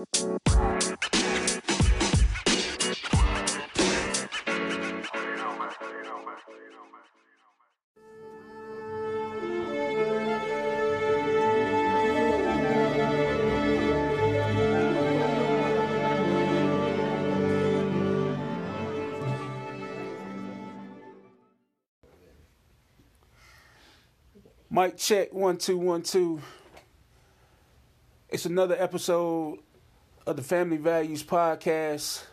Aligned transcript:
Mic 0.00 0.08
check 24.96 25.34
one 25.34 25.58
two 25.58 25.76
one 25.76 26.02
two. 26.02 26.40
It's 28.30 28.46
another 28.46 28.76
episode 28.78 29.58
of 30.26 30.36
the 30.36 30.42
Family 30.42 30.76
Values 30.76 31.22
Podcast. 31.22 32.24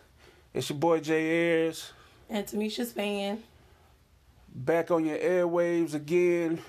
It's 0.53 0.69
your 0.69 0.77
boy 0.77 0.99
Jay 0.99 1.25
Ayers 1.25 1.91
And 2.29 2.45
Tamisha's 2.45 2.91
fan. 2.91 3.43
back 4.53 4.91
on 4.91 5.05
your 5.05 5.17
airwaves 5.17 5.93
again. 5.93 6.59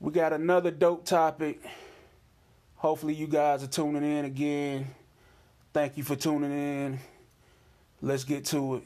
We 0.00 0.12
got 0.12 0.32
another 0.32 0.70
dope 0.70 1.04
topic. 1.04 1.60
Hopefully 2.76 3.14
you 3.14 3.26
guys 3.26 3.62
are 3.62 3.66
tuning 3.68 4.02
in 4.04 4.24
again. 4.26 4.88
Thank 5.72 5.96
you 5.96 6.02
for 6.04 6.16
tuning 6.16 6.52
in. 6.52 6.98
Let's 8.02 8.24
get 8.24 8.44
to 8.46 8.76
it. 8.76 8.82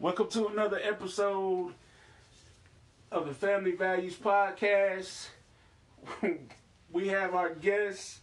Welcome 0.00 0.28
to 0.30 0.48
another 0.48 0.80
episode 0.82 1.72
of 3.12 3.26
the 3.26 3.34
Family 3.34 3.72
Values 3.72 4.16
Podcast. 4.16 5.28
we 6.94 7.08
have 7.08 7.34
our 7.34 7.50
guest, 7.50 8.20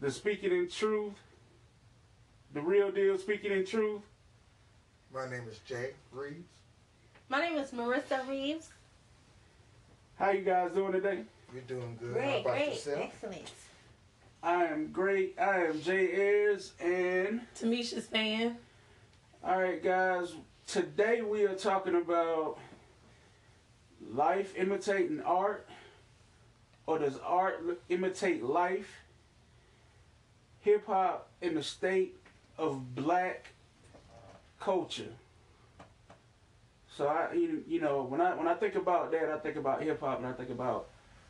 the 0.00 0.10
Speaking 0.12 0.52
in 0.52 0.68
Truth, 0.70 1.14
the 2.54 2.60
real 2.62 2.90
deal 2.92 3.18
Speaking 3.18 3.50
in 3.50 3.66
Truth. 3.66 4.02
My 5.12 5.28
name 5.28 5.42
is 5.50 5.58
Jay 5.66 5.90
Reeves. 6.12 6.46
My 7.28 7.40
name 7.40 7.58
is 7.58 7.72
Marissa 7.72 8.26
Reeves. 8.28 8.68
How 10.16 10.30
you 10.30 10.42
guys 10.42 10.70
doing 10.70 10.92
today? 10.92 11.24
You're 11.52 11.62
doing 11.62 11.98
good. 12.00 12.14
How 12.14 12.20
Great, 12.20 12.40
about 12.42 12.52
great, 12.56 12.68
yourself? 12.68 13.00
excellent. 13.12 13.50
I 14.42 14.64
am 14.66 14.92
great. 14.92 15.34
I 15.38 15.64
am 15.64 15.82
Jay 15.82 16.12
Ayers, 16.12 16.72
and 16.80 17.40
Tamisha's 17.60 18.06
fan. 18.06 18.56
all 19.44 19.60
right, 19.60 19.82
guys. 19.82 20.34
Today 20.68 21.22
we 21.22 21.44
are 21.44 21.56
talking 21.56 21.96
about 21.96 22.56
life 24.14 24.54
imitating 24.56 25.20
art, 25.22 25.68
or 26.86 26.98
does 26.98 27.18
art 27.24 27.64
imitate 27.88 28.42
life? 28.42 29.02
Hip 30.60 30.86
hop 30.86 31.28
in 31.40 31.54
the 31.54 31.62
state 31.62 32.16
of 32.58 32.94
black 32.94 33.52
culture. 34.58 35.12
So 36.96 37.06
I, 37.08 37.32
you, 37.32 37.80
know, 37.80 38.02
when 38.02 38.20
I 38.20 38.34
when 38.34 38.46
I 38.46 38.54
think 38.54 38.74
about 38.74 39.10
that, 39.12 39.30
I 39.30 39.38
think 39.38 39.56
about 39.56 39.82
hip 39.82 40.00
hop, 40.00 40.18
and 40.18 40.26
I 40.26 40.32
think 40.32 40.50
about 40.50 40.88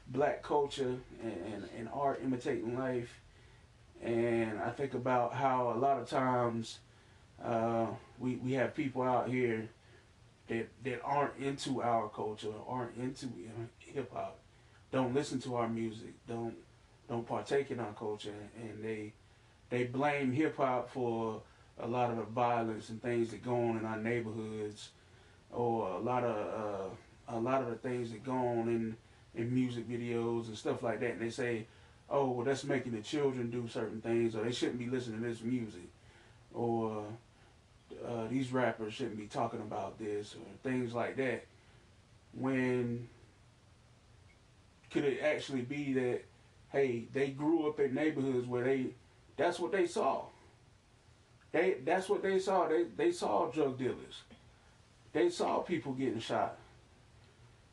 black 0.09 0.43
culture 0.43 0.97
and, 1.23 1.55
and, 1.55 1.69
and 1.79 1.89
art 1.93 2.21
imitating 2.25 2.77
life. 2.77 3.21
And 4.03 4.59
I 4.59 4.71
think 4.71 4.95
about 4.95 5.35
how 5.35 5.73
a 5.73 5.79
lot 5.79 6.01
of 6.01 6.09
times 6.09 6.79
uh, 7.45 7.87
we, 8.19 8.37
we 8.37 8.53
have 8.53 8.75
people 8.75 9.03
out 9.03 9.29
here 9.29 9.69
that, 10.49 10.69
that 10.83 11.01
aren't 11.05 11.37
into 11.39 11.83
our 11.83 12.09
culture, 12.09 12.53
aren't 12.67 12.97
into 12.97 13.29
hip 13.79 14.13
hop, 14.13 14.40
don't 14.93 15.15
listen 15.15 15.41
to 15.41 15.57
our 15.57 15.69
music, 15.69 16.13
don't 16.27 16.55
don't 17.09 17.27
partake 17.27 17.71
in 17.71 17.81
our 17.81 17.93
culture, 17.93 18.35
and 18.57 18.85
they 18.85 19.13
they 19.69 19.85
blame 19.85 20.33
hip 20.33 20.57
hop 20.57 20.91
for 20.91 21.43
a 21.79 21.87
lot 21.87 22.11
of 22.11 22.17
the 22.17 22.25
violence 22.25 22.89
and 22.89 23.01
things 23.03 23.31
that 23.31 23.45
go 23.45 23.55
on 23.55 23.79
in 23.79 23.85
our 23.85 23.99
neighborhoods, 23.99 24.91
or 25.53 25.89
a 25.89 25.99
lot 25.99 26.25
of 26.25 26.91
uh, 27.31 27.37
a 27.37 27.41
lot 27.41 27.63
of 27.63 27.69
the 27.69 27.77
things 27.77 28.11
that 28.11 28.25
go 28.25 28.37
on 28.37 28.69
in 28.69 28.97
in 29.35 29.55
music 29.55 29.89
videos 29.89 30.49
and 30.49 30.59
stuff 30.59 30.83
like 30.83 31.01
that. 31.01 31.13
And 31.13 31.21
they 31.21 31.31
say, 31.31 31.67
"Oh, 32.09 32.31
well, 32.31 32.45
that's 32.45 32.65
making 32.65 32.93
the 32.93 33.03
children 33.03 33.51
do 33.51 33.69
certain 33.69 34.01
things, 34.01 34.35
or 34.35 34.45
they 34.45 34.53
shouldn't 34.53 34.79
be 34.79 34.87
listening 34.87 35.21
to 35.23 35.29
this 35.29 35.43
music, 35.43 35.89
or 36.53 37.05
uh, 38.07 38.27
these 38.29 38.53
rappers 38.53 38.93
shouldn't 38.95 39.19
be 39.19 39.27
talking 39.27 39.61
about 39.61 39.99
this, 39.99 40.35
or 40.35 40.69
things 40.69 40.93
like 40.93 41.17
that." 41.17 41.45
When 42.33 43.09
could 44.93 45.05
it 45.05 45.21
actually 45.23 45.63
be 45.63 45.93
that, 45.95 46.23
hey, 46.73 47.05
they 47.13 47.29
grew 47.29 47.69
up 47.69 47.81
in 47.81 47.95
neighborhoods 47.95 48.47
where 48.47 48.65
they, 48.65 48.87
that's 49.37 49.59
what 49.59 49.73
they 49.73 49.87
saw. 49.87 50.25
They 51.53 51.79
that's 51.85 52.09
what 52.09 52.23
they 52.23 52.39
saw. 52.39 52.69
They 52.69 52.85
they 52.97 53.11
saw 53.11 53.51
drug 53.51 53.79
dealers. 53.79 54.23
They 55.13 55.31
saw 55.31 55.59
people 55.59 55.93
getting 55.93 56.21
shot. 56.21 56.57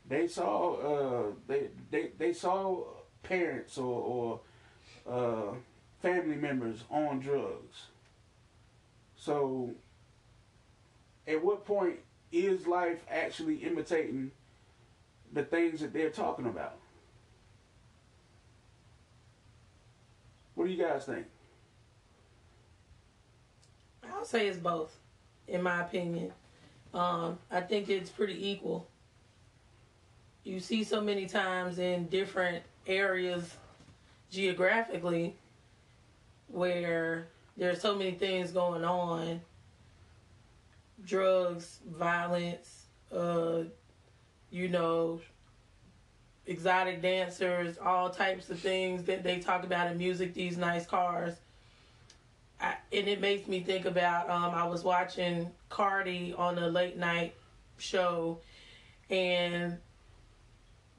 They 0.10 0.28
saw 0.28 0.74
uh 0.76 1.32
they 1.48 1.68
they, 1.92 2.10
they 2.18 2.34
saw 2.34 2.86
parents 3.22 3.78
or, 3.78 4.40
or 5.08 5.12
uh 5.12 5.54
family 6.02 6.38
members 6.38 6.84
on 6.90 7.20
drugs. 7.20 7.86
So 9.16 9.72
at 11.28 11.44
what 11.44 11.66
point 11.66 12.00
is 12.32 12.66
life 12.66 13.06
actually 13.10 13.58
imitating 13.58 14.32
the 15.34 15.44
things 15.44 15.82
that 15.82 15.94
they're 15.94 16.10
talking 16.10 16.48
about? 16.48 16.78
What 20.58 20.66
do 20.66 20.74
you 20.74 20.84
guys 20.84 21.06
think? 21.06 21.28
I'll 24.12 24.26
say 24.26 24.48
it's 24.48 24.58
both, 24.58 24.98
in 25.48 25.62
my 25.62 25.82
opinion. 25.82 26.34
Um, 26.96 27.38
I 27.52 27.62
think 27.62 27.90
it's 27.90 28.10
pretty 28.10 28.50
equal. 28.50 28.88
You 30.44 30.60
see 30.60 30.84
so 30.84 31.00
many 31.00 31.28
times 31.28 31.78
in 31.78 32.08
different 32.08 32.64
areas 32.88 33.56
geographically 34.32 35.36
where 36.48 37.28
there's 37.56 37.80
so 37.80 37.96
many 37.96 38.14
things 38.14 38.50
going 38.50 38.84
on 38.84 39.40
drugs, 41.06 41.82
violence, 41.88 42.88
uh, 43.12 43.60
you 44.50 44.70
know, 44.70 45.22
exotic 46.48 47.02
dancers, 47.02 47.78
all 47.78 48.10
types 48.10 48.50
of 48.50 48.60
things 48.60 49.04
that 49.04 49.24
they 49.24 49.40
talk 49.40 49.64
about 49.64 49.92
in 49.92 49.98
music, 49.98 50.34
these 50.34 50.58
nice 50.58 50.86
cars. 50.86 51.36
I, 52.60 52.76
and 52.92 53.08
it 53.08 53.22
makes 53.22 53.48
me 53.48 53.60
think 53.60 53.86
about 53.86 54.30
um, 54.30 54.56
I 54.56 54.66
was 54.66 54.84
watching 54.84 55.52
Cardi 55.70 56.34
on 56.34 56.58
a 56.58 56.68
late 56.68 56.98
night 56.98 57.36
show, 57.78 58.40
and 59.10 59.78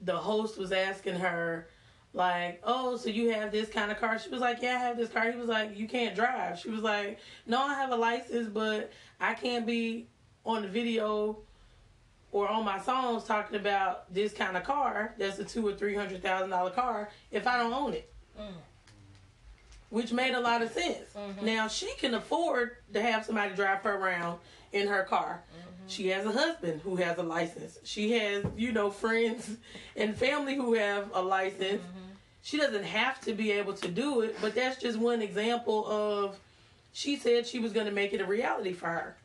the 0.01 0.15
host 0.15 0.57
was 0.57 0.71
asking 0.71 1.15
her, 1.15 1.67
like, 2.13 2.61
"Oh, 2.63 2.95
so 2.95 3.09
you 3.09 3.31
have 3.31 3.51
this 3.51 3.67
kind 3.69 3.91
of 3.91 3.99
car?" 3.99 4.17
She 4.19 4.29
was 4.29 4.39
like, 4.39 4.61
"Yeah, 4.61 4.75
I 4.75 4.79
have 4.79 4.97
this 4.97 5.09
car." 5.09 5.31
He 5.31 5.37
was 5.37 5.49
like, 5.49 5.77
"You 5.77 5.87
can't 5.87 6.15
drive." 6.15 6.59
She 6.59 6.69
was 6.69 6.81
like, 6.81 7.19
"No, 7.45 7.61
I 7.61 7.73
have 7.73 7.91
a 7.91 7.97
license, 7.97 8.47
but 8.47 8.91
I 9.19 9.33
can't 9.33 9.65
be 9.65 10.07
on 10.45 10.61
the 10.61 10.69
video 10.69 11.39
or 12.31 12.47
on 12.47 12.63
my 12.63 12.79
songs 12.79 13.23
talking 13.23 13.59
about 13.59 14.13
this 14.13 14.33
kind 14.33 14.55
of 14.55 14.63
car 14.63 15.13
that's 15.17 15.39
a 15.39 15.43
two 15.43 15.67
or 15.67 15.73
three 15.73 15.95
hundred 15.95 16.21
thousand 16.21 16.49
dollar 16.49 16.71
car 16.71 17.09
if 17.31 17.47
I 17.47 17.57
don't 17.57 17.73
own 17.73 17.93
it." 17.93 18.11
Mm. 18.39 18.53
which 19.89 20.13
made 20.13 20.33
a 20.33 20.39
lot 20.39 20.61
of 20.61 20.71
sense. 20.71 21.09
Mm-hmm. 21.17 21.45
Now 21.45 21.67
she 21.67 21.93
can 21.95 22.13
afford 22.13 22.77
to 22.93 23.01
have 23.01 23.25
somebody 23.25 23.53
drive 23.55 23.79
her 23.81 23.95
around 23.95 24.39
in 24.71 24.87
her 24.87 25.03
car. 25.03 25.41
Mm-hmm. 25.51 25.87
She 25.87 26.07
has 26.09 26.25
a 26.25 26.31
husband 26.31 26.81
who 26.81 26.95
has 26.97 27.17
a 27.17 27.23
license. 27.23 27.79
She 27.83 28.11
has, 28.11 28.45
you 28.55 28.71
know, 28.71 28.91
friends 28.91 29.57
and 29.97 30.15
family 30.15 30.55
who 30.55 30.75
have 30.75 31.09
a 31.13 31.21
license. 31.21 31.81
Mm-hmm. 31.81 32.09
She 32.43 32.57
doesn't 32.57 32.83
have 32.83 33.19
to 33.21 33.33
be 33.33 33.51
able 33.51 33.73
to 33.73 33.87
do 33.89 34.21
it, 34.21 34.37
but 34.39 34.55
that's 34.55 34.79
just 34.79 34.97
one 34.97 35.21
example 35.21 35.85
of 35.87 36.37
she 36.93 37.17
said 37.17 37.45
she 37.45 37.59
was 37.59 37.73
going 37.73 37.85
to 37.87 37.91
make 37.91 38.13
it 38.13 38.21
a 38.21 38.25
reality 38.25 38.73
for 38.73 38.87
her. 38.87 39.15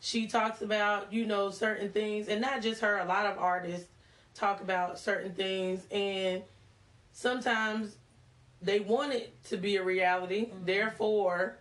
She 0.00 0.26
talks 0.26 0.62
about, 0.62 1.12
you 1.12 1.26
know, 1.26 1.50
certain 1.50 1.90
things 1.90 2.28
and 2.28 2.40
not 2.40 2.62
just 2.62 2.80
her, 2.80 2.98
a 2.98 3.04
lot 3.04 3.26
of 3.26 3.38
artists 3.38 3.86
talk 4.34 4.62
about 4.62 4.98
certain 4.98 5.32
things 5.32 5.86
and 5.90 6.42
sometimes 7.12 7.96
they 8.62 8.80
want 8.80 9.12
it 9.12 9.32
to 9.44 9.56
be 9.56 9.76
a 9.76 9.82
reality, 9.82 10.46
mm-hmm. 10.46 10.64
therefore 10.64 11.56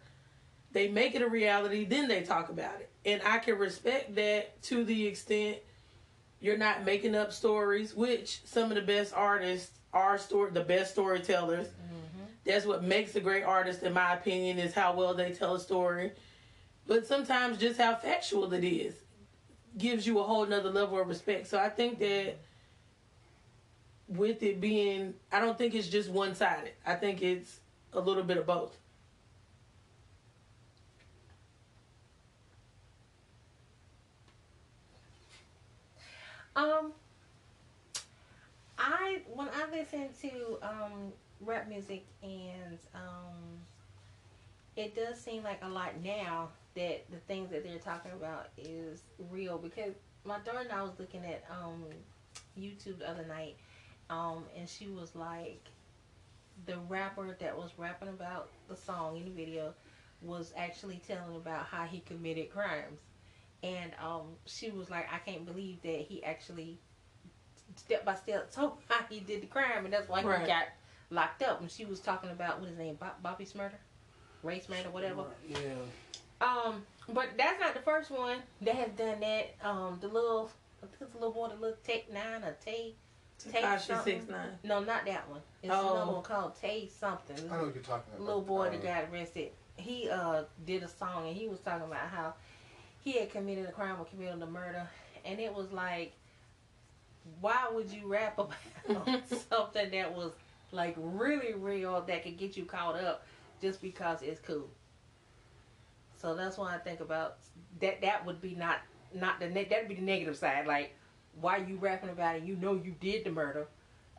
they 0.71 0.87
make 0.87 1.15
it 1.15 1.21
a 1.21 1.27
reality, 1.27 1.85
then 1.85 2.07
they 2.07 2.21
talk 2.21 2.49
about 2.49 2.79
it. 2.79 2.89
And 3.05 3.21
I 3.25 3.39
can 3.39 3.57
respect 3.57 4.15
that 4.15 4.61
to 4.63 4.83
the 4.83 5.07
extent 5.07 5.57
you're 6.41 6.57
not 6.57 6.85
making 6.85 7.15
up 7.15 7.33
stories, 7.33 7.93
which 7.93 8.41
some 8.45 8.71
of 8.71 8.75
the 8.75 8.81
best 8.81 9.13
artists 9.13 9.71
are 9.93 10.17
story 10.17 10.51
the 10.51 10.61
best 10.61 10.91
storytellers. 10.91 11.67
Mm-hmm. 11.67 12.23
That's 12.45 12.65
what 12.65 12.83
makes 12.83 13.15
a 13.15 13.19
great 13.19 13.43
artist, 13.43 13.83
in 13.83 13.93
my 13.93 14.13
opinion, 14.13 14.59
is 14.59 14.73
how 14.73 14.93
well 14.93 15.13
they 15.13 15.31
tell 15.31 15.55
a 15.55 15.59
story. 15.59 16.11
But 16.89 17.05
sometimes 17.05 17.59
just 17.59 17.79
how 17.79 17.93
factual 17.93 18.51
it 18.51 18.63
is 18.63 18.95
gives 19.77 20.07
you 20.07 20.17
a 20.17 20.23
whole 20.23 20.47
nother 20.47 20.71
level 20.71 20.99
of 20.99 21.07
respect. 21.07 21.45
So 21.45 21.59
I 21.59 21.69
think 21.69 21.99
that 21.99 22.37
with 24.07 24.41
it 24.41 24.59
being, 24.59 25.13
I 25.31 25.39
don't 25.39 25.55
think 25.55 25.75
it's 25.75 25.87
just 25.87 26.09
one 26.09 26.33
sided. 26.33 26.71
I 26.83 26.95
think 26.95 27.21
it's 27.21 27.59
a 27.93 27.99
little 27.99 28.23
bit 28.23 28.37
of 28.37 28.47
both. 28.47 28.75
Um, 36.55 36.91
I 38.79 39.21
when 39.31 39.47
I 39.49 39.69
listen 39.71 40.09
to 40.23 40.57
um 40.63 41.13
rap 41.39 41.69
music 41.69 42.03
and 42.23 42.79
um, 42.95 43.59
it 44.75 44.95
does 44.95 45.19
seem 45.19 45.43
like 45.43 45.59
a 45.63 45.69
lot 45.69 46.01
now 46.03 46.49
that 46.75 47.09
the 47.11 47.17
things 47.27 47.49
that 47.51 47.63
they're 47.63 47.77
talking 47.79 48.11
about 48.11 48.47
is 48.57 49.03
real 49.31 49.57
because 49.57 49.93
my 50.23 50.39
daughter 50.39 50.59
and 50.59 50.71
I 50.71 50.83
was 50.83 50.93
looking 50.99 51.25
at 51.25 51.43
um 51.51 51.83
YouTube 52.57 52.99
the 52.99 53.09
other 53.09 53.25
night, 53.25 53.57
um, 54.09 54.43
and 54.57 54.67
she 54.67 54.87
was 54.87 55.15
like, 55.15 55.69
the 56.65 56.77
rapper 56.89 57.35
that 57.39 57.57
was 57.57 57.71
rapping 57.77 58.09
about 58.09 58.49
the 58.67 58.75
song 58.75 59.17
in 59.17 59.25
the 59.25 59.31
video 59.31 59.73
was 60.21 60.53
actually 60.57 61.01
telling 61.07 61.35
about 61.35 61.65
how 61.65 61.85
he 61.85 61.99
committed 62.01 62.49
crimes 62.51 62.99
and 63.63 63.91
um, 64.03 64.23
she 64.45 64.71
was 64.71 64.89
like, 64.89 65.07
I 65.13 65.17
can't 65.19 65.45
believe 65.45 65.81
that 65.83 66.01
he 66.07 66.23
actually 66.23 66.77
step 67.75 68.05
by 68.05 68.15
step 68.15 68.51
told 68.53 68.73
how 68.89 69.03
he 69.09 69.19
did 69.19 69.41
the 69.41 69.47
crime, 69.47 69.85
and 69.85 69.93
that's 69.93 70.07
why 70.09 70.21
Right. 70.23 70.41
he 70.41 70.47
got 70.47 70.65
locked 71.09 71.41
up. 71.43 71.61
And 71.61 71.69
she 71.69 71.85
was 71.85 71.99
talking 71.99 72.29
about 72.29 72.59
what 72.59 72.69
his 72.69 72.77
name, 72.77 72.95
Bob, 72.95 73.21
Bobby 73.21 73.45
Shmurda, 73.45 73.73
Ray 74.43 74.59
Shmurda, 74.59 74.91
whatever. 74.91 75.23
Yeah. 75.47 75.57
Um, 76.41 76.83
but 77.09 77.29
that's 77.37 77.59
not 77.59 77.73
the 77.73 77.81
first 77.81 78.09
one 78.11 78.37
that 78.61 78.75
has 78.75 78.89
done 78.91 79.19
that. 79.19 79.55
Um, 79.63 79.97
the 80.01 80.07
little, 80.07 80.49
I 80.81 80.85
think 80.87 81.01
it's 81.01 81.13
a 81.13 81.17
little 81.17 81.33
boy, 81.33 81.49
the 81.49 81.55
little 81.55 81.77
Take 81.83 82.11
Nine 82.13 82.43
or 82.43 82.55
Tay. 82.63 82.93
Tay 83.51 83.61
Five, 83.61 83.81
six, 83.81 83.87
something. 83.97 84.19
six, 84.19 84.29
nine. 84.31 84.49
No, 84.63 84.81
not 84.81 85.05
that 85.05 85.29
one. 85.29 85.39
It's 85.63 85.73
Oh. 85.73 85.95
another 85.95 86.11
one 86.13 86.23
called 86.23 86.55
Tay 86.59 86.87
something. 86.99 87.37
I 87.51 87.57
know 87.57 87.63
what 87.65 87.73
you're 87.75 87.83
talking 87.83 88.13
about. 88.13 88.25
little 88.25 88.41
boy 88.41 88.67
Uh, 88.67 88.69
that 88.71 88.83
got 88.83 89.03
arrested. 89.11 89.51
He 89.77 90.09
uh 90.09 90.43
did 90.65 90.83
a 90.83 90.89
song 90.89 91.27
and 91.27 91.35
he 91.37 91.47
was 91.47 91.59
talking 91.61 91.87
about 91.87 92.09
how 92.09 92.33
he 93.01 93.13
had 93.17 93.31
committed 93.31 93.65
a 93.65 93.71
crime 93.71 93.95
or 93.97 94.03
committed 94.05 94.41
a 94.41 94.45
murder, 94.45 94.85
and 95.23 95.39
it 95.39 95.53
was 95.53 95.71
like, 95.71 96.11
why 97.39 97.67
would 97.71 97.89
you 97.89 98.07
rap 98.07 98.37
about 98.89 99.23
something 99.49 99.89
that 99.91 100.13
was 100.13 100.33
like 100.71 100.95
really 100.97 101.53
real 101.53 102.01
that 102.01 102.23
could 102.23 102.37
get 102.37 102.57
you 102.57 102.65
caught 102.65 102.95
up 102.95 103.25
just 103.61 103.81
because 103.81 104.21
it's 104.21 104.39
cool? 104.39 104.69
So 106.17 106.35
that's 106.35 106.57
why 106.57 106.75
I 106.75 106.77
think 106.77 106.99
about 106.99 107.37
that. 107.79 108.01
That 108.01 108.25
would 108.25 108.41
be 108.41 108.55
not 108.55 108.77
not 109.13 109.39
the 109.39 109.49
ne- 109.49 109.65
that'd 109.65 109.87
be 109.87 109.95
the 109.95 110.01
negative 110.01 110.35
side. 110.37 110.67
Like, 110.67 110.95
why 111.39 111.57
you 111.57 111.77
rapping 111.77 112.09
about 112.09 112.35
it? 112.37 112.43
You 112.43 112.55
know 112.55 112.73
you 112.73 112.93
did 112.99 113.23
the 113.23 113.31
murder. 113.31 113.67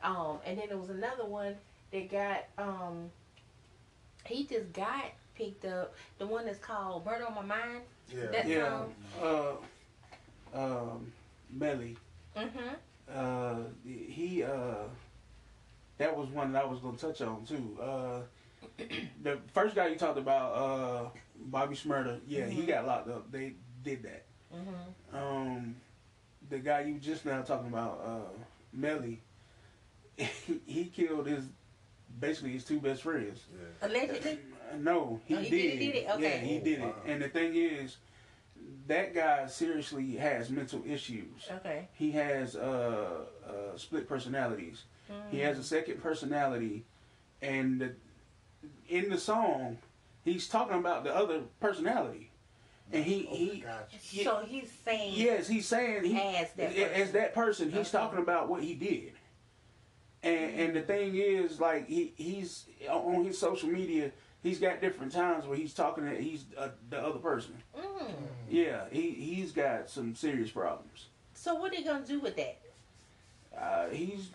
Um, 0.03 0.39
and 0.47 0.59
then 0.59 0.69
there 0.69 0.79
was 0.79 0.89
another 0.91 1.27
one 1.27 1.57
that 1.93 2.11
got 2.11 2.45
um 2.57 3.11
he 4.27 4.45
just 4.47 4.73
got 4.73 5.05
picked 5.35 5.65
up 5.65 5.95
the 6.19 6.27
one 6.27 6.45
that's 6.47 6.59
called 6.59 7.05
Murder 7.05 7.27
on 7.27 7.35
My 7.35 7.43
Mind. 7.43 7.81
Yeah. 8.09 8.27
That 8.27 8.47
Yeah. 8.49 8.69
song. 8.69 8.95
Uh, 10.55 10.59
um, 10.59 11.13
Melly. 11.51 11.97
Mm-hmm. 12.37 12.75
Uh, 13.13 13.57
he 13.85 14.43
uh, 14.43 14.85
that 15.99 16.17
was 16.17 16.29
one 16.29 16.53
that 16.53 16.65
I 16.65 16.67
was 16.67 16.81
gonna 16.81 16.97
touch 16.97 17.21
on 17.21 17.45
too. 17.45 17.77
Uh, 17.81 18.21
the 19.23 19.39
first 19.53 19.75
guy 19.75 19.89
you 19.89 19.97
talked 19.97 20.19
about, 20.19 20.53
uh, 20.55 21.09
Bobby 21.37 21.75
Shmurda. 21.75 22.21
Yeah, 22.27 22.47
he 22.47 22.63
Mhm. 22.63 22.67
got 22.69 22.87
locked 22.87 23.09
up. 23.09 23.31
They 23.33 23.55
did 23.83 24.03
that. 24.03 24.25
Mm-hmm. 24.55 25.17
Um, 25.17 25.77
the 26.49 26.59
guy 26.59 26.81
you 26.83 26.99
just 26.99 27.25
now 27.25 27.43
talking 27.43 27.69
about, 27.69 28.01
uh, 28.05 28.43
Melly. 28.73 29.21
he 30.67 30.85
killed 30.87 31.27
his 31.27 31.45
basically 32.19 32.53
his 32.53 32.65
two 32.65 32.81
best 32.81 33.03
friends. 33.03 33.41
Yeah. 33.53 33.89
Allegedly. 33.89 34.33
Uh, 34.73 34.77
No, 34.77 35.21
he, 35.25 35.35
Oh, 35.37 35.39
he 35.41 35.51
did. 35.51 35.51
did- 35.51 35.71
he 35.81 35.87
did 35.87 35.97
it? 35.97 36.03
Yeah, 36.05 36.15
Okay. 36.15 36.39
he 36.41 36.59
did 36.61 36.81
it. 36.81 36.95
And 37.07 37.23
the 37.23 37.29
thing 37.29 37.55
is, 37.57 37.97
that 38.87 39.15
guy 39.15 39.47
seriously 39.47 40.13
has 40.17 40.51
mental 40.51 40.83
issues. 40.87 41.49
Okay. 41.51 41.89
He 41.95 42.11
has 42.13 42.55
uh, 42.57 43.25
uh, 43.47 43.77
split 43.77 44.09
personalities. 44.09 44.85
Mm-hmm. 45.11 45.31
He 45.31 45.39
has 45.41 45.59
a 45.59 45.63
second 45.65 46.03
personality, 46.03 46.85
and 47.43 47.81
the, 47.81 47.95
in 48.89 49.09
the 49.11 49.19
song, 49.19 49.79
he's 50.25 50.49
talking 50.49 50.79
about 50.79 51.05
the 51.05 51.15
other 51.15 51.43
personality, 51.61 52.31
and 52.93 53.05
he 53.05 53.29
Oh, 53.31 53.35
he 53.37 53.61
gotcha. 53.61 53.97
he- 53.97 54.25
So 54.25 54.39
he's 54.47 54.71
saying 54.85 55.13
yes, 55.17 55.49
he's 55.49 55.67
saying 55.67 56.05
he 56.05 56.19
as 56.19 56.53
that 56.55 56.77
as 56.77 57.13
that 57.13 57.35
person, 57.35 57.71
he's 57.71 57.81
Okay. 57.81 57.91
talking 58.05 58.19
about 58.19 58.49
what 58.49 58.63
he 58.63 58.75
did. 58.75 59.13
And 60.23 60.61
and 60.61 60.77
the 60.77 60.83
thing 60.83 61.17
is, 61.17 61.61
like 61.61 61.87
he 61.89 62.13
he's 62.17 62.67
on 62.89 63.25
his 63.25 63.39
social 63.39 63.69
media, 63.71 64.11
he's 64.43 64.59
got 64.59 64.81
different 64.81 65.13
times 65.13 65.47
where 65.47 65.57
he's 65.57 65.73
talking 65.73 66.05
to 66.05 66.15
he's 66.21 66.45
uh, 66.59 66.69
the 66.91 66.99
other 67.01 67.19
person. 67.19 67.63
Mm. 67.77 68.13
Yeah, 68.49 68.85
he 68.91 69.11
he's 69.13 69.53
got 69.53 69.89
some 69.89 70.15
serious 70.15 70.51
problems. 70.51 71.07
So 71.33 71.55
what 71.55 71.73
are 71.73 71.77
they 71.77 71.83
gonna 71.85 72.05
do 72.05 72.21
with 72.21 72.37
that? 72.37 72.59
Uh, 73.57 73.89
he's 73.89 74.29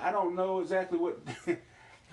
I 0.00 0.10
don't 0.12 0.34
know 0.34 0.60
exactly 0.60 0.98
what. 0.98 1.18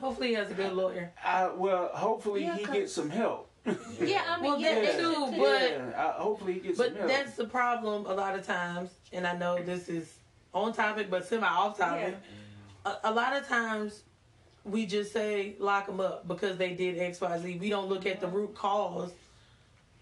Hopefully, 0.04 0.28
he 0.30 0.34
has 0.34 0.52
a 0.52 0.54
good 0.54 0.74
lawyer. 0.74 1.14
I, 1.24 1.48
well, 1.48 1.88
hopefully 1.94 2.44
Yeah, 2.44 2.58
he 2.58 2.66
'cause- 2.66 2.76
gets 2.76 2.94
some 2.94 3.10
help. 3.10 3.50
Yeah, 4.02 4.24
I 4.28 4.36
mean, 4.42 4.52
Well, 4.52 4.60
yeah, 4.60 4.76
that 4.76 4.84
that's 4.84 4.98
too, 4.98 5.14
too, 5.14 5.32
but- 5.40 5.72
yeah, 5.72 5.92
I, 5.96 6.22
hopefully 6.22 6.54
he 6.56 6.60
gets 6.60 6.78
some 6.78 6.88
help. 6.88 7.00
But 7.00 7.08
that's 7.08 7.36
the 7.38 7.46
problem 7.46 8.06
a 8.06 8.14
lot 8.14 8.38
of 8.38 8.46
times, 8.46 8.90
and 9.14 9.26
I 9.26 9.38
know 9.38 9.64
this 9.64 9.88
is 9.88 10.14
on 10.54 10.74
topic 10.74 11.10
but 11.10 11.26
semi 11.26 11.48
off 11.48 11.78
topic. 11.78 12.18
A, 12.86 12.96
a 13.06 13.12
lot 13.14 13.34
of 13.34 13.48
times 13.48 14.04
we 14.66 14.86
just 14.86 15.14
say 15.14 15.56
lock 15.58 15.86
them 15.86 16.02
up 16.02 16.28
because 16.28 16.58
they 16.58 16.74
did 16.74 17.00
X, 17.00 17.22
Y, 17.22 17.40
Z. 17.40 17.58
We 17.62 17.70
don't 17.70 17.88
look 17.88 18.06
at 18.06 18.20
the 18.20 18.28
root 18.28 18.54
cause 18.56 19.14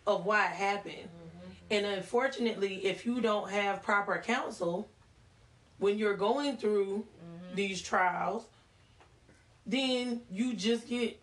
of 0.07 0.25
why 0.25 0.45
it 0.45 0.53
happened. 0.53 0.95
Mm-hmm. 0.95 1.51
And 1.69 1.85
unfortunately, 1.85 2.85
if 2.85 3.05
you 3.05 3.21
don't 3.21 3.51
have 3.51 3.83
proper 3.83 4.17
counsel 4.17 4.89
when 5.77 5.99
you're 5.99 6.17
going 6.17 6.57
through 6.57 7.05
mm-hmm. 7.05 7.55
these 7.55 7.81
trials, 7.83 8.47
then 9.65 10.21
you 10.31 10.53
just 10.53 10.87
get 10.87 11.19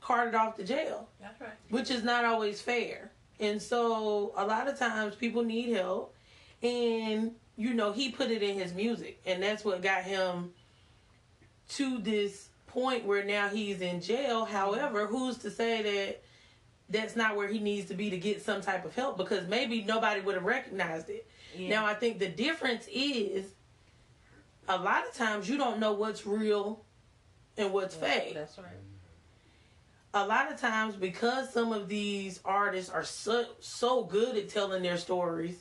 carted 0.00 0.34
off 0.34 0.56
to 0.56 0.64
jail 0.64 1.08
That's 1.20 1.40
right. 1.40 1.50
which 1.70 1.90
is 1.90 2.02
not 2.02 2.24
always 2.24 2.60
fair. 2.60 3.10
And 3.40 3.60
so 3.60 4.32
a 4.36 4.44
lot 4.46 4.68
of 4.68 4.78
times 4.78 5.14
people 5.14 5.44
need 5.44 5.74
help 5.74 6.14
and 6.62 7.32
you 7.56 7.74
know 7.74 7.92
he 7.92 8.10
put 8.10 8.30
it 8.30 8.42
in 8.42 8.58
his 8.58 8.74
music 8.74 9.20
and 9.26 9.42
that's 9.42 9.64
what 9.64 9.80
got 9.82 10.02
him 10.02 10.50
to 11.70 11.98
this 11.98 12.48
point 12.66 13.04
where 13.04 13.24
now 13.24 13.48
he's 13.48 13.80
in 13.80 14.00
jail. 14.00 14.44
However, 14.44 15.06
who's 15.06 15.38
to 15.38 15.50
say 15.50 15.82
that 15.82 16.22
that's 16.88 17.16
not 17.16 17.36
where 17.36 17.48
he 17.48 17.58
needs 17.58 17.86
to 17.88 17.94
be 17.94 18.08
to 18.10 18.16
get 18.16 18.42
some 18.42 18.60
type 18.60 18.84
of 18.84 18.94
help 18.94 19.18
because 19.18 19.46
maybe 19.46 19.82
nobody 19.84 20.20
would 20.20 20.34
have 20.34 20.44
recognized 20.44 21.10
it. 21.10 21.28
Yeah. 21.56 21.68
Now 21.70 21.86
I 21.86 21.94
think 21.94 22.18
the 22.18 22.28
difference 22.28 22.88
is 22.92 23.52
a 24.68 24.78
lot 24.78 25.06
of 25.06 25.14
times 25.14 25.48
you 25.48 25.58
don't 25.58 25.78
know 25.80 25.92
what's 25.92 26.26
real 26.26 26.84
and 27.58 27.72
what's 27.72 27.94
fake 27.94 28.34
That's 28.34 28.56
right. 28.58 28.66
a 30.14 30.26
lot 30.26 30.50
of 30.50 30.58
times 30.60 30.94
because 30.96 31.52
some 31.52 31.72
of 31.72 31.88
these 31.88 32.40
artists 32.44 32.90
are 32.90 33.04
so 33.04 33.44
so 33.60 34.04
good 34.04 34.36
at 34.36 34.48
telling 34.48 34.82
their 34.82 34.96
stories, 34.96 35.56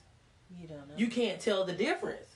You 0.58 0.68
don't 0.68 0.78
know. 0.88 0.94
you 0.96 1.08
can't 1.08 1.40
tell 1.40 1.66
the 1.66 1.74
difference. 1.74 2.36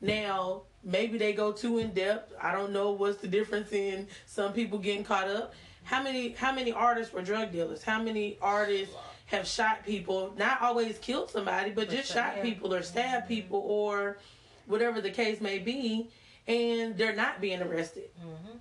Now, 0.00 0.62
maybe 0.82 1.18
they 1.18 1.32
go 1.32 1.52
too 1.52 1.78
in 1.78 1.92
depth. 1.92 2.32
I 2.40 2.50
don't 2.52 2.72
know 2.72 2.90
what's 2.92 3.18
the 3.20 3.28
difference 3.28 3.70
in 3.72 4.08
some 4.26 4.52
people 4.52 4.78
getting 4.78 5.04
caught 5.04 5.28
up. 5.28 5.54
How 5.84 6.02
many 6.02 6.30
how 6.32 6.52
many 6.52 6.72
artists 6.72 7.12
were 7.12 7.22
drug 7.22 7.52
dealers? 7.52 7.82
How 7.82 8.00
many 8.02 8.38
artists 8.40 8.94
have 9.26 9.46
shot 9.46 9.84
people? 9.84 10.32
Not 10.36 10.60
always 10.62 10.98
killed 10.98 11.30
somebody, 11.30 11.70
but 11.70 11.88
But 11.88 11.96
just 11.96 12.12
shot- 12.12 12.40
people 12.42 12.72
or 12.74 12.82
stabbed 12.82 13.28
people 13.28 13.58
or 13.60 14.18
whatever 14.66 15.00
the 15.00 15.10
case 15.10 15.40
may 15.40 15.58
be, 15.58 16.08
and 16.46 16.96
they're 16.96 17.14
not 17.16 17.40
being 17.40 17.60
arrested. 17.62 18.10
hmm 18.20 18.56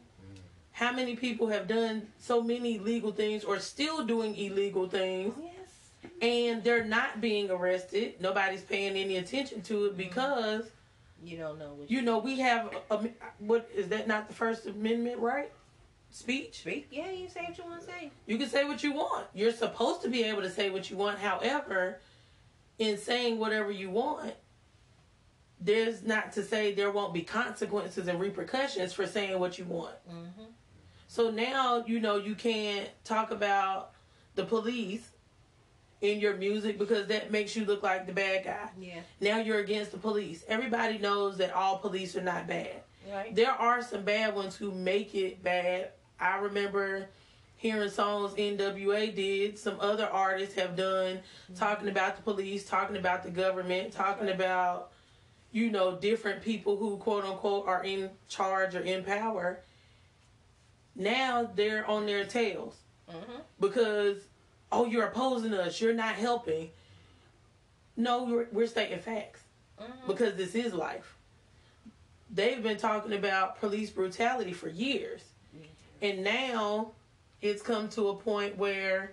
How 0.82 0.92
many 0.92 1.16
people 1.16 1.46
have 1.50 1.68
done 1.68 2.08
so 2.18 2.42
many 2.42 2.80
legal 2.80 3.12
things 3.12 3.44
or 3.44 3.60
still 3.60 4.04
doing 4.04 4.36
illegal 4.36 4.90
things 4.90 5.36
Yes. 5.40 6.12
and 6.24 6.64
they're 6.64 6.84
not 6.84 7.22
being 7.22 7.52
arrested? 7.52 8.16
Nobody's 8.20 8.64
paying 8.64 8.98
any 8.98 9.18
attention 9.18 9.62
to 9.64 9.86
it 9.86 9.96
because 9.96 10.72
You 11.24 11.38
don't 11.38 11.60
know 11.60 11.74
what 11.76 11.92
you 11.92 12.02
know 12.02 12.18
we 12.18 12.40
have 12.40 12.74
a, 12.90 12.96
a- 12.96 13.10
what 13.38 13.70
is 13.76 13.90
that 13.90 14.08
not 14.08 14.28
the 14.28 14.34
First 14.34 14.66
Amendment 14.66 15.20
right? 15.20 15.52
Speech. 16.10 16.62
speak. 16.62 16.88
Yeah, 16.92 17.12
you 17.12 17.30
say 17.30 17.42
what 17.48 17.58
you 17.60 17.64
want 17.64 17.82
to 17.82 17.86
say. 17.86 18.12
You 18.26 18.40
can 18.40 18.50
say 18.50 18.64
what 18.66 18.84
you 18.84 18.92
want. 18.92 19.28
You're 19.36 19.54
supposed 19.54 20.02
to 20.02 20.10
be 20.10 20.24
able 20.24 20.42
to 20.42 20.50
say 20.50 20.72
what 20.72 20.90
you 20.90 20.98
want. 20.98 21.20
However, 21.20 22.00
in 22.80 22.98
saying 22.98 23.38
whatever 23.38 23.70
you 23.72 23.92
want, 23.92 24.34
there's 25.62 26.02
not 26.02 26.32
to 26.34 26.44
say 26.44 26.74
there 26.74 26.90
won't 26.90 27.14
be 27.14 27.22
consequences 27.22 28.08
and 28.08 28.20
repercussions 28.20 28.92
for 28.94 29.06
saying 29.06 29.38
what 29.40 29.60
you 29.60 29.66
want. 29.66 29.96
Mm-hmm. 30.10 30.44
So 31.12 31.30
now 31.30 31.84
you 31.86 32.00
know 32.00 32.16
you 32.16 32.36
can't 32.36 32.88
talk 33.04 33.32
about 33.32 33.92
the 34.36 34.46
police 34.46 35.10
in 36.00 36.22
your 36.22 36.38
music 36.38 36.80
because 36.80 37.08
that 37.08 37.34
makes 37.34 37.54
you 37.54 37.66
look 37.66 37.84
like 37.84 38.08
the 38.08 38.14
bad 38.14 38.46
guy. 38.46 38.70
Yeah. 38.80 39.02
Now 39.20 39.40
you're 39.40 39.60
against 39.60 39.92
the 39.92 39.98
police. 39.98 40.46
Everybody 40.48 41.00
knows 41.00 41.36
that 41.40 41.52
all 41.52 41.80
police 41.80 42.16
are 42.16 42.22
not 42.22 42.48
bad. 42.48 42.84
Right. 43.12 43.36
there 43.36 43.52
are 43.52 43.82
some 43.82 44.04
bad 44.04 44.36
ones 44.36 44.56
who 44.56 44.72
make 44.72 45.14
it 45.14 45.44
bad. 45.44 45.90
I 46.18 46.38
remember 46.38 47.08
hearing 47.58 47.90
songs 47.90 48.34
NWA 48.36 49.14
did, 49.14 49.60
some 49.60 49.76
other 49.82 50.06
artists 50.06 50.56
have 50.56 50.78
done, 50.78 51.18
mm-hmm. 51.18 51.56
talking 51.56 51.90
about 51.90 52.16
the 52.16 52.22
police, 52.22 52.64
talking 52.64 52.96
about 52.96 53.24
the 53.24 53.32
government, 53.32 53.92
talking 53.92 54.28
right. 54.28 54.36
about, 54.36 54.92
you 55.52 55.72
know, 55.72 55.98
different 55.98 56.42
people 56.42 56.78
who 56.78 56.96
quote 56.96 57.26
unquote 57.26 57.68
are 57.68 57.84
in 57.84 58.12
charge 58.30 58.76
or 58.76 58.80
in 58.80 59.04
power. 59.04 59.60
Now 60.96 61.50
they're 61.56 61.86
on 61.86 62.06
their 62.06 62.26
tails 62.26 62.78
Mm-hmm. 63.10 63.42
because, 63.60 64.20
oh, 64.72 64.86
you're 64.86 65.04
opposing 65.06 65.54
us, 65.54 65.82
you're 65.82 65.94
not 65.94 66.16
helping. 66.16 66.70
No, 67.98 68.24
we're, 68.24 68.48
we're 68.54 68.68
stating 68.68 69.00
facts 69.00 69.42
Mm-hmm. 69.82 70.08
because 70.08 70.36
this 70.36 70.56
is 70.56 70.74
life. 70.74 71.16
They've 72.34 72.62
been 72.64 72.78
talking 72.78 73.12
about 73.14 73.60
police 73.60 73.90
brutality 73.90 74.54
for 74.54 74.70
years. 74.70 75.24
And 76.02 76.24
now 76.24 76.92
it's 77.42 77.62
come 77.62 77.90
to 77.90 78.10
a 78.10 78.16
point 78.16 78.58
where 78.58 79.12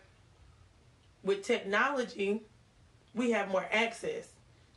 with 1.24 1.42
technology, 1.42 2.42
we 3.14 3.32
have 3.32 3.48
more 3.48 3.66
access 3.72 4.28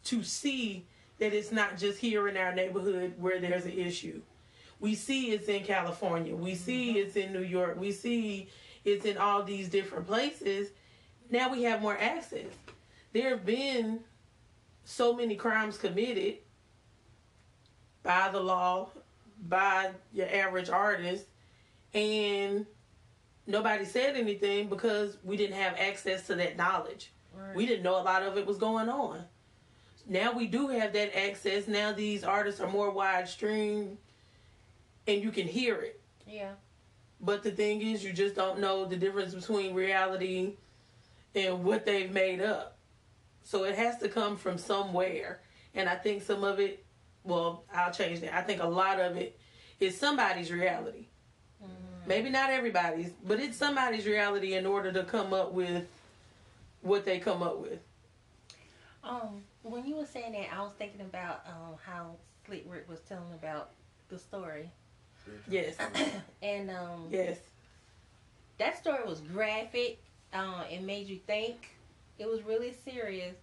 to 0.05 0.24
see 0.24 0.86
that 1.20 1.34
it's 1.34 1.51
not 1.51 1.77
just 1.77 2.00
here 2.00 2.27
in 2.27 2.38
our 2.38 2.55
neighborhood 2.55 3.13
where 3.20 3.39
there's 3.39 3.65
an 3.65 3.74
issue. 3.77 4.22
We 4.81 4.95
see 4.95 5.31
it's 5.31 5.47
in 5.47 5.63
California. 5.63 6.35
We 6.35 6.55
see 6.55 6.89
mm-hmm. 6.89 6.97
it's 6.97 7.15
in 7.15 7.31
New 7.31 7.43
York. 7.43 7.79
We 7.79 7.91
see 7.91 8.50
it's 8.83 9.05
in 9.05 9.17
all 9.17 9.43
these 9.43 9.69
different 9.69 10.07
places. 10.07 10.69
Now 11.29 11.50
we 11.51 11.63
have 11.63 11.81
more 11.81 11.97
access. 11.97 12.47
There 13.13 13.29
have 13.29 13.45
been 13.45 14.00
so 14.83 15.13
many 15.15 15.35
crimes 15.35 15.77
committed 15.77 16.39
by 18.01 18.29
the 18.31 18.39
law, 18.39 18.89
by 19.47 19.91
your 20.11 20.27
average 20.33 20.69
artist, 20.69 21.25
and 21.93 22.65
nobody 23.45 23.85
said 23.85 24.17
anything 24.17 24.67
because 24.67 25.17
we 25.23 25.38
didn't 25.38 25.57
have 25.57 25.75
access 25.77 26.25
to 26.27 26.35
that 26.35 26.57
knowledge. 26.57 27.11
Right. 27.35 27.55
We 27.55 27.67
didn't 27.67 27.83
know 27.83 28.01
a 28.01 28.03
lot 28.03 28.23
of 28.23 28.35
it 28.35 28.47
was 28.47 28.57
going 28.57 28.89
on. 28.89 29.23
Now 30.07 30.33
we 30.33 30.47
do 30.47 30.69
have 30.69 30.91
that 30.93 31.15
access. 31.15 31.67
Now 31.67 31.91
these 31.91 32.23
artists 32.23 32.59
are 32.59 32.69
more 32.69 32.91
widestream 32.91 33.97
and 35.08 35.22
you 35.22 35.31
can 35.31 35.48
hear 35.48 35.75
it. 35.75 36.00
yeah. 36.27 36.51
But 37.24 37.43
the 37.43 37.51
thing 37.51 37.81
is, 37.81 38.03
you 38.03 38.13
just 38.13 38.36
don't 38.36 38.60
know 38.60 38.86
the 38.86 38.98
difference 38.98 39.36
between 39.36 39.75
reality 39.75 40.53
and 41.36 41.63
what 41.63 41.86
they've 41.86 42.12
made 42.12 42.41
up. 42.41 42.77
So 43.43 43.63
it 43.65 43.75
has 43.75 44.00
to 44.00 44.10
come 44.10 44.38
from 44.38 44.58
somewhere. 44.58 45.39
And 45.75 45.88
I 45.88 45.96
think 45.96 46.24
some 46.24 46.43
of 46.43 46.60
it, 46.60 46.84
well, 47.24 47.63
I'll 47.74 47.91
change 47.93 48.22
that. 48.22 48.34
I 48.36 48.41
think 48.41 48.62
a 48.63 48.67
lot 48.67 49.00
of 49.00 49.17
it 49.17 49.38
is 49.79 49.96
somebody's 49.96 50.51
reality. 50.51 51.05
Maybe 52.08 52.31
not 52.31 52.50
everybody's, 52.50 53.12
but 53.27 53.39
it's 53.39 53.55
somebody's 53.55 54.08
reality 54.08 54.55
in 54.55 54.65
order 54.65 54.91
to 54.91 55.03
come 55.03 55.34
up 55.34 55.51
with 55.53 55.86
what 56.81 57.05
they 57.05 57.20
come 57.20 57.43
up 57.43 57.60
with. 57.60 57.79
Um, 59.03 59.43
when 59.62 59.86
you 59.86 59.96
were 59.96 60.08
saying 60.08 60.31
that, 60.34 60.48
I 60.51 60.62
was 60.63 60.72
thinking 60.79 61.01
about 61.01 61.46
um 61.48 61.75
how 61.86 62.15
Slick 62.46 62.65
Rick 62.67 62.89
was 62.89 63.00
telling 63.01 63.31
about 63.34 63.70
the 64.10 64.17
story, 64.17 64.72
Yes, 65.47 65.75
and 66.41 66.69
um 66.71 67.07
yes, 67.09 67.38
that 68.57 68.77
story 68.77 69.03
was 69.05 69.21
graphic. 69.21 70.00
Uh, 70.33 70.63
it 70.69 70.81
made 70.81 71.07
you 71.07 71.19
think. 71.27 71.69
It 72.17 72.27
was 72.27 72.43
really 72.43 72.73
serious. 72.85 73.35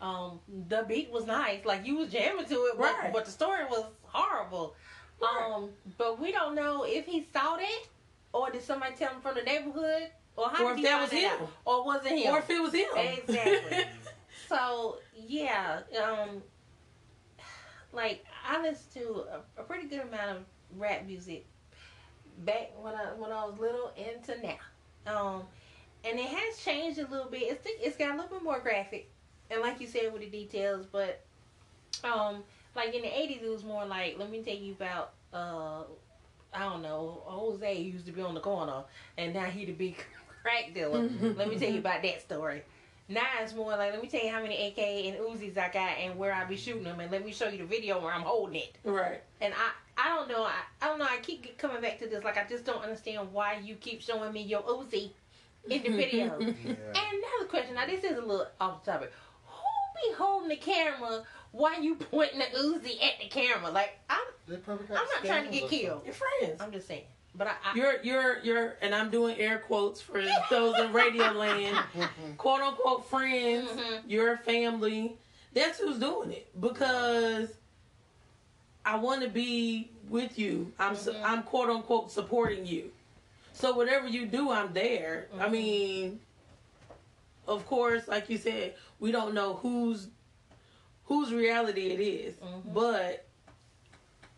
Um, 0.00 0.40
the 0.68 0.84
beat 0.88 1.10
was 1.10 1.24
nice, 1.26 1.64
like 1.64 1.86
you 1.86 1.96
was 1.96 2.10
jamming 2.10 2.44
to 2.46 2.54
it, 2.54 2.74
but, 2.78 2.94
Right. 2.94 3.12
but 3.12 3.24
the 3.24 3.30
story 3.30 3.64
was 3.64 3.84
horrible. 4.02 4.74
Right. 5.20 5.50
Um, 5.54 5.70
but 5.96 6.20
we 6.20 6.30
don't 6.32 6.54
know 6.54 6.84
if 6.84 7.06
he 7.06 7.26
saw 7.32 7.56
that, 7.56 7.82
or 8.32 8.50
did 8.50 8.62
somebody 8.62 8.94
tell 8.94 9.10
him 9.12 9.20
from 9.20 9.34
the 9.36 9.42
neighborhood, 9.42 10.10
or 10.36 10.48
how 10.50 10.64
Or 10.66 10.70
did 10.76 10.84
if 10.84 10.90
that 10.90 11.00
was 11.00 11.10
him. 11.10 11.30
out? 11.30 11.48
or 11.64 11.84
was 11.84 12.04
it 12.06 12.12
him? 12.18 12.32
or 12.34 12.38
if 12.38 12.50
it 12.50 12.60
was 12.62 12.72
him. 12.74 12.88
Exactly. 12.96 13.84
So 14.48 14.96
yeah, 15.14 15.80
um, 16.02 16.42
like 17.92 18.24
I 18.46 18.62
listened 18.62 19.04
to 19.04 19.24
a, 19.56 19.60
a 19.60 19.64
pretty 19.64 19.88
good 19.88 20.00
amount 20.00 20.38
of 20.38 20.44
rap 20.76 21.06
music 21.06 21.46
back 22.44 22.70
when 22.80 22.94
I 22.94 23.12
when 23.16 23.32
I 23.32 23.44
was 23.44 23.58
little 23.58 23.92
into 23.96 24.40
now, 24.42 24.56
um, 25.12 25.42
and 26.04 26.18
it 26.18 26.26
has 26.26 26.58
changed 26.58 26.98
a 26.98 27.06
little 27.06 27.30
bit. 27.30 27.42
It's 27.42 27.66
it's 27.80 27.96
got 27.96 28.10
a 28.10 28.14
little 28.14 28.30
bit 28.30 28.42
more 28.42 28.60
graphic, 28.60 29.10
and 29.50 29.60
like 29.60 29.80
you 29.80 29.86
said 29.86 30.12
with 30.12 30.22
the 30.22 30.28
details, 30.28 30.86
but 30.90 31.20
um, 32.04 32.42
like 32.76 32.94
in 32.94 33.02
the 33.02 33.18
eighties, 33.18 33.40
it 33.42 33.50
was 33.50 33.64
more 33.64 33.84
like 33.84 34.16
let 34.18 34.30
me 34.30 34.42
tell 34.42 34.56
you 34.56 34.72
about 34.72 35.12
uh. 35.32 35.82
I 36.50 36.60
don't 36.60 36.80
know. 36.80 37.20
Jose 37.26 37.78
used 37.78 38.06
to 38.06 38.12
be 38.12 38.22
on 38.22 38.32
the 38.32 38.40
corner, 38.40 38.82
and 39.18 39.34
now 39.34 39.44
he 39.44 39.66
the 39.66 39.72
big 39.72 40.02
crack 40.42 40.72
dealer. 40.72 41.10
Let 41.36 41.46
me 41.46 41.58
tell 41.58 41.70
you 41.70 41.80
about 41.80 42.02
that 42.02 42.22
story. 42.22 42.62
Now 43.08 43.26
it's 43.40 43.54
more 43.54 43.70
like, 43.70 43.92
let 43.92 44.02
me 44.02 44.08
tell 44.08 44.22
you 44.22 44.30
how 44.30 44.42
many 44.42 44.68
AK 44.68 44.78
and 44.78 45.16
Uzis 45.16 45.56
I 45.56 45.70
got 45.70 45.98
and 45.98 46.18
where 46.18 46.32
I 46.32 46.44
be 46.44 46.56
shooting 46.56 46.84
them, 46.84 47.00
and 47.00 47.10
let 47.10 47.24
me 47.24 47.32
show 47.32 47.48
you 47.48 47.58
the 47.58 47.64
video 47.64 48.00
where 48.00 48.12
I'm 48.12 48.22
holding 48.22 48.56
it. 48.56 48.76
right. 48.84 49.22
And 49.40 49.54
I, 49.54 49.70
I 49.98 50.08
don't 50.08 50.28
know, 50.28 50.44
I, 50.44 50.54
I 50.80 50.86
don't 50.86 50.98
know. 51.00 51.06
I 51.10 51.18
keep 51.18 51.58
coming 51.58 51.80
back 51.82 51.98
to 51.98 52.06
this. 52.06 52.22
Like 52.22 52.36
I 52.38 52.46
just 52.48 52.64
don't 52.64 52.82
understand 52.82 53.32
why 53.32 53.58
you 53.62 53.74
keep 53.74 54.00
showing 54.00 54.32
me 54.32 54.42
your 54.42 54.62
Uzi 54.62 55.10
in 55.68 55.82
the 55.82 55.88
video. 55.90 56.34
and 56.40 56.56
Yeah. 56.64 56.74
another 56.94 57.48
question. 57.50 57.74
Now 57.74 57.86
this 57.86 58.04
is 58.04 58.16
a 58.16 58.20
little 58.20 58.46
off 58.60 58.84
the 58.84 58.92
topic. 58.92 59.12
Who 59.46 60.08
be 60.10 60.14
holding 60.16 60.48
the 60.50 60.56
camera 60.56 61.22
while 61.50 61.82
you 61.82 61.96
pointing 61.96 62.38
the 62.38 62.44
Uzi 62.58 63.02
at 63.02 63.20
the 63.20 63.28
camera? 63.28 63.70
Like 63.70 63.98
I'm, 64.08 64.18
They 64.46 64.56
probably 64.56 64.86
got 64.86 64.98
I'm 64.98 65.04
not 65.14 65.24
trying 65.24 65.44
to 65.46 65.50
get 65.50 65.68
killed. 65.68 66.04
Your 66.04 66.14
friends. 66.14 66.60
I'm 66.60 66.70
just 66.70 66.86
saying. 66.86 67.02
But 67.34 67.48
I, 67.48 67.52
I 67.64 67.74
You're 67.74 68.00
you're 68.02 68.38
you're 68.40 68.74
and 68.80 68.94
I'm 68.94 69.10
doing 69.10 69.36
air 69.38 69.58
quotes 69.58 70.00
for 70.00 70.24
those 70.50 70.78
in 70.78 70.92
radio 70.92 71.32
land. 71.32 71.76
Quote 72.36 72.60
unquote 72.60 73.08
friends, 73.10 73.68
Mhm. 73.70 74.02
your 74.06 74.36
family. 74.38 75.16
That's 75.54 75.78
who's 75.80 75.98
doing 75.98 76.30
it 76.32 76.48
because 76.60 77.48
I 78.88 78.96
want 78.96 79.20
to 79.20 79.28
be 79.28 79.90
with 80.08 80.38
you. 80.38 80.72
I'm 80.78 80.96
su- 80.96 81.12
Mhm. 81.12 81.22
I'm 81.22 81.42
quote 81.42 81.68
unquote 81.68 82.10
supporting 82.10 82.64
you. 82.64 82.90
So 83.52 83.74
whatever 83.74 84.08
you 84.08 84.24
do, 84.24 84.50
I'm 84.50 84.72
there. 84.72 85.28
I 85.38 85.46
Mhm. 85.48 85.50
mean, 85.50 86.20
of 87.46 87.66
course, 87.66 88.08
like 88.08 88.30
you 88.30 88.38
said, 88.38 88.76
we 88.98 89.12
don't 89.12 89.34
know 89.34 89.54
whose 89.54 90.08
whose 91.04 91.32
reality 91.32 91.88
it 91.90 92.00
is, 92.00 92.34
Mhm. 92.36 92.72
but 92.72 93.24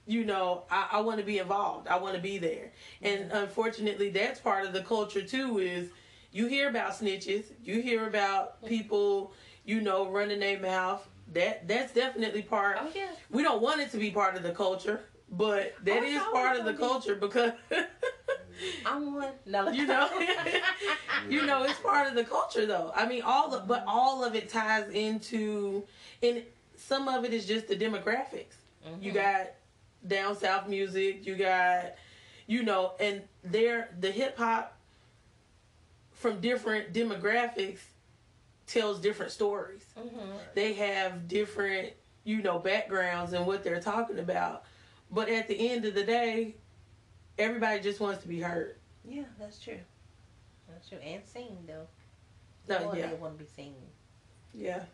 you 0.07 0.25
know, 0.25 0.65
I, 0.69 0.89
I 0.93 1.01
want 1.03 1.19
to 1.21 1.25
be 1.25 1.39
involved. 1.39 1.87
I 1.87 1.97
want 1.99 2.17
to 2.17 2.21
be 2.21 2.39
there. 2.39 2.73
And 3.03 3.31
unfortunately, 3.31 4.11
that's 4.11 4.41
part 4.41 4.67
of 4.67 4.73
the 4.73 4.83
culture 4.83 5.23
too. 5.23 5.59
Is 5.61 5.91
you 6.33 6.47
hear 6.47 6.69
about 6.69 6.93
snitches, 6.95 7.45
you 7.63 7.81
hear 7.83 8.09
about 8.09 8.65
people, 8.67 9.33
you 9.65 9.81
know, 9.81 10.09
running 10.09 10.41
their 10.41 10.59
mouth. 10.59 11.07
That 11.33 11.69
that's 11.69 11.93
definitely 11.93 12.43
part. 12.43 12.79
oh 12.81 12.89
yeah. 12.95 13.07
We 13.31 13.43
don't 13.43 13.63
want 13.63 13.81
it 13.81 13.91
to 13.93 13.99
be 13.99 14.11
part 14.11 14.37
of 14.37 14.43
the 14.43 14.53
culture, 14.53 15.01
but 15.31 15.75
that 15.85 16.03
Oh, 16.03 16.07
is 16.07 16.21
part 16.33 16.57
of 16.59 16.65
the 16.65 16.73
be. 16.73 16.79
culture 16.79 17.15
because 17.15 17.53
I'm 18.85 19.15
one. 19.15 19.33
No, 19.47 19.69
you 19.71 19.87
know, 19.87 20.09
you 21.29 21.47
know, 21.47 21.63
it's 21.65 21.79
part 21.79 22.09
of 22.09 22.15
the 22.15 22.25
culture 22.25 22.67
though. 22.67 22.93
I 22.95 23.07
mean, 23.07 23.23
all 23.23 23.55
of, 23.55 23.69
but 23.69 23.85
all 23.87 24.25
of 24.25 24.35
it 24.35 24.49
ties 24.49 24.89
into, 24.91 25.85
and 26.23 26.43
some 26.77 27.07
of 27.09 27.25
it 27.25 27.33
is 27.33 27.47
just 27.47 27.69
the 27.69 27.77
demographics. 27.77 28.57
You 29.01 29.13
Mhm. 29.13 29.15
got 29.15 29.51
down 30.07 30.37
south 30.37 30.67
music. 30.69 31.27
You 31.27 31.37
got, 31.37 31.95
you 32.47 32.63
know, 32.65 32.93
and 32.99 33.23
there 33.45 33.91
the 34.01 34.11
hip 34.11 34.37
hop 34.37 34.77
from 36.13 36.41
different 36.41 36.93
demographics 36.93 37.81
tells 38.71 39.01
different 39.01 39.33
stories. 39.33 39.85
Mhm. 39.97 40.39
They 40.55 40.75
have 40.75 41.27
different, 41.27 41.93
you 42.25 42.41
know, 42.43 42.59
backgrounds 42.59 43.33
and 43.33 43.47
what 43.47 43.65
they're 43.65 43.81
talking 43.81 44.19
about. 44.19 44.65
But 45.11 45.29
at 45.29 45.49
the 45.49 45.71
end 45.71 45.85
of 45.85 45.95
the 45.95 46.05
day, 46.05 46.55
everybody 47.37 47.81
just 47.81 47.99
wants 47.99 48.23
to 48.23 48.29
be 48.29 48.41
heard. 48.41 48.77
Yeah, 49.05 49.25
that's 49.39 49.59
true. 49.59 49.81
That's 50.69 50.89
true. 50.89 50.99
And 50.99 51.25
seen 51.27 51.59
though. 51.67 51.87
No, 52.69 52.85
More 52.85 52.97
yeah. 52.97 53.09
they 53.09 53.15
want 53.17 53.37
to 53.39 53.45
be 53.45 53.51
seen. 53.51 53.75
Yeah. 54.55 54.85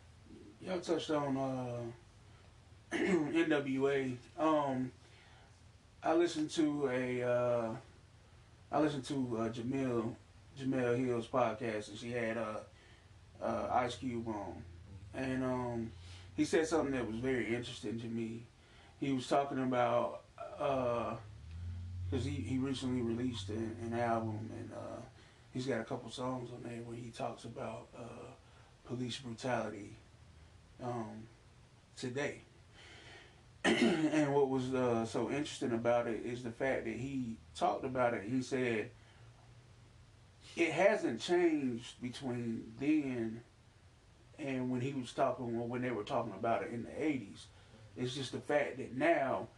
Y'all 0.63 0.81
touched 0.81 1.11
on 1.11 1.37
uh, 1.37 2.97
NWA. 2.97 4.17
Um, 4.39 4.91
I 6.03 6.15
listened 6.15 6.51
to 6.53 6.89
a 6.89 7.23
uh, 7.23 7.69
I 8.73 8.81
listened 8.81 9.05
to 9.07 9.39
uh, 9.39 9.49
Jamil 9.51 10.15
Jemele 10.59 11.05
Hill's 11.05 11.27
podcast, 11.27 11.89
and 11.89 11.99
she 11.99 12.11
had 12.13 12.39
uh, 12.39 12.61
uh, 13.43 13.69
Ice 13.73 13.97
Cube 13.97 14.27
on, 14.29 14.63
and 15.15 15.45
um, 15.45 15.93
he 16.37 16.45
said 16.45 16.67
something 16.67 16.93
that 16.93 17.07
was 17.07 17.17
very 17.17 17.55
interesting 17.55 17.99
to 18.01 18.07
me. 18.07 18.43
He 19.01 19.13
was 19.13 19.27
talking 19.27 19.63
about 19.63 20.23
because 20.59 22.25
he, 22.25 22.31
he 22.31 22.59
recently 22.59 23.03
released 23.03 23.49
an, 23.49 23.77
an 23.83 23.99
album, 23.99 24.51
and 24.59 24.71
uh, 24.73 25.01
he's 25.53 25.67
got 25.67 25.81
a 25.81 25.85
couple 25.85 26.11
songs 26.11 26.51
on 26.53 26.63
there 26.63 26.81
where 26.83 26.97
he 26.97 27.11
talks 27.11 27.45
about 27.45 27.89
uh, 27.97 28.31
police 28.87 29.19
brutality 29.19 29.93
um, 30.83 31.27
today. 31.97 32.41
and 33.65 34.33
what 34.33 34.49
was 34.49 34.73
uh, 34.75 35.05
so 35.05 35.29
interesting 35.29 35.73
about 35.73 36.07
it 36.07 36.21
is 36.25 36.45
the 36.45 36.51
fact 36.51 36.85
that 36.85 36.95
he 36.95 37.37
talked 37.57 37.85
about 37.85 38.15
it. 38.15 38.23
He 38.25 38.41
said 38.43 38.91
it 40.57 40.73
hasn't 40.73 41.21
changed 41.21 42.01
between 42.01 42.73
then 42.81 43.43
and 44.39 44.71
when 44.71 44.81
he 44.81 44.93
was 44.93 45.13
talking 45.13 45.69
when 45.69 45.83
they 45.83 45.91
were 45.91 46.03
talking 46.05 46.33
about 46.39 46.63
it 46.63 46.71
in 46.73 46.83
the 46.85 46.91
80s. 46.91 47.45
It's 47.97 48.15
just 48.15 48.33
the 48.33 48.41
fact 48.41 48.79
that 48.79 48.97
now 48.97 49.49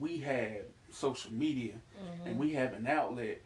we 0.00 0.18
have 0.18 0.62
social 0.90 1.32
media 1.32 1.72
Mm-hmm. 2.02 2.26
and 2.28 2.38
we 2.38 2.52
have 2.52 2.72
an 2.74 2.86
outlet 2.86 3.40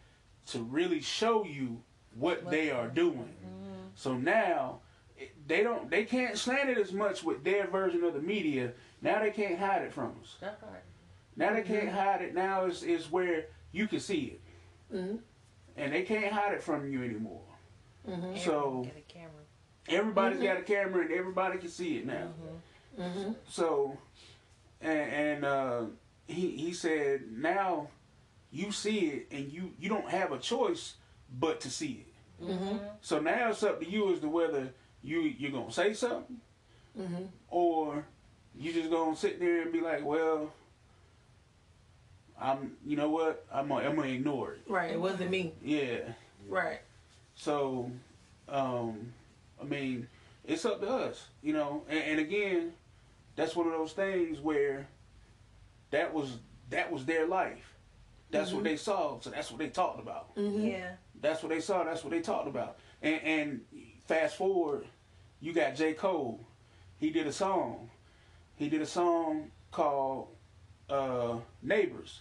to 0.47 0.59
really 0.61 1.01
show 1.01 1.45
you 1.45 1.83
what 2.15 2.43
What- 2.43 2.51
they 2.51 2.71
are 2.71 2.89
doing. 2.89 3.35
Mm-hmm. 3.45 3.73
So 3.95 4.17
now 4.17 4.81
they 5.47 5.63
don't 5.63 5.91
they 5.91 6.05
can't 6.05 6.37
slant 6.39 6.71
it 6.71 6.79
as 6.79 6.93
much 6.93 7.23
with 7.23 7.45
their 7.45 7.67
version 7.67 8.03
of 8.05 8.15
the 8.15 8.21
media. 8.23 8.73
Now 9.03 9.21
they 9.21 9.31
can't 9.31 9.59
hide 9.59 9.83
it 9.83 9.93
from 9.93 10.15
us. 10.23 10.37
That's 10.41 10.63
right. 10.63 10.83
Now 11.37 11.53
they 11.55 11.63
can't 11.63 11.89
hide 11.91 12.23
it. 12.23 12.35
Now 12.35 12.65
is 12.67 12.83
is 12.83 13.11
where 13.11 13.47
you 13.73 13.87
can 13.87 14.01
see 14.01 14.39
it, 14.39 14.41
hmm 14.97 15.17
and 15.77 15.93
they 15.93 16.03
can't 16.03 16.33
hide 16.33 16.53
it 16.55 16.63
from 16.63 16.91
you 16.93 17.03
anymore. 17.05 17.43
hmm 18.05 18.37
So- 18.37 18.59
Everyone 18.59 18.83
get 18.83 18.97
a 18.97 19.01
camera. 19.13 19.31
Everybody's 19.89 20.39
Mhm. 20.41 20.43
got 20.45 20.57
a 20.59 20.63
camera, 20.63 21.03
and 21.03 21.13
everybody 21.13 21.59
can 21.59 21.69
see 21.69 21.99
it 21.99 22.07
now. 22.07 22.29
Mm-hmm. 22.99 23.03
hmm 23.23 23.33
So, 23.49 23.97
and, 24.81 25.11
and 25.11 25.45
uh, 25.45 25.83
he 26.29 26.51
he 26.57 26.73
said 26.73 27.31
now 27.33 27.89
you 28.53 28.71
see 28.73 28.99
it, 29.09 29.27
and 29.31 29.51
you 29.53 29.73
you 29.79 29.89
don't 29.89 30.09
have 30.09 30.33
a 30.33 30.39
choice 30.39 30.95
but 31.39 31.61
to 31.63 31.71
see 31.71 32.05
it. 32.41 32.49
So 33.03 33.21
now 33.21 33.51
it's 33.51 33.63
up 33.63 33.81
to 33.81 33.89
you 33.89 34.13
as 34.13 34.21
to 34.21 34.29
whether 34.29 34.73
you 35.03 35.21
you're 35.21 35.51
gonna 35.53 35.73
say 35.73 35.93
something 35.93 36.41
or 37.49 38.05
you 38.57 38.73
just 38.73 38.91
gonna 38.91 39.17
sit 39.17 39.39
there 39.41 39.63
and 39.63 39.73
be 39.73 39.81
like, 39.81 40.05
well, 40.05 40.53
I'm 42.41 42.77
you 42.87 42.97
know 42.97 43.11
what 43.11 43.45
I'm 43.53 43.69
gonna, 43.69 43.89
I'm 43.89 43.97
gonna 43.97 44.09
ignore 44.09 44.53
it. 44.53 44.61
Right. 44.69 44.93
It 44.93 45.01
wasn't 45.01 45.31
me. 45.31 45.53
Yeah. 45.63 46.01
Right. 46.49 46.81
So, 47.35 47.91
um, 48.49 49.13
I 49.61 49.65
mean, 49.65 50.09
it's 50.47 50.65
up 50.65 50.81
to 50.81 50.89
us, 50.89 51.27
you 51.43 51.53
know. 51.53 51.83
And, 51.89 51.99
and 52.01 52.21
again, 52.21 52.73
that's 53.37 53.55
one 53.55 53.67
of 53.67 53.73
those 53.73 53.93
things 53.93 54.41
where 54.41 54.87
that 55.91 56.13
was 56.13 56.39
that 56.71 56.91
was 56.91 57.05
their 57.05 57.27
life. 57.27 57.75
That's 58.31 58.53
what 58.53 58.61
Mhm. 58.61 58.65
they 58.65 58.77
saw, 58.77 59.19
so 59.21 59.31
that's 59.31 59.51
what 59.51 59.59
they 59.59 59.69
talked 59.71 59.99
about. 59.99 60.31
hmm 60.37 60.65
Yeah. 60.67 60.93
That's 61.21 61.43
what 61.43 61.49
they 61.51 61.61
saw. 61.61 61.83
That's 61.85 62.05
what 62.05 62.11
they 62.13 62.21
talked 62.21 62.47
about. 62.49 62.79
And, 63.03 63.21
and 63.23 63.61
fast 64.07 64.37
forward, 64.37 64.87
you 65.41 65.53
got 65.53 65.75
J. 65.75 65.95
Cole. 65.95 66.39
He 66.99 67.11
did 67.11 67.27
a 67.27 67.33
song. 67.33 67.91
He 68.57 68.69
did 68.69 68.83
a 68.83 68.87
song 68.87 69.51
called 69.73 70.29
uh, 70.89 71.39
"Neighbors," 71.63 72.21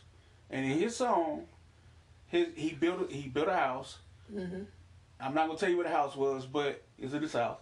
and 0.49 0.65
in 0.65 0.77
his 0.79 0.95
song, 0.95 1.45
his 2.27 2.47
he 2.55 2.73
built 2.73 3.09
a, 3.09 3.13
he 3.13 3.27
built 3.29 3.47
a 3.47 3.53
house. 3.55 3.97
hmm 4.31 4.63
I'm 5.21 5.33
not 5.33 5.47
gonna 5.47 5.59
tell 5.59 5.69
you 5.69 5.75
where 5.77 5.85
the 5.87 5.93
house 5.93 6.15
was, 6.15 6.45
but 6.45 6.81
it's 6.97 7.13
in 7.13 7.21
the 7.21 7.27
south. 7.29 7.59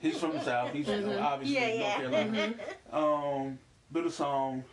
He's 0.00 0.18
from 0.18 0.32
the 0.32 0.42
south. 0.42 0.72
He's 0.72 0.86
from, 0.86 1.02
Mhm. 1.02 1.22
obviously 1.22 1.54
Yeah, 1.56 1.68
North 1.68 1.80
yeah. 1.80 1.96
Carolina. 2.24 2.54
Um, 2.90 3.58
built 3.92 4.06
a 4.06 4.10
song. 4.10 4.64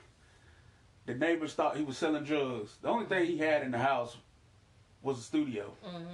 The 1.06 1.14
neighbors 1.14 1.54
thought 1.54 1.78
he 1.78 1.84
was 1.84 1.98
selling 1.98 2.24
drugs. 2.24 2.78
The 2.82 2.88
only 2.88 3.06
thing 3.06 3.26
he 3.28 3.38
had 3.38 3.62
in 3.62 3.70
the 3.72 3.78
house 3.78 4.18
was 5.04 5.20
a 5.20 5.22
studio. 5.22 5.72
Mm-hmm. 5.86 6.06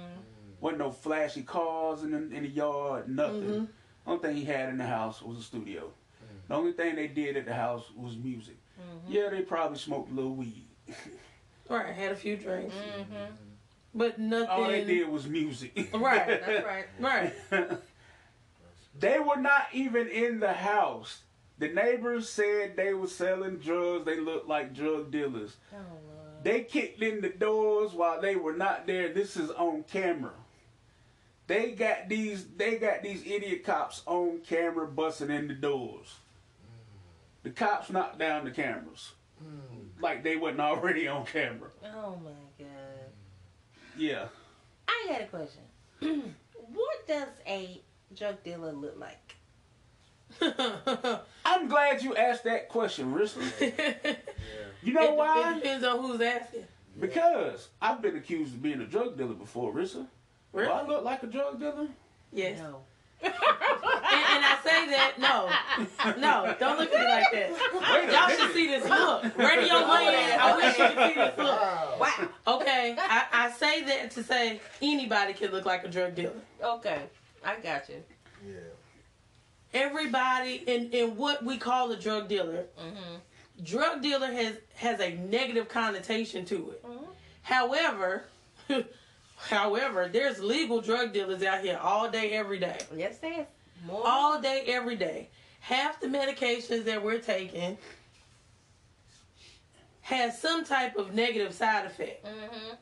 wasn't 0.60 0.78
no 0.80 0.90
flashy 0.92 1.42
cars 1.42 2.02
in 2.04 2.10
the, 2.12 2.18
in 2.36 2.42
the 2.42 2.48
yard, 2.48 3.08
nothing. 3.08 3.42
Mhm. 3.42 3.68
Only 4.06 4.22
thing 4.22 4.36
he 4.36 4.44
had 4.44 4.68
in 4.68 4.76
the 4.78 4.86
house 4.86 5.22
was 5.22 5.38
a 5.38 5.42
studio. 5.42 5.90
The 6.48 6.54
only 6.54 6.72
thing 6.72 6.94
they 6.96 7.08
did 7.08 7.36
at 7.36 7.46
the 7.46 7.54
house 7.54 7.90
was 7.96 8.16
music. 8.16 8.58
Mm-hmm. 8.78 9.10
Yeah, 9.12 9.30
they 9.30 9.40
probably 9.42 9.78
smoked 9.78 10.10
a 10.12 10.14
little 10.14 10.34
weed. 10.34 10.68
Right. 11.68 11.94
Had 11.94 12.12
a 12.12 12.16
few 12.16 12.36
drinks, 12.36 12.74
Mm-hmm. 12.74 13.34
but 13.94 14.18
nothing. 14.18 14.48
All 14.48 14.66
they 14.66 14.84
did 14.84 15.08
was 15.08 15.26
music. 15.26 15.90
Right. 15.94 16.26
That's 16.26 16.64
right. 17.00 17.32
Right. 17.50 17.78
they 18.98 19.18
were 19.18 19.36
not 19.40 19.66
even 19.72 20.08
in 20.08 20.40
the 20.40 20.52
house. 20.52 21.20
The 21.58 21.68
neighbors 21.68 22.28
said 22.28 22.76
they 22.76 22.92
were 22.92 23.06
selling 23.06 23.56
drugs. 23.58 24.04
They 24.04 24.18
looked 24.18 24.48
like 24.48 24.74
drug 24.74 25.10
dealers. 25.12 25.56
Oh, 25.72 25.76
They 26.42 26.62
kicked 26.64 27.00
in 27.02 27.20
the 27.20 27.28
doors 27.28 27.92
while 27.92 28.20
they 28.20 28.34
were 28.36 28.54
not 28.54 28.86
there. 28.86 29.12
This 29.12 29.36
is 29.36 29.50
on 29.50 29.84
camera. 29.84 30.32
They 31.46 31.70
got 31.72 32.08
these 32.08 32.44
they 32.56 32.76
got 32.76 33.02
these 33.02 33.22
idiot 33.24 33.64
cops 33.64 34.02
on 34.06 34.40
camera 34.46 34.86
busting 34.86 35.30
in 35.30 35.48
the 35.48 35.54
doors. 35.54 36.16
The 37.44 37.50
cops 37.50 37.90
knocked 37.90 38.18
down 38.18 38.44
the 38.44 38.50
cameras. 38.50 39.12
Like 40.02 40.22
they 40.24 40.36
wasn't 40.36 40.60
already 40.60 41.06
on 41.08 41.24
camera. 41.24 41.70
Oh 41.94 42.16
my 42.22 42.30
God. 42.58 42.68
Yeah. 43.96 44.26
I 44.88 45.06
got 45.08 45.22
a 45.22 45.26
question. 45.26 45.62
what 46.74 47.06
does 47.06 47.28
a 47.46 47.80
drug 48.16 48.42
dealer 48.42 48.72
look 48.72 48.98
like? 48.98 49.36
I'm 51.44 51.68
glad 51.68 52.02
you 52.02 52.16
asked 52.16 52.44
that 52.44 52.68
question, 52.68 53.14
Rissa. 53.14 54.16
You 54.84 54.94
know 54.94 55.12
it, 55.12 55.16
why? 55.16 55.52
It 55.52 55.62
depends 55.62 55.84
on 55.84 56.02
who's 56.02 56.20
asking. 56.20 56.64
Because 56.98 57.68
I've 57.80 58.02
been 58.02 58.16
accused 58.16 58.52
of 58.54 58.62
being 58.62 58.80
a 58.80 58.84
drug 58.86 59.16
dealer 59.16 59.34
before, 59.34 59.72
Rissa. 59.72 60.06
Really? 60.52 60.66
Do 60.66 60.72
I 60.72 60.86
look 60.86 61.04
like 61.04 61.22
a 61.22 61.28
drug 61.28 61.60
dealer? 61.60 61.86
Yes. 62.32 62.58
No. 62.58 62.80
And, 63.24 63.32
and 63.34 64.44
I 64.44 64.58
say 64.64 64.90
that 64.90 65.12
no, 65.18 65.48
no, 66.18 66.54
don't 66.58 66.78
look 66.78 66.92
at 66.92 67.00
me 67.00 67.06
like 67.06 67.32
that. 67.32 67.50
Wait 67.72 68.12
Y'all 68.12 68.26
minute. 68.26 68.40
should 68.40 68.52
see 68.54 68.66
this 68.66 68.88
look. 68.88 69.22
Radio 69.38 69.74
land. 69.76 70.40
I 70.40 70.56
wish 70.56 70.78
you 70.78 70.84
could 70.86 71.08
see 71.08 71.14
this 71.14 71.38
look. 71.38 71.38
Wow. 71.38 71.96
Wow. 72.00 72.28
Okay, 72.56 72.96
I, 72.98 73.24
I 73.32 73.50
say 73.52 73.82
that 73.84 74.10
to 74.12 74.22
say 74.22 74.60
anybody 74.82 75.32
can 75.32 75.50
look 75.50 75.64
like 75.64 75.84
a 75.84 75.88
drug 75.88 76.14
dealer. 76.14 76.32
Okay. 76.62 77.02
I 77.44 77.56
got 77.60 77.88
you. 77.88 78.02
Yeah. 78.46 78.54
Everybody 79.74 80.62
in, 80.66 80.90
in 80.90 81.16
what 81.16 81.44
we 81.44 81.56
call 81.56 81.90
a 81.92 81.96
drug 81.96 82.28
dealer, 82.28 82.64
Mm-hmm. 82.78 83.64
drug 83.64 84.02
dealer 84.02 84.30
has 84.32 84.56
has 84.74 85.00
a 85.00 85.14
negative 85.14 85.68
connotation 85.68 86.44
to 86.46 86.70
it. 86.72 86.84
Mhm. 86.84 87.06
However, 87.42 88.24
however, 89.48 90.08
there's 90.12 90.40
legal 90.40 90.80
drug 90.80 91.12
dealers 91.12 91.42
out 91.42 91.60
here 91.60 91.78
all 91.82 92.10
day, 92.10 92.30
every 92.32 92.58
day. 92.58 92.78
Yes, 92.94 93.20
sis. 93.20 93.46
More. 93.86 94.02
all 94.04 94.40
day, 94.40 94.64
every 94.68 94.96
day. 94.96 95.28
Half 95.60 96.00
the 96.00 96.06
medications 96.06 96.84
that 96.84 97.02
we're 97.02 97.18
taking 97.18 97.78
has 100.02 100.40
some 100.40 100.64
type 100.64 100.96
of 100.96 101.14
negative 101.14 101.54
side 101.54 101.86
effect. 101.86 102.24
Mm-hmm. 102.24 102.74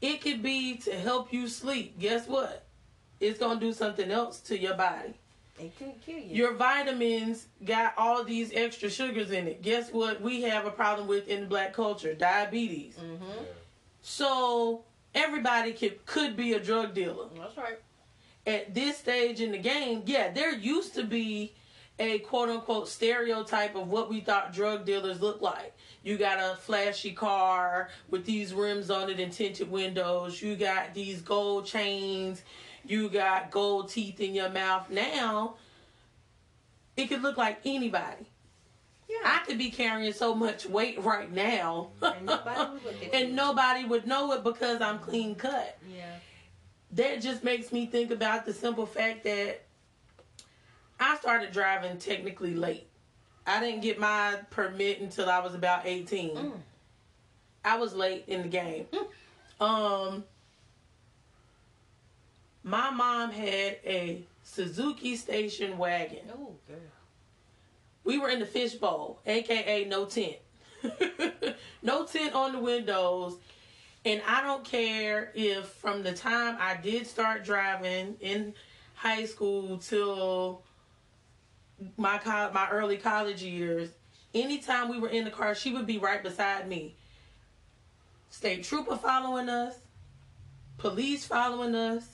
It 0.00 0.20
could 0.20 0.42
be 0.42 0.76
to 0.78 0.92
help 0.92 1.32
you 1.32 1.48
sleep. 1.48 1.98
Guess 1.98 2.28
what? 2.28 2.64
It's 3.20 3.38
gonna 3.38 3.58
do 3.58 3.72
something 3.72 4.10
else 4.10 4.40
to 4.40 4.58
your 4.58 4.74
body. 4.74 5.14
It 5.58 5.76
could 5.78 5.94
kill 6.04 6.18
you. 6.18 6.34
Your 6.34 6.54
vitamins 6.54 7.46
got 7.64 7.94
all 7.96 8.24
these 8.24 8.50
extra 8.52 8.90
sugars 8.90 9.30
in 9.30 9.46
it. 9.46 9.62
Guess 9.62 9.92
what? 9.92 10.20
We 10.20 10.42
have 10.42 10.66
a 10.66 10.70
problem 10.70 11.06
with 11.08 11.28
in 11.28 11.48
black 11.48 11.72
culture: 11.72 12.12
diabetes. 12.14 12.96
mm-hmm. 12.96 13.44
So 14.02 14.84
everybody 15.14 15.72
could 15.72 16.04
could 16.06 16.36
be 16.36 16.52
a 16.52 16.60
drug 16.60 16.94
dealer. 16.94 17.26
That's 17.38 17.56
right. 17.56 17.78
at 18.46 18.74
this 18.74 18.98
stage 18.98 19.40
in 19.40 19.52
the 19.52 19.58
game, 19.58 20.02
yeah, 20.06 20.30
there 20.30 20.54
used 20.54 20.94
to 20.94 21.04
be 21.04 21.54
a 21.98 22.18
quote 22.20 22.48
unquote 22.48 22.88
stereotype 22.88 23.76
of 23.76 23.88
what 23.88 24.10
we 24.10 24.20
thought 24.20 24.52
drug 24.52 24.84
dealers 24.84 25.20
look 25.20 25.40
like. 25.40 25.74
You 26.02 26.18
got 26.18 26.38
a 26.38 26.56
flashy 26.56 27.12
car 27.12 27.88
with 28.10 28.24
these 28.24 28.52
rims 28.52 28.90
on 28.90 29.10
it 29.10 29.20
and 29.20 29.32
tinted 29.32 29.70
windows. 29.70 30.42
You 30.42 30.56
got 30.56 30.92
these 30.92 31.22
gold 31.22 31.66
chains. 31.66 32.42
You 32.86 33.08
got 33.08 33.50
gold 33.50 33.88
teeth 33.88 34.20
in 34.20 34.34
your 34.34 34.50
mouth. 34.50 34.90
Now, 34.90 35.54
it 36.96 37.06
could 37.06 37.22
look 37.22 37.38
like 37.38 37.60
anybody. 37.64 38.26
I 39.24 39.42
could 39.46 39.58
be 39.58 39.70
carrying 39.70 40.12
so 40.12 40.34
much 40.34 40.66
weight 40.66 41.02
right 41.02 41.30
now, 41.30 41.90
And 42.02 42.26
nobody 42.26 42.72
would 42.72 42.84
look 42.84 43.02
at 43.04 43.14
and 43.14 43.36
nobody 43.36 43.84
would 43.84 44.06
know 44.06 44.32
it 44.32 44.42
because 44.44 44.80
I'm 44.80 44.98
clean 44.98 45.34
cut 45.34 45.78
Yeah. 45.94 46.04
that 46.92 47.20
just 47.22 47.44
makes 47.44 47.72
me 47.72 47.86
think 47.86 48.10
about 48.10 48.44
the 48.46 48.52
simple 48.52 48.86
fact 48.86 49.24
that 49.24 49.62
I 51.00 51.16
started 51.16 51.52
driving 51.52 51.98
technically 51.98 52.54
late. 52.54 52.86
I 53.46 53.60
didn't 53.60 53.82
get 53.82 53.98
my 53.98 54.38
permit 54.50 55.00
until 55.00 55.28
I 55.28 55.38
was 55.40 55.54
about 55.54 55.82
18. 55.86 56.36
Mm. 56.36 56.52
I 57.64 57.76
was 57.76 57.94
late 57.94 58.24
in 58.26 58.42
the 58.42 58.48
game. 58.48 58.86
um 59.60 60.24
my 62.62 62.90
mom 62.90 63.30
had 63.30 63.78
a 63.84 64.22
Suzuki 64.42 65.16
station 65.16 65.76
wagon. 65.78 66.30
Oh, 66.32 66.54
girl. 66.66 66.78
We 68.04 68.18
were 68.18 68.28
in 68.28 68.38
the 68.38 68.46
fishbowl, 68.46 69.20
aka 69.26 69.84
no 69.86 70.04
tent. 70.04 70.36
no 71.82 72.04
tent 72.04 72.34
on 72.34 72.52
the 72.52 72.58
windows. 72.58 73.36
And 74.04 74.20
I 74.28 74.42
don't 74.42 74.64
care 74.64 75.32
if 75.34 75.66
from 75.66 76.02
the 76.02 76.12
time 76.12 76.58
I 76.60 76.76
did 76.76 77.06
start 77.06 77.42
driving 77.44 78.16
in 78.20 78.54
high 78.94 79.24
school 79.24 79.78
till 79.78 80.62
my 81.96 82.18
co- 82.18 82.50
my 82.52 82.68
early 82.70 82.98
college 82.98 83.42
years, 83.42 83.88
anytime 84.34 84.90
we 84.90 85.00
were 85.00 85.08
in 85.08 85.24
the 85.24 85.30
car, 85.30 85.54
she 85.54 85.72
would 85.72 85.86
be 85.86 85.96
right 85.98 86.22
beside 86.22 86.68
me. 86.68 86.96
State 88.28 88.64
trooper 88.64 88.96
following 88.96 89.48
us, 89.48 89.76
police 90.76 91.24
following 91.24 91.74
us, 91.74 92.04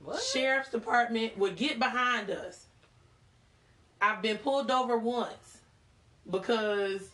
What? 0.00 0.20
sheriff's 0.20 0.70
department 0.70 1.38
would 1.38 1.56
get 1.56 1.78
behind 1.78 2.30
us. 2.30 2.65
I've 4.00 4.22
been 4.22 4.38
pulled 4.38 4.70
over 4.70 4.98
once 4.98 5.58
because 6.30 7.08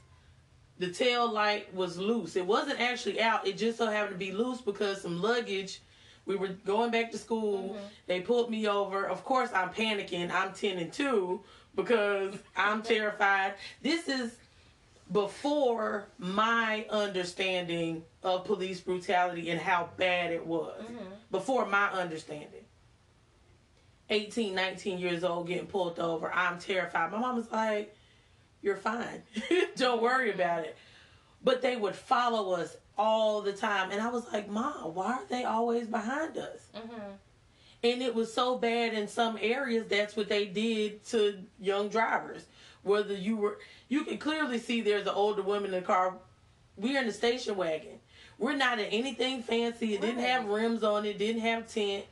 the 0.78 0.90
tail 0.90 1.30
light 1.30 1.72
was 1.74 1.98
loose. 1.98 2.36
It 2.36 2.46
wasn't 2.46 2.80
actually 2.80 3.20
out. 3.20 3.46
It 3.46 3.56
just 3.56 3.78
so 3.78 3.86
happened 3.86 4.14
to 4.14 4.18
be 4.18 4.32
loose 4.32 4.60
because 4.60 5.02
some 5.02 5.20
luggage. 5.20 5.80
We 6.24 6.36
were 6.36 6.48
going 6.48 6.90
back 6.90 7.10
to 7.12 7.18
school. 7.18 7.70
Mm-hmm. 7.70 7.84
They 8.06 8.20
pulled 8.20 8.50
me 8.50 8.68
over. 8.68 9.06
Of 9.06 9.24
course, 9.24 9.50
I'm 9.52 9.70
panicking. 9.70 10.30
I'm 10.30 10.52
10 10.52 10.78
and 10.78 10.92
2 10.92 11.40
because 11.74 12.34
I'm 12.56 12.82
terrified. 12.94 13.54
This 13.82 14.08
is 14.08 14.36
before 15.10 16.08
my 16.18 16.86
understanding 16.90 18.02
of 18.22 18.44
police 18.44 18.80
brutality 18.80 19.50
and 19.50 19.60
how 19.60 19.90
bad 19.96 20.32
it 20.32 20.46
was. 20.46 20.80
Mm-hmm. 20.82 21.04
Before 21.30 21.66
my 21.66 21.90
understanding. 21.90 22.61
18, 24.12 24.54
19 24.54 24.98
years 24.98 25.24
old 25.24 25.48
getting 25.48 25.66
pulled 25.66 25.98
over. 25.98 26.32
I'm 26.32 26.58
terrified. 26.58 27.10
My 27.10 27.18
mom 27.18 27.36
was 27.36 27.50
like, 27.50 27.96
You're 28.60 28.76
fine. 28.76 29.22
Don't 29.76 30.02
worry 30.02 30.32
about 30.32 30.64
it. 30.64 30.76
But 31.42 31.62
they 31.62 31.76
would 31.76 31.96
follow 31.96 32.52
us 32.52 32.76
all 32.96 33.40
the 33.40 33.52
time. 33.52 33.90
And 33.90 34.00
I 34.00 34.08
was 34.10 34.24
like, 34.32 34.48
Mom, 34.48 34.94
why 34.94 35.12
are 35.14 35.26
they 35.28 35.44
always 35.44 35.86
behind 35.86 36.36
us? 36.36 36.68
Mm-hmm. 36.76 37.12
And 37.84 38.02
it 38.02 38.14
was 38.14 38.32
so 38.32 38.58
bad 38.58 38.94
in 38.94 39.08
some 39.08 39.36
areas, 39.40 39.86
that's 39.88 40.14
what 40.14 40.28
they 40.28 40.46
did 40.46 41.04
to 41.06 41.38
young 41.58 41.88
drivers. 41.88 42.46
Whether 42.82 43.14
you 43.14 43.36
were, 43.36 43.58
you 43.88 44.04
can 44.04 44.18
clearly 44.18 44.58
see 44.58 44.80
there's 44.80 45.06
an 45.06 45.14
older 45.14 45.42
woman 45.42 45.66
in 45.66 45.80
the 45.80 45.82
car. 45.82 46.14
We're 46.76 47.00
in 47.00 47.06
the 47.06 47.12
station 47.12 47.56
wagon. 47.56 47.98
We're 48.38 48.56
not 48.56 48.78
in 48.78 48.86
anything 48.86 49.42
fancy. 49.42 49.94
It 49.94 50.00
didn't 50.00 50.22
have 50.22 50.46
rims 50.46 50.82
on 50.84 51.04
it, 51.04 51.18
didn't 51.18 51.42
have 51.42 51.66
tint. 51.66 52.04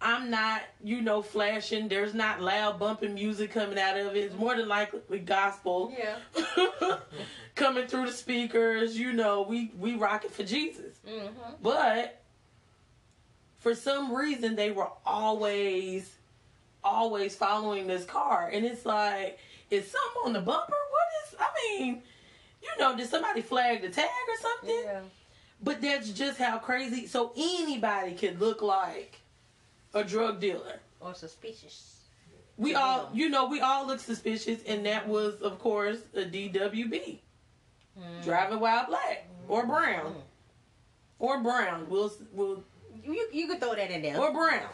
I'm 0.00 0.30
not, 0.30 0.62
you 0.82 1.02
know, 1.02 1.22
flashing. 1.22 1.88
There's 1.88 2.14
not 2.14 2.40
loud 2.40 2.78
bumping 2.78 3.14
music 3.14 3.50
coming 3.50 3.78
out 3.78 3.96
of 3.96 4.14
it. 4.14 4.24
It's 4.24 4.34
more 4.34 4.54
than 4.56 4.68
likely 4.68 5.18
gospel 5.18 5.92
Yeah. 5.98 6.98
coming 7.56 7.88
through 7.88 8.06
the 8.06 8.12
speakers. 8.12 8.96
You 8.96 9.12
know, 9.12 9.42
we 9.42 9.72
we 9.76 9.94
rock 9.96 10.24
it 10.24 10.30
for 10.30 10.44
Jesus. 10.44 10.98
Mm-hmm. 11.06 11.54
But 11.62 12.22
for 13.58 13.74
some 13.74 14.14
reason, 14.14 14.54
they 14.54 14.70
were 14.70 14.88
always, 15.04 16.14
always 16.84 17.34
following 17.34 17.88
this 17.88 18.04
car, 18.04 18.50
and 18.52 18.64
it's 18.64 18.86
like, 18.86 19.38
is 19.70 19.90
something 19.90 20.22
on 20.26 20.32
the 20.32 20.40
bumper? 20.40 20.72
What 20.72 21.26
is? 21.26 21.34
I 21.40 21.78
mean, 21.78 22.02
you 22.62 22.68
know, 22.78 22.96
did 22.96 23.08
somebody 23.08 23.42
flag 23.42 23.82
the 23.82 23.88
tag 23.88 24.04
or 24.06 24.40
something? 24.40 24.80
Yeah. 24.84 25.00
But 25.60 25.80
that's 25.82 26.10
just 26.10 26.38
how 26.38 26.58
crazy. 26.58 27.08
So 27.08 27.32
anybody 27.36 28.14
could 28.14 28.40
look 28.40 28.62
like 28.62 29.18
a 29.94 30.04
drug 30.04 30.40
dealer. 30.40 30.80
Or 31.00 31.14
suspicious. 31.14 31.94
We 32.56 32.72
Yeah. 32.72 32.80
all, 32.82 33.10
you 33.14 33.28
know, 33.28 33.46
we 33.46 33.60
all 33.60 33.86
look 33.86 34.00
suspicious, 34.00 34.62
and 34.66 34.84
that 34.86 35.06
was, 35.06 35.40
of 35.42 35.58
course, 35.60 35.98
a 36.14 36.24
DWB, 36.24 37.20
Mm. 37.98 38.24
driving 38.24 38.58
while 38.60 38.86
black 38.86 39.26
or 39.48 39.64
brown, 39.66 40.22
or 41.20 41.40
brown. 41.40 41.88
We'll, 41.88 42.12
we'll, 42.32 42.64
You 43.04 43.28
you 43.32 43.46
could 43.46 43.60
throw 43.60 43.74
that 43.76 43.90
in 43.92 44.02
there. 44.02 44.18
or 44.20 44.32
brown. 44.32 44.68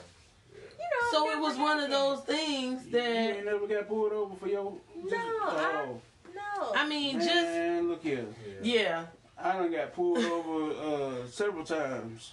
you 0.53 0.59
know, 0.61 1.11
So 1.13 1.31
it 1.31 1.39
was 1.39 1.57
one 1.59 1.81
of 1.81 1.91
those 1.91 2.21
things 2.25 2.87
that 2.91 3.03
You 3.03 3.09
ain't 3.09 3.37
that 3.37 3.45
never 3.53 3.67
got 3.67 3.87
pulled 3.89 4.13
over 4.13 4.35
for 4.37 4.49
your. 4.49 4.79
No, 4.95 5.17
I- 5.17 5.87
oh, 5.89 6.01
No. 6.35 6.73
I 6.75 6.87
mean, 6.89 7.21
just 7.21 7.83
look 7.85 8.03
here. 8.03 8.27
yeah, 8.63 9.07
I 9.39 9.53
done 9.53 9.71
got 9.73 9.93
pulled 9.95 10.19
over 10.25 11.23
uh, 11.23 11.27
several 11.29 11.65
times. 11.65 12.33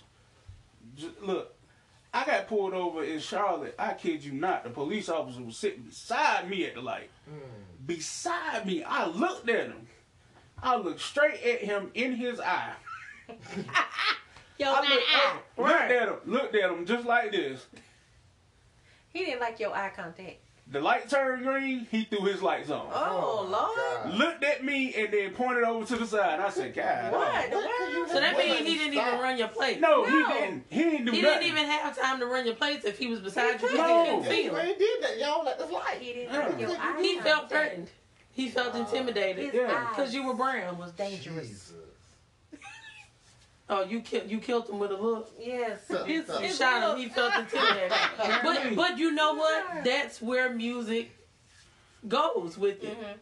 J- 0.95 1.09
look, 1.21 1.53
I 2.13 2.25
got 2.25 2.47
pulled 2.47 2.73
over 2.73 3.03
in 3.03 3.19
Charlotte. 3.19 3.75
I 3.79 3.93
kid 3.93 4.23
you 4.23 4.33
not. 4.33 4.63
The 4.63 4.69
police 4.69 5.07
officer 5.07 5.41
was 5.41 5.55
sitting 5.55 5.83
beside 5.83 6.49
me 6.49 6.65
at 6.65 6.75
the 6.75 6.81
light. 6.81 7.09
Mm. 7.29 7.87
Beside 7.87 8.65
me, 8.65 8.83
I 8.83 9.07
looked 9.07 9.49
at 9.49 9.67
him. 9.67 9.87
I 10.61 10.75
looked 10.75 11.01
straight 11.01 11.41
at 11.41 11.61
him 11.61 11.89
in 11.93 12.13
his 12.13 12.39
eye. 12.39 12.73
Yo, 14.57 14.67
I 14.67 14.81
looked. 14.81 15.03
I 15.57 15.61
looked 15.61 15.91
at 15.91 16.07
him, 16.09 16.15
looked 16.25 16.55
at 16.55 16.69
him 16.69 16.85
just 16.85 17.05
like 17.05 17.31
this. 17.31 17.65
He 19.09 19.25
didn't 19.25 19.39
like 19.39 19.59
your 19.59 19.73
eye 19.73 19.91
contact. 19.95 20.37
The 20.71 20.79
light 20.79 21.09
turned 21.09 21.43
green. 21.43 21.85
He 21.91 22.05
threw 22.05 22.23
his 22.23 22.41
lights 22.41 22.69
on. 22.69 22.87
Oh, 22.93 23.43
oh, 23.43 23.45
my 23.45 23.57
Lord. 23.57 23.77
God. 23.77 24.13
Looked 24.17 24.43
at 24.45 24.63
me 24.63 24.93
and 24.95 25.11
then 25.11 25.31
pointed 25.33 25.65
over 25.65 25.85
to 25.85 25.97
the 25.97 26.07
side. 26.07 26.39
I 26.39 26.49
said, 26.49 26.73
God. 26.73 27.11
What? 27.11 27.49
oh." 27.51 27.97
What 27.99 28.09
so 28.09 28.19
that 28.21 28.37
means 28.37 28.55
done? 28.57 28.65
he 28.65 28.75
didn't 28.77 28.93
even 28.93 29.19
run 29.19 29.37
your 29.37 29.49
plate. 29.49 29.81
No, 29.81 30.05
he 30.05 30.11
didn't. 30.33 30.63
He 30.69 30.83
didn't 30.83 31.05
do 31.05 31.11
He 31.11 31.21
nothing. 31.21 31.39
didn't 31.41 31.57
even 31.57 31.69
have 31.69 31.99
time 31.99 32.19
to 32.19 32.25
run 32.25 32.45
your 32.45 32.55
plates 32.55 32.85
if 32.85 32.97
he 32.97 33.07
was 33.07 33.19
beside 33.19 33.61
you. 33.61 33.73
No. 33.75 34.03
He 34.03 34.09
didn't 34.11 34.23
see 34.25 34.43
You 34.45 34.75
did 34.77 35.03
that. 35.03 35.19
Y'all 35.19 35.43
let 35.43 35.59
this 35.59 35.69
light. 35.71 35.97
He 35.99 36.13
didn't 36.13 36.33
Yeah. 36.33 36.47
like 36.47 36.59
your 36.59 36.69
eye 36.71 36.99
He 37.01 37.19
felt 37.19 37.49
threatened. 37.49 37.89
He 38.31 38.47
felt 38.49 38.73
oh. 38.73 38.79
intimidated 38.79 39.45
His 39.45 39.53
Yeah. 39.53 39.87
because 39.89 40.13
you 40.13 40.23
were 40.25 40.33
brown. 40.33 40.77
was 40.77 40.91
dangerous. 40.93 41.47
Jesus. 41.49 41.73
Oh, 43.69 43.83
you 43.83 44.01
killed 44.01 44.29
you 44.29 44.39
killed 44.39 44.69
him 44.69 44.79
with 44.79 44.91
a 44.91 44.97
look. 44.97 45.31
Yes. 45.39 45.79
So- 45.87 46.05
You 46.05 46.25
so- 46.25 46.39
you 46.41 46.51
shot 46.51 46.91
him. 46.93 46.97
He 47.01 47.09
felt 47.09 47.33
intimidated. 47.35 47.91
but 48.43 48.75
but 48.75 48.97
you 48.97 49.11
know 49.11 49.33
what? 49.35 49.83
That's 49.83 50.21
where 50.21 50.53
music 50.53 51.11
goes 52.07 52.57
with 52.57 52.83
it. 52.83 52.97
Mhm. 52.99 53.13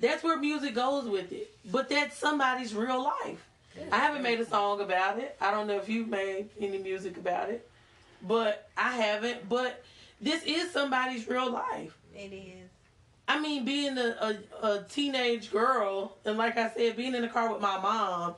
That's 0.00 0.22
where 0.22 0.36
music 0.38 0.74
goes 0.74 1.08
with 1.08 1.32
it. 1.32 1.50
But 1.70 1.88
that's 1.88 2.16
somebody's 2.16 2.74
real 2.74 3.02
life. 3.02 3.44
I 3.92 3.98
haven't 3.98 4.22
made 4.22 4.40
a 4.40 4.44
song 4.46 4.80
about 4.80 5.18
it. 5.20 5.36
I 5.40 5.50
don't 5.52 5.66
know 5.68 5.76
if 5.76 5.88
you've 5.88 6.08
made 6.08 6.50
any 6.60 6.78
music 6.78 7.16
about 7.16 7.48
it. 7.48 7.68
But 8.22 8.68
I 8.76 8.92
haven't. 8.92 9.48
But 9.48 9.84
this 10.20 10.42
is 10.44 10.70
somebody's 10.72 11.28
real 11.28 11.50
life. 11.50 11.96
It 12.14 12.32
is. 12.32 12.68
I 13.28 13.38
mean, 13.40 13.64
being 13.64 13.96
a, 13.98 14.36
a, 14.62 14.66
a 14.66 14.84
teenage 14.88 15.52
girl, 15.52 16.16
and 16.24 16.36
like 16.38 16.56
I 16.56 16.70
said, 16.70 16.96
being 16.96 17.14
in 17.14 17.22
the 17.22 17.28
car 17.28 17.52
with 17.52 17.60
my 17.60 17.78
mom, 17.78 18.34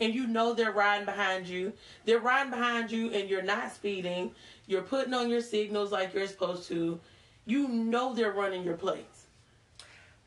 and 0.00 0.14
you 0.14 0.26
know 0.26 0.54
they're 0.54 0.72
riding 0.72 1.06
behind 1.06 1.46
you. 1.46 1.72
They're 2.04 2.18
riding 2.18 2.50
behind 2.50 2.90
you, 2.90 3.10
and 3.12 3.28
you're 3.28 3.42
not 3.42 3.72
speeding. 3.72 4.32
You're 4.66 4.82
putting 4.82 5.14
on 5.14 5.28
your 5.28 5.40
signals 5.40 5.92
like 5.92 6.14
you're 6.14 6.26
supposed 6.26 6.68
to. 6.68 6.98
You 7.46 7.68
know 7.68 8.14
they're 8.14 8.32
running 8.32 8.64
your 8.64 8.76
plates. 8.76 9.26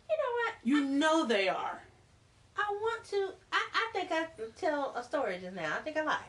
You 0.09 0.15
know 0.15 0.33
what? 0.43 0.53
You 0.63 0.85
know 0.85 1.25
they 1.25 1.49
are. 1.49 1.81
I 2.57 2.71
want 2.71 3.03
to. 3.05 3.29
I, 3.51 3.67
I 3.73 3.89
think 3.93 4.11
I 4.11 4.27
tell 4.57 4.93
a 4.95 5.03
story 5.03 5.39
just 5.41 5.55
now. 5.55 5.73
I 5.75 5.81
think 5.81 5.97
I 5.97 6.03
lied 6.03 6.19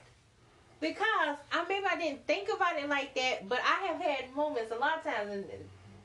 because 0.80 1.36
I 1.52 1.64
maybe 1.68 1.86
I 1.90 1.96
didn't 1.96 2.26
think 2.26 2.48
about 2.54 2.76
it 2.76 2.88
like 2.88 3.14
that, 3.14 3.48
but 3.48 3.60
I 3.64 3.86
have 3.86 4.00
had 4.00 4.34
moments 4.34 4.70
a 4.70 4.78
lot 4.78 4.98
of 4.98 5.04
times 5.04 5.30
and 5.32 5.44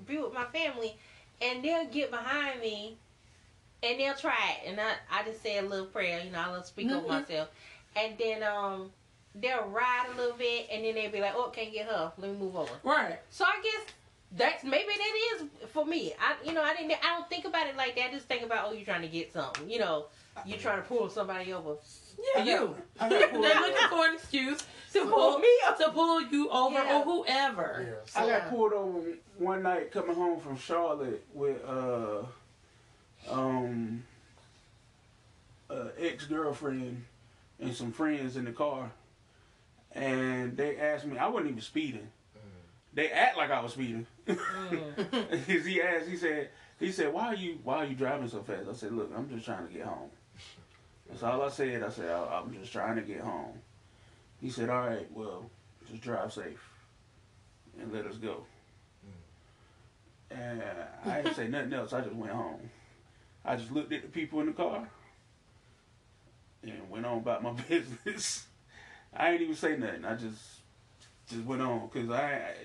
be 0.07 0.17
with 0.17 0.33
my 0.33 0.45
family, 0.45 0.95
and 1.41 1.63
they'll 1.63 1.85
get 1.85 2.11
behind 2.11 2.59
me, 2.59 2.97
and 3.83 3.99
they'll 3.99 4.15
try 4.15 4.57
it, 4.63 4.69
and 4.69 4.79
I 4.79 4.93
I 5.11 5.23
just 5.23 5.41
say 5.43 5.57
a 5.57 5.61
little 5.61 5.85
prayer, 5.87 6.21
you 6.23 6.31
know, 6.31 6.39
I 6.39 6.51
will 6.51 6.63
speak 6.63 6.89
over 6.91 7.05
Mhm. 7.05 7.09
myself, 7.21 7.49
and 7.95 8.17
then 8.17 8.41
um 8.43 8.91
they'll 9.35 9.63
ride 9.65 10.05
a 10.13 10.17
little 10.17 10.37
bit, 10.37 10.67
and 10.71 10.85
then 10.85 10.95
they'll 10.95 11.11
be 11.11 11.19
like, 11.19 11.33
oh, 11.35 11.49
can't 11.49 11.71
get 11.73 11.87
her, 11.87 12.11
let 12.17 12.31
me 12.31 12.37
move 12.37 12.55
over. 12.55 12.71
Right. 12.83 13.19
So 13.31 13.45
I 13.45 13.59
guess 13.63 13.93
that's 14.35 14.63
maybe 14.63 14.87
that 14.87 15.41
is 15.41 15.69
for 15.71 15.85
me. 15.85 16.13
I 16.19 16.35
you 16.45 16.53
know 16.53 16.63
I 16.63 16.75
didn't 16.75 16.91
I 17.03 17.15
don't 17.17 17.29
think 17.29 17.45
about 17.45 17.67
it 17.67 17.75
like 17.77 17.95
that. 17.95 18.09
I 18.09 18.11
just 18.11 18.27
think 18.27 18.43
about 18.43 18.67
oh 18.69 18.73
you're 18.73 18.85
trying 18.85 19.01
to 19.03 19.07
get 19.07 19.31
something. 19.33 19.69
You 19.69 19.79
know 19.79 20.05
you're 20.45 20.57
trying 20.57 20.81
to 20.81 20.87
pull 20.87 21.09
somebody 21.09 21.53
over. 21.53 21.75
Yeah, 22.35 22.43
you. 22.43 22.75
I 22.99 23.09
They're 23.09 23.19
got 23.21 23.31
pulled 23.31 23.45
over. 23.45 23.59
looking 23.59 23.87
for 23.89 24.05
an 24.07 24.13
excuse 24.15 24.59
to 24.93 24.99
To 24.99 25.05
pull 25.05 25.09
pull 25.33 25.39
me 25.39 25.47
up. 25.67 25.77
to 25.79 25.91
pull 25.91 26.21
you 26.21 26.49
over 26.49 26.73
Yeah. 26.75 26.99
or 26.99 27.03
whoever. 27.03 28.01
Yeah. 28.15 28.21
I 28.21 28.27
got 28.27 28.49
pulled 28.49 28.73
over 28.73 29.01
one 29.37 29.61
night 29.63 29.91
coming 29.91 30.15
home 30.15 30.39
from 30.39 30.57
Charlotte 30.57 31.23
with 31.33 31.63
uh 31.65 32.23
um 33.29 34.03
uh 35.69 35.87
ex 35.97 36.25
girlfriend 36.25 37.05
and 37.59 37.73
some 37.73 37.91
friends 37.91 38.35
in 38.35 38.45
the 38.45 38.51
car, 38.51 38.91
and 39.93 40.57
they 40.57 40.77
asked 40.77 41.05
me. 41.05 41.17
I 41.17 41.27
wasn't 41.27 41.51
even 41.51 41.61
speeding. 41.61 42.09
They 42.95 43.09
act 43.09 43.37
like 43.37 43.49
I 43.49 43.59
was 43.61 43.73
speeding. 43.73 44.05
Mm. 44.27 45.45
He 45.65 45.81
asked, 45.81 46.07
he 46.07 46.15
said, 46.15 46.49
he 46.79 46.91
said, 46.91 47.11
why 47.11 47.27
are 47.27 47.35
you, 47.35 47.57
why 47.63 47.77
are 47.77 47.85
you 47.85 47.95
driving 47.95 48.29
so 48.29 48.43
fast? 48.43 48.67
I 48.69 48.73
said, 48.73 48.91
look, 48.91 49.11
I'm 49.15 49.29
just 49.29 49.45
trying 49.45 49.67
to 49.67 49.73
get 49.73 49.85
home. 49.85 50.09
That's 51.09 51.23
all 51.23 51.41
I 51.41 51.49
said. 51.49 51.83
I 51.83 51.89
said, 51.89 52.09
I, 52.09 52.39
I'm 52.39 52.53
just 52.53 52.71
trying 52.71 52.95
to 52.95 53.01
get 53.01 53.21
home. 53.21 53.59
He 54.39 54.49
said, 54.49 54.69
all 54.69 54.87
right, 54.87 55.07
well, 55.11 55.49
just 55.89 56.01
drive 56.03 56.31
safe 56.33 56.69
and 57.79 57.91
let 57.91 58.05
us 58.05 58.17
go. 58.17 58.45
And 60.29 60.61
I 61.05 61.21
didn't 61.21 61.35
say 61.35 61.47
nothing 61.47 61.73
else. 61.73 61.93
I 61.93 62.01
just 62.01 62.15
went 62.15 62.33
home. 62.33 62.69
I 63.45 63.55
just 63.55 63.71
looked 63.71 63.91
at 63.91 64.01
the 64.01 64.07
people 64.07 64.39
in 64.39 64.47
the 64.47 64.53
car 64.53 64.87
and 66.63 66.89
went 66.89 67.05
on 67.05 67.19
about 67.19 67.43
my 67.43 67.51
business. 67.69 68.47
I 69.15 69.31
ain't 69.31 69.41
even 69.41 69.55
say 69.55 69.77
nothing. 69.77 70.05
I 70.05 70.15
just 70.15 70.39
just 71.29 71.45
went 71.45 71.61
on 71.61 71.89
because 71.91 72.09
I, 72.09 72.55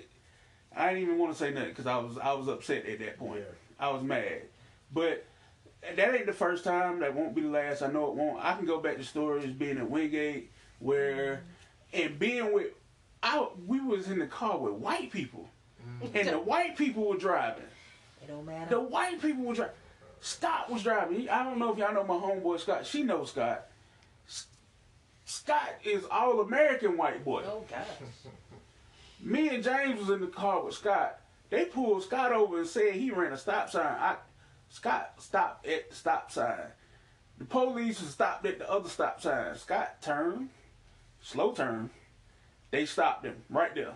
I 0.76 0.84
I 0.84 0.88
didn't 0.88 1.04
even 1.04 1.18
want 1.18 1.32
to 1.32 1.38
say 1.38 1.52
nothing 1.52 1.70
because 1.70 1.86
I 1.86 1.98
was 1.98 2.18
I 2.18 2.32
was 2.32 2.48
upset 2.48 2.86
at 2.86 2.98
that 3.00 3.18
point. 3.18 3.40
Yeah. 3.40 3.86
I 3.86 3.90
was 3.90 4.02
mad. 4.02 4.42
But 4.92 5.26
that 5.96 6.14
ain't 6.14 6.26
the 6.26 6.32
first 6.32 6.64
time. 6.64 7.00
That 7.00 7.14
won't 7.14 7.34
be 7.34 7.42
the 7.42 7.48
last. 7.48 7.82
I 7.82 7.88
know 7.88 8.08
it 8.08 8.14
won't. 8.14 8.44
I 8.44 8.56
can 8.56 8.66
go 8.66 8.80
back 8.80 8.96
to 8.96 9.04
stories 9.04 9.52
being 9.52 9.78
at 9.78 9.88
Wingate 9.88 10.50
where, 10.80 11.42
and 11.92 12.18
being 12.18 12.52
with, 12.52 12.68
I 13.22 13.48
we 13.66 13.80
was 13.80 14.08
in 14.08 14.18
the 14.18 14.26
car 14.26 14.58
with 14.58 14.74
white 14.74 15.10
people, 15.12 15.48
mm. 16.02 16.14
and 16.14 16.28
the 16.28 16.38
white 16.38 16.76
people 16.76 17.08
were 17.08 17.16
driving. 17.16 17.64
It 18.22 18.28
don't 18.28 18.46
matter. 18.46 18.70
The 18.70 18.80
white 18.80 19.20
people 19.20 19.44
were 19.44 19.54
driving. 19.54 19.74
Scott 20.20 20.70
was 20.70 20.82
driving. 20.82 21.28
I 21.28 21.44
don't 21.44 21.58
know 21.58 21.72
if 21.72 21.78
y'all 21.78 21.92
know 21.92 22.04
my 22.04 22.14
homeboy 22.14 22.60
Scott. 22.60 22.86
She 22.86 23.02
knows 23.02 23.30
Scott. 23.30 23.66
Scott 25.24 25.74
is 25.84 26.04
all 26.10 26.40
American 26.40 26.96
white 26.96 27.24
boy. 27.24 27.42
oh 27.46 27.64
gosh. 27.68 27.86
Me 29.20 29.48
and 29.48 29.64
James 29.64 30.00
was 30.00 30.10
in 30.10 30.20
the 30.20 30.26
car 30.28 30.64
with 30.64 30.74
Scott. 30.74 31.20
They 31.50 31.64
pulled 31.64 32.02
Scott 32.02 32.32
over 32.32 32.58
and 32.58 32.66
said 32.66 32.94
he 32.94 33.10
ran 33.10 33.32
a 33.32 33.36
stop 33.36 33.70
sign. 33.70 33.84
I, 33.84 34.16
Scott 34.70 35.14
stopped 35.18 35.66
at 35.66 35.90
the 35.90 35.96
stop 35.96 36.30
sign. 36.30 36.66
The 37.38 37.44
police 37.44 37.98
stopped 37.98 38.46
at 38.46 38.58
the 38.58 38.70
other 38.70 38.88
stop 38.88 39.20
sign. 39.20 39.56
Scott 39.56 40.02
turned, 40.02 40.50
slow 41.22 41.52
turn. 41.52 41.90
They 42.70 42.84
stopped 42.84 43.24
him 43.24 43.36
right 43.48 43.74
there. 43.74 43.94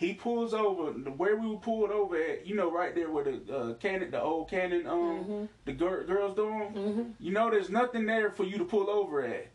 He 0.00 0.14
pulls 0.14 0.54
over 0.54 0.92
the 0.98 1.10
where 1.10 1.36
we 1.36 1.46
were 1.46 1.58
pulled 1.58 1.90
over 1.90 2.16
at. 2.16 2.46
You 2.46 2.54
know, 2.54 2.72
right 2.72 2.94
there 2.94 3.10
where 3.10 3.22
the 3.24 3.54
uh, 3.54 3.74
cannon, 3.74 4.10
the 4.10 4.22
old 4.22 4.48
cannon, 4.48 4.86
um, 4.86 5.48
the 5.66 5.72
gir- 5.72 6.04
girls 6.04 6.34
dorm. 6.34 7.14
You 7.20 7.32
know, 7.32 7.50
there's 7.50 7.68
nothing 7.68 8.06
there 8.06 8.30
for 8.30 8.44
you 8.44 8.56
to 8.56 8.64
pull 8.64 8.88
over 8.88 9.22
at. 9.22 9.48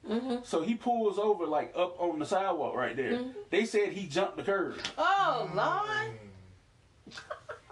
So 0.45 0.61
he 0.61 0.75
pulls 0.75 1.17
over 1.17 1.47
like 1.47 1.73
up 1.75 1.99
on 1.99 2.19
the 2.19 2.27
sidewalk 2.27 2.75
right 2.75 2.95
there. 2.95 3.21
They 3.49 3.65
said 3.65 3.89
he 3.93 4.05
jumped 4.05 4.37
the 4.37 4.43
curb. 4.43 4.75
Oh 4.99 5.49
Lord. 5.55 6.11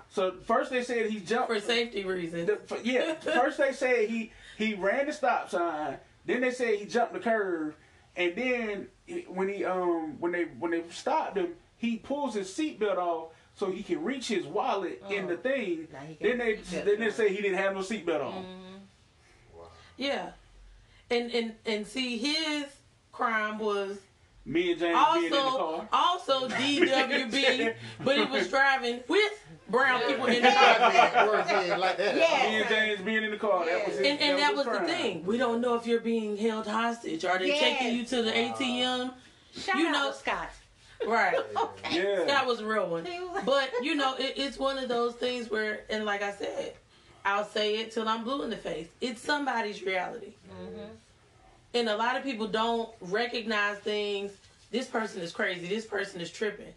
So 0.10 0.32
first 0.46 0.72
they 0.72 0.84
said 0.84 1.12
he 1.12 1.20
jumped 1.20 1.50
For 1.50 1.60
safety 1.60 2.04
reasons. 2.04 2.48
the- 2.48 2.58
for- 2.66 2.80
yeah, 2.84 3.14
first 3.16 3.58
they 3.60 3.72
said 3.74 4.10
he 4.10 4.32
he 4.58 4.74
ran 4.74 5.06
the 5.06 5.14
stop 5.14 5.50
sign. 5.52 5.98
Then 6.26 6.42
they 6.42 6.52
said 6.52 6.76
he 6.80 6.86
jumped 6.86 7.14
the 7.14 7.20
curve, 7.20 7.76
and 8.16 8.36
then 8.36 8.88
when 9.28 9.50
he 9.50 9.64
um 9.64 10.20
when 10.20 10.32
they 10.32 10.46
when 10.60 10.72
they 10.72 10.84
stopped 10.90 11.38
him, 11.38 11.50
he 11.84 11.98
pulls 11.98 12.34
his 12.34 12.48
seatbelt 12.50 12.98
off 12.98 13.32
so 13.56 13.70
he 13.70 13.84
can 13.84 14.02
reach 14.04 14.30
his 14.30 14.46
wallet 14.46 15.04
in 15.10 15.28
the 15.28 15.34
oh, 15.34 15.38
thing. 15.38 15.88
Now 15.92 16.00
he 16.00 16.14
got 16.14 16.22
Then 16.22 16.38
they 16.38 16.56
his 16.56 16.68
seatbelt 16.68 16.86
then 16.86 17.00
they 17.02 17.12
say 17.12 17.30
he 17.30 17.42
didn't 17.42 17.58
have 17.58 17.74
no 17.74 17.82
seatbelt 17.82 18.24
on. 18.24 18.34
Mm-hmm. 18.44 19.64
Yeah. 19.98 20.30
And 21.12 21.30
and 21.32 21.54
and 21.66 21.86
see 21.86 22.18
his 22.18 22.66
crime 23.12 23.60
was 23.60 23.98
Me 24.46 24.72
and 24.72 24.80
James 24.80 24.98
being 25.14 25.26
in 25.26 25.32
the 25.32 25.38
also 25.40 25.78
car. 25.78 25.90
also 25.92 26.48
DWB, 26.56 27.76
but 28.04 28.16
he 28.18 28.24
was 28.26 28.48
driving 28.50 29.02
with 29.10 29.46
brown 29.70 30.02
people 30.08 30.26
in 30.28 30.42
the 30.42 30.50
car. 30.52 31.28
Words 31.28 31.52
like 31.80 31.98
that. 31.98 32.16
Yeah. 32.16 32.50
Me 32.50 32.62
and 32.62 32.70
James 32.70 33.02
being 33.02 33.24
in 33.26 33.32
the 33.32 33.38
car. 33.38 33.66
That 33.66 33.86
was 33.86 33.98
his, 33.98 34.08
And, 34.08 34.20
and 34.22 34.40
that 34.40 34.56
was 34.56 34.66
his 34.66 34.80
the 34.80 34.86
thing. 34.86 35.26
We 35.26 35.38
don't 35.38 35.60
know 35.60 35.76
if 35.76 35.86
you're 35.86 36.00
being 36.00 36.38
held 36.38 36.66
hostage. 36.66 37.26
Are 37.26 37.38
they 37.38 37.48
Yes. 37.48 37.60
taking 37.60 37.98
you 37.98 38.06
to 38.06 38.22
the 38.24 38.32
ATM? 38.32 39.14
Shout 39.56 39.76
You 39.76 39.88
out 39.88 39.92
know- 39.92 40.12
to 40.12 40.18
Scott. 40.18 40.50
Right. 41.08 41.38
Yeah. 41.92 42.24
That 42.26 42.48
was 42.48 42.60
a 42.60 42.66
real 42.66 42.88
one. 42.88 43.06
But 43.46 43.70
you 43.84 43.94
know, 43.94 44.16
it, 44.18 44.34
it's 44.36 44.58
one 44.58 44.80
of 44.80 44.90
those 44.90 45.14
things 45.14 45.52
where, 45.52 45.82
and 45.92 46.06
like 46.06 46.24
I 46.24 46.32
said, 46.32 46.74
I'll 47.24 47.46
say 47.46 47.78
it 47.78 47.92
till 47.92 48.08
I'm 48.10 48.24
blue 48.24 48.42
in 48.42 48.50
the 48.50 48.58
face. 48.58 48.88
It's 49.00 49.22
somebody's 49.22 49.84
reality, 49.84 50.34
mm-hmm. 50.50 50.86
and 51.76 51.90
a 51.90 51.96
lot 51.96 52.18
of 52.18 52.24
people 52.24 52.48
don't 52.48 52.90
recognize 53.00 53.78
things. 53.78 54.32
This 54.72 54.88
person 54.88 55.22
is 55.22 55.32
crazy. 55.32 55.68
This 55.68 55.86
person 55.86 56.20
is 56.20 56.32
tripping 56.32 56.74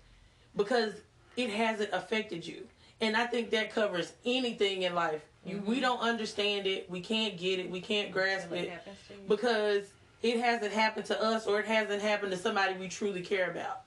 because 0.55 0.93
it 1.37 1.51
hasn't 1.51 1.91
affected 1.93 2.47
you. 2.47 2.67
And 3.01 3.17
I 3.17 3.27
think 3.27 3.51
that 3.51 3.73
covers 3.73 4.13
anything 4.25 4.83
in 4.83 4.95
life. 4.95 5.23
You, 5.45 5.63
we 5.65 5.77
mm-hmm. 5.77 5.83
don't 5.83 6.01
understand 6.01 6.67
it. 6.67 6.91
We 6.91 7.01
can't 7.01 7.39
get 7.39 7.59
it. 7.59 7.71
We 7.71 7.81
can't 7.81 8.11
grasp 8.11 8.51
What 8.51 8.61
it 8.61 8.71
happens 8.71 8.97
to 9.09 9.15
you? 9.15 9.21
because 9.29 9.85
it 10.23 10.41
hasn't 10.41 10.73
happened 10.73 11.07
to 11.07 11.23
us 11.23 11.47
or 11.47 11.61
it 11.61 11.67
hasn't 11.67 12.03
happened 12.03 12.33
to 12.33 12.39
somebody 12.39 12.75
we 12.75 12.89
truly 12.89 13.21
care 13.21 13.51
about. 13.51 13.83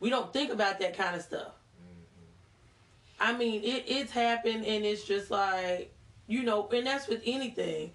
We 0.00 0.10
don't 0.10 0.32
think 0.32 0.50
about 0.50 0.80
that 0.80 0.96
kind 0.96 1.14
of 1.14 1.22
stuff. 1.22 1.52
Mm-hmm. 1.78 3.22
I 3.22 3.36
mean, 3.36 3.62
it, 3.62 3.84
it's 3.86 4.10
happened 4.10 4.64
and 4.64 4.84
it's 4.84 5.04
just 5.04 5.30
like, 5.30 5.94
you 6.26 6.42
know, 6.42 6.68
and 6.72 6.86
that's 6.86 7.06
with 7.06 7.22
anything. 7.26 7.92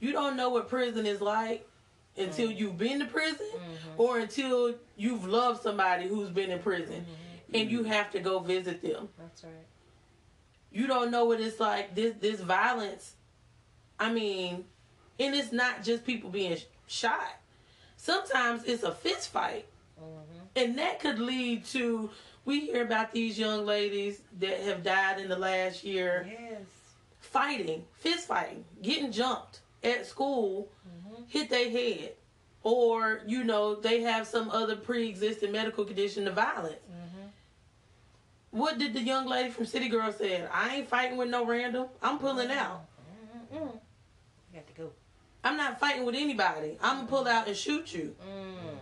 You 0.00 0.12
don't 0.12 0.36
know 0.36 0.50
what 0.50 0.68
prison 0.68 1.06
is 1.06 1.20
like 1.20 1.68
until 2.16 2.48
mm-hmm. 2.48 2.58
you've 2.58 2.78
been 2.78 3.00
to 3.00 3.06
prison 3.06 3.46
mm-hmm. 3.54 4.00
or 4.00 4.18
until 4.18 4.74
you've 4.96 5.26
loved 5.26 5.62
somebody 5.62 6.08
who's 6.08 6.30
been 6.30 6.50
in 6.50 6.58
prison 6.58 7.04
and 7.52 7.70
you 7.70 7.84
have 7.84 8.10
to 8.12 8.20
go 8.20 8.38
visit 8.40 8.82
them. 8.82 9.08
That's 9.18 9.44
right. 9.44 9.52
you 10.70 10.86
don't 10.86 11.10
know 11.10 11.26
what 11.26 11.40
it's 11.40 11.60
like 11.60 11.94
this 11.94 12.14
this 12.20 12.40
violence. 12.40 13.14
I 13.98 14.12
mean 14.12 14.64
and 15.18 15.34
it's 15.34 15.52
not 15.52 15.82
just 15.82 16.04
people 16.04 16.30
being 16.30 16.56
sh- 16.56 16.64
shot. 16.86 17.40
Sometimes 17.96 18.64
it's 18.64 18.82
a 18.82 18.92
fist 18.92 19.30
fight 19.30 19.66
and 20.56 20.78
that 20.78 21.00
could 21.00 21.18
lead 21.18 21.64
to 21.64 22.10
we 22.44 22.60
hear 22.60 22.82
about 22.82 23.12
these 23.12 23.38
young 23.38 23.66
ladies 23.66 24.22
that 24.38 24.60
have 24.60 24.82
died 24.82 25.20
in 25.20 25.28
the 25.28 25.36
last 25.36 25.84
year 25.84 26.26
Yes. 26.28 26.60
fighting 27.20 27.84
fist 27.94 28.26
fighting 28.26 28.64
getting 28.82 29.12
jumped 29.12 29.60
at 29.84 30.06
school 30.06 30.68
mm-hmm. 30.88 31.22
hit 31.28 31.50
their 31.50 31.70
head 31.70 32.12
or 32.62 33.20
you 33.26 33.44
know 33.44 33.74
they 33.74 34.00
have 34.00 34.26
some 34.26 34.50
other 34.50 34.74
pre-existing 34.76 35.52
medical 35.52 35.84
condition 35.84 36.24
the 36.24 36.32
violence 36.32 36.74
mm-hmm. 36.90 37.28
what 38.50 38.78
did 38.78 38.94
the 38.94 39.00
young 39.02 39.26
lady 39.26 39.50
from 39.50 39.66
City 39.66 39.88
Girl 39.88 40.10
said? 40.12 40.48
I 40.52 40.76
ain't 40.76 40.88
fighting 40.88 41.16
with 41.18 41.28
no 41.28 41.44
random. 41.44 41.88
I'm 42.02 42.18
pulling 42.18 42.48
mm-hmm. 42.48 42.58
out. 42.58 42.86
You 43.52 43.80
got 44.54 44.66
to 44.66 44.72
go. 44.72 44.90
I'm 45.44 45.56
not 45.56 45.78
fighting 45.78 46.04
with 46.04 46.16
anybody. 46.16 46.76
I'm 46.82 46.96
gonna 46.96 47.08
pull 47.08 47.28
out 47.28 47.46
and 47.46 47.56
shoot 47.56 47.94
you. 47.94 48.16
Mm. 48.20 48.78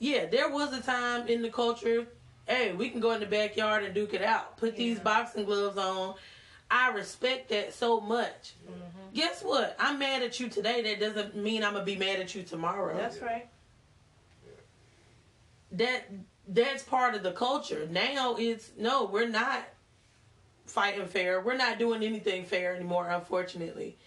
Yeah, 0.00 0.26
there 0.26 0.50
was 0.50 0.72
a 0.72 0.82
time 0.82 1.28
in 1.28 1.42
the 1.42 1.50
culture. 1.50 2.08
Hey, 2.48 2.72
we 2.72 2.88
can 2.88 3.00
go 3.00 3.12
in 3.12 3.20
the 3.20 3.26
backyard 3.26 3.84
and 3.84 3.94
duke 3.94 4.14
it 4.14 4.22
out. 4.22 4.56
Put 4.56 4.74
these 4.76 4.98
boxing 4.98 5.44
gloves 5.44 5.78
on. 5.78 6.14
I 6.70 6.90
respect 6.90 7.50
that 7.50 7.74
so 7.74 8.00
much. 8.00 8.54
Mm-hmm. 8.66 9.14
Guess 9.14 9.42
what? 9.44 9.76
I'm 9.78 9.98
mad 9.98 10.22
at 10.22 10.40
you 10.40 10.48
today. 10.48 10.82
That 10.82 11.00
doesn't 11.00 11.36
mean 11.36 11.62
I'm 11.62 11.74
gonna 11.74 11.84
be 11.84 11.96
mad 11.96 12.18
at 12.20 12.34
you 12.34 12.42
tomorrow. 12.42 12.96
That's 12.96 13.20
right. 13.20 13.48
that 15.72 16.10
that's 16.48 16.82
part 16.82 17.14
of 17.14 17.22
the 17.22 17.32
culture. 17.32 17.86
Now 17.90 18.36
it's 18.38 18.70
no, 18.78 19.04
we're 19.04 19.28
not 19.28 19.64
fighting 20.66 21.06
fair. 21.06 21.40
We're 21.40 21.56
not 21.56 21.78
doing 21.78 22.02
anything 22.02 22.44
fair 22.44 22.74
anymore, 22.74 23.08
unfortunately. 23.10 23.98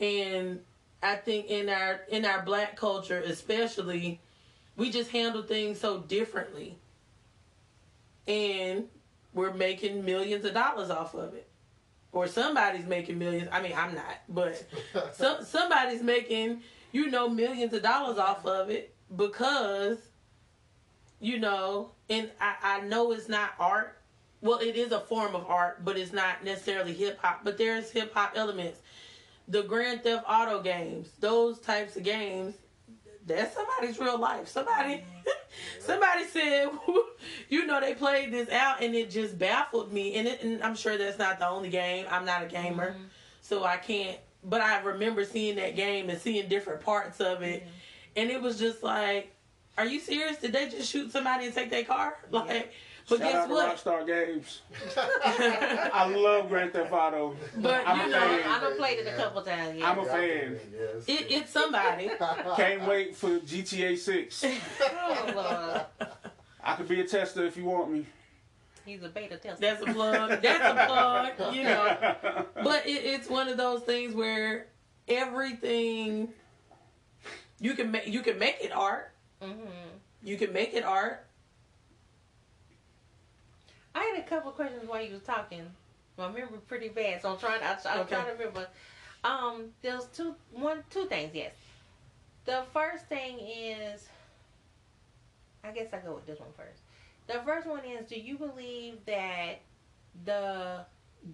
And 0.00 0.60
I 1.02 1.16
think 1.16 1.46
in 1.48 1.68
our 1.68 2.00
in 2.08 2.24
our 2.24 2.42
black 2.42 2.76
culture 2.76 3.20
especially, 3.26 4.20
we 4.82 4.90
just 4.90 5.12
handle 5.12 5.44
things 5.44 5.78
so 5.78 6.00
differently. 6.00 6.76
And 8.26 8.88
we're 9.32 9.54
making 9.54 10.04
millions 10.04 10.44
of 10.44 10.54
dollars 10.54 10.90
off 10.90 11.14
of 11.14 11.34
it. 11.34 11.48
Or 12.10 12.26
somebody's 12.26 12.84
making 12.84 13.16
millions. 13.16 13.48
I 13.52 13.62
mean, 13.62 13.74
I'm 13.76 13.94
not, 13.94 14.16
but 14.28 14.66
some 15.14 15.44
somebody's 15.44 16.02
making, 16.02 16.62
you 16.90 17.10
know, 17.12 17.28
millions 17.28 17.72
of 17.72 17.82
dollars 17.82 18.18
off 18.18 18.44
of 18.44 18.70
it 18.70 18.92
because 19.16 19.98
you 21.20 21.38
know, 21.38 21.92
and 22.10 22.28
I, 22.40 22.56
I 22.62 22.80
know 22.80 23.12
it's 23.12 23.28
not 23.28 23.50
art. 23.60 23.98
Well, 24.40 24.58
it 24.58 24.74
is 24.74 24.90
a 24.90 24.98
form 24.98 25.36
of 25.36 25.46
art, 25.46 25.84
but 25.84 25.96
it's 25.96 26.12
not 26.12 26.44
necessarily 26.44 26.92
hip 26.92 27.20
hop. 27.22 27.44
But 27.44 27.56
there's 27.56 27.92
hip 27.92 28.12
hop 28.12 28.32
elements. 28.34 28.80
The 29.46 29.62
Grand 29.62 30.02
Theft 30.02 30.24
Auto 30.28 30.60
games, 30.60 31.10
those 31.20 31.60
types 31.60 31.96
of 31.96 32.02
games, 32.02 32.56
that's 33.26 33.54
somebody's 33.54 33.98
real 33.98 34.18
life. 34.18 34.48
Somebody, 34.48 35.04
somebody 35.80 36.24
said, 36.24 36.70
you 37.48 37.66
know, 37.66 37.80
they 37.80 37.94
played 37.94 38.32
this 38.32 38.48
out, 38.48 38.82
and 38.82 38.94
it 38.94 39.10
just 39.10 39.38
baffled 39.38 39.92
me. 39.92 40.14
And, 40.14 40.28
it, 40.28 40.42
and 40.42 40.62
I'm 40.62 40.74
sure 40.74 40.96
that's 40.96 41.18
not 41.18 41.38
the 41.38 41.48
only 41.48 41.70
game. 41.70 42.06
I'm 42.10 42.24
not 42.24 42.42
a 42.42 42.46
gamer, 42.46 42.92
mm-hmm. 42.92 43.04
so 43.40 43.64
I 43.64 43.76
can't. 43.76 44.18
But 44.44 44.60
I 44.60 44.80
remember 44.80 45.24
seeing 45.24 45.56
that 45.56 45.76
game 45.76 46.10
and 46.10 46.20
seeing 46.20 46.48
different 46.48 46.80
parts 46.80 47.20
of 47.20 47.42
it, 47.42 47.60
mm-hmm. 47.60 47.70
and 48.16 48.30
it 48.30 48.42
was 48.42 48.58
just 48.58 48.82
like, 48.82 49.32
are 49.78 49.86
you 49.86 50.00
serious? 50.00 50.38
Did 50.38 50.52
they 50.52 50.68
just 50.68 50.90
shoot 50.90 51.10
somebody 51.12 51.46
and 51.46 51.54
take 51.54 51.70
their 51.70 51.84
car? 51.84 52.18
Like, 52.30 52.72
but 53.08 53.18
Shout 53.18 53.32
guess 53.32 53.34
out 53.34 53.48
to 53.48 53.54
what? 53.54 53.76
Rockstar 53.76 54.06
Games. 54.06 54.62
I 54.96 56.08
love 56.14 56.48
Grand 56.48 56.72
Theft 56.72 56.92
Auto. 56.92 57.36
But 57.56 57.86
I'm 57.86 58.06
you 58.06 58.12
know, 58.12 58.20
fan. 58.20 58.48
I 58.48 58.60
done 58.60 58.76
played 58.76 58.98
it 58.98 59.06
a 59.06 59.16
couple 59.16 59.42
times. 59.42 59.78
Yeah. 59.78 59.90
I'm 59.90 59.98
a 59.98 60.04
fan. 60.04 60.58
Yes. 60.72 61.08
it, 61.08 61.26
it's 61.30 61.50
somebody. 61.50 62.10
Can't 62.56 62.86
wait 62.86 63.16
for 63.16 63.38
GTA 63.40 63.98
6. 63.98 64.44
oh, 64.80 65.32
Lord. 65.34 66.10
I 66.62 66.74
could 66.76 66.88
be 66.88 67.00
a 67.00 67.06
tester 67.06 67.44
if 67.44 67.56
you 67.56 67.64
want 67.64 67.90
me. 67.90 68.06
He's 68.84 69.02
a 69.02 69.08
beta 69.08 69.36
tester. 69.36 69.60
That's 69.60 69.82
a 69.82 69.92
plug. 69.92 70.42
That's 70.42 70.64
a 70.64 70.86
plug. 70.86 71.54
You 71.54 71.64
know. 71.64 72.46
But 72.62 72.86
it, 72.86 73.04
it's 73.04 73.28
one 73.28 73.48
of 73.48 73.56
those 73.56 73.82
things 73.82 74.14
where 74.14 74.66
everything 75.08 76.28
you 77.60 77.74
can 77.74 77.90
make 77.90 78.08
you 78.08 78.20
can 78.22 78.38
make 78.38 78.58
it 78.60 78.72
art. 78.72 79.12
hmm 79.40 79.52
You 80.22 80.36
can 80.36 80.52
make 80.52 80.74
it 80.74 80.84
art. 80.84 81.24
I 83.94 84.04
had 84.14 84.24
a 84.24 84.28
couple 84.28 84.52
questions 84.52 84.88
while 84.88 85.02
you 85.02 85.12
was 85.12 85.22
talking. 85.22 85.66
My 86.16 86.28
memory 86.28 86.58
pretty 86.68 86.88
bad, 86.88 87.22
so 87.22 87.32
I'm 87.32 87.38
trying. 87.38 87.62
I, 87.62 87.76
I'm 87.86 88.00
Okay. 88.00 88.14
trying 88.14 88.26
to 88.26 88.32
remember. 88.32 88.66
Um, 89.24 89.64
there's 89.82 90.06
two, 90.06 90.34
one, 90.52 90.82
two 90.90 91.06
things. 91.06 91.30
Yes. 91.34 91.52
The 92.44 92.64
first 92.72 93.06
thing 93.06 93.38
is, 93.38 94.08
I 95.64 95.70
guess 95.70 95.92
I 95.92 95.98
go 95.98 96.14
with 96.14 96.26
this 96.26 96.40
one 96.40 96.48
first. 96.56 96.80
The 97.28 97.40
first 97.44 97.66
one 97.66 97.84
is, 97.84 98.08
do 98.08 98.18
you 98.18 98.36
believe 98.36 99.04
that 99.06 99.60
the 100.24 100.84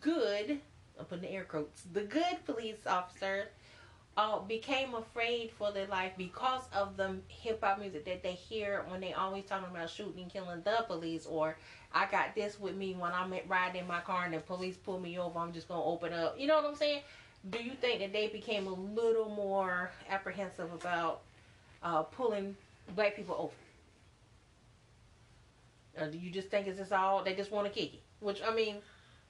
good, 0.00 0.60
I'm 0.98 1.04
putting 1.06 1.22
the 1.22 1.30
air 1.30 1.44
quotes, 1.44 1.82
the 1.92 2.02
good 2.02 2.44
police 2.44 2.86
officers 2.86 3.48
uh, 4.18 4.40
became 4.40 4.94
afraid 4.94 5.50
for 5.50 5.72
their 5.72 5.86
life 5.86 6.12
because 6.18 6.64
of 6.72 6.96
the 6.96 7.16
hip 7.28 7.62
hop 7.64 7.78
music 7.80 8.04
that 8.04 8.22
they 8.22 8.32
hear 8.32 8.84
when 8.88 9.00
they 9.00 9.14
always 9.14 9.44
talking 9.44 9.68
about 9.74 9.88
shooting 9.88 10.22
and 10.24 10.30
killing 10.32 10.60
the 10.62 10.84
police 10.86 11.24
or 11.24 11.56
I 11.92 12.06
got 12.10 12.34
this 12.34 12.60
with 12.60 12.76
me 12.76 12.94
when 12.94 13.12
I'm 13.12 13.32
riding 13.48 13.82
in 13.82 13.86
my 13.86 14.00
car 14.00 14.24
and 14.24 14.34
the 14.34 14.40
police 14.40 14.76
pull 14.76 15.00
me 15.00 15.18
over. 15.18 15.38
I'm 15.38 15.52
just 15.52 15.68
gonna 15.68 15.84
open 15.84 16.12
up. 16.12 16.38
You 16.38 16.46
know 16.46 16.56
what 16.56 16.66
I'm 16.66 16.74
saying? 16.74 17.00
Do 17.50 17.62
you 17.62 17.72
think 17.72 18.00
that 18.00 18.12
they 18.12 18.28
became 18.28 18.66
a 18.66 18.72
little 18.72 19.30
more 19.30 19.90
apprehensive 20.10 20.72
about 20.72 21.22
uh, 21.82 22.02
pulling 22.02 22.56
black 22.94 23.16
people 23.16 23.36
over? 23.38 23.52
Or 26.04 26.10
do 26.10 26.18
you 26.18 26.30
just 26.30 26.48
think 26.48 26.66
it's 26.66 26.78
just 26.78 26.92
all 26.92 27.24
they 27.24 27.34
just 27.34 27.50
want 27.50 27.66
to 27.66 27.72
kick 27.72 27.94
it? 27.94 28.02
Which 28.20 28.42
I 28.42 28.54
mean, 28.54 28.76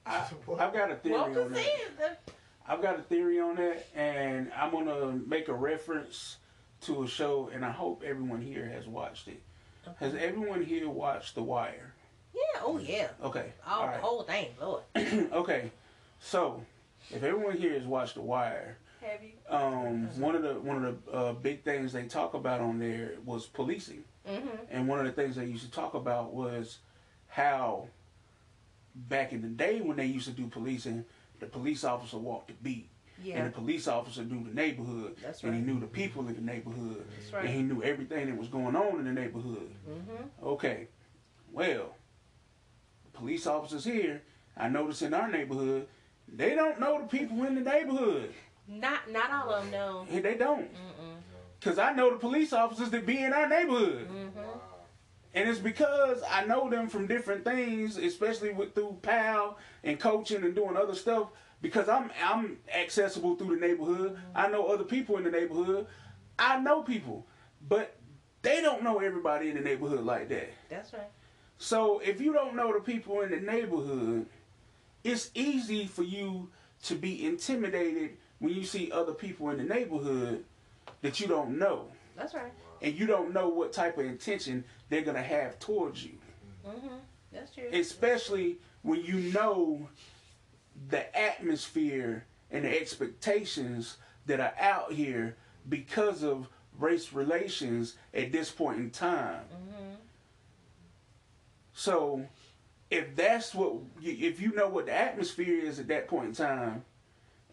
I, 0.05 0.25
I've 0.57 0.73
got 0.73 0.91
a 0.91 0.95
theory 0.95 1.15
well, 1.15 1.43
on 1.43 1.53
that. 1.53 2.19
I've 2.67 2.81
got 2.81 2.99
a 2.99 3.01
theory 3.01 3.39
on 3.39 3.55
that, 3.55 3.87
and 3.95 4.51
I'm 4.55 4.71
gonna 4.71 5.19
make 5.27 5.47
a 5.47 5.53
reference 5.53 6.37
to 6.81 7.03
a 7.03 7.07
show, 7.07 7.49
and 7.53 7.65
I 7.65 7.71
hope 7.71 8.03
everyone 8.05 8.41
here 8.41 8.65
has 8.65 8.85
watched 8.85 9.27
it. 9.27 9.41
Has 9.99 10.13
everyone 10.13 10.63
here 10.63 10.89
watched 10.89 11.35
The 11.35 11.43
Wire? 11.43 11.88
Yeah. 12.33 12.61
Oh 12.63 12.77
yeah. 12.79 13.07
Okay. 13.23 13.53
All 13.67 13.81
all 13.81 13.91
the 13.91 13.97
whole 13.99 14.23
thing, 14.23 14.47
Lord. 14.61 14.83
okay. 15.33 15.71
So, 16.19 16.63
if 17.09 17.23
everyone 17.23 17.55
here 17.57 17.73
has 17.73 17.83
watched 17.85 18.15
The 18.15 18.21
Wire, 18.21 18.77
Have 19.01 19.19
you? 19.23 19.31
um, 19.55 20.07
one 20.19 20.35
of 20.35 20.43
the 20.43 20.53
one 20.59 20.83
of 20.83 21.05
the 21.05 21.11
uh, 21.11 21.33
big 21.33 21.63
things 21.63 21.93
they 21.93 22.03
talk 22.03 22.33
about 22.33 22.59
on 22.61 22.79
there 22.79 23.13
was 23.25 23.45
policing, 23.45 24.03
Mm-hmm. 24.29 24.47
and 24.69 24.87
one 24.87 24.99
of 24.99 25.05
the 25.05 25.11
things 25.11 25.35
they 25.37 25.45
used 25.45 25.63
to 25.65 25.71
talk 25.71 25.93
about 25.95 26.33
was 26.33 26.77
how 27.29 27.87
back 28.93 29.31
in 29.33 29.41
the 29.41 29.47
day 29.47 29.81
when 29.81 29.97
they 29.97 30.05
used 30.05 30.25
to 30.27 30.33
do 30.33 30.47
policing, 30.47 31.05
the 31.39 31.45
police 31.45 31.83
officer 31.83 32.17
walked 32.17 32.47
the 32.49 32.53
beat. 32.61 32.89
Yeah. 33.23 33.37
And 33.39 33.47
the 33.47 33.51
police 33.51 33.87
officer 33.87 34.23
knew 34.23 34.43
the 34.47 34.53
neighborhood. 34.53 35.17
That's 35.21 35.43
And 35.43 35.53
he 35.53 35.61
knew 35.61 35.79
the 35.79 35.87
people 35.87 36.25
in 36.27 36.35
the 36.35 36.41
neighborhood. 36.41 37.05
That's 37.15 37.33
And 37.33 37.49
he 37.49 37.61
knew 37.61 37.83
everything 37.83 38.27
that 38.27 38.37
was 38.37 38.47
going 38.47 38.75
on 38.77 38.99
in 38.99 39.05
the 39.05 39.11
neighborhood. 39.11 39.69
Mm-hmm. 39.89 40.45
Okay. 40.47 40.87
Well, 41.51 41.95
police 43.19 43.45
officers 43.45 43.83
here, 43.83 44.21
I 44.57 44.69
notice 44.69 45.01
in 45.01 45.13
our 45.13 45.29
neighborhood, 45.29 45.87
they 46.27 46.55
don't 46.55 46.79
know 46.79 46.99
the 46.99 47.07
people 47.07 47.43
in 47.43 47.55
the 47.55 47.61
neighborhood. 47.61 48.33
Not 48.67 49.11
not 49.11 49.31
all 49.31 49.53
of 49.53 49.63
them 49.63 49.71
know. 49.71 50.05
Hey, 50.09 50.19
They 50.19 50.35
don't. 50.35 50.71
Mm-mm. 50.73 51.15
Because 51.59 51.77
I 51.77 51.91
know 51.93 52.11
the 52.11 52.17
police 52.17 52.53
officers 52.53 52.89
that 52.91 53.05
be 53.05 53.23
in 53.23 53.33
our 53.33 53.49
neighborhood. 53.49 54.07
Mm-hmm. 54.09 54.39
And 55.33 55.49
it's 55.49 55.59
because 55.59 56.21
I 56.29 56.45
know 56.45 56.69
them 56.69 56.87
from 56.87 57.05
different 57.05 57.43
things, 57.43 57.97
especially 57.97 58.51
with 58.51 58.73
through 58.73 58.97
PAL 59.01 59.57
and 59.83 59.99
coaching 59.99 60.43
and 60.43 60.55
doing 60.55 60.77
other 60.77 60.95
stuff. 60.95 61.29
Because 61.61 61.89
I'm 61.89 62.09
I'm 62.23 62.57
accessible 62.73 63.35
through 63.35 63.59
the 63.59 63.67
neighborhood. 63.67 64.17
I 64.33 64.47
know 64.47 64.67
other 64.67 64.85
people 64.85 65.17
in 65.17 65.23
the 65.23 65.31
neighborhood. 65.31 65.87
I 66.37 66.59
know 66.59 66.83
people, 66.83 67.27
but 67.67 67.95
they 68.41 68.61
don't 68.61 68.83
know 68.83 68.99
everybody 68.99 69.49
in 69.49 69.55
the 69.55 69.61
neighborhood 69.61 70.05
like 70.05 70.29
that. 70.29 70.49
That's 70.69 70.93
right. 70.93 71.09
So 71.59 71.99
if 71.99 72.19
you 72.21 72.33
don't 72.33 72.55
know 72.55 72.73
the 72.73 72.79
people 72.79 73.21
in 73.21 73.31
the 73.31 73.39
neighborhood, 73.39 74.25
it's 75.03 75.29
easy 75.35 75.85
for 75.85 76.03
you 76.03 76.49
to 76.83 76.95
be 76.95 77.25
intimidated 77.25 78.11
when 78.39 78.53
you 78.53 78.63
see 78.63 78.91
other 78.91 79.13
people 79.13 79.49
in 79.49 79.57
the 79.57 79.63
neighborhood 79.65 80.45
that 81.01 81.19
you 81.19 81.27
don't 81.27 81.59
know, 81.59 81.87
That's 82.15 82.33
right. 82.33 82.51
and 82.81 82.97
you 82.97 83.05
don't 83.05 83.33
know 83.33 83.49
what 83.49 83.73
type 83.73 83.97
of 83.97 84.05
intention 84.05 84.63
they're 84.89 85.01
gonna 85.01 85.21
have 85.21 85.59
towards 85.59 86.03
you. 86.03 86.13
Mm-hmm. 86.65 86.95
That's 87.33 87.53
true. 87.53 87.65
especially 87.73 88.57
when 88.81 89.03
you 89.03 89.15
know 89.33 89.87
the 90.89 91.17
atmosphere 91.17 92.25
and 92.51 92.63
the 92.63 92.79
expectations 92.81 93.97
that 94.25 94.39
are 94.39 94.53
out 94.59 94.93
here 94.93 95.35
because 95.67 96.23
of 96.23 96.47
race 96.79 97.11
relations 97.11 97.95
at 98.13 98.31
this 98.31 98.49
point 98.49 98.79
in 98.79 98.89
time. 98.89 99.41
mm-hmm. 99.53 99.93
So, 101.79 102.25
if 102.91 103.15
that's 103.15 103.55
what, 103.55 103.75
if 104.01 104.41
you 104.41 104.51
know 104.53 104.67
what 104.67 104.87
the 104.87 104.93
atmosphere 104.93 105.63
is 105.63 105.79
at 105.79 105.87
that 105.87 106.09
point 106.09 106.25
in 106.27 106.33
time, 106.33 106.83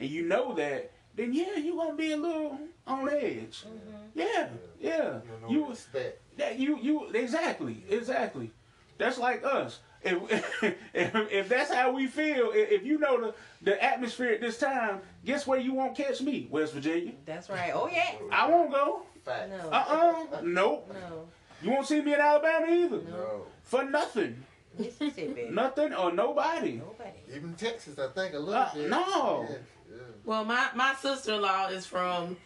and 0.01 0.11
you 0.11 0.23
know 0.25 0.53
that, 0.57 0.91
then 1.15 1.33
yeah, 1.33 1.55
you're 1.55 1.77
gonna 1.77 1.95
be 1.95 2.11
a 2.11 2.17
little 2.17 2.59
on 2.89 3.09
edge. 3.09 3.63
Mm-hmm. 3.65 4.19
Yeah, 4.19 4.49
yeah. 4.81 4.99
You 4.99 5.31
know, 5.43 5.49
You 5.49 5.69
respect. 5.69 6.21
that 6.39 6.59
you 6.59 6.77
you 6.83 7.09
exactly 7.15 7.85
exactly. 7.89 8.51
That's 8.99 9.17
like 9.17 9.45
us. 9.45 9.79
If, 10.03 10.19
if 10.93 11.15
if 11.15 11.49
that's 11.49 11.73
how 11.73 11.93
we 11.93 12.09
feel, 12.09 12.51
if, 12.51 12.73
if 12.73 12.85
you 12.85 12.99
know 12.99 13.21
the 13.21 13.35
the 13.63 13.81
atmosphere 13.83 14.33
at 14.33 14.41
this 14.41 14.59
time, 14.59 15.03
guess 15.25 15.47
where 15.47 15.61
you 15.61 15.73
won't 15.73 15.97
catch 15.97 16.21
me, 16.21 16.49
West 16.51 16.73
Virginia. 16.75 17.13
That's 17.27 17.49
right. 17.49 17.71
Oh 17.73 17.89
yeah. 17.89 18.11
I 18.33 18.51
won't 18.51 18.73
go. 18.73 19.03
Fact. 19.25 19.51
No. 19.51 19.71
Uh 19.71 20.27
uh 20.33 20.41
Nope. 20.43 20.93
No. 20.93 21.29
You 21.63 21.71
won't 21.71 21.87
see 21.87 22.01
me 22.01 22.15
in 22.15 22.21
Alabama 22.21 22.67
either. 22.71 23.01
No. 23.11 23.47
For 23.63 23.85
nothing. 23.85 24.43
Mississippi. 24.79 25.49
Nothing 25.51 25.95
or 25.95 26.13
nobody. 26.13 26.73
Nobody. 26.73 27.11
Even 27.35 27.55
Texas, 27.55 27.99
I 27.99 28.09
think 28.09 28.35
a 28.35 28.39
little 28.39 28.55
Uh, 28.55 28.75
bit. 28.75 28.91
no. 28.91 29.47
Yeah, 29.49 29.57
yeah. 29.91 29.97
Well, 30.25 30.45
my, 30.45 30.69
my 30.75 30.95
sister 31.01 31.35
in 31.35 31.41
law 31.43 31.69
is 31.69 31.87
from 31.87 32.37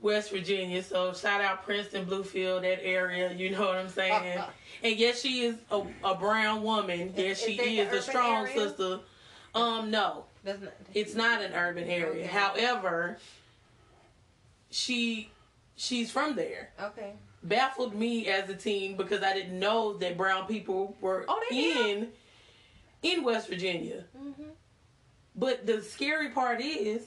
West 0.00 0.30
Virginia, 0.30 0.82
so 0.82 1.12
shout 1.12 1.40
out 1.42 1.64
Princeton, 1.64 2.06
Bluefield, 2.06 2.62
that 2.62 2.82
area. 2.84 3.32
You 3.32 3.50
know 3.50 3.60
what 3.66 3.76
I'm 3.76 3.88
saying? 3.90 4.38
and 4.82 4.96
yes, 4.96 5.20
she 5.20 5.42
is 5.44 5.56
a, 5.70 5.82
a 6.02 6.14
brown 6.14 6.62
woman. 6.62 7.12
Yes, 7.16 7.40
Is- 7.40 7.44
she 7.44 7.52
is 7.60 7.92
is 7.92 7.98
a 7.98 8.02
strong 8.10 8.46
area? 8.46 8.54
sister. 8.68 9.00
Um, 9.54 9.90
no, 9.90 10.24
That's 10.42 10.60
not. 10.62 10.72
it's 10.94 11.14
not 11.14 11.42
an 11.42 11.52
urban 11.54 11.84
area. 11.88 12.24
Okay. 12.24 12.26
However, 12.26 13.18
she 14.70 15.30
she's 15.76 16.10
from 16.10 16.34
there. 16.36 16.70
Okay. 16.80 17.12
Baffled 17.44 17.94
me 17.94 18.26
as 18.28 18.48
a 18.48 18.54
teen 18.56 18.96
because 18.96 19.22
I 19.22 19.34
didn't 19.34 19.58
know 19.58 19.98
that 19.98 20.16
brown 20.16 20.46
people 20.46 20.96
were 21.00 21.24
Oh, 21.28 21.40
they 21.50 21.56
did? 21.56 21.86
in 21.98 22.08
in 23.02 23.22
West 23.22 23.48
Virginia. 23.48 24.04
Mm-hmm. 24.18 24.44
But 25.36 25.66
the 25.66 25.82
scary 25.82 26.30
part 26.30 26.60
is, 26.62 27.02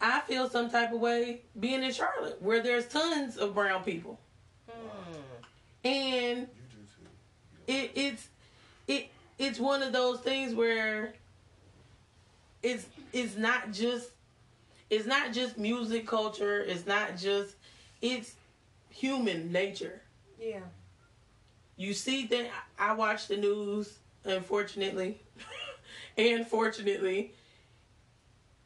I 0.00 0.20
feel 0.20 0.48
some 0.50 0.68
type 0.70 0.92
of 0.92 0.98
way 1.00 1.42
being 1.60 1.84
in 1.84 1.92
Charlotte, 1.92 2.40
where 2.42 2.60
there's 2.62 2.86
tons 2.88 3.36
of 3.36 3.54
brown 3.54 3.84
people, 3.84 4.18
Hmm. 4.68 5.12
and 5.84 6.38
You 6.40 6.46
do 6.46 6.48
too. 6.48 7.72
it, 7.72 7.90
it's 7.94 8.28
it 8.88 9.08
it's 9.38 9.60
one 9.60 9.82
of 9.84 9.92
those 9.92 10.18
things 10.20 10.52
where 10.52 11.12
it's 12.62 12.86
it's 13.12 13.36
not 13.36 13.70
just 13.72 14.10
it's 14.90 15.06
not 15.06 15.32
just 15.32 15.58
music 15.58 16.06
culture. 16.08 16.60
It's 16.60 16.86
not 16.86 17.16
just 17.16 17.54
it's 18.02 18.34
human 18.96 19.52
nature. 19.52 20.00
Yeah. 20.40 20.60
You 21.76 21.92
see 21.92 22.26
that 22.28 22.48
I 22.78 22.94
watch 22.94 23.28
the 23.28 23.36
news, 23.36 23.98
unfortunately, 24.24 25.20
and 26.16 26.46
fortunately. 26.46 27.32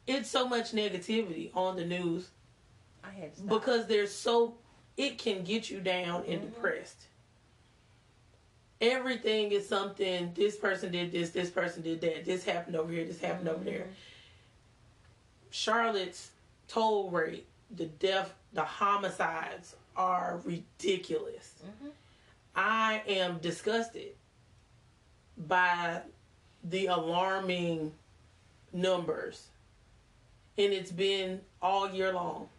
It's 0.07 0.29
so 0.29 0.47
much 0.47 0.71
negativity 0.71 1.51
on 1.55 1.75
the 1.75 1.85
news 1.85 2.29
I 3.03 3.11
had 3.11 3.35
to 3.35 3.41
because 3.43 3.85
there's 3.87 4.11
so 4.13 4.55
it 4.97 5.17
can 5.17 5.43
get 5.43 5.69
you 5.69 5.79
down 5.79 6.23
and 6.27 6.41
Mhm. 6.41 6.53
depressed. 6.53 6.97
Everything 8.81 9.51
is 9.51 9.67
something. 9.67 10.33
This 10.33 10.57
person 10.57 10.91
did 10.91 11.11
this. 11.11 11.29
This 11.29 11.51
person 11.51 11.83
did 11.83 12.01
that. 12.01 12.25
This 12.25 12.43
happened 12.43 12.75
over 12.75 12.91
here. 12.91 13.05
This 13.05 13.21
happened 13.21 13.47
over 13.47 13.63
there. 13.63 13.87
Charlotte's 15.51 16.31
toll 16.67 17.11
rate, 17.11 17.45
the 17.69 17.85
death, 17.85 18.33
the 18.53 18.63
homicides 18.65 19.75
are 19.95 20.39
ridiculous. 20.43 21.53
Mhm. 21.63 21.91
I 22.55 23.03
am 23.07 23.39
disgusted 23.39 24.15
by 25.37 26.01
the 26.63 26.87
alarming 26.87 27.93
numbers. 28.73 29.47
And 30.57 30.73
it's 30.73 30.91
been 30.91 31.41
all 31.61 31.89
year 31.89 32.13
long. 32.13 32.49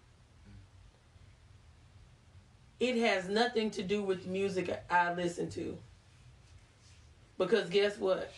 It 2.81 2.97
has 2.97 3.29
nothing 3.29 3.71
to 3.73 3.83
do 3.83 4.03
with 4.03 4.25
the 4.25 4.31
music 4.31 4.83
I 4.91 5.15
listen 5.15 5.49
to. 5.51 5.79
Because 7.39 7.69
guess 7.71 7.97
what? 7.99 8.33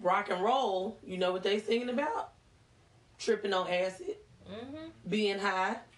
Rock 0.00 0.30
and 0.30 0.42
roll, 0.42 0.98
you 1.06 1.18
know 1.18 1.32
what 1.32 1.42
they 1.42 1.60
singing 1.60 1.90
about? 1.90 2.32
Tripping 3.18 3.52
on 3.52 3.68
acid, 3.68 4.16
Mhm. 4.48 4.90
being 5.08 5.38
high, 5.38 5.68
All 5.68 5.72
the 5.72 5.80
time. 5.80 5.93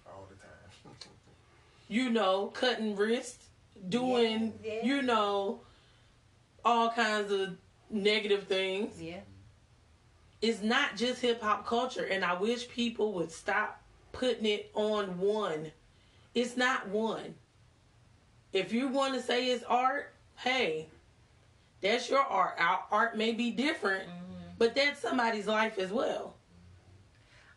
You 1.89 2.11
know, 2.11 2.49
cutting 2.49 2.97
wrists, 2.97 3.49
doing, 3.89 4.55
Yeah, 4.63 4.73
yeah. 4.75 4.85
you 4.85 5.03
know, 5.03 5.61
all 6.65 6.91
kinds 6.91 7.31
of 7.31 7.57
negative 7.91 8.45
things. 8.45 9.01
Yeah. 9.01 9.21
It's 10.43 10.63
not 10.63 10.97
just 10.97 11.23
hip 11.23 11.41
hop 11.41 11.67
culture, 11.67 12.05
and 12.05 12.25
I 12.25 12.35
wish 12.35 12.69
people 12.69 13.13
would 13.15 13.33
stop 13.33 13.81
putting 14.13 14.47
it 14.47 14.71
on 14.75 15.19
one. 15.19 15.73
It's 16.35 16.57
not 16.57 16.89
one. 16.89 17.35
If 18.53 18.73
you 18.73 18.89
want 18.89 19.15
to 19.15 19.23
say 19.23 19.47
it's 19.47 19.65
art, 19.65 20.13
hey, 20.37 20.89
that's 21.81 22.09
your 22.11 22.21
art. 22.21 22.57
Our 22.59 22.81
art 22.91 23.17
may 23.17 23.33
be 23.33 23.51
different, 23.51 24.09
mm-hmm. 24.09 24.51
but 24.59 24.75
that's 24.75 25.01
somebody's 25.01 25.47
life 25.47 25.79
as 25.79 25.91
well. 25.91 26.36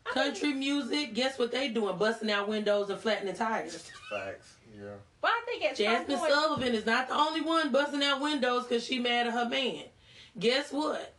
Country 0.04 0.52
music, 0.54 1.14
guess 1.14 1.38
what 1.38 1.52
they 1.52 1.68
doing? 1.68 1.96
Busting 1.96 2.30
out 2.30 2.48
windows 2.48 2.90
and 2.90 2.98
flattening 2.98 3.34
tires. 3.34 3.90
Facts. 4.10 4.54
Yeah. 4.76 4.88
But 5.20 5.30
I 5.30 5.42
think 5.44 5.64
at 5.64 5.76
Jazmine 5.76 6.18
point, 6.18 6.32
Sullivan 6.32 6.74
is 6.74 6.86
not 6.86 7.08
the 7.08 7.14
only 7.14 7.42
one 7.42 7.70
busting 7.70 8.02
out 8.02 8.20
windows 8.20 8.64
because 8.64 8.84
she 8.84 8.98
mad 8.98 9.26
at 9.26 9.32
her 9.32 9.48
man. 9.48 9.84
Guess 10.38 10.72
what? 10.72 11.14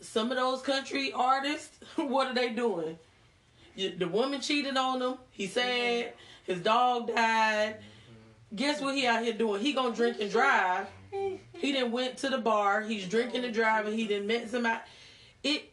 Some 0.00 0.30
of 0.30 0.38
those 0.38 0.62
country 0.62 1.12
artists, 1.12 1.78
what 1.96 2.28
are 2.28 2.34
they 2.34 2.50
doing? 2.50 2.98
The 3.76 4.08
woman 4.08 4.40
cheated 4.40 4.76
on 4.76 5.00
him. 5.00 5.14
He 5.30 5.46
said 5.46 6.06
mm-hmm. 6.06 6.52
his 6.52 6.60
dog 6.60 7.08
died. 7.08 7.76
Mm-hmm. 7.76 8.56
Guess 8.56 8.80
what 8.80 8.94
he 8.94 9.06
out 9.06 9.22
here 9.22 9.32
doing? 9.32 9.60
He 9.60 9.72
gonna 9.72 9.94
drink 9.94 10.18
and 10.20 10.30
drive. 10.30 10.86
He 11.52 11.72
then 11.72 11.90
went 11.92 12.18
to 12.18 12.28
the 12.28 12.38
bar. 12.38 12.82
He's 12.82 13.06
drinking 13.08 13.44
and 13.44 13.54
driving. 13.54 13.96
He 13.96 14.06
then 14.06 14.26
met 14.26 14.48
somebody. 14.50 14.80
It, 15.42 15.72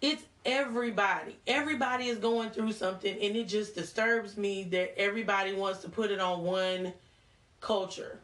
it's 0.00 0.22
everybody. 0.44 1.36
Everybody 1.46 2.06
is 2.08 2.18
going 2.18 2.50
through 2.50 2.72
something, 2.72 3.12
and 3.12 3.36
it 3.36 3.48
just 3.48 3.74
disturbs 3.74 4.36
me 4.36 4.64
that 4.64 4.98
everybody 4.98 5.52
wants 5.54 5.80
to 5.80 5.88
put 5.88 6.10
it 6.10 6.20
on 6.20 6.42
one 6.42 6.92
culture. 7.60 8.18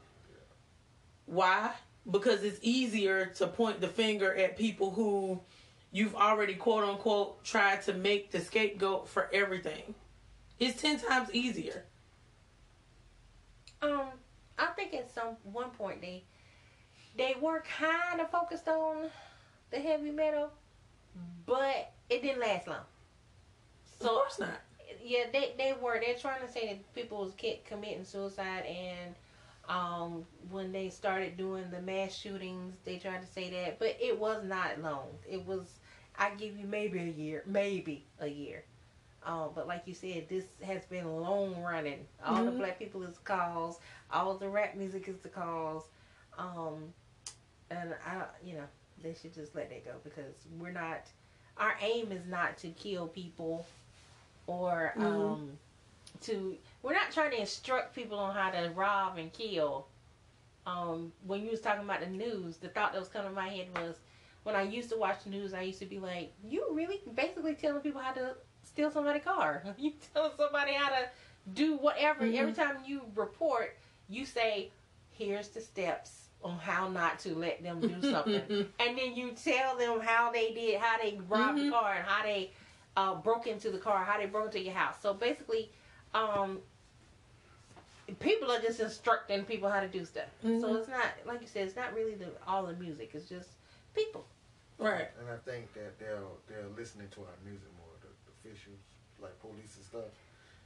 Why? 1.27 1.73
Because 2.11 2.43
it's 2.43 2.59
easier 2.63 3.27
to 3.37 3.47
point 3.47 3.81
the 3.81 3.89
finger 3.89 4.35
at 4.35 4.57
people 4.57 4.91
who 4.91 5.41
you've 5.93 6.15
already 6.15 6.55
quote 6.55 6.85
unquote 6.85 7.45
tried 7.45 7.83
to 7.83 7.95
make 7.95 8.31
the 8.31 8.41
scapegoat 8.41 9.09
for 9.09 9.29
everything. 9.33 9.95
It's 10.59 10.81
ten 10.81 10.99
times 10.99 11.31
easier. 11.33 11.85
um, 13.83 14.09
I 14.59 14.67
think 14.67 14.95
at 14.95 15.13
some 15.15 15.37
one 15.45 15.71
point 15.71 16.01
they 16.01 16.25
they 17.17 17.37
were 17.41 17.63
kind 17.79 18.21
of 18.21 18.31
focused 18.31 18.69
on 18.69 19.11
the 19.71 19.79
heavy 19.79 20.11
metal, 20.11 20.51
but 21.47 21.93
it 22.11 22.23
didn't 22.23 22.41
last 22.41 22.67
long. 22.67 22.85
of 24.01 24.07
course 24.07 24.39
not. 24.39 24.61
yeah, 25.05 25.25
they 25.33 25.55
they 25.59 25.75
were. 25.81 26.01
They're 26.01 26.15
trying 26.19 26.41
to 26.47 26.51
say 26.53 26.67
that 26.69 26.95
people 26.95 27.19
was 27.19 27.33
committing 27.67 28.05
suicide, 28.05 28.65
and 28.67 29.15
um, 29.69 30.25
when 30.51 30.73
they 30.73 30.89
started 30.91 31.37
doing 31.37 31.71
the 31.71 31.81
mass 31.81 32.15
shootings, 32.15 32.75
they 32.85 32.97
tried 32.99 33.21
to 33.21 33.27
say 33.29 33.51
that, 33.51 33.79
but 33.79 33.97
it 34.01 34.19
was 34.19 34.45
not 34.45 34.81
long. 34.83 35.09
It 35.29 35.45
was. 35.47 35.79
I 36.19 36.31
give 36.31 36.57
you 36.59 36.67
maybe 36.67 36.99
a 36.99 37.05
year, 37.05 37.43
maybe 37.47 38.05
a 38.21 38.27
year. 38.27 38.65
Um, 39.25 39.51
but 39.55 39.67
like 39.69 39.83
you 39.87 39.95
said, 39.95 40.29
this 40.29 40.45
has 40.63 40.85
been 40.87 41.21
long 41.21 41.61
running. 41.63 42.07
All 42.25 42.45
the 42.45 42.51
Mhm. 42.51 42.59
black 42.59 42.79
people 42.79 43.03
is 43.03 43.15
the 43.15 43.23
cause. 43.23 43.79
All 44.11 44.37
the 44.37 44.49
rap 44.49 44.75
music 44.75 45.07
is 45.09 45.19
the 45.19 45.29
cause. 45.29 45.85
Um, 46.39 46.93
and 47.71 47.95
I, 48.07 48.25
you 48.43 48.55
know, 48.55 48.65
they 49.03 49.15
should 49.15 49.35
just 49.35 49.55
let 49.55 49.71
that 49.71 49.85
go 49.85 49.93
because 50.03 50.35
we're 50.59 50.71
not. 50.73 51.03
Our 51.59 51.77
aim 51.81 52.13
is 52.13 52.27
not 52.27 52.57
to 52.59 52.69
kill 52.71 53.09
people 53.09 53.67
or 54.47 54.95
Mhm. 54.97 55.03
um 55.05 55.59
to 56.23 56.57
we're 56.83 56.95
not 56.95 57.13
trying 57.13 57.31
to 57.33 57.41
instruct 57.41 57.95
people 57.95 58.19
on 58.19 58.35
how 58.35 58.51
to 58.51 58.71
rob 58.71 59.19
and 59.19 59.33
kill. 59.33 59.87
Um, 60.67 61.13
when 61.27 61.45
you 61.45 61.51
was 61.51 61.61
talking 61.61 61.85
about 61.85 62.01
the 62.01 62.07
news, 62.07 62.59
the 62.59 62.69
thought 62.69 62.93
that 62.93 62.99
was 62.99 63.09
coming 63.09 63.31
to 63.31 63.35
my 63.35 63.49
head 63.49 63.69
was 63.77 63.97
when 64.43 64.55
I 64.55 64.63
used 64.63 64.91
to 64.91 64.97
watch 64.97 65.25
the 65.25 65.31
news, 65.31 65.55
I 65.55 65.63
used 65.63 65.79
to 65.81 65.87
be 65.87 65.99
like, 65.99 66.33
"You 66.45 66.67
really 66.73 67.01
basically 67.15 67.55
telling 67.55 67.81
people 67.83 68.01
how 68.01 68.13
to 68.13 68.35
steal 68.63 68.91
somebody's 68.91 69.25
car? 69.25 69.65
You 69.79 69.93
telling 70.15 70.33
somebody 70.37 70.73
how 70.75 70.91
to 70.91 71.09
do 71.55 71.77
whatever? 71.77 72.25
Mhm. 72.25 72.35
Every 72.35 72.53
time 72.53 72.77
you 72.87 73.03
report, 73.15 73.77
you 74.09 74.25
say, 74.27 74.71
"Here's 75.13 75.49
the 75.49 75.61
steps 75.61 76.28
on 76.43 76.59
how 76.59 76.89
not 76.89 77.19
to 77.21 77.35
let 77.35 77.63
them 77.63 77.81
do 77.81 78.01
something." 78.11 78.67
and 78.79 78.99
then 78.99 79.15
you 79.15 79.33
tell 79.33 79.77
them 79.77 80.01
how 80.01 80.31
they 80.33 80.53
did, 80.53 80.79
how 80.81 80.97
they 81.03 81.19
robbed 81.29 81.59
Mhm. 81.59 81.65
the 81.67 81.71
car, 81.71 81.95
and 81.95 82.05
how 82.07 82.23
they 82.23 82.51
uh, 82.97 83.15
broke 83.15 83.47
into 83.47 83.71
the 83.71 83.79
car, 83.79 84.05
how 84.05 84.19
they 84.19 84.27
broke 84.27 84.47
into 84.47 84.61
your 84.61 84.75
house. 84.75 84.97
So 85.01 85.15
basically, 85.15 85.71
um, 86.15 86.61
people 88.21 88.51
are 88.51 88.61
just 88.61 88.81
instructing 88.81 89.45
people 89.45 89.69
how 89.69 89.81
to 89.81 89.89
do 89.89 90.05
stuff. 90.05 90.29
So 90.43 90.49
Mhm. 90.49 90.79
it's 90.79 90.89
not 90.89 91.07
like 91.27 91.41
you 91.41 91.47
said, 91.47 91.67
it's 91.67 91.77
not 91.77 91.95
really 91.95 92.15
the 92.15 92.31
all 92.47 92.65
the 92.67 92.73
music. 92.75 93.11
It's 93.15 93.29
just 93.29 93.51
people. 93.95 94.27
right. 94.79 95.11
And 95.19 95.29
I 95.29 95.37
think 95.39 95.73
that 95.75 95.99
they're 95.99 96.23
they're 96.47 96.69
listening 96.77 97.09
to 97.11 97.21
our 97.23 97.35
music 97.45 97.69
more. 97.77 97.87
The, 98.01 98.09
the 98.27 98.51
officials, 98.51 98.79
like 99.21 99.39
police 99.41 99.77
and 99.77 99.85
stuff, 99.85 100.05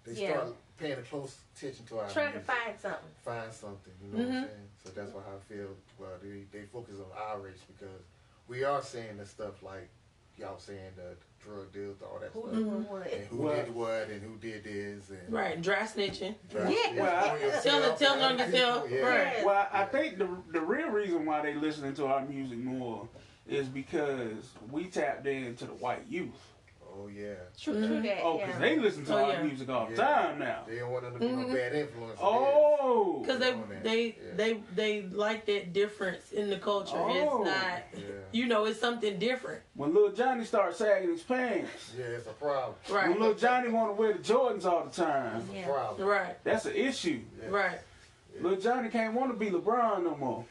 they 0.04 0.12
Yeah. 0.12 0.32
start 0.32 0.54
paying 0.78 0.98
a 0.98 1.02
close 1.02 1.36
attention 1.56 1.86
to 1.86 1.98
our 2.00 2.10
Trying 2.10 2.32
to 2.32 2.40
find 2.40 2.78
something. 2.78 3.10
find 3.24 3.52
something. 3.52 3.92
You 4.02 4.08
know 4.18 4.24
what 4.24 4.34
I'm 4.36 4.42
Mhm. 4.44 4.46
saying? 4.48 4.68
So 4.84 4.90
that's 4.90 5.12
why 5.12 5.20
I 5.22 5.38
feel. 5.52 5.68
Well, 5.98 6.10
they 6.22 6.44
they 6.50 6.64
focus 6.66 6.96
on 6.98 7.16
our 7.16 7.38
race 7.40 7.60
because 7.68 8.02
we 8.48 8.64
are 8.64 8.82
saying 8.82 9.16
the 9.18 9.26
stuff 9.26 9.62
like 9.62 9.88
y'all 10.38 10.58
saying 10.58 10.92
the 10.96 11.14
drug 11.44 11.72
deals, 11.72 12.00
all 12.02 12.18
that 12.20 12.30
Who 12.30 12.40
stuff, 12.42 12.52
doing 12.54 12.88
what? 12.88 13.12
and 13.12 13.26
who 13.26 13.36
Well- 13.36 13.56
did 13.56 13.74
what 13.74 14.08
and 14.08 14.22
who 14.22 14.36
did 14.38 14.64
this 14.64 15.10
and 15.10 15.32
Right. 15.32 15.60
Dry 15.60 15.82
snitching. 15.82 16.34
Right. 16.52 16.76
Yeah. 16.94 17.00
Well, 17.02 17.30
On 17.34 17.40
yourself 17.40 17.62
Tell 17.62 17.82
and 17.90 17.98
tell 17.98 18.22
on 18.22 18.38
yourself. 18.38 18.90
yeah. 18.90 19.00
Right. 19.00 19.44
Well, 19.44 19.68
I 19.70 19.84
think 19.86 20.18
the 20.18 20.28
the 20.50 20.60
real 20.60 20.88
reason 20.88 21.24
why 21.26 21.42
they 21.42 21.54
listening 21.54 21.94
to 21.94 22.06
our 22.06 22.24
music 22.24 22.58
more 22.58 23.08
is 23.46 23.68
because 23.68 24.50
we 24.70 24.86
tapped 24.86 25.26
into 25.26 25.66
the 25.66 25.74
white 25.74 26.06
youth. 26.08 26.51
Oh 26.94 27.06
yeah. 27.08 27.34
True, 27.58 27.74
true 27.86 28.02
that. 28.02 28.18
Oh, 28.22 28.38
yeah. 28.38 28.46
because 28.46 28.60
they 28.60 28.78
listen 28.78 29.04
to 29.06 29.14
Oh, 29.14 29.24
our 29.24 29.32
yeah. 29.32 29.42
music 29.42 29.68
all 29.70 29.86
the 29.86 29.92
Yeah. 29.92 30.04
time 30.04 30.38
now. 30.38 30.64
They 30.68 30.76
don't 30.76 30.90
want 30.90 31.04
them 31.04 31.12
to 31.14 31.18
be 31.20 31.26
Mhm. 31.26 31.48
no 31.48 31.54
bad 31.54 31.74
influence. 31.74 32.18
Oh, 32.22 33.18
Because 33.20 33.38
they 33.40 33.52
on 33.52 33.64
they 33.82 34.04
Yeah. 34.06 34.12
they 34.36 34.52
they 34.74 35.02
like 35.02 35.46
that 35.46 35.72
difference 35.72 36.32
in 36.32 36.50
the 36.50 36.58
culture. 36.58 36.96
Oh. 36.96 37.08
It's 37.42 37.50
not. 37.50 37.82
Yeah. 37.94 38.04
You 38.32 38.46
know, 38.46 38.66
it's 38.66 38.78
something 38.80 39.18
different. 39.18 39.62
when 39.74 39.94
little 39.94 40.12
Johnny 40.12 40.44
starts 40.44 40.78
sagging 40.78 41.10
his 41.10 41.22
pants, 41.22 41.94
Yeah, 41.98 42.04
it's 42.04 42.26
a 42.26 42.32
problem. 42.32 42.74
Right. 42.90 43.08
when 43.08 43.18
little 43.20 43.34
Johnny 43.34 43.68
want 43.70 43.90
to 43.90 43.94
wear 43.94 44.12
the 44.12 44.18
Jordans 44.18 44.64
all 44.66 44.84
the 44.84 44.90
time, 44.90 45.40
It's 45.40 45.50
Yeah. 45.54 45.60
a 45.62 45.72
problem. 45.72 46.08
Right. 46.08 46.44
that's 46.44 46.66
an 46.66 46.74
issue. 46.74 47.20
Yeah. 47.42 47.48
Right. 47.48 47.78
Little 48.40 48.58
Johnny 48.58 48.88
can't 48.90 49.14
want 49.14 49.30
to 49.32 49.36
be 49.38 49.50
LeBron 49.50 50.04
no 50.04 50.16
more. 50.16 50.44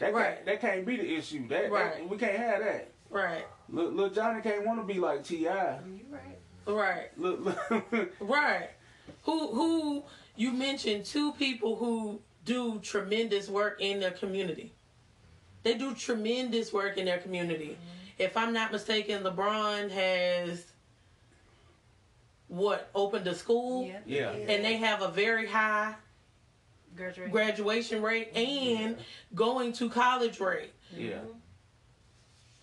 That 0.00 0.14
Right. 0.14 0.34
can't, 0.34 0.46
that 0.46 0.60
can't 0.60 0.86
be 0.86 0.96
the 0.96 1.16
issue. 1.16 1.46
That, 1.48 1.62
that- 1.62 1.70
Right. 1.72 2.08
we 2.08 2.16
can't 2.16 2.36
have 2.36 2.60
that. 2.64 2.88
Right. 3.10 3.44
Little, 3.70 3.90
little 3.92 4.10
Johnny 4.10 4.40
can't 4.42 4.64
want 4.66 4.80
to 4.80 4.86
be 4.92 4.98
like 5.00 5.24
Ti. 5.24 5.36
You 5.36 6.00
right. 6.10 6.38
Right. 6.66 7.10
Look, 7.18 7.44
look. 7.70 8.12
Right. 8.20 8.70
Who 9.24 9.48
who 9.54 10.02
you 10.36 10.52
mentioned 10.52 11.04
two 11.04 11.32
people 11.32 11.76
who 11.76 12.20
do 12.44 12.78
tremendous 12.80 13.48
work 13.48 13.80
in 13.80 14.00
their 14.00 14.10
community. 14.12 14.72
They 15.64 15.74
do 15.74 15.94
tremendous 15.94 16.72
work 16.72 16.96
in 16.96 17.04
their 17.06 17.18
community. 17.18 17.76
Mm-hmm. 17.76 18.22
If 18.22 18.36
I'm 18.36 18.52
not 18.52 18.72
mistaken, 18.72 19.22
LeBron 19.22 19.90
has 19.90 20.64
what 22.48 22.88
opened 22.94 23.26
a 23.26 23.34
school 23.34 23.86
Yeah. 23.86 23.98
Yeah. 24.06 24.30
and 24.30 24.64
they 24.64 24.76
have 24.76 25.02
a 25.02 25.08
very 25.08 25.46
high 25.46 25.94
Graduate. 26.96 27.30
graduation 27.30 28.00
rate 28.02 28.34
and 28.34 28.96
going 29.34 29.72
to 29.74 29.90
college 29.90 30.40
rate. 30.40 30.72
yeah. 30.96 31.18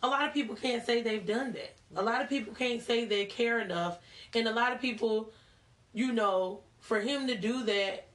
A 0.06 0.08
lot 0.08 0.28
of 0.28 0.34
people 0.34 0.56
can't 0.56 0.86
say 0.86 1.01
they've 1.01 1.26
done 1.26 1.53
that. 1.53 1.76
A 1.95 2.03
lot 2.03 2.22
of 2.22 2.30
people 2.30 2.53
can't 2.53 2.82
say 2.82 3.06
they 3.06 3.26
care 3.26 3.60
enough, 3.60 3.99
and 4.34 4.47
a 4.47 4.51
lot 4.51 4.72
of 4.72 4.80
people, 4.80 5.32
you 5.93 6.12
know, 6.14 6.60
for 6.80 6.99
him 6.99 7.28
to 7.28 7.36
do 7.36 7.64
that, 7.64 8.08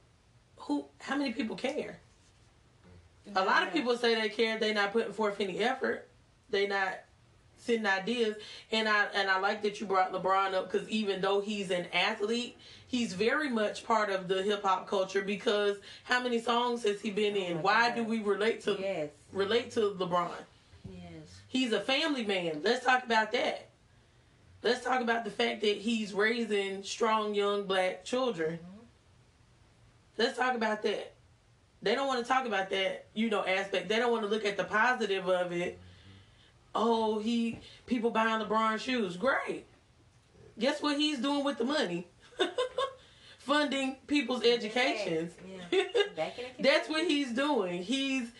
who? 0.57 0.85
How 0.99 1.17
many 1.17 1.33
people 1.33 1.55
care? 1.55 1.99
A 3.35 3.43
lot 3.43 3.63
of 3.67 3.73
people 3.73 3.97
say 3.97 4.15
they 4.19 4.29
care. 4.29 4.57
They 4.59 4.73
not 4.73 4.93
putting 4.93 5.13
forth 5.13 5.39
any 5.39 5.59
effort. 5.59 6.07
They 6.49 6.67
not 6.67 6.99
sending 7.57 7.85
ideas. 7.85 8.35
And 8.71 8.87
I 8.87 9.05
and 9.13 9.29
I 9.29 9.39
like 9.39 9.61
that 9.63 9.79
you 9.79 9.87
brought 9.87 10.11
LeBron 10.13 10.53
up 10.53 10.71
because 10.71 10.87
even 10.89 11.21
though 11.21 11.41
he's 11.41 11.71
an 11.71 11.87
athlete, 11.93 12.57
he's 12.87 13.13
very 13.13 13.49
much 13.49 13.85
part 13.85 14.09
of 14.09 14.27
the 14.27 14.43
hip 14.43 14.63
hop 14.63 14.87
culture 14.87 15.21
because 15.21 15.77
how 16.03 16.21
many 16.21 16.39
songs 16.39 16.83
has 16.83 17.01
he 17.01 17.11
been 17.11 17.35
oh 17.35 17.39
in? 17.39 17.61
Why 17.61 17.91
do 17.93 18.03
we 18.03 18.19
relate 18.21 18.61
to 18.63 18.77
Yes. 18.79 19.09
relate 19.33 19.71
to 19.71 19.91
LeBron? 19.91 20.31
He's 21.51 21.73
a 21.73 21.81
family 21.81 22.25
man. 22.25 22.61
Let's 22.63 22.85
talk 22.85 23.03
about 23.03 23.33
that. 23.33 23.67
Let's 24.63 24.85
talk 24.85 25.01
about 25.01 25.25
the 25.25 25.31
fact 25.31 25.59
that 25.61 25.75
he's 25.75 26.13
raising 26.13 26.81
strong 26.81 27.35
young 27.35 27.65
black 27.65 28.05
children. 28.05 28.57
Let's 30.17 30.37
talk 30.37 30.55
about 30.55 30.81
that. 30.83 31.11
They 31.81 31.93
don't 31.93 32.07
want 32.07 32.25
to 32.25 32.31
talk 32.31 32.45
about 32.45 32.69
that, 32.69 33.07
you 33.13 33.29
know, 33.29 33.45
aspect. 33.45 33.89
They 33.89 33.97
don't 33.97 34.13
want 34.13 34.23
to 34.23 34.29
look 34.29 34.45
at 34.45 34.55
the 34.55 34.63
positive 34.63 35.27
of 35.27 35.51
it. 35.51 35.77
Oh, 36.73 37.19
he 37.19 37.59
people 37.85 38.11
buying 38.11 38.41
LeBron 38.41 38.79
shoes. 38.79 39.17
Great. 39.17 39.65
Guess 40.57 40.81
what 40.81 40.97
he's 40.97 41.19
doing 41.19 41.43
with 41.43 41.57
the 41.57 41.65
money? 41.65 42.07
Funding 43.39 43.97
people's 44.07 44.45
educations. 44.45 45.33
Yeah. 45.69 45.83
That's 46.61 46.87
what 46.87 47.07
he's 47.07 47.33
doing. 47.33 47.83
He's 47.83 48.31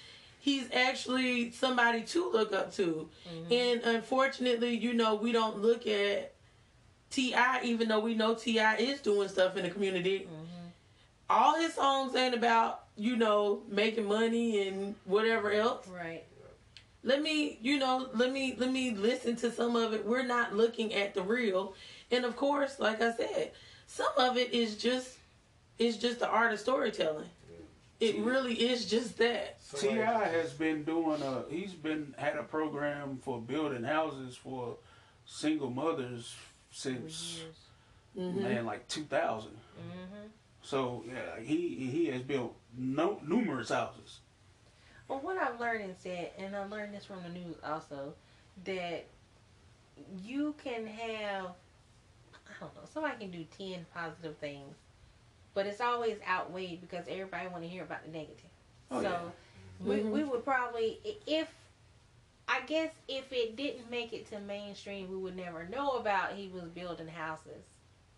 he's 0.41 0.67
actually 0.73 1.51
somebody 1.51 2.01
to 2.01 2.31
look 2.31 2.51
up 2.51 2.73
to. 2.73 3.07
Mm-hmm. 3.29 3.53
And 3.53 3.81
unfortunately, 3.95 4.75
you 4.75 4.93
know, 4.93 5.15
we 5.15 5.31
don't 5.31 5.59
look 5.59 5.87
at 5.87 6.33
T.I., 7.11 7.61
even 7.63 7.87
though 7.87 7.99
we 7.99 8.15
know 8.15 8.33
T.I. 8.33 8.75
is 8.77 8.99
doing 9.01 9.29
stuff 9.29 9.55
in 9.55 9.63
the 9.63 9.69
community. 9.69 10.21
Mm-hmm. 10.21 10.67
All 11.29 11.55
his 11.59 11.75
songs 11.75 12.15
ain't 12.15 12.33
about, 12.33 12.85
you 12.97 13.15
know, 13.15 13.61
making 13.69 14.05
money 14.05 14.67
and 14.67 14.95
whatever 15.05 15.51
else. 15.51 15.87
Right. 15.87 16.23
Let 17.03 17.21
me, 17.21 17.59
you 17.61 17.79
know, 17.79 18.09
let 18.13 18.31
me 18.31 18.55
let 18.57 18.71
me 18.71 18.91
listen 18.91 19.35
to 19.37 19.51
some 19.51 19.75
of 19.75 19.93
it. 19.93 20.05
We're 20.05 20.25
not 20.25 20.55
looking 20.55 20.93
at 20.93 21.15
the 21.15 21.21
real. 21.23 21.73
And 22.11 22.25
of 22.25 22.35
course, 22.35 22.79
like 22.79 23.01
I 23.01 23.13
said, 23.13 23.51
some 23.87 24.11
of 24.17 24.37
it 24.37 24.53
is 24.53 24.75
just 24.75 25.17
is 25.79 25.97
just 25.97 26.19
the 26.19 26.27
art 26.27 26.53
of 26.53 26.59
storytelling. 26.59 27.29
It 28.01 28.17
really 28.17 28.55
is 28.55 28.89
just 28.89 29.17
that. 29.19 29.57
Somebody- 29.61 30.01
T.I. 30.01 30.27
has 30.29 30.51
been 30.53 30.83
doing 30.83 31.21
a. 31.21 31.43
He's 31.49 31.73
been 31.73 32.15
had 32.17 32.35
a 32.35 32.43
program 32.43 33.19
for 33.21 33.39
building 33.39 33.83
houses 33.83 34.35
for 34.35 34.75
single 35.25 35.69
mothers 35.69 36.35
since 36.71 37.41
Mhm. 38.17 38.41
man 38.41 38.65
like 38.65 38.87
2000. 38.87 39.51
Mm-hmm. 39.51 40.27
So 40.63 41.03
yeah, 41.07 41.39
he 41.39 41.75
he 41.91 42.07
has 42.07 42.23
built 42.23 42.55
no 42.75 43.19
numerous 43.23 43.69
houses. 43.69 44.19
Well, 45.07 45.19
what 45.19 45.37
I've 45.37 45.59
learned 45.59 45.91
is 45.91 45.97
that, 46.03 46.33
and 46.39 46.55
I 46.55 46.65
learned 46.65 46.93
this 46.95 47.05
from 47.05 47.21
the 47.21 47.29
news 47.29 47.55
also, 47.63 48.13
that 48.63 49.05
you 50.23 50.55
can 50.63 50.87
have, 50.87 51.47
I 52.33 52.59
don't 52.61 52.73
know, 52.75 52.81
somebody 52.91 53.17
can 53.17 53.31
do 53.31 53.43
10 53.57 53.85
positive 53.93 54.37
things, 54.37 54.73
but 55.53 55.65
it's 55.65 55.81
always 55.81 56.17
outweighed 56.27 56.81
because 56.81 57.05
everybody 57.07 57.47
want 57.47 57.63
to 57.63 57.69
hear 57.69 57.83
about 57.83 58.03
the 58.05 58.11
negative. 58.11 58.49
Oh, 58.91 59.01
so 59.01 59.09
yeah. 59.09 59.87
we, 59.87 59.95
Mhm. 59.97 60.11
we 60.11 60.23
would 60.23 60.43
probably, 60.43 60.99
if, 61.27 61.53
I 62.47 62.61
guess 62.61 62.91
if 63.07 63.31
it 63.31 63.55
didn't 63.55 63.89
make 63.89 64.13
it 64.13 64.27
to 64.29 64.39
mainstream, 64.39 65.09
we 65.09 65.17
would 65.17 65.35
never 65.35 65.65
know 65.65 65.91
about 65.91 66.33
he 66.33 66.47
was 66.49 66.63
building 66.63 67.07
houses. 67.07 67.65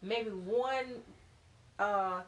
Maybe 0.02 0.30
one 0.32 1.04
uh, 1.80 2.22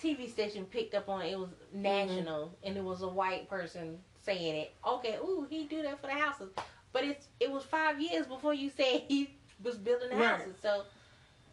TV 0.00 0.28
station 0.28 0.64
picked 0.66 0.94
up 0.94 1.08
on 1.08 1.22
it, 1.22 1.32
it 1.32 1.38
was 1.38 1.50
national, 1.72 2.56
and 2.64 2.76
it 2.76 2.82
was 2.84 3.02
a 3.02 3.08
white 3.08 3.48
person 3.48 3.98
saying 4.24 4.56
it. 4.56 4.74
Okay, 4.86 5.16
ooh, 5.22 5.46
he 5.48 5.64
do 5.64 5.82
that 5.82 6.00
for 6.00 6.06
the 6.08 6.12
houses, 6.14 6.50
but 6.92 7.04
it's 7.04 7.28
it 7.40 7.50
was 7.50 7.64
five 7.64 8.00
years 8.00 8.26
before 8.26 8.54
you 8.54 8.70
said 8.70 9.02
he 9.08 9.30
was 9.62 9.76
building 9.76 10.10
the 10.10 10.16
Right. 10.16 10.38
houses. 10.40 10.56
So 10.60 10.84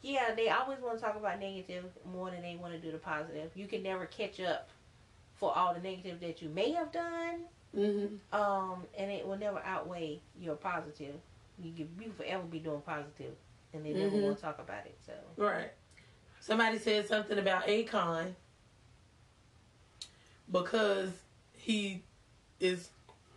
yeah, 0.01 0.33
they 0.35 0.49
always 0.49 0.79
want 0.79 0.97
to 0.99 1.03
talk 1.03 1.15
about 1.15 1.39
negative 1.39 1.85
more 2.11 2.29
than 2.31 2.41
they 2.41 2.55
want 2.55 2.73
to 2.73 2.79
do 2.79 2.91
the 2.91 2.97
positive. 2.97 3.51
You 3.55 3.67
can 3.67 3.83
never 3.83 4.05
catch 4.05 4.39
up 4.39 4.69
for 5.35 5.55
all 5.55 5.73
the 5.73 5.79
negative 5.79 6.19
that 6.21 6.41
you 6.41 6.49
may 6.49 6.71
have 6.71 6.91
done, 6.91 7.45
Mhm. 7.75 8.19
um, 8.33 8.85
and 8.97 9.11
it 9.11 9.25
will 9.25 9.37
never 9.37 9.59
outweigh 9.63 10.19
your 10.39 10.55
positive. 10.55 11.15
You 11.61 11.73
can 11.73 11.89
you 12.01 12.11
forever 12.11 12.43
be 12.43 12.59
doing 12.59 12.81
positive, 12.81 13.35
and 13.73 13.85
they 13.85 13.93
never 13.93 14.15
Mhm. 14.15 14.21
want 14.21 14.37
to 14.37 14.41
talk 14.41 14.59
about 14.59 14.85
it. 14.85 14.97
So 15.05 15.13
Right. 15.37 15.71
Somebody 16.41 16.77
said 16.79 17.07
something 17.07 17.37
about 17.37 17.67
Akon 17.67 18.33
because 20.51 21.11
he 21.53 22.01
is 22.59 22.89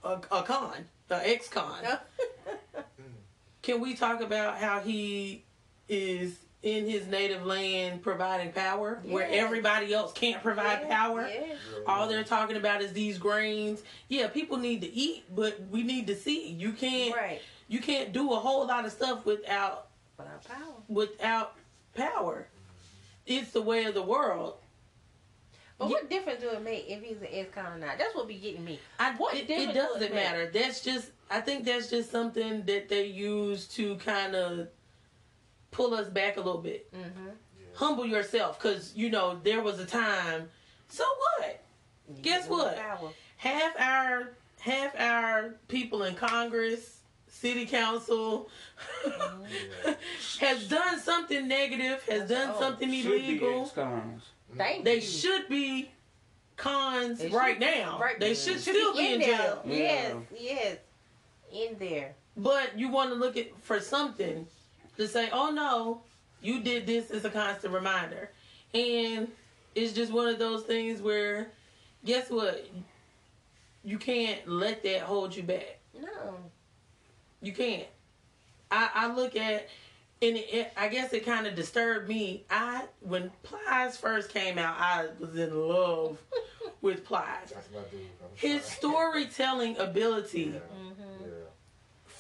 a, 0.05 0.21
a 0.31 0.43
con, 0.43 0.89
an 1.11 1.21
ex-con. 1.25 1.85
Can 3.63 3.81
we 3.81 3.95
talk 3.95 4.21
about 4.21 4.59
how 4.59 4.81
he 4.81 5.45
is 5.89 6.37
in 6.63 6.87
his 6.89 7.07
native 7.09 7.45
land 7.45 8.03
providing 8.03 8.53
power 8.53 9.01
where 9.05 9.27
everybody 9.29 9.93
else 9.93 10.13
can't 10.13 10.43
provide 10.43 10.81
Yeah, 10.83 10.89
power? 10.89 11.29
yeah. 11.29 11.41
Yeah. 11.47 11.55
All 11.87 12.07
they're 12.09 12.23
talking 12.25 12.57
about 12.57 12.83
is 12.83 12.93
these 12.93 13.19
grains. 13.19 13.83
Yeah, 14.09 14.29
people 14.29 14.59
need 14.59 14.81
to 14.83 14.93
eat, 14.93 15.25
but 15.35 15.59
we 15.71 15.83
need 15.83 16.07
to 16.07 16.15
see. 16.15 16.49
You 16.51 16.73
can't 16.73 17.15
right, 17.17 17.41
you 17.69 17.81
can't 17.81 18.13
do 18.13 18.33
a 18.33 18.37
whole 18.37 18.67
lot 18.67 18.85
of 18.85 18.93
stuff 18.93 19.27
without 19.27 19.89
our 20.21 20.27
power. 20.49 20.75
without 20.89 21.55
power. 21.97 22.47
It's 23.27 23.51
the 23.51 23.63
way 23.63 23.85
of 23.85 23.95
the 23.95 24.03
world. 24.03 24.55
But 25.79 25.89
what 25.91 26.09
difference 26.09 26.41
do 26.41 26.51
it 26.51 26.63
make 26.63 26.89
if 26.89 27.03
he's 27.03 27.17
an 27.21 27.27
ex-con 27.33 27.67
or 27.67 27.77
not? 27.79 27.99
That's 27.99 28.15
what 28.15 28.29
be 28.29 28.35
getting 28.35 28.65
me. 28.65 28.79
I, 29.01 29.15
What 29.17 29.35
it, 29.35 29.51
it 29.51 29.75
does 29.75 29.95
doesn't 29.95 30.03
it 30.03 30.15
matter. 30.15 30.49
That's 30.53 30.81
just 30.81 31.11
I 31.29 31.41
think 31.41 31.65
that's 31.65 31.91
just 31.91 32.09
something 32.13 32.63
that 32.67 32.89
they 32.89 33.07
use 33.07 33.67
to 33.69 33.97
kind 33.97 34.37
of 34.37 34.69
pull 35.73 35.95
us 35.95 36.07
back 36.09 36.37
a 36.37 36.41
little 36.41 36.61
bit. 36.61 36.93
Mm-hmm. 36.95 37.29
Humble 37.75 38.07
yourself, 38.07 38.59
because 38.61 38.93
you 38.95 39.11
know 39.11 39.41
there 39.43 39.63
was 39.63 39.81
a 39.81 39.87
time. 39.87 40.49
So 40.89 41.05
what? 41.39 41.65
Guess 42.23 42.49
what? 42.49 42.77
Power. 42.77 43.11
Half 43.39 43.81
our 43.81 44.31
half 44.61 44.95
our 45.01 45.55
people 45.69 46.05
in 46.05 46.15
Congress, 46.15 46.99
city 47.27 47.67
council, 47.67 48.49
Mm-hmm. 49.05 49.93
has 50.45 50.69
done 50.69 51.01
something 51.01 51.49
negative, 51.49 52.03
has 52.09 52.29
done 52.29 52.53
Oh, 52.55 52.61
something 52.61 52.89
Should 52.93 53.11
be 53.11 53.17
illegal. 53.29 53.63
ex-cons. 53.63 54.23
Thank 54.57 54.85
They 54.85 54.97
you. 54.97 55.01
should 55.01 55.49
be 55.49 55.91
cons 56.57 57.19
They 57.21 57.29
right 57.31 57.55
should- 57.55 57.61
now. 57.61 57.99
right- 58.01 58.21
They 58.21 58.35
should 58.35 58.61
still 58.61 58.95
be 58.95 59.15
in 59.15 59.21
there. 59.21 59.39
jail. 59.39 59.63
Yes, 59.67 60.17
yes, 60.39 60.77
in 61.53 61.77
there. 61.79 62.15
But 62.37 62.79
you 62.79 62.89
want 62.91 63.11
to 63.11 63.15
look 63.17 63.37
at 63.37 63.49
for 63.63 63.81
something 63.81 64.47
to 64.97 65.09
say, 65.09 65.29
"Oh 65.33 65.51
no, 65.51 66.03
you 66.41 66.61
did 66.61 66.87
this." 66.87 67.11
As 67.11 67.25
a 67.25 67.31
constant 67.31 67.73
reminder, 67.73 68.31
and 68.75 69.29
it's 69.75 69.93
just 69.93 70.13
one 70.13 70.29
of 70.29 70.39
those 70.39 70.65
things 70.65 71.01
where, 71.01 71.51
guess 72.05 72.31
what? 72.31 72.67
You 73.85 73.99
can't 73.99 74.47
let 74.47 74.83
that 74.85 75.01
hold 75.01 75.35
you 75.35 75.43
back. 75.43 75.79
No. 76.01 76.37
You 77.41 77.53
can't. 77.53 77.87
I, 78.71 78.91
I 78.95 79.15
look 79.15 79.35
at, 79.37 79.69
and 80.23 80.37
it, 80.37 80.55
it, 80.55 80.73
I 80.77 80.89
guess 80.89 81.13
it 81.13 81.27
kind 81.27 81.47
of 81.47 81.55
disturbed 81.55 82.09
me. 82.09 82.45
I 82.49 82.85
when 83.01 83.31
Plies 83.43 83.97
first 83.97 84.33
came 84.33 84.59
out, 84.59 84.77
I 84.79 85.07
was 85.19 85.37
in 85.37 85.69
love 85.69 86.19
with 86.81 87.05
Plies. 87.05 87.53
That's 87.53 87.69
my 87.73 87.81
dude. 87.91 88.07
His 88.35 88.65
storytelling 88.65 89.77
ability 89.79 90.53
Yeah. 90.55 90.61
Mm-hmm. 90.61 91.12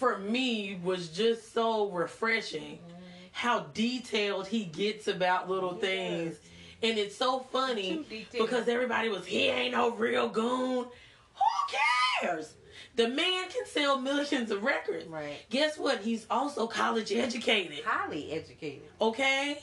For 0.02 0.18
me 0.18 0.80
was 0.82 1.10
just 1.10 1.54
so 1.54 1.88
refreshing. 1.88 2.80
Mm-hmm. 2.80 3.02
How 3.30 3.60
detailed 3.72 4.48
he 4.48 4.64
gets 4.64 5.06
about 5.06 5.48
little 5.48 5.74
things, 5.74 6.34
and 6.82 6.98
it's 6.98 7.14
so 7.14 7.38
funny 7.52 8.04
because 8.32 8.66
everybody 8.66 9.10
was 9.10 9.24
he 9.24 9.46
ain't 9.46 9.74
no 9.74 9.92
real 9.92 10.28
goon. 10.28 10.86
Who 10.86 11.76
cares? 12.20 12.52
The 12.96 13.06
man 13.10 13.48
can 13.48 13.64
sell 13.64 14.00
millions 14.00 14.50
of 14.50 14.64
records. 14.64 15.06
Right. 15.06 15.38
Guess 15.50 15.78
what? 15.78 16.00
He's 16.00 16.26
also 16.28 16.66
college 16.66 17.12
educated. 17.12 17.84
Highly 17.84 18.32
educated. 18.32 18.88
Okay? 19.00 19.62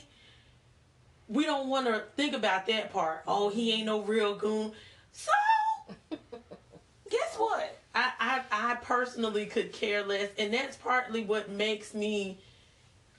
We 1.28 1.44
don't 1.44 1.68
want 1.68 1.88
to 1.88 2.04
think 2.16 2.34
about 2.34 2.66
that 2.68 2.94
part. 2.94 3.24
Oh, 3.28 3.50
he 3.50 3.74
ain't 3.74 3.88
no 3.88 4.04
real 4.04 4.36
goon. 4.36 4.72
So, 5.12 5.32
guess 7.10 7.36
what? 7.36 7.79
I, 8.00 8.12
I, 8.20 8.72
I 8.72 8.76
personally 8.76 9.46
could 9.46 9.74
care 9.74 10.06
less. 10.06 10.30
And 10.38 10.54
that's 10.54 10.78
partly 10.78 11.24
what 11.24 11.50
makes 11.50 11.94
me 11.94 12.38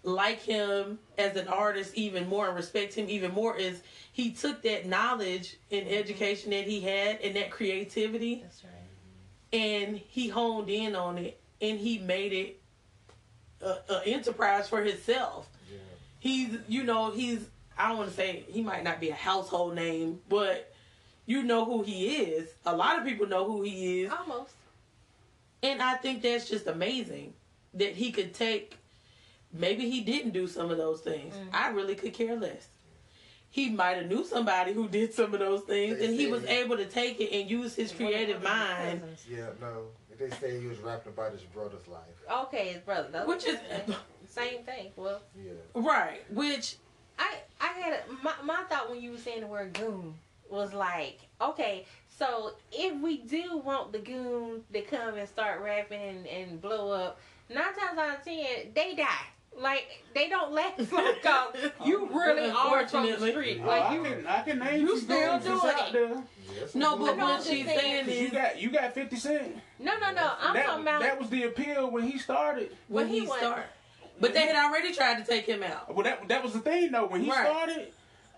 like 0.02 0.40
him 0.40 0.98
as 1.18 1.36
an 1.36 1.46
artist 1.48 1.94
even 1.94 2.26
more 2.26 2.46
and 2.46 2.56
respect 2.56 2.94
him 2.94 3.06
even 3.10 3.32
more 3.32 3.54
is 3.58 3.82
he 4.12 4.30
took 4.30 4.62
that 4.62 4.86
knowledge 4.86 5.56
and 5.70 5.82
mm-hmm. 5.82 5.94
education 5.94 6.50
that 6.50 6.64
he 6.64 6.80
had 6.80 7.20
and 7.20 7.36
that 7.36 7.50
creativity 7.50 8.40
That's 8.42 8.64
right. 8.64 9.60
and 9.60 9.98
he 9.98 10.30
honed 10.30 10.70
in 10.70 10.96
on 10.96 11.18
it 11.18 11.38
and 11.60 11.78
he 11.78 11.98
made 11.98 12.32
it 12.32 12.62
a, 13.60 13.76
a 13.92 14.02
enterprise 14.06 14.70
for 14.70 14.80
himself. 14.82 15.50
Yeah. 15.70 15.76
He's 16.18 16.56
you 16.66 16.82
know 16.82 17.10
he's 17.10 17.46
I 17.76 17.88
don't 17.88 17.98
want 17.98 18.08
to 18.08 18.16
say 18.16 18.44
he 18.48 18.62
might 18.62 18.82
not 18.82 19.00
be 19.00 19.10
a 19.10 19.14
household 19.14 19.74
name, 19.74 20.20
but 20.30 20.72
you 21.26 21.42
know 21.42 21.66
who 21.66 21.82
he 21.82 22.06
is. 22.22 22.48
A 22.64 22.74
lot 22.74 22.98
of 22.98 23.04
people 23.04 23.26
know 23.26 23.44
who 23.44 23.60
he 23.60 24.00
is, 24.02 24.12
Almost. 24.12 24.54
And 25.62 25.82
I 25.82 25.94
think 25.94 26.22
that's 26.22 26.48
just 26.48 26.66
amazing 26.66 27.34
that 27.74 27.94
he 27.94 28.10
could 28.12 28.34
take. 28.34 28.76
Maybe 29.52 29.90
he 29.90 30.00
didn't 30.02 30.30
do 30.32 30.46
some 30.46 30.70
of 30.70 30.76
those 30.78 31.00
things. 31.00 31.34
Mhm. 31.34 31.48
I 31.52 31.68
really 31.70 31.94
could 31.94 32.12
care 32.14 32.36
less. 32.36 32.68
He 33.52 33.68
might 33.68 33.96
have 33.96 34.06
knew 34.06 34.24
somebody 34.24 34.72
who 34.72 34.86
did 34.88 35.12
some 35.12 35.34
of 35.34 35.40
those 35.40 35.62
things, 35.62 35.98
They 35.98 36.06
and 36.06 36.14
he 36.14 36.28
was 36.28 36.42
he- 36.44 36.48
able 36.50 36.76
to 36.76 36.86
take 36.86 37.20
it 37.20 37.32
and 37.32 37.50
use 37.50 37.74
his 37.74 37.90
creative 37.92 38.42
One 38.44 38.52
of 38.52 38.68
his 38.68 38.86
mind. 39.00 39.16
Yeah, 39.28 39.46
no. 39.60 39.86
They 40.18 40.30
say 40.30 40.60
he 40.60 40.66
was 40.66 40.78
rapping 40.80 41.12
about 41.14 41.32
his 41.32 41.42
brother's 41.42 41.88
life. 41.88 42.02
Okay, 42.44 42.68
his 42.74 42.82
brother. 42.82 43.08
Those- 43.10 43.26
which 43.26 43.46
is 43.46 43.58
same 44.28 44.62
thing. 44.64 44.92
Well, 44.94 45.20
Yeah. 45.34 45.52
right. 45.74 46.20
Which 46.30 46.76
I 47.18 47.38
I 47.60 47.66
had 47.68 47.92
a, 48.08 48.12
my 48.22 48.34
my 48.44 48.62
thought 48.64 48.88
when 48.90 49.00
you 49.02 49.12
were 49.12 49.18
saying 49.18 49.40
the 49.40 49.46
word 49.48 49.72
goon 49.72 50.14
was 50.48 50.72
like, 50.72 51.18
okay, 51.40 51.86
so 52.20 52.52
if 52.70 53.00
we 53.02 53.16
do 53.18 53.56
want 53.64 53.92
the 53.92 53.98
goon 53.98 54.62
to 54.72 54.82
come 54.82 55.14
and 55.16 55.26
start 55.28 55.62
rapping 55.62 56.00
and, 56.02 56.26
and 56.26 56.60
blow 56.60 56.92
up, 56.92 57.18
nine 57.48 57.64
times 57.64 57.98
out 57.98 58.18
of 58.18 58.24
ten 58.24 58.44
they 58.74 58.94
die. 58.94 59.06
Like 59.58 60.04
they 60.14 60.28
don't 60.28 60.52
last 60.52 60.92
long 60.92 61.12
because 61.14 61.54
you 61.84 62.08
really 62.12 62.50
are 62.50 62.84
the 62.84 63.30
street. 63.30 63.60
Oh, 63.64 63.66
Like 63.66 63.82
I 63.82 63.94
you, 63.96 64.02
can 64.04 64.26
I 64.26 64.42
can 64.42 64.58
name 64.60 64.82
you 64.82 64.88
some 64.96 65.00
still 65.06 65.32
names 65.32 65.44
doing 65.44 65.60
it. 65.64 65.92
there. 65.92 66.22
No, 66.74 66.96
but 66.96 67.12
we 67.12 67.18
know 67.18 67.24
what 67.24 67.42
she's 67.42 67.64
just 67.66 67.78
saying 67.80 68.08
You 68.08 68.30
got 68.30 68.60
you 68.60 68.70
got 68.70 68.94
Fifty 68.94 69.16
Cent. 69.16 69.56
no, 69.80 69.98
no, 69.98 70.12
no. 70.12 70.32
I'm 70.40 70.54
that, 70.54 70.66
talking 70.66 70.82
about. 70.82 71.00
that 71.02 71.18
was 71.18 71.30
the 71.30 71.44
appeal 71.44 71.90
when 71.90 72.04
he 72.04 72.18
started. 72.18 72.70
when 72.88 73.06
When 73.06 73.12
he 73.12 73.20
he 73.20 73.26
started. 73.26 73.64
But 74.20 74.34
they 74.34 74.46
had 74.46 74.54
already 74.56 74.92
tried 74.94 75.18
to 75.18 75.24
take 75.28 75.46
him 75.46 75.62
out. 75.62 75.94
Well, 75.94 76.04
that 76.04 76.28
that 76.28 76.42
was 76.44 76.52
the 76.52 76.60
thing 76.60 76.92
though. 76.92 77.06
When 77.06 77.22
he 77.22 77.30
Right. 77.30 77.46
started, 77.46 77.92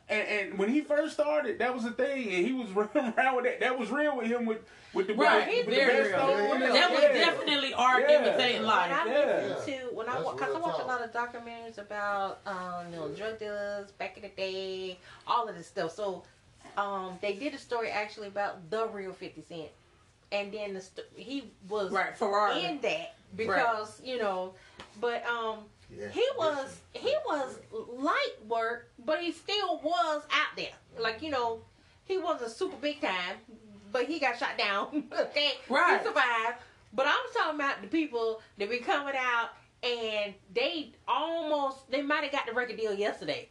and, 0.09 0.29
and 0.29 0.59
when 0.59 0.69
he 0.69 0.81
first 0.83 1.15
started, 1.15 1.59
that 1.59 1.75
was 1.75 1.85
the 1.85 1.91
thing, 1.93 2.33
and 2.33 2.47
he 2.47 2.53
was 2.53 2.71
running 2.73 3.13
around 3.17 3.37
with 3.37 3.45
that. 3.45 3.61
That 3.61 3.79
was 3.79 3.91
real 3.91 4.17
with 4.17 4.27
him 4.27 4.47
with 4.47 4.59
with 4.95 5.07
the 5.07 5.15
Right, 5.15 5.49
with 5.49 5.67
the 5.67 5.75
very 5.75 6.03
best 6.11 6.15
real. 6.15 6.21
on 6.53 6.63
and- 6.63 6.75
That 6.75 6.91
was 6.91 7.01
yeah. 7.03 7.13
definitely 7.13 7.73
art 7.73 8.05
Yeah. 8.09 8.21
imitating 8.21 8.61
when 8.61 8.67
life. 8.67 8.93
I 8.93 9.07
Yeah. 9.09 9.47
listen 9.49 9.73
to 9.89 9.95
when 9.95 10.09
I 10.09 10.13
That's 10.13 10.25
watch, 10.25 10.37
cause 10.37 10.49
I 10.49 10.53
real 10.53 10.61
watch 10.61 10.81
a 10.83 10.85
lot 10.87 11.03
of 11.03 11.13
documentaries 11.13 11.79
about 11.79 12.41
um, 12.47 12.91
you 12.91 12.97
know 12.97 13.09
drug 13.09 13.39
dealers 13.39 13.91
back 13.93 14.17
in 14.17 14.23
the 14.23 14.29
day, 14.29 14.99
all 15.27 15.49
of 15.49 15.57
this 15.57 15.67
stuff. 15.69 15.93
So, 15.95 16.25
um, 16.77 17.19
they 17.23 17.33
did 17.35 17.55
a 17.55 17.59
story 17.59 17.91
actually 17.91 18.29
about 18.29 18.69
the 18.71 18.87
real 18.89 19.13
Fifty 19.15 19.41
Cent, 19.43 19.69
and 20.31 20.53
then 20.53 20.75
the 20.75 20.81
st- 20.83 21.07
he 21.17 21.51
was 21.71 21.91
Right, 21.91 22.15
Ferrari. 22.17 22.65
in 22.65 22.81
that 22.83 23.15
because 23.35 23.99
you 24.05 24.19
know, 24.19 24.53
but 25.01 25.25
um, 25.27 25.61
Yeah. 25.97 26.09
he 26.09 26.27
was 26.39 26.79
he 26.95 27.15
was 27.27 27.59
light 27.71 28.35
work, 28.49 28.89
but 29.05 29.21
he 29.21 29.33
still 29.33 29.81
was 29.83 30.23
out 30.31 30.57
there. 30.57 30.73
Like 30.99 31.23
you 31.23 31.31
know, 31.31 31.61
he 32.05 32.19
wasn't 32.19 32.51
super 32.51 32.77
big 32.77 33.01
time, 33.01 33.37
but 33.93 34.05
he 34.07 34.19
got 34.19 34.39
shot 34.39 34.57
down. 34.59 35.05
okay, 35.21 35.53
Right. 35.69 35.99
he 36.01 36.07
survived. 36.07 36.59
But 36.95 37.07
I'm 37.07 37.33
talking 37.35 37.61
about 37.61 37.81
the 37.83 37.89
people 37.89 38.43
that 38.59 38.69
be 38.69 38.79
coming 38.79 39.15
out 39.17 39.51
and 39.83 40.35
they 40.55 40.93
almost 41.09 41.91
they 41.91 42.03
might 42.03 42.23
have 42.25 42.33
got 42.33 42.47
the 42.47 42.53
record 42.53 42.77
deal 42.77 42.95
yesterday, 42.95 43.49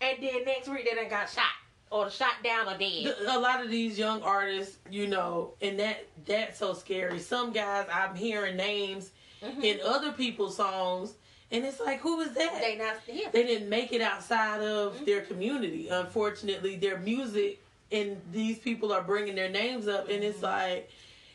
and 0.00 0.18
then 0.22 0.44
next 0.44 0.68
week 0.68 0.86
they 0.88 0.94
done 0.94 1.08
got 1.10 1.28
shot 1.30 1.44
or 1.90 2.08
shot 2.10 2.34
down 2.44 2.68
or 2.68 2.78
dead. 2.78 3.04
The- 3.18 3.36
a 3.36 3.38
lot 3.38 3.64
of 3.64 3.70
these 3.70 3.98
young 3.98 4.22
artists, 4.22 4.78
you 4.90 5.06
know, 5.08 5.54
and 5.60 5.78
that 5.80 6.06
that's 6.26 6.58
so 6.58 6.72
scary. 6.74 7.18
Some 7.18 7.52
guys 7.52 7.86
I'm 7.92 8.14
hearing 8.14 8.56
names 8.56 9.10
Mhm. 9.42 9.64
in 9.64 9.80
other 9.84 10.12
people's 10.12 10.56
songs, 10.56 11.14
and 11.52 11.64
it's 11.64 11.80
like, 11.80 12.00
who 12.00 12.16
was 12.18 12.32
that? 12.32 12.60
They 12.60 12.76
not. 12.76 12.96
They 13.32 13.42
didn't 13.44 13.68
make 13.68 13.92
it 13.92 14.00
outside 14.00 14.62
of 14.62 14.94
Mm-hmm. 14.94 15.04
their 15.04 15.20
community. 15.22 15.88
Unfortunately, 15.88 16.76
their 16.76 16.98
music 16.98 17.60
and 17.92 18.20
these 18.32 18.58
people 18.58 18.92
are 18.92 19.02
bringing 19.02 19.34
their 19.34 19.48
names 19.50 19.88
up, 19.88 20.08
and 20.08 20.22
Mm-hmm. 20.22 20.30
it's 20.30 20.42
like, 20.42 20.90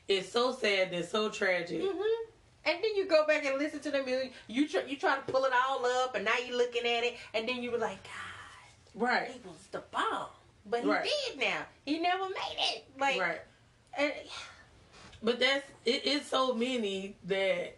it's 0.08 0.30
so 0.30 0.54
sad 0.54 0.94
and 0.94 1.04
so 1.06 1.30
tragic. 1.30 1.82
hmm 1.82 2.02
And 2.66 2.78
then 2.84 2.96
you 2.96 3.06
go 3.08 3.26
back 3.28 3.44
and 3.46 3.58
listen 3.58 3.80
to 3.82 3.92
the 3.92 4.04
music. 4.04 4.34
You 4.48 4.68
try, 4.68 4.84
you 4.88 4.96
try 4.98 5.16
to 5.16 5.22
pull 5.32 5.44
it 5.46 5.52
all 5.68 5.86
up, 5.86 6.16
and 6.16 6.24
now 6.26 6.32
you're 6.48 6.58
looking 6.58 6.84
at 6.86 7.04
it, 7.04 7.16
and 7.34 7.48
then 7.48 7.62
you 7.62 7.72
were 7.72 7.78
like, 7.78 8.02
God, 8.04 8.12
Right, 9.04 9.30
he 9.32 9.40
was 9.46 9.58
the 9.72 9.84
bomb, 9.92 10.28
but 10.66 10.82
he 10.82 10.90
Right. 10.90 11.04
did 11.28 11.40
now. 11.40 11.66
He 11.86 12.00
never 12.00 12.24
made 12.30 12.58
it. 12.58 12.86
Like, 12.98 13.20
right. 13.20 13.42
and, 13.98 14.14
But 15.22 15.40
that's 15.40 15.66
it. 15.86 16.02
It's 16.06 16.28
so 16.28 16.54
many 16.54 17.16
that 17.26 17.76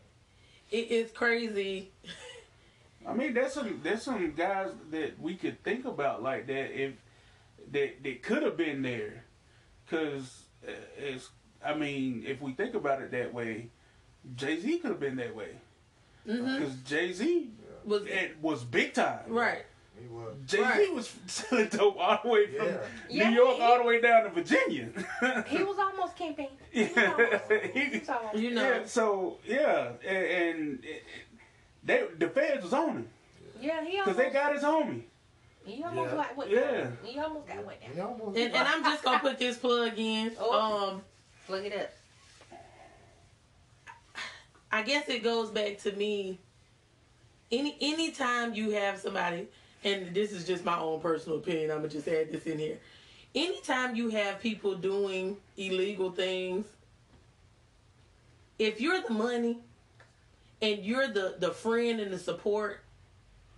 it 0.69 0.91
is 0.91 1.11
crazy. 1.11 1.91
I 3.07 3.13
mean, 3.13 3.33
there's 3.33 3.53
some 3.53 3.79
there's 3.83 4.03
some 4.03 4.33
guys 4.33 4.71
that 4.91 5.19
we 5.19 5.35
could 5.35 5.63
think 5.63 5.85
about 5.85 6.21
like 6.21 6.47
that 6.47 6.79
if 6.79 6.93
that 7.71 8.03
that 8.03 8.23
could 8.23 8.43
have 8.43 8.57
been 8.57 8.81
there, 8.81 9.23
because 9.85 10.43
uh, 10.67 10.71
it's 10.97 11.29
I 11.63 11.73
mean 11.73 12.23
if 12.27 12.41
we 12.41 12.51
think 12.53 12.75
about 12.75 13.01
it 13.01 13.11
that 13.11 13.33
way, 13.33 13.69
Jay 14.35 14.59
Z 14.59 14.79
could 14.79 14.91
have 14.91 14.99
been 14.99 15.15
that 15.17 15.35
way 15.35 15.49
because 16.25 16.75
Jay 16.85 17.13
Z 17.13 17.49
Was 17.85 18.03
it 18.05 18.35
was 18.41 18.63
big 18.63 18.93
time. 18.93 19.21
right. 19.29 19.63
He 19.99 20.07
was. 20.09 20.35
Jay 20.45 20.57
Z 20.57 20.63
Right. 20.63 20.93
was 20.93 21.15
selling 21.25 21.69
dope 21.69 21.97
all 21.99 22.19
the 22.23 22.29
way 22.29 22.45
from 22.55 22.67
Yeah. 22.67 22.77
Yeah, 23.09 23.29
New 23.31 23.35
York 23.37 23.55
he- 23.55 23.61
all 23.63 23.77
the 23.79 23.83
way 23.83 23.99
down 23.99 24.25
to 24.25 24.29
Virginia. 24.29 24.89
he 25.47 25.63
was 25.63 25.77
almost 25.79 26.15
campaign. 26.15 26.49
He 26.69 26.81
was 26.83 26.91
Yeah. 26.95 27.11
almost. 27.13 27.51
He- 27.73 27.79
He 27.79 27.97
was 27.99 28.09
almost. 28.09 28.35
You 28.37 28.51
know. 28.51 28.69
yeah, 28.69 28.85
so 28.85 29.37
yeah, 29.43 29.91
and, 30.05 30.25
and 30.25 30.79
it, 30.85 31.03
they 31.87 32.03
the 32.19 32.27
feds 32.29 32.63
was 32.63 32.73
on 32.73 32.89
him 32.89 33.07
Yeah, 33.59 33.83
he 33.83 33.97
because 33.97 34.17
they 34.17 34.29
got 34.29 34.53
his 34.53 34.61
homie. 34.63 35.03
he 35.65 35.83
almost 35.83 36.11
Yeah. 36.11 36.15
got 36.15 36.37
went 36.37 36.51
Yeah. 36.51 36.71
down. 36.71 36.97
He 37.03 37.19
almost 37.19 37.47
got 37.47 37.65
went 37.65 37.81
down. 37.81 38.21
And, 38.27 38.37
and 38.37 38.67
I'm 38.67 38.83
just 38.83 39.03
gonna 39.03 39.19
put 39.19 39.39
this 39.39 39.57
plug 39.57 39.93
in. 39.97 40.31
Oh. 40.39 40.89
Um, 40.91 41.01
Look 41.49 41.63
it 41.63 41.73
up. 41.81 41.89
I 44.69 44.81
guess 44.81 45.07
it 45.07 45.23
goes 45.23 45.49
back 45.49 45.77
to 45.79 45.93
me. 45.93 46.39
Any 47.51 47.77
anytime 47.79 48.53
you 48.53 48.71
have 48.71 48.99
somebody, 48.99 49.47
and 49.85 50.13
this 50.13 50.33
is 50.33 50.45
just 50.45 50.65
my 50.65 50.77
own 50.77 50.99
personal 50.99 51.37
opinion, 51.37 51.71
I'm 51.71 51.77
gonna 51.77 51.87
just 51.87 52.07
add 52.09 52.31
this 52.33 52.45
in 52.45 52.59
here. 52.59 52.77
Anytime 53.33 53.95
you 53.95 54.09
have 54.09 54.41
people 54.41 54.75
doing 54.75 55.37
illegal 55.55 56.11
things, 56.11 56.65
if 58.59 58.81
you're 58.81 59.01
the 59.01 59.13
money 59.13 59.59
and 60.61 60.79
you're 60.83 61.07
the 61.07 61.35
the 61.39 61.51
friend 61.51 61.99
and 61.99 62.11
the 62.11 62.19
support, 62.19 62.79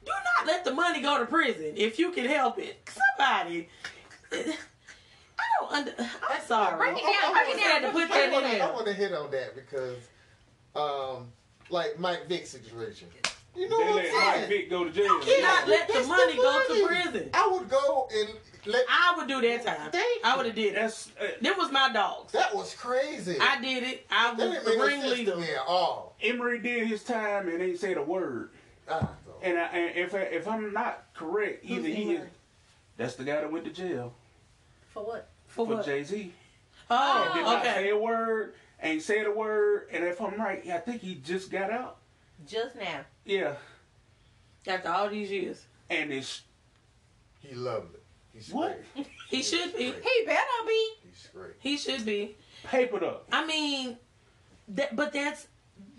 do 0.06 0.12
not 0.38 0.48
let 0.48 0.66
the 0.66 0.72
money 0.74 1.02
go 1.02 1.20
to 1.20 1.26
prison 1.26 1.74
if 1.76 2.00
you 2.00 2.12
can 2.12 2.26
help 2.26 2.58
it. 2.60 2.78
Somebody. 3.18 3.70
I 4.32 4.56
don't 5.60 5.72
under. 5.72 5.94
I'm 6.00 6.42
sorry. 6.46 6.78
Break 6.78 6.98
it 6.98 7.04
down, 7.04 7.36
I- 7.36 7.44
break 7.54 7.56
I 7.66 7.78
it 7.78 7.82
down. 7.82 7.82
to 7.82 7.92
put 7.92 8.12
I 8.12 8.18
that 8.28 8.32
wanna, 8.34 8.48
there. 8.50 8.64
I 8.64 8.72
want 8.72 8.86
to 8.88 8.94
hit 8.94 9.14
on 9.14 9.32
that 9.32 9.56
because, 9.56 9.98
um, 10.76 11.28
like 11.70 12.00
Mike 12.00 12.28
Vick's 12.28 12.50
situation. 12.50 13.08
You 13.56 13.68
know 13.68 13.78
They 13.78 13.84
what 13.86 13.96
let 13.96 14.06
I'm 14.06 14.14
Mike 14.26 14.36
saying? 14.36 14.50
Vick 14.50 14.70
go 14.70 14.84
to 14.84 14.92
jail. 14.92 15.06
You 15.06 15.20
cannot 15.22 15.68
let 15.68 15.88
the 15.88 15.94
That's 15.94 16.08
money 16.08 16.36
go 16.36 16.64
to 16.68 16.88
prison. 16.88 17.30
I 17.34 17.48
would 17.48 17.70
go 17.70 18.08
and 18.14 18.30
let. 18.70 18.86
I 18.90 19.16
would 19.18 19.28
do 19.28 19.42
that 19.42 19.66
time. 19.66 19.92
Thank 19.92 20.26
I 20.26 20.38
would 20.38 20.46
have 20.46 20.56
did 20.56 20.74
it. 20.74 20.76
That's 20.76 21.12
uh, 21.22 21.26
Them 21.42 21.56
was 21.58 21.72
my 21.72 21.92
dogs. 21.92 22.32
That 22.34 22.56
was 22.56 22.74
crazy. 22.76 23.38
I 23.40 23.60
did 23.62 23.84
it. 23.84 24.06
I 24.12 24.34
that 24.36 24.38
was 24.38 24.50
didn't 24.58 24.66
the 24.66 24.86
make 24.86 25.00
no 25.02 25.10
sense 25.16 25.30
to 25.30 25.36
me 25.38 25.52
at 25.54 25.62
all. 25.68 26.16
Emory 26.22 26.60
did 26.60 26.88
his 26.88 27.04
time 27.04 27.48
and 27.50 27.62
ain't 27.62 27.80
said 27.80 27.98
a 27.98 28.04
word. 28.04 28.50
Ah. 28.90 29.10
And, 29.42 29.58
I, 29.58 29.64
and 29.68 29.98
if 29.98 30.14
I, 30.14 30.20
if 30.20 30.48
I'm 30.48 30.74
not 30.74 31.06
correct, 31.14 31.64
Who's 31.66 31.80
either 31.80 31.88
he 31.88 32.12
is, 32.16 32.28
that's 32.98 33.16
the 33.16 33.24
guy 33.24 33.36
that 33.42 33.50
went 33.52 33.64
to 33.66 33.72
jail 33.72 34.14
For 34.94 35.04
what? 35.06 35.30
For 35.48 35.66
for? 35.66 35.82
Jay 35.84 36.04
Z. 36.04 36.18
Did 36.18 36.32
Oh, 36.90 37.32
not 37.36 37.64
say 37.64 37.90
a 37.90 37.98
word, 37.98 38.54
ain't 38.82 39.02
said 39.02 39.28
a 39.28 39.32
word, 39.32 39.88
and 39.92 40.04
if 40.04 40.20
I'm 40.20 40.36
right, 40.36 40.62
I 40.70 40.78
think 40.80 41.02
he 41.02 41.16
just 41.16 41.52
got 41.52 41.72
out. 41.72 41.98
Just 42.48 42.76
now. 42.76 43.02
Yeah, 43.26 43.54
After 44.68 44.90
all 44.90 45.08
these 45.10 45.32
years, 45.32 45.66
and 45.90 46.12
it's 46.12 46.42
He 47.42 47.54
loved 47.56 47.94
it. 47.94 47.99
He's 48.34 48.52
What? 48.52 48.82
he 49.30 49.42
should 49.42 49.76
be. 49.76 49.86
He 49.86 50.26
better 50.26 50.40
be. 50.68 50.90
He's 51.04 51.30
great. 51.34 51.54
He 51.60 51.78
should 51.78 52.06
be. 52.06 52.36
papered 52.64 53.04
up. 53.04 53.26
I 53.32 53.46
mean, 53.46 53.98
that. 54.70 54.96
But 54.96 55.14
that's 55.14 55.48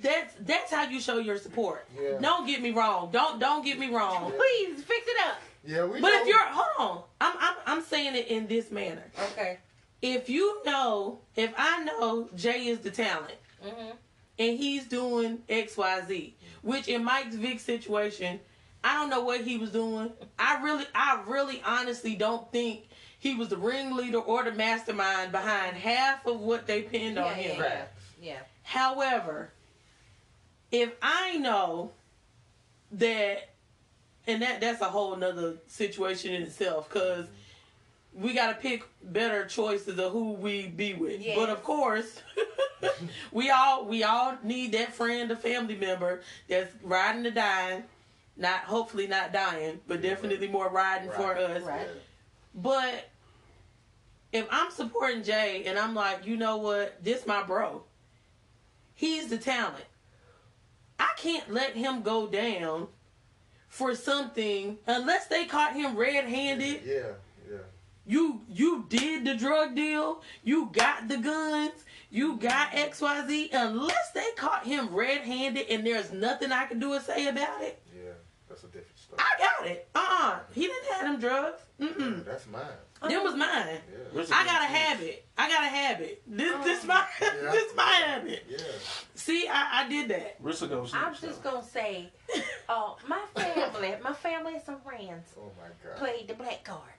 that's 0.00 0.34
that's 0.40 0.70
how 0.70 0.84
you 0.84 1.00
show 1.00 1.18
your 1.18 1.38
support. 1.38 1.88
Yeah. 2.00 2.18
Don't 2.20 2.46
get 2.46 2.62
me 2.62 2.70
wrong. 2.70 3.10
Don't 3.12 3.38
don't 3.38 3.64
get 3.64 3.78
me 3.78 3.88
wrong. 3.88 4.32
Please 4.32 4.82
fix 4.82 5.06
it 5.06 5.26
up. 5.28 5.38
Yeah, 5.64 5.84
we. 5.84 6.00
But 6.00 6.10
know. 6.10 6.22
if 6.22 6.26
you're 6.26 6.38
hold 6.38 6.90
on, 6.90 7.02
I'm 7.20 7.36
I'm 7.38 7.54
I'm 7.66 7.82
saying 7.82 8.14
it 8.14 8.28
in 8.28 8.46
this 8.46 8.70
manner. 8.70 9.04
Okay. 9.32 9.58
If 10.02 10.30
you 10.30 10.62
know, 10.64 11.20
if 11.36 11.52
I 11.58 11.84
know 11.84 12.28
Jay 12.34 12.66
is 12.68 12.78
the 12.80 12.90
talent. 12.90 13.34
Mm-hmm. 13.64 13.90
and 14.38 14.58
he's 14.58 14.86
doing 14.86 15.42
XYZ. 15.50 16.32
Which 16.62 16.88
in 16.88 17.04
Mike's 17.04 17.34
Vick 17.34 17.60
situation, 17.60 18.40
I 18.82 18.94
don't 18.94 19.10
know 19.10 19.22
what 19.22 19.42
he 19.42 19.56
was 19.58 19.70
doing. 19.70 20.10
I 20.38 20.62
really 20.62 20.86
I 20.94 21.22
really 21.26 21.62
honestly 21.64 22.14
don't 22.14 22.50
think 22.52 22.88
he 23.18 23.34
was 23.34 23.48
the 23.48 23.56
ringleader 23.56 24.18
or 24.18 24.44
the 24.44 24.52
mastermind 24.52 25.32
behind 25.32 25.76
half 25.76 26.26
of 26.26 26.40
what 26.40 26.66
they 26.66 26.82
pinned 26.82 27.18
on 27.18 27.34
him. 27.34 27.56
yeah, 27.58 27.64
yeah. 27.64 27.84
Yeah. 28.22 28.38
However, 28.62 29.50
if 30.70 30.92
I 31.02 31.36
know 31.38 31.92
that 32.92 33.50
and 34.26 34.42
that 34.42 34.60
that's 34.60 34.80
a 34.80 34.86
whole 34.86 35.16
nother 35.16 35.56
situation 35.66 36.34
in 36.34 36.42
itself 36.42 36.88
because 36.88 37.26
we 38.12 38.34
got 38.34 38.48
to 38.48 38.54
pick 38.54 38.84
better 39.02 39.44
choices 39.46 39.98
of 39.98 40.12
who 40.12 40.32
we 40.32 40.66
be 40.66 40.94
with. 40.94 41.20
Yes. 41.20 41.36
But 41.38 41.48
of 41.48 41.62
course, 41.62 42.22
we 43.32 43.50
all 43.50 43.84
we 43.84 44.02
all 44.02 44.36
need 44.42 44.72
that 44.72 44.94
friend 44.94 45.30
or 45.30 45.36
family 45.36 45.76
member 45.76 46.20
that's 46.48 46.72
riding 46.82 47.22
the 47.22 47.30
dying. 47.30 47.84
Not 48.36 48.60
hopefully 48.60 49.06
not 49.06 49.32
dying, 49.32 49.80
but 49.86 50.02
definitely 50.02 50.48
more 50.48 50.68
riding 50.70 51.10
for 51.10 51.36
us. 51.36 51.62
Right. 51.62 51.88
But 52.54 53.10
if 54.32 54.46
I'm 54.50 54.70
supporting 54.70 55.22
Jay 55.22 55.64
and 55.66 55.78
I'm 55.78 55.94
like, 55.94 56.26
you 56.26 56.36
know 56.36 56.56
what, 56.56 57.02
this 57.02 57.26
my 57.26 57.42
bro. 57.42 57.82
He's 58.94 59.28
the 59.28 59.38
talent. 59.38 59.84
I 60.98 61.10
can't 61.16 61.50
let 61.52 61.74
him 61.74 62.02
go 62.02 62.26
down 62.26 62.88
for 63.68 63.94
something 63.94 64.78
unless 64.86 65.26
they 65.28 65.46
caught 65.46 65.74
him 65.74 65.96
red-handed. 65.96 66.82
Yeah, 66.84 67.12
yeah. 67.50 67.56
You 68.06 68.42
you 68.48 68.84
did 68.88 69.24
the 69.24 69.34
drug 69.34 69.74
deal, 69.74 70.22
you 70.44 70.70
got 70.72 71.08
the 71.08 71.16
guns, 71.16 71.84
you 72.10 72.36
got 72.36 72.72
XYZ. 72.72 73.50
Unless 73.52 74.10
they 74.12 74.26
caught 74.36 74.66
him 74.66 74.94
red-handed 74.94 75.66
and 75.70 75.86
there's 75.86 76.12
nothing 76.12 76.52
I 76.52 76.66
can 76.66 76.78
do 76.78 76.92
or 76.92 77.00
say 77.00 77.28
about 77.28 77.62
it. 77.62 77.80
Yeah, 77.94 78.12
that's 78.48 78.64
a 78.64 78.66
different 78.66 78.98
story. 78.98 79.09
I 79.20 79.38
got 79.38 79.66
it. 79.66 79.88
Uh 79.94 80.06
uh 80.10 80.38
He 80.52 80.62
didn't 80.62 80.86
have 80.92 81.02
them 81.02 81.20
drugs. 81.20 81.60
Mm-mm. 81.80 82.24
That's 82.24 82.46
mine. 82.46 82.62
Them 83.08 83.24
was 83.24 83.34
mine. 83.34 83.78
Yeah. 84.14 84.22
I 84.30 84.44
got 84.44 84.44
a 84.44 84.44
gonna 84.44 84.68
snitch. 84.68 84.78
habit. 84.80 85.24
I 85.38 85.48
got 85.48 85.62
a 85.64 85.68
habit. 85.68 86.22
This 86.26 86.52
Oh. 86.54 86.64
this 86.64 86.84
my 86.84 87.04
Yeah. 87.20 87.28
this 87.52 87.74
my 87.74 87.82
habit. 87.82 88.44
Yeah. 88.48 88.58
See, 89.14 89.48
I, 89.48 89.84
I 89.84 89.88
did 89.88 90.08
that. 90.08 90.42
Rissa 90.42 90.68
gonna. 90.68 90.86
I'm 90.92 91.14
just 91.14 91.42
gonna 91.42 91.64
say, 91.64 92.10
uh, 92.68 92.94
my 93.08 93.20
family, 93.34 93.94
my 94.02 94.12
family 94.12 94.54
and 94.54 94.62
some 94.62 94.80
friends 94.80 95.32
Oh 95.38 95.50
my 95.60 95.68
god. 95.82 95.96
played 95.98 96.28
the 96.28 96.34
black 96.34 96.62
card, 96.64 96.92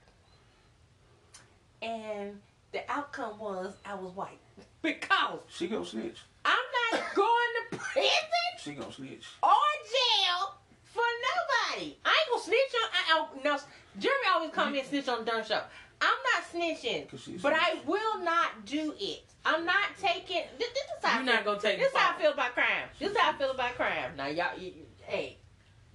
and 1.82 2.40
the 2.72 2.82
outcome 2.90 3.38
was 3.40 3.74
I 3.86 3.96
was 3.96 4.12
white 4.16 4.40
because 4.82 5.40
She 5.50 5.68
gonna 5.68 5.86
snitch. 5.86 6.18
I'm 6.44 6.58
not 6.92 7.14
going 7.14 7.52
to 7.72 7.78
prison 7.78 8.12
She 8.60 8.72
gonna 8.74 8.92
snitch. 8.92 9.26
or 9.44 9.50
jail 9.92 10.56
for 10.94 11.04
nobody. 11.30 11.96
I 12.06 12.10
ain't 12.10 12.30
gonna 12.30 12.44
snitch 12.44 12.74
on. 12.84 12.90
I, 12.94 13.02
I, 13.14 13.44
no, 13.44 13.60
Jeremy 14.00 14.26
always 14.34 14.52
come 14.52 14.74
in 14.74 14.80
and 14.80 14.88
snitch 14.88 15.08
on 15.08 15.26
the 15.26 15.32
darn 15.32 15.44
show. 15.46 15.62
I'm 16.02 16.18
not 16.34 16.44
snitching, 16.52 17.08
she's 17.20 17.42
but 17.42 17.54
I 17.54 17.80
will 17.86 18.20
not 18.24 18.66
do 18.66 18.94
it. 19.00 19.24
I'm 19.46 19.66
not 19.66 19.90
taking. 20.00 20.44
This, 20.60 20.70
this 20.70 20.84
is 20.84 21.04
how 21.04 21.14
You're 21.20 21.22
I 21.24 21.26
not 21.26 21.44
feel. 21.44 21.54
gonna 21.54 21.62
take 21.62 21.80
This 21.80 21.92
the 21.94 22.00
how 22.00 22.16
I 22.16 22.20
feel 22.22 22.32
about 22.34 22.54
crime. 22.54 22.88
This 23.00 23.12
is 23.12 23.18
how 23.18 23.32
I 23.32 23.34
feel 23.34 23.52
about 23.52 23.76
crime. 23.76 24.12
Now 24.18 24.28
y'all, 24.28 24.58
you, 24.58 24.68
you- 24.68 24.74
hey, 25.02 25.38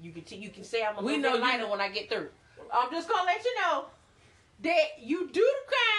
you 0.01 0.13
can 0.13 0.23
t- 0.23 0.37
you 0.37 0.51
can 0.51 0.65
say 0.65 0.85
I'm 0.85 0.97
a 0.99 1.01
We 1.03 1.17
little 1.17 1.23
know 1.41 1.47
bit 1.47 1.61
you- 1.61 1.69
when 1.69 1.81
I 1.81 1.89
get 1.89 2.09
through. 2.09 2.29
I'm 2.73 2.91
just 2.91 3.09
gonna 3.09 3.25
let 3.25 3.45
you 3.45 3.55
know 3.61 3.85
that 4.63 4.85
you 5.01 5.29
do 5.29 5.41
the 5.41 5.69
crime, 5.69 5.96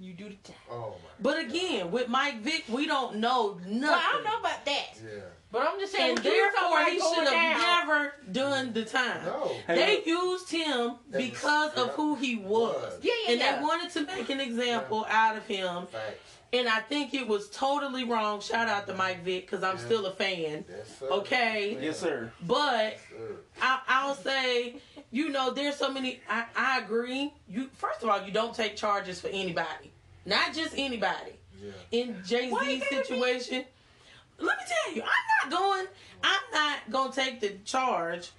you 0.00 0.14
do 0.14 0.28
the 0.30 0.34
time. 0.36 0.56
Oh 0.70 0.94
my. 1.02 1.10
But 1.20 1.38
again, 1.44 1.90
with 1.90 2.08
Mike 2.08 2.40
Vick, 2.40 2.64
we 2.68 2.86
don't 2.86 3.16
know 3.16 3.58
nothing. 3.66 3.80
Well, 3.82 3.92
I 3.94 4.12
don't 4.14 4.24
know 4.24 4.38
about 4.40 4.64
that, 4.64 4.86
Yeah. 5.02 5.20
but 5.52 5.62
I'm 5.62 5.78
just 5.78 5.92
saying. 5.92 6.16
And 6.16 6.24
when 6.24 6.34
you 6.34 6.50
therefore, 6.52 6.84
he 6.86 6.98
should 6.98 7.28
have 7.28 7.60
down, 7.60 7.86
never 7.88 8.12
done 8.32 8.72
the 8.72 8.84
time. 8.84 9.24
No. 9.24 9.52
They 9.68 9.96
look. 9.96 10.06
Uh, 10.06 10.10
used 10.10 10.50
him 10.50 10.96
That 11.10 11.20
was- 11.20 11.30
because 11.30 11.72
of 11.74 11.86
yeah. 11.88 11.92
who 11.92 12.14
he 12.14 12.36
was. 12.36 12.74
Was. 12.74 12.98
Yeah, 13.02 13.12
yeah, 13.26 13.30
And 13.32 13.40
yeah. 13.40 13.56
they 13.56 13.62
wanted 13.62 13.90
to 13.92 14.06
make 14.06 14.30
an 14.30 14.40
example 14.40 15.06
out 15.08 15.36
of 15.36 15.46
him. 15.46 15.86
Facts. 15.86 16.36
And 16.52 16.68
I 16.68 16.80
think 16.80 17.14
it 17.14 17.28
was 17.28 17.48
totally 17.50 18.02
wrong. 18.04 18.40
Shout 18.40 18.68
out 18.68 18.86
to 18.88 18.94
Mike 18.94 19.22
Vick 19.24 19.46
because 19.46 19.62
I'm 19.62 19.76
Yeah. 19.76 19.84
still 19.84 20.06
a 20.06 20.12
fan. 20.12 20.64
Yes, 20.68 20.98
sir. 20.98 21.06
Okay. 21.08 21.78
Yes, 21.80 22.00
sir. 22.00 22.32
But 22.42 22.98
Sir. 23.08 23.36
I, 23.62 23.80
I'll 23.86 24.14
say, 24.16 24.76
you 25.12 25.28
know, 25.28 25.50
there's 25.52 25.76
so 25.76 25.92
many. 25.92 26.20
I, 26.28 26.46
I 26.56 26.78
agree. 26.80 27.32
You 27.48 27.68
first 27.74 28.02
of 28.02 28.08
all, 28.08 28.22
you 28.22 28.32
don't 28.32 28.52
take 28.54 28.74
charges 28.74 29.20
for 29.20 29.28
anybody, 29.28 29.92
not 30.26 30.52
just 30.52 30.74
anybody. 30.76 31.32
Yeah. 31.62 31.70
In 31.92 32.16
Jay 32.24 32.50
Why 32.50 32.62
you 32.68 32.80
be- 32.80 32.86
situation, 32.96 33.64
let 34.38 34.58
me 34.58 34.64
tell 34.66 34.94
you, 34.96 35.02
I'm 35.02 35.50
not 35.50 35.60
going. 35.60 35.86
I'm 36.24 36.40
not 36.52 36.78
gonna 36.90 37.12
take 37.12 37.40
the 37.40 37.50
charge 37.64 38.30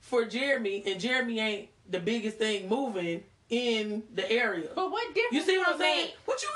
for 0.00 0.24
Jeremy, 0.26 0.82
and 0.86 1.00
Jeremy 1.00 1.38
ain't 1.40 1.68
the 1.88 2.00
biggest 2.00 2.36
thing 2.38 2.68
moving 2.68 3.22
in 3.48 4.02
the 4.14 4.30
area. 4.30 4.68
But 4.74 4.90
what 4.90 5.14
difference? 5.14 5.32
You 5.34 5.42
see 5.42 5.58
what 5.58 5.68
I'm 5.70 5.78
saying? 5.78 6.06
make? 6.06 6.16
What 6.26 6.42
you 6.42 6.48
mean? 6.48 6.54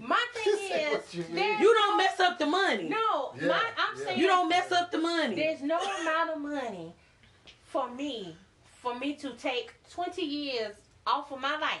My 0.00 0.24
thing 0.34 0.54
is, 0.54 0.92
"What 0.92 1.14
you 1.14 1.24
mean?" 1.30 1.60
You 1.60 1.74
don't 1.74 1.96
mess 1.96 2.20
up 2.20 2.38
the 2.38 2.46
money. 2.46 2.88
No, 2.88 3.32
Yeah, 3.40 3.48
my, 3.48 3.54
I'm 3.76 3.98
yeah. 3.98 4.04
saying 4.04 4.20
You 4.20 4.26
don't 4.26 4.48
mess 4.48 4.70
up 4.72 4.90
the 4.90 4.98
money. 4.98 5.34
There's 5.34 5.62
no 5.62 5.78
amount 5.78 6.30
of 6.30 6.40
money 6.40 6.92
for 7.64 7.88
me, 7.90 8.36
for 8.80 8.98
me 8.98 9.14
to 9.14 9.30
take 9.34 9.72
20 9.90 10.22
years 10.22 10.74
off 11.06 11.32
of 11.32 11.40
my 11.40 11.56
life. 11.58 11.80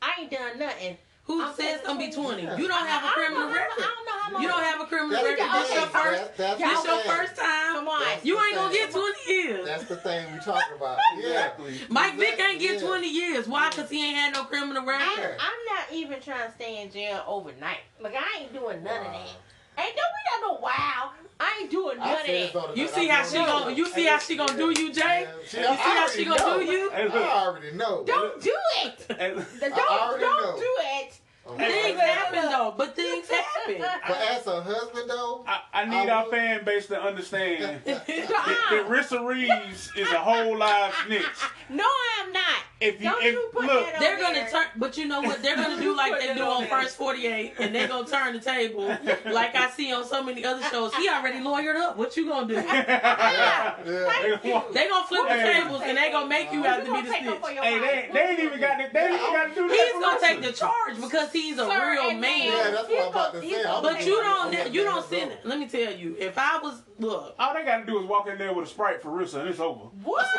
I 0.00 0.12
ain't 0.20 0.30
done 0.30 0.58
nothing. 0.58 0.96
Who 1.26 1.40
I'm 1.42 1.54
says 1.54 1.76
it's 1.80 1.86
gonna 1.86 1.98
be 1.98 2.12
saying- 2.12 2.24
20? 2.24 2.42
You 2.62 2.68
don't 2.68 2.86
have 2.86 3.02
a 3.04 3.08
criminal 3.14 3.48
know 3.48 3.54
record. 3.54 3.78
I 3.78 3.94
don't 3.96 4.04
know 4.06 4.12
how 4.20 4.32
long. 4.32 4.42
You 4.42 4.48
don't 4.48 4.62
have 4.62 4.80
a 4.82 4.84
criminal 4.84 5.10
That's 5.10 5.24
record. 5.24 5.52
This 5.54 5.68
thing. 5.68 5.76
your 5.78 5.86
first. 5.88 6.22
That's, 6.36 6.38
that's 6.38 6.58
This 6.60 6.82
the 6.82 6.88
your 6.88 7.00
thing. 7.00 7.10
first 7.12 7.36
time. 7.36 7.72
Come 7.76 7.88
on. 7.88 8.00
That's 8.00 8.24
You 8.26 8.40
ain't 8.44 8.54
gonna 8.54 8.74
get 8.74 8.90
20 8.90 9.32
years. 9.32 9.66
That's 9.66 9.84
the 9.84 9.96
thing 9.96 10.32
we 10.34 10.38
talking 10.40 10.76
about. 10.76 10.98
Exactly. 11.18 11.80
Mike 11.88 12.16
Vick 12.18 12.38
ain't 12.40 12.60
get 12.60 12.80
Yeah. 12.80 12.86
20 12.88 13.08
years. 13.08 13.48
Why? 13.48 13.70
Because 13.70 13.88
he 13.88 14.04
ain't 14.06 14.16
had 14.16 14.34
no 14.34 14.44
criminal 14.44 14.82
I'm, 14.82 14.88
record. 14.88 15.36
I'm 15.40 15.76
not 15.76 15.92
even 15.92 16.20
trying 16.20 16.46
to 16.48 16.54
stay 16.54 16.82
in 16.82 16.90
jail 16.90 17.24
overnight. 17.26 17.78
Like, 18.00 18.14
I 18.16 18.40
ain't 18.42 18.52
doing 18.52 18.82
none 18.84 19.06
of 19.06 19.12
that. 19.12 19.28
Ain't 19.76 19.96
don't 19.96 20.12
be 20.14 20.24
no 20.46 20.60
wow. 20.60 21.10
I 21.40 21.58
ain't 21.62 21.70
doing 21.70 21.98
none 21.98 22.20
of 22.20 22.26
that. 22.26 22.76
You 22.76 22.88
see 22.88 23.08
how 23.08 23.24
she 23.24 23.38
know. 23.38 23.46
gonna? 23.46 23.74
You 23.74 23.86
see 23.86 24.06
how 24.06 24.18
she 24.18 24.36
gonna 24.36 24.56
do 24.56 24.70
you, 24.70 24.92
Jay? 24.92 25.26
You 25.40 25.46
see 25.46 25.60
how 25.60 26.08
she 26.08 26.24
gonna 26.24 26.58
do 26.58 26.64
you? 26.64 26.90
Hey, 26.90 27.08
I 27.08 27.44
already 27.46 27.72
know. 27.72 28.04
Don't 28.06 28.40
do 28.40 28.56
it. 28.84 29.06
Don't, 29.08 30.20
don't 30.20 30.58
do 30.58 30.76
it. 31.00 31.20
Okay. 31.46 31.82
Things 31.82 32.00
happen 32.00 32.50
though, 32.50 32.74
but 32.76 32.96
things 32.96 33.28
happen. 33.28 33.84
But 34.08 34.16
as 34.30 34.46
a 34.46 34.62
husband 34.62 35.10
though, 35.10 35.44
I, 35.46 35.60
I 35.72 35.84
need 35.84 36.08
I 36.08 36.22
our 36.22 36.30
fan 36.30 36.64
base 36.64 36.86
to 36.86 37.00
understand 37.00 37.80
that, 37.84 38.06
that 38.06 38.86
Rissa 38.88 39.26
Reeves 39.26 39.90
is 39.96 40.10
a 40.10 40.18
whole 40.18 40.56
live 40.56 40.94
snitch. 41.06 41.24
No, 41.70 41.84
I'm 42.20 42.30
not. 42.30 42.44
If 42.78 43.00
you, 43.00 43.08
Don't 43.08 43.22
if, 43.24 43.32
you 43.32 43.48
put 43.50 43.64
look, 43.64 43.86
that 43.86 43.94
on 43.94 44.00
They're 44.00 44.18
gonna 44.18 44.34
there. 44.34 44.50
turn, 44.50 44.66
but 44.76 44.98
you 44.98 45.06
know 45.06 45.22
what? 45.22 45.42
They're 45.42 45.56
gonna 45.56 45.80
do 45.80 45.96
like 45.96 46.20
they 46.20 46.34
do 46.34 46.42
on 46.42 46.66
First 46.66 46.98
48, 46.98 47.54
and 47.58 47.74
they're 47.74 47.88
gonna 47.88 48.06
turn 48.06 48.34
the 48.34 48.38
table 48.38 48.86
like 49.24 49.54
I 49.56 49.70
see 49.70 49.90
on 49.90 50.04
so 50.04 50.22
many 50.22 50.44
other 50.44 50.62
shows. 50.64 50.94
He 50.94 51.08
already 51.08 51.38
lawyered 51.38 51.76
up. 51.76 51.96
What 51.96 52.18
you 52.18 52.28
gonna 52.28 52.46
do? 52.48 52.54
yeah, 52.54 53.76
Thank. 53.82 54.42
They 54.74 54.88
gonna 54.88 55.06
flip 55.06 55.22
the 55.26 55.34
tables 55.36 55.80
and 55.86 55.96
they 55.96 56.10
gonna 56.10 56.28
make 56.28 56.52
you 56.52 56.62
have 56.64 56.84
to 56.84 56.92
be 56.92 57.00
the 57.02 57.08
take 57.10 57.26
up 57.26 57.40
for 57.40 57.46
snitch. 57.46 57.62
hey, 57.62 57.78
they, 57.78 58.10
they 58.12 58.20
ain't 58.20 58.40
even 58.40 58.60
got 58.60 58.76
to, 58.76 58.90
they 58.92 59.00
ain't 59.00 59.14
even 59.14 59.32
got 59.32 59.48
to 59.48 59.54
do 59.54 59.68
that. 59.68 59.90
He's 59.94 60.02
gonna 60.02 60.20
take 60.20 60.42
the 60.42 60.52
charge 60.52 61.00
because 61.00 61.32
he's 61.42 61.58
a 61.58 61.66
Sir, 61.66 61.90
real 61.92 62.10
and 62.10 62.20
man. 62.20 62.46
Yeah, 62.46 62.70
that's 62.70 62.88
what 62.88 63.02
I'm 63.02 63.08
about 63.08 63.32
to 63.34 63.40
say. 63.42 63.64
I'm 63.64 63.82
But 63.82 63.92
gonna- 63.94 64.04
you 64.04 64.22
don't, 64.22 64.52
gonna 64.52 64.68
you 64.70 64.84
let 64.84 64.90
don't 64.90 64.98
it 65.04 65.08
send. 65.18 65.30
go. 65.30 65.36
Let 65.48 65.58
me 65.58 65.66
tell 65.68 65.92
you, 65.92 66.16
if 66.18 66.38
I 66.38 66.58
was 66.58 66.82
look, 66.98 67.34
All 67.38 67.54
they 67.54 67.64
got 67.64 67.78
to 67.78 67.84
do 67.86 67.98
is 68.00 68.06
walk 68.06 68.28
in 68.28 68.38
there 68.38 68.52
with 68.54 68.66
a 68.66 68.68
Sprite 68.70 69.02
for 69.02 69.10
Rissa 69.10 69.40
and 69.40 69.48
it's 69.48 69.60
over. 69.60 69.84
What? 70.02 70.26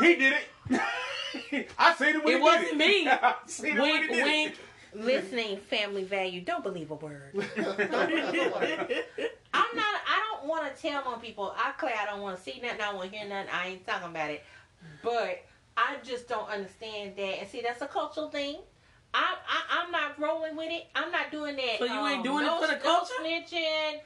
He 0.00 0.16
did 0.16 0.34
it. 0.70 1.68
I 1.78 1.94
seen 1.94 2.14
him 2.16 2.22
when 2.24 2.34
It 2.34 2.36
he 2.38 2.42
wasn't 2.42 2.68
did 2.70 2.78
me. 2.78 3.06
it. 3.06 3.08
I 3.22 3.34
seen 3.46 3.72
him 3.76 3.78
when 3.82 3.92
wink, 3.92 4.10
he 4.10 4.16
did 4.16 4.24
wink. 4.24 4.58
Listening, 4.96 5.56
family 5.58 6.02
value. 6.04 6.40
Don't 6.40 6.62
believe 6.64 6.90
a 6.90 6.94
word. 6.94 7.30
I'm 7.36 7.46
not. 9.76 10.00
I 10.06 10.22
don't 10.32 10.48
want 10.48 10.74
to 10.74 10.82
tell 10.82 11.02
on 11.04 11.20
people. 11.20 11.54
I 11.56 11.72
clear. 11.72 11.94
I 12.00 12.06
don't 12.06 12.20
want 12.22 12.36
to 12.36 12.42
see 12.42 12.60
nothing. 12.62 12.80
I 12.80 12.86
don't 12.86 12.96
want 12.96 13.12
to 13.12 13.16
hear 13.18 13.28
nothing. 13.28 13.50
I 13.52 13.68
ain't 13.68 13.86
talking 13.86 14.08
about 14.08 14.30
it. 14.30 14.42
But 15.02 15.44
I 15.76 15.96
just 16.02 16.28
don't 16.28 16.48
understand 16.48 17.14
that. 17.16 17.40
And 17.40 17.48
see, 17.48 17.60
that's 17.62 17.82
a 17.82 17.86
cultural 17.86 18.30
thing. 18.30 18.58
I, 19.14 19.36
I 19.48 19.80
I'm 19.80 19.90
not 19.92 20.18
rolling 20.18 20.56
with 20.56 20.70
it. 20.70 20.86
I'm 20.94 21.10
not 21.10 21.30
doing 21.30 21.56
that. 21.56 21.78
So 21.78 21.84
you 21.84 22.06
ain't 22.06 22.18
um, 22.18 22.22
doing 22.22 22.44
it 22.44 22.60
for 22.60 22.66
the 22.66 22.74
no 22.74 22.80
culture? 22.80 23.12
snitching. 23.22 24.00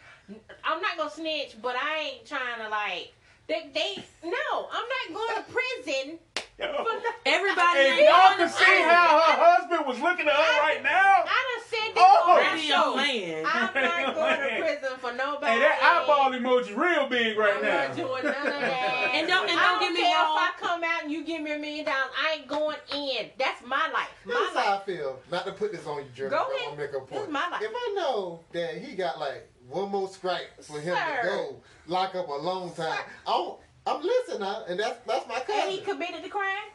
I'm 0.64 0.82
not 0.82 0.96
gonna 0.96 1.10
snitch, 1.10 1.56
but 1.62 1.74
I 1.76 1.98
ain't 2.12 2.26
trying 2.26 2.62
to 2.62 2.68
like. 2.68 3.14
They, 3.48 3.70
they 3.72 4.04
no. 4.22 4.68
I'm 4.70 4.84
not 4.84 5.18
going 5.18 5.42
to 5.42 5.52
prison. 5.52 6.18
It. 6.58 6.76
For 6.76 6.82
no, 6.82 7.10
Everybody 7.26 7.78
If 7.80 8.08
y'all 8.08 8.34
going 8.34 8.38
can 8.38 8.48
see 8.48 8.64
prison. 8.64 8.88
how 8.90 9.20
her 9.20 9.36
husband 9.38 9.86
was 9.86 9.98
looking 10.00 10.26
at 10.26 10.34
her 10.34 10.60
right 10.62 10.82
now, 10.82 11.22
I 11.26 11.38
done 11.46 11.64
said 11.68 11.88
this 11.94 12.02
Oh, 12.02 12.30
on 12.30 12.42
my 12.42 12.52
Radio 12.52 12.74
show. 12.74 12.94
land. 12.96 13.46
I'm 13.46 13.74
not 13.74 14.14
going 14.14 14.40
to 14.40 14.56
prison 14.64 14.98
for 14.98 15.12
nobody. 15.12 15.52
hey, 15.52 15.58
that 15.60 15.78
eyeball 15.82 16.32
emoji 16.32 16.76
real 16.76 17.08
big 17.08 17.36
right 17.38 17.54
I'm 17.56 17.62
now. 17.62 17.86
not 17.88 17.96
doing 17.96 18.24
none 18.24 18.46
of 18.46 18.60
that. 18.60 19.10
And 19.18 19.26
don't- 19.28 19.48
and 19.48 19.58
I 19.58 19.62
don't 19.72 19.80
get 19.80 19.92
me 19.92 20.00
care 20.00 20.14
wrong. 20.14 20.36
If 20.36 20.42
I 20.42 20.50
come 20.58 20.84
out 20.84 21.02
and 21.04 21.12
you 21.12 21.24
give 21.24 21.42
me 21.42 21.52
a 21.52 21.58
million 21.58 21.84
dollars, 21.84 22.10
I 22.16 22.34
ain't 22.38 22.46
going 22.48 22.76
in. 22.94 23.30
That's 23.38 23.62
my 23.64 23.88
life. 23.92 24.08
My 24.24 24.34
This 24.34 24.54
life. 24.54 24.64
how 24.64 24.76
I 24.78 24.80
feel. 24.84 25.18
Not 25.30 25.46
to 25.46 25.52
put 25.52 25.72
this 25.72 25.86
on 25.86 25.98
you, 25.98 26.04
Jeremy. 26.14 26.36
Go 26.36 26.42
ahead. 26.54 26.72
I'm 26.72 26.78
make 26.78 26.90
a 26.90 26.92
This 27.00 27.08
point. 27.08 27.22
is 27.24 27.28
my 27.32 27.48
life. 27.48 27.62
If 27.62 27.72
I 27.74 27.92
know 27.96 28.40
that 28.52 28.78
he 28.78 28.94
got 28.94 29.18
like 29.18 29.48
one 29.68 29.90
more 29.90 30.08
strike 30.08 30.50
for 30.62 30.80
him 30.80 30.94
Sir. 30.96 31.22
to 31.22 31.28
go 31.28 31.56
lock 31.86 32.14
up 32.14 32.28
a 32.28 32.32
long 32.32 32.72
time, 32.72 32.98
I'm, 33.26 33.52
I'm 33.88 34.02
listening 34.02 34.48
and 34.68 34.78
that's 34.80 34.98
that's 35.06 35.26
my 35.28 35.40
cousin. 35.40 35.62
And 35.62 35.70
he 35.72 35.80
committed 35.80 36.22
the 36.22 36.28
crime. 36.28 36.68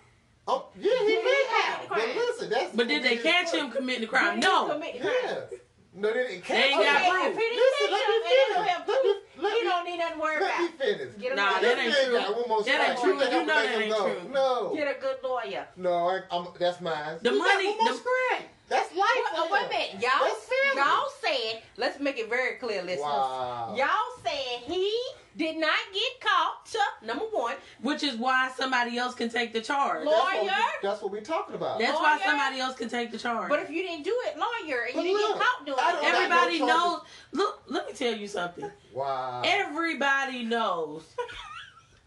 Oh, 0.47 0.65
yeah, 0.75 0.83
he 0.83 0.89
Did 0.89 1.07
he 1.07 1.15
did 1.15 1.47
have. 1.47 1.81
the 1.83 1.87
But 1.89 2.15
listen, 2.15 2.49
that's. 2.49 2.75
But 2.75 2.87
did 2.89 3.03
they 3.03 3.17
catch 3.17 3.51
him 3.53 3.71
committing 3.71 4.01
the 4.01 4.07
crime? 4.07 4.39
No. 4.41 4.67
commit 4.67 4.93
the 4.95 4.99
crime? 4.99 5.13
Yeah. 5.23 5.57
No, 5.95 6.11
they 6.11 6.23
didn't 6.27 6.41
catch 6.43 6.57
They 6.57 6.63
ain't 6.63 6.73
him. 6.73 6.83
got 6.83 7.01
Okay, 7.01 7.09
proof. 7.11 7.27
if 7.27 7.37
he 7.37 7.49
didn't 7.53 7.63
Listen, 7.63 7.91
let 7.93 8.07
me 8.09 8.15
and 8.15 8.25
he 8.25 8.33
don't 8.33 8.53
finish. 8.57 8.67
have 8.73 8.87
Let 8.87 9.03
me- 9.03 9.13
proof, 9.13 9.43
let 9.43 9.53
he 9.53 9.61
me- 9.61 9.69
don't 9.69 9.85
need 9.85 9.97
nothing 9.99 10.17
to 10.17 10.21
worry 10.23 10.41
Let 10.41 10.59
me 10.59 10.65
about. 10.65 10.79
finish. 10.83 11.13
Get 11.21 11.31
a, 11.31 11.35
Nah, 11.35 11.53
good- 11.53 11.63
that 11.63 11.75
This 11.77 11.85
ain't 11.85 12.05
true. 12.09 12.17
got 12.17 12.35
one 12.35 12.49
more 12.49 12.63
That 12.63 12.89
ain't 12.89 12.99
true. 12.99 13.13
You 13.13 13.19
think 13.19 13.31
You 13.31 13.45
know 13.45 13.53
that 13.53 13.75
ain't 13.79 13.93
go? 13.93 14.03
true. 14.03 14.29
No. 14.33 14.75
get 14.75 14.87
a 14.97 14.99
good 14.99 15.17
lawyer. 15.23 15.67
No, 15.77 15.93
I, 16.09 16.19
I'm, 16.31 16.47
that's 16.59 16.81
mine. 16.81 17.19
The 17.21 17.29
He 17.31 17.37
got 17.37 17.47
money- 17.47 17.67
one 17.67 17.77
more 17.77 17.87
the- 17.93 17.99
strike. 17.99 18.49
That's 18.69 18.95
life. 18.95 19.07
Well, 19.33 19.47
wait 19.51 19.65
a 19.65 19.69
minute, 19.69 19.89
y'all. 20.01 20.27
Y'all 20.75 21.09
said. 21.21 21.61
Let's 21.77 21.99
make 21.99 22.17
it 22.17 22.27
very 22.27 22.55
clear, 22.55 22.81
listeners. 22.81 23.01
Wow. 23.01 23.75
Y'all 23.77 24.11
said 24.25 24.63
he 24.65 24.91
did 25.35 25.57
not 25.57 25.71
get 25.93 26.21
caught. 26.21 26.75
Number 27.03 27.25
one, 27.25 27.55
Which 27.81 28.03
is 28.03 28.15
why 28.15 28.51
somebody 28.55 28.97
else 28.97 29.15
can 29.15 29.29
take 29.29 29.51
the 29.53 29.61
charge. 29.61 30.05
Lord. 30.05 30.15
That's 30.17 30.23
what 30.33 30.41
we- 30.43 30.47
Lawyer? 30.49 30.57
That's 30.81 31.01
what 31.01 31.11
we're 31.11 31.21
talking 31.21 31.55
about. 31.55 31.79
That's 31.79 31.99
why 31.99 32.19
somebody 32.23 32.59
else 32.59 32.75
can 32.75 32.89
take 32.89 33.11
the 33.11 33.17
charge. 33.17 33.49
but 33.49 33.59
if 33.59 33.69
you 33.69 33.81
didn't 33.83 34.03
do 34.03 34.15
it, 34.27 34.37
lawyer, 34.37 34.83
and 34.85 34.95
But 34.95 35.05
you 35.05 35.17
didn't 35.17 35.33
get 35.33 35.41
caught 35.41 35.65
doing 35.65 35.77
it, 35.79 36.03
Everybody 36.03 36.59
no 36.59 36.65
knows. 36.67 37.01
Look, 37.31 37.63
let 37.67 37.87
me 37.87 37.93
tell 37.93 38.13
you 38.15 38.27
something. 38.27 38.69
Wow. 38.93 39.41
Everybody 39.45 40.43
knows. 40.43 41.03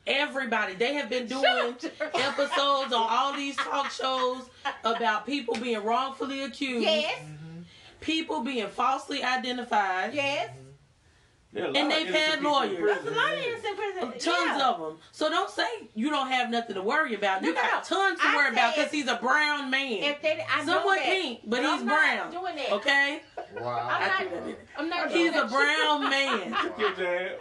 Everybody. 0.06 0.74
They 0.74 0.94
have 0.94 1.08
been 1.10 1.26
doing 1.26 1.74
episodes 2.14 2.92
on 2.92 3.06
all 3.10 3.32
these 3.34 3.56
talk 3.56 3.90
shows 3.90 4.42
about 4.84 5.26
people 5.26 5.54
being 5.56 5.82
wrongfully 5.82 6.44
accused, 6.44 6.84
yes, 6.84 7.18
Mm-hmm. 7.20 7.62
people 8.00 8.42
being 8.44 8.68
falsely 8.68 9.24
identified. 9.24 10.14
yes. 10.14 10.50
There 10.50 10.52
are 10.52 10.52
a 10.52 10.52
lot 10.52 11.45
And 11.56 11.90
they've 11.90 12.08
had 12.08 12.42
lawyers. 12.42 12.78
prison. 12.78 13.04
There's 13.04 13.16
a 13.16 13.20
lot 13.20 13.32
of 13.32 13.38
innocent 13.38 13.76
prison. 13.76 14.10
Tons 14.10 14.58
yeah. 14.58 14.68
of 14.68 14.80
them. 14.80 14.98
So 15.12 15.28
don't 15.28 15.50
say 15.50 15.64
you 15.94 16.10
don't 16.10 16.28
have 16.28 16.50
nothing 16.50 16.74
to 16.74 16.82
worry 16.82 17.14
about. 17.14 17.42
No, 17.42 17.48
you 17.48 17.54
no, 17.54 17.62
got 17.62 17.90
no. 17.90 17.96
tons 17.96 18.20
to 18.20 18.26
I 18.26 18.36
worry 18.36 18.52
about 18.52 18.74
because 18.74 18.90
he's 18.90 19.08
a 19.08 19.16
brown 19.16 19.70
man. 19.70 20.02
If 20.02 20.22
they, 20.22 20.44
I 20.48 20.64
know 20.64 20.94
that, 20.94 21.04
pink, 21.04 21.40
but 21.46 21.60
he's 21.60 21.68
I'm 21.68 21.86
brown. 21.86 22.16
Not 22.16 22.32
doing 22.32 22.56
that. 22.56 22.72
Okay? 22.72 23.20
Wow. 23.60 23.88
I'm 23.90 24.08
not. 24.08 24.18
threw 24.18 24.30
that 24.30 24.48
in. 24.48 24.56
I'm 24.78 24.88
not. 24.88 25.10
He's 25.10 25.34
a 25.34 25.46
brown 25.46 26.10
man. 26.10 26.56
Good. 26.76 27.38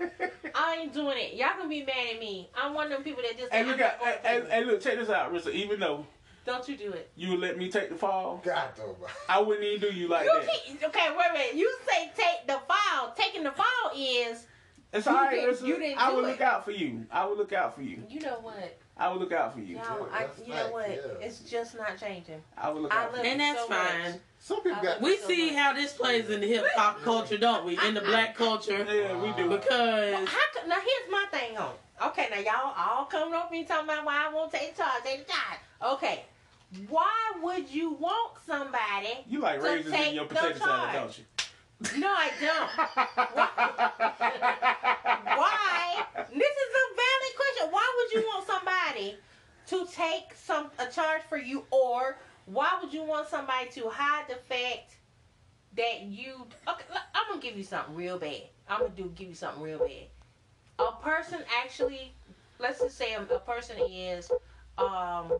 I 0.54 0.78
ain't 0.80 0.92
doing 0.92 1.16
it. 1.16 1.34
Y'all 1.34 1.48
gonna 1.56 1.68
be 1.68 1.84
mad 1.84 2.14
at 2.14 2.20
me. 2.20 2.50
I'm 2.54 2.74
one 2.74 2.86
of 2.86 2.92
them 2.92 3.02
people 3.02 3.22
that 3.22 3.38
just. 3.38 3.52
Hey, 3.52 3.60
I'm 3.60 3.68
look 3.68 3.78
not 3.78 3.94
at, 3.94 4.00
going 4.00 4.12
hey, 4.12 4.16
to 4.16 4.28
hey, 4.28 4.40
prison. 4.40 4.50
hey, 4.50 4.64
look, 4.64 4.80
check 4.80 4.98
this 4.98 5.08
out, 5.08 5.32
Rissa. 5.32 5.52
Even 5.52 5.80
though 5.80 6.06
Don't 6.46 6.68
you 6.68 6.76
do 6.76 6.92
it. 6.92 7.10
you 7.16 7.30
would 7.32 7.40
let 7.40 7.58
me 7.58 7.68
take 7.70 7.88
the 7.90 7.96
fall, 7.96 8.40
God, 8.44 8.68
though, 8.76 8.96
man. 9.00 9.10
I 9.28 9.40
wouldn't 9.40 9.64
even 9.64 9.90
do 9.90 9.94
you 9.96 10.06
like 10.08 10.24
You 10.24 10.32
that. 10.40 10.48
keep, 10.64 10.82
okay, 10.84 11.08
wait 11.16 11.26
a 11.30 11.32
minute. 11.32 11.54
You 11.56 11.76
say 11.88 12.10
take 12.16 12.46
the 12.46 12.60
fall. 12.68 13.12
Taking 13.16 13.42
the 13.42 13.50
fall 13.50 13.90
is. 13.96 14.46
It's 14.92 15.04
You 15.06 15.12
all 15.12 15.18
right, 15.18 15.30
didn't- 15.34 15.54
Rissa. 15.56 15.66
you 15.66 15.78
didn't 15.78 15.98
I 16.00 16.10
do 16.10 16.16
would 16.16 16.24
it. 16.24 16.28
look 16.28 16.40
out 16.40 16.64
for 16.64 16.70
you. 16.70 17.04
I 17.10 17.26
would 17.26 17.36
look 17.36 17.52
out 17.52 17.74
for 17.74 17.82
you. 17.82 18.02
You 18.08 18.20
know 18.20 18.38
what? 18.40 18.78
I 18.96 19.10
would 19.10 19.20
look 19.20 19.32
out 19.32 19.52
for 19.52 19.60
you. 19.60 19.76
Y'all, 19.76 20.06
Yeah, 20.10 20.16
I, 20.16 20.22
you 20.22 20.28
facts, 20.28 20.46
know 20.46 20.72
what? 20.72 20.88
yeah. 20.88 21.26
It's 21.26 21.40
just 21.40 21.76
not 21.76 21.98
changing. 22.00 22.40
I 22.56 22.70
would 22.70 22.82
look 22.82 22.94
I 22.94 23.02
out 23.04 23.10
for 23.14 23.22
you. 23.22 23.24
And 23.30 23.40
that's 23.40 23.60
so 23.60 23.68
much. 23.68 23.88
fine. 23.90 24.20
Some 24.38 24.62
people 24.62 24.82
got. 24.82 25.00
We 25.02 25.16
so 25.18 25.26
see 25.26 25.46
much. 25.46 25.54
how 25.56 25.72
this 25.74 25.92
plays 25.92 26.30
in 26.30 26.40
the 26.40 26.46
hip 26.46 26.64
hop 26.76 27.02
culture, 27.02 27.36
don't 27.36 27.66
we? 27.66 27.76
In 27.86 27.92
the 27.94 28.00
black 28.00 28.36
culture. 28.36 28.86
Yeah, 28.88 29.20
we 29.20 29.32
do. 29.32 29.50
Because 29.50 30.28
How 30.28 30.38
could, 30.54 30.68
now 30.68 30.76
here's 30.76 31.10
my 31.10 31.26
thing 31.32 31.58
on. 31.58 31.72
Okay, 32.06 32.28
now 32.30 32.38
y'all 32.38 32.74
all 32.78 33.04
coming 33.06 33.34
up 33.34 33.50
and 33.52 33.66
talking 33.66 33.84
about 33.88 34.04
why 34.06 34.26
I 34.30 34.32
won't 34.32 34.52
take 34.52 34.76
charge, 34.76 35.02
take 35.02 35.26
charge. 35.26 35.94
Okay, 35.94 36.24
why 36.88 37.32
would 37.42 37.70
you 37.70 37.92
want 37.92 38.32
somebody? 38.46 39.24
You 39.28 39.40
like 39.40 39.60
to 39.60 39.66
raisins 39.66 39.94
take 39.94 40.08
in 40.08 40.14
your 40.14 40.24
potato 40.24 40.58
salad, 40.58 40.92
don't 40.92 41.18
you? 41.18 41.24
No, 41.98 42.08
I 42.08 42.30
don't. 42.40 42.70
Why? 45.36 46.04
This 46.16 46.32
is 46.32 46.72
a 46.74 46.86
valid 46.96 47.36
question. 47.36 47.70
Why 47.70 47.86
would 47.96 48.12
you 48.14 48.26
want 48.26 48.46
somebody 48.46 49.16
to 49.66 49.86
take 49.94 50.34
some 50.34 50.70
a 50.78 50.86
charge 50.86 51.22
for 51.28 51.36
you, 51.38 51.64
or 51.70 52.18
why 52.46 52.78
would 52.80 52.92
you 52.92 53.04
want 53.04 53.28
somebody 53.28 53.68
to 53.72 53.88
hide 53.90 54.24
the 54.28 54.36
fact 54.36 54.96
that 55.76 56.02
you? 56.02 56.46
Okay, 56.66 56.84
I'm 57.14 57.28
gonna 57.28 57.42
give 57.42 57.56
you 57.56 57.64
something 57.64 57.94
real 57.94 58.18
bad. 58.18 58.42
I'm 58.68 58.80
gonna 58.80 58.92
do 58.96 59.12
give 59.14 59.28
you 59.28 59.34
something 59.34 59.62
real 59.62 59.78
bad. 59.78 60.08
A 60.78 60.92
person 61.02 61.40
actually, 61.62 62.12
let's 62.58 62.80
just 62.80 62.96
say 62.96 63.14
a, 63.14 63.22
a 63.22 63.38
person 63.38 63.76
is 63.88 64.30
um 64.78 65.32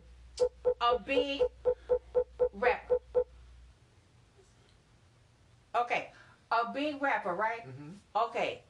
a 0.80 0.98
big 0.98 1.42
rapper. 2.52 2.98
Okay, 5.74 6.10
a 6.50 6.72
big 6.72 7.00
rapper, 7.02 7.34
right? 7.34 7.66
Mhm. 7.66 7.96
Okay. 8.14 8.62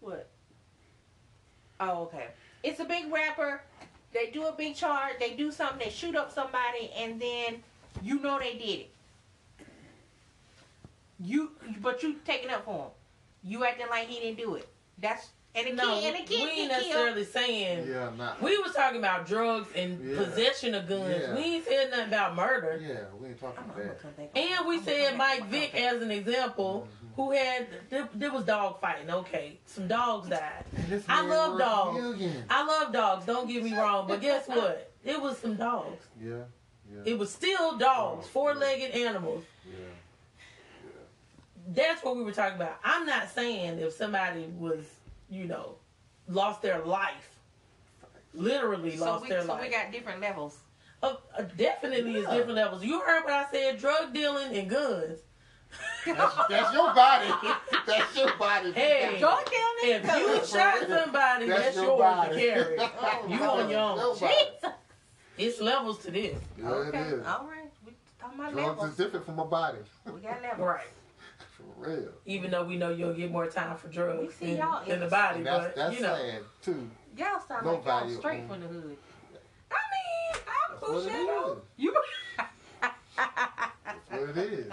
What? 0.00 0.28
Oh, 1.80 2.02
okay. 2.02 2.28
It's 2.62 2.80
a 2.80 2.84
big 2.84 3.12
rapper. 3.12 3.62
They 4.12 4.30
do 4.30 4.46
a 4.46 4.52
big 4.52 4.74
charge. 4.74 5.18
They 5.18 5.34
do 5.34 5.50
something. 5.52 5.78
They 5.78 5.90
shoot 5.90 6.16
up 6.16 6.32
somebody, 6.32 6.90
and 6.96 7.20
then 7.20 7.62
you 8.02 8.18
know 8.20 8.38
they 8.38 8.54
did 8.54 8.80
it. 8.80 8.90
You, 11.20 11.52
but 11.80 12.02
you 12.02 12.14
taking 12.24 12.50
up 12.50 12.64
for 12.64 12.84
him. 12.86 12.90
You 13.44 13.64
acting 13.64 13.86
like 13.88 14.08
he 14.08 14.20
didn't 14.20 14.38
do 14.38 14.56
it. 14.56 14.68
That's 14.98 15.28
and 15.54 15.66
the 15.66 15.72
no, 15.74 16.00
kid 16.00 16.14
and 16.14 16.26
the 16.26 16.34
we 16.34 16.40
ain't 16.42 16.48
get 16.48 16.54
killed. 16.54 16.68
necessarily 16.70 17.24
saying. 17.24 17.88
Yeah, 17.88 18.10
not. 18.16 18.40
We 18.42 18.56
was 18.58 18.72
talking 18.72 18.98
about 18.98 19.26
drugs 19.26 19.68
and 19.76 20.02
Yeah. 20.02 20.16
possession 20.24 20.74
of 20.74 20.88
guns. 20.88 21.14
Yeah. 21.20 21.34
We 21.34 21.42
ain't 21.42 21.64
said 21.66 21.90
nothing 21.90 22.08
about 22.08 22.34
murder. 22.34 22.80
Yeah, 22.82 23.00
we 23.20 23.28
ain't 23.28 23.40
talking 23.40 23.58
I'm 23.58 23.64
about 23.70 23.76
gonna 24.02 24.14
that. 24.16 24.38
And 24.38 24.66
we 24.66 24.76
I'm 24.78 24.84
said. 24.84 25.16
Mike 25.16 25.44
Vick 25.46 25.74
as 25.74 26.00
an 26.00 26.10
example, 26.10 26.88
mm-hmm. 26.88 27.14
who 27.22 27.32
had 27.32 27.66
there, 27.90 28.08
there 28.14 28.32
was 28.32 28.44
dog 28.44 28.80
fighting. 28.80 29.10
Okay, 29.10 29.58
some 29.66 29.86
dogs 29.88 30.28
died. 30.28 30.64
I 31.08 31.20
love 31.26 31.58
dogs. 31.58 32.00
millions. 32.00 32.44
I 32.48 32.64
love 32.64 32.92
dogs. 32.92 33.26
Don't 33.26 33.46
get 33.46 33.62
me 33.62 33.74
wrong, 33.76 34.06
but 34.08 34.20
guess 34.22 34.48
what? 34.48 34.90
It 35.04 35.20
was 35.20 35.36
some 35.36 35.56
dogs. 35.56 36.02
Yeah, 36.22 36.36
yeah, 36.90 37.00
It 37.04 37.18
was 37.18 37.30
still 37.30 37.76
dogs, 37.76 38.24
oh, 38.26 38.28
four-legged 38.32 38.92
animals. 38.92 39.44
yeah. 39.66 39.74
That's 41.68 42.02
what 42.04 42.16
we 42.16 42.22
were 42.24 42.32
talking 42.32 42.56
about. 42.56 42.78
I'm 42.84 43.06
not 43.06 43.28
saying 43.30 43.78
if 43.78 43.92
somebody 43.92 44.46
was, 44.58 44.84
you 45.32 45.46
know, 45.46 45.76
lost 46.28 46.60
their 46.62 46.80
life, 46.84 47.38
literally 48.34 48.96
So, 48.96 49.04
lost 49.06 49.22
we, 49.22 49.28
their 49.30 49.42
so 49.42 49.48
life. 49.54 49.62
we 49.62 49.68
got 49.70 49.90
different 49.92 50.20
levels. 50.20 50.58
Uh, 51.02 51.14
uh, 51.36 51.42
definitely 51.56 52.14
is 52.16 52.26
different 52.28 52.54
levels. 52.54 52.84
You 52.84 53.00
heard 53.00 53.24
what 53.24 53.32
I 53.32 53.46
said: 53.50 53.78
drug 53.80 54.12
dealing 54.12 54.56
and 54.56 54.68
guns. 54.70 55.18
That's, 56.06 56.34
that's 56.50 56.74
your 56.74 56.92
body. 56.94 57.32
That's 57.86 58.14
your 58.16 58.36
body. 58.36 58.72
Hey. 58.72 59.16
Drug 59.18 59.38
dealing. 59.46 59.96
If 59.96 60.04
you 60.04 60.34
That's 60.34 60.52
shot 60.52 60.78
somebody, 60.86 61.46
that's, 61.46 61.62
That's 61.64 61.76
your 61.76 61.84
yours 61.86 61.98
body. 61.98 62.34
to 62.34 62.40
carry. 62.52 62.76
Oh, 62.78 63.26
You 63.28 63.38
no, 63.38 63.50
on 63.52 63.70
your 63.70 63.80
own. 63.80 64.14
Jesus. 64.18 64.72
It's 65.38 65.60
levels 65.62 65.98
to 66.00 66.10
this, 66.10 66.36
Yeah, 66.58 66.68
okay. 66.68 66.98
it 66.98 67.06
is. 67.14 67.26
All 67.26 67.46
right. 67.50 67.70
We 67.86 67.92
talking 68.20 68.38
about 68.38 68.52
Drugs 68.52 68.68
levels. 68.68 68.90
is 68.90 68.96
different 68.96 69.24
from 69.24 69.36
my 69.36 69.44
body. 69.44 69.78
We 70.12 70.20
got 70.20 70.42
levels. 70.42 70.58
right? 70.68 70.86
For 71.80 71.88
real. 71.90 72.08
Even 72.26 72.50
though 72.50 72.64
we 72.64 72.76
know 72.76 72.90
you'll 72.90 73.14
get 73.14 73.30
more 73.30 73.46
time 73.46 73.76
for 73.76 73.88
drugs 73.88 74.20
We 74.20 74.46
see 74.46 74.52
in, 74.52 74.58
y'all 74.58 74.84
in 74.84 75.00
the 75.00 75.06
body, 75.08 75.38
And 75.38 75.46
that's, 75.46 75.64
but 75.66 75.76
that's 75.76 75.94
you 75.96 76.02
know, 76.02 76.14
sad, 76.16 76.42
too. 76.62 76.90
Y'all 77.16 77.40
sound 77.46 77.64
No 77.66 77.74
like 77.74 77.84
y'all 77.84 78.00
value 78.00 78.16
straight 78.18 78.46
from 78.48 78.60
the 78.60 78.66
hood. 78.68 78.96
I 79.70 79.74
mean, 79.92 80.42
I'm 80.46 80.70
That's 80.70 80.82
what 80.82 80.90
it 80.90 81.04
pushing 81.04 81.26
though. 81.26 81.52
is. 81.52 81.58
You 81.76 81.94
That's 83.16 84.10
what 84.10 84.36
it 84.36 84.52
is. 84.52 84.72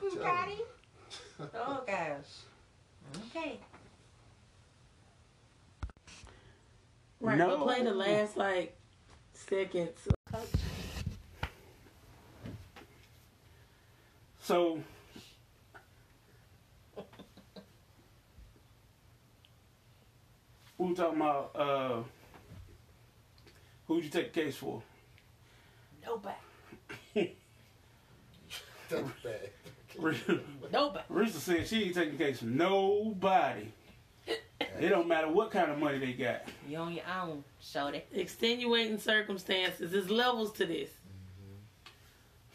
Bugatti. 0.00 0.58
Oh 1.52 1.82
gosh. 1.84 2.44
Okay. 3.36 3.58
Right, 7.20 7.36
No. 7.38 7.56
but 7.56 7.62
play 7.64 7.82
the 7.82 7.92
last 7.92 8.36
like 8.36 8.76
seconds. 9.32 9.98
So, 14.40 14.78
we 20.84 20.90
were 20.90 20.96
talking 20.96 21.16
about 21.20 21.50
uh, 21.54 22.02
who'd 23.86 24.04
you 24.04 24.10
take 24.10 24.32
the 24.32 24.40
case 24.42 24.56
for? 24.56 24.82
Nobody. 26.04 26.34
Nobody. 30.70 31.04
Rissa 31.10 31.38
said 31.38 31.66
she 31.66 31.84
ain't 31.84 31.94
taking 31.94 32.18
the 32.18 32.24
case 32.24 32.40
for 32.40 32.44
nobody. 32.46 33.68
It 34.26 34.88
don't 34.88 35.08
matter 35.08 35.28
what 35.28 35.50
kind 35.50 35.70
of 35.70 35.78
money 35.78 35.98
they 35.98 36.12
got. 36.12 36.42
You 36.68 36.78
on 36.78 36.92
your 36.92 37.04
own, 37.22 37.44
shorty. 37.60 38.02
Extenuating 38.12 38.98
circumstances. 38.98 39.92
There's 39.92 40.10
levels 40.10 40.52
to 40.54 40.66
this. 40.66 40.90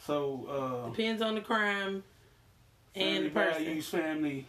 So, 0.06 0.46
uh, 0.86 0.90
Depends 0.90 1.22
on 1.22 1.36
the 1.36 1.42
crime 1.42 2.04
and 2.96 3.04
family 3.04 3.24
the 3.24 3.30
person. 3.30 3.64
values, 3.64 3.90
family. 3.90 4.46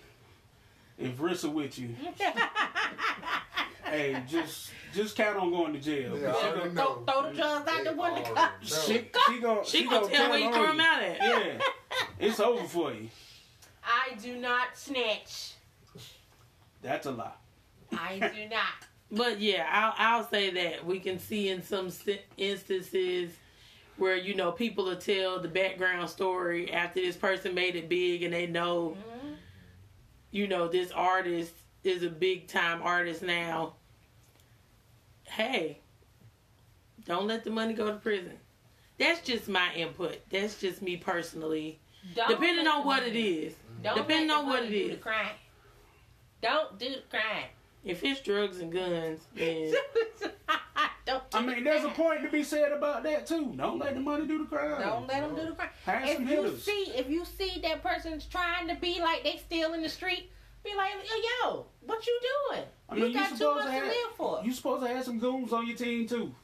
If 0.98 1.16
Rissa 1.16 1.50
with 1.50 1.78
you, 1.78 1.94
hey, 3.90 4.22
just 4.28 4.70
just 4.94 5.16
count 5.16 5.36
on 5.36 5.50
going 5.50 5.72
to 5.72 5.78
jail. 5.78 6.18
Yeah, 6.18 6.32
she, 6.34 6.58
gonna, 6.58 6.72
know. 6.72 7.02
Throw, 7.06 7.22
throw 7.22 7.30
the 7.30 7.36
drugs 7.36 7.68
out 7.70 7.84
the 7.84 7.92
window. 7.92 8.48
she, 8.62 9.04
she 9.28 9.40
gonna 9.40 9.64
She 9.64 9.84
gonna 9.88 10.08
tell 10.08 10.30
where 10.30 10.38
you 10.38 10.46
on 10.46 10.52
threw 10.52 10.70
him 10.72 10.80
out 10.80 11.02
at. 11.02 11.18
Yeah, 11.20 11.58
it's 12.18 12.40
over 12.40 12.64
for 12.66 12.92
you. 12.92 13.08
I 13.84 14.14
do 14.20 14.36
not 14.36 14.76
snatch. 14.76 15.52
That's 16.82 17.06
a 17.06 17.12
lie. 17.12 17.32
I 17.92 18.18
do 18.34 18.48
not. 18.48 18.86
But 19.12 19.40
yeah, 19.40 19.66
I'll, 19.70 19.94
I'll 20.20 20.28
say 20.28 20.50
that 20.50 20.84
we 20.86 21.00
can 21.00 21.18
see 21.18 21.48
in 21.48 21.62
some 21.62 21.90
instances 22.36 23.32
where 23.96 24.16
you 24.16 24.34
know 24.34 24.52
people 24.52 24.84
will 24.84 24.96
tell 24.96 25.40
the 25.40 25.48
background 25.48 26.08
story 26.08 26.72
after 26.72 27.00
this 27.00 27.16
person 27.16 27.54
made 27.54 27.76
it 27.76 27.88
big 27.88 28.22
and 28.22 28.32
they 28.32 28.46
know 28.46 28.96
Mhm. 28.96 29.34
you 30.30 30.46
know 30.46 30.68
this 30.68 30.90
artist 30.92 31.52
is 31.84 32.02
a 32.02 32.08
big 32.08 32.46
time 32.48 32.80
artist 32.82 33.22
now. 33.22 33.74
Hey, 35.30 35.78
don't 37.06 37.26
let 37.26 37.44
the 37.44 37.50
money 37.50 37.72
go 37.72 37.86
to 37.86 37.94
prison. 37.98 38.38
That's 38.98 39.20
just 39.22 39.48
my 39.48 39.72
input. 39.74 40.18
That's 40.30 40.60
just 40.60 40.82
me 40.82 40.96
personally. 40.96 41.78
Don't 42.14 42.28
Depending 42.28 42.66
on 42.66 42.84
what 42.84 43.02
it 43.02 43.16
is. 43.16 43.54
Don't 43.82 43.96
depending 43.96 44.28
let 44.28 44.34
the 44.34 44.40
on 44.40 44.46
what 44.46 44.62
money 44.64 44.76
it 44.76 44.84
do 44.84 44.90
The 44.90 44.96
crime. 44.96 45.36
Don't 46.42 46.78
do 46.78 46.88
the 46.88 47.02
crime. 47.08 47.46
If 47.84 48.04
it's 48.04 48.20
drugs 48.20 48.60
and 48.60 48.70
guns, 48.70 49.20
then 49.34 49.72
Don't 51.06 51.30
do 51.30 51.38
I 51.38 51.42
mean, 51.42 51.64
the 51.64 51.70
there's 51.70 51.84
a 51.84 51.88
point 51.88 52.22
to 52.22 52.28
be 52.28 52.44
said 52.44 52.72
about 52.72 53.02
that 53.04 53.26
too. 53.26 53.54
Don't 53.56 53.78
let 53.78 53.94
the 53.94 54.00
money 54.00 54.26
do 54.26 54.38
the 54.38 54.44
crime. 54.44 54.80
Don't 54.80 55.06
let 55.08 55.22
them 55.22 55.34
do 55.34 55.46
the 55.50 55.56
crime. 55.56 55.70
Have 55.86 56.08
If 56.08 56.20
you 56.20 56.26
hitters. 56.26 56.62
see, 56.62 56.92
if 56.94 57.08
you 57.08 57.24
see 57.24 57.60
that 57.62 57.82
person's 57.82 58.26
trying 58.26 58.68
to 58.68 58.74
be 58.74 59.00
like 59.00 59.24
they 59.24 59.38
still 59.38 59.72
in 59.72 59.82
the 59.82 59.88
street, 59.88 60.30
be 60.62 60.74
like, 60.76 60.92
yo, 61.42 61.66
what 61.86 62.06
you 62.06 62.20
doing? 62.50 62.64
I 62.88 62.94
you 62.96 63.02
mean, 63.02 63.12
you 63.12 63.18
got 63.18 63.36
too 63.38 63.54
much 63.54 63.64
to 63.66 63.70
to, 63.80 63.86
live 63.86 63.94
for. 64.16 64.40
You 64.44 64.52
supposed 64.52 64.82
to 64.84 64.88
have 64.88 65.04
some 65.04 65.18
goons 65.18 65.52
on 65.52 65.66
your 65.66 65.76
team 65.76 66.06
too. 66.06 66.34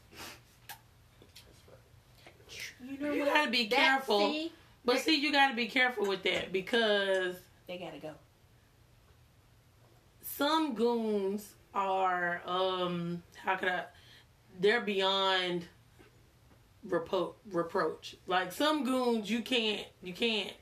You 2.83 2.99
know 2.99 3.12
You 3.12 3.21
what? 3.25 3.35
gotta 3.35 3.51
be 3.51 3.67
That- 3.69 3.77
careful. 3.77 4.21
see, 4.21 4.53
but 4.85 4.99
see, 4.99 5.17
you 5.17 5.33
got 5.33 5.49
to 5.51 5.57
be 5.57 5.67
careful 5.67 6.07
with 6.07 6.23
that 6.23 6.53
because 6.53 7.37
they 7.67 7.79
gotta 7.79 7.99
go. 7.99 8.14
some 10.23 10.75
goons 10.75 11.55
are 11.75 12.43
um 12.47 13.23
how 13.43 13.57
can 13.57 13.69
I 13.69 13.85
they're 14.61 14.81
beyond 14.83 15.67
repro- 16.89 17.35
reproach. 17.51 18.17
Like 18.27 18.53
some 18.53 18.85
goons 18.85 19.31
you 19.31 19.41
can't 19.43 19.85
you 20.03 20.12
can't 20.12 20.53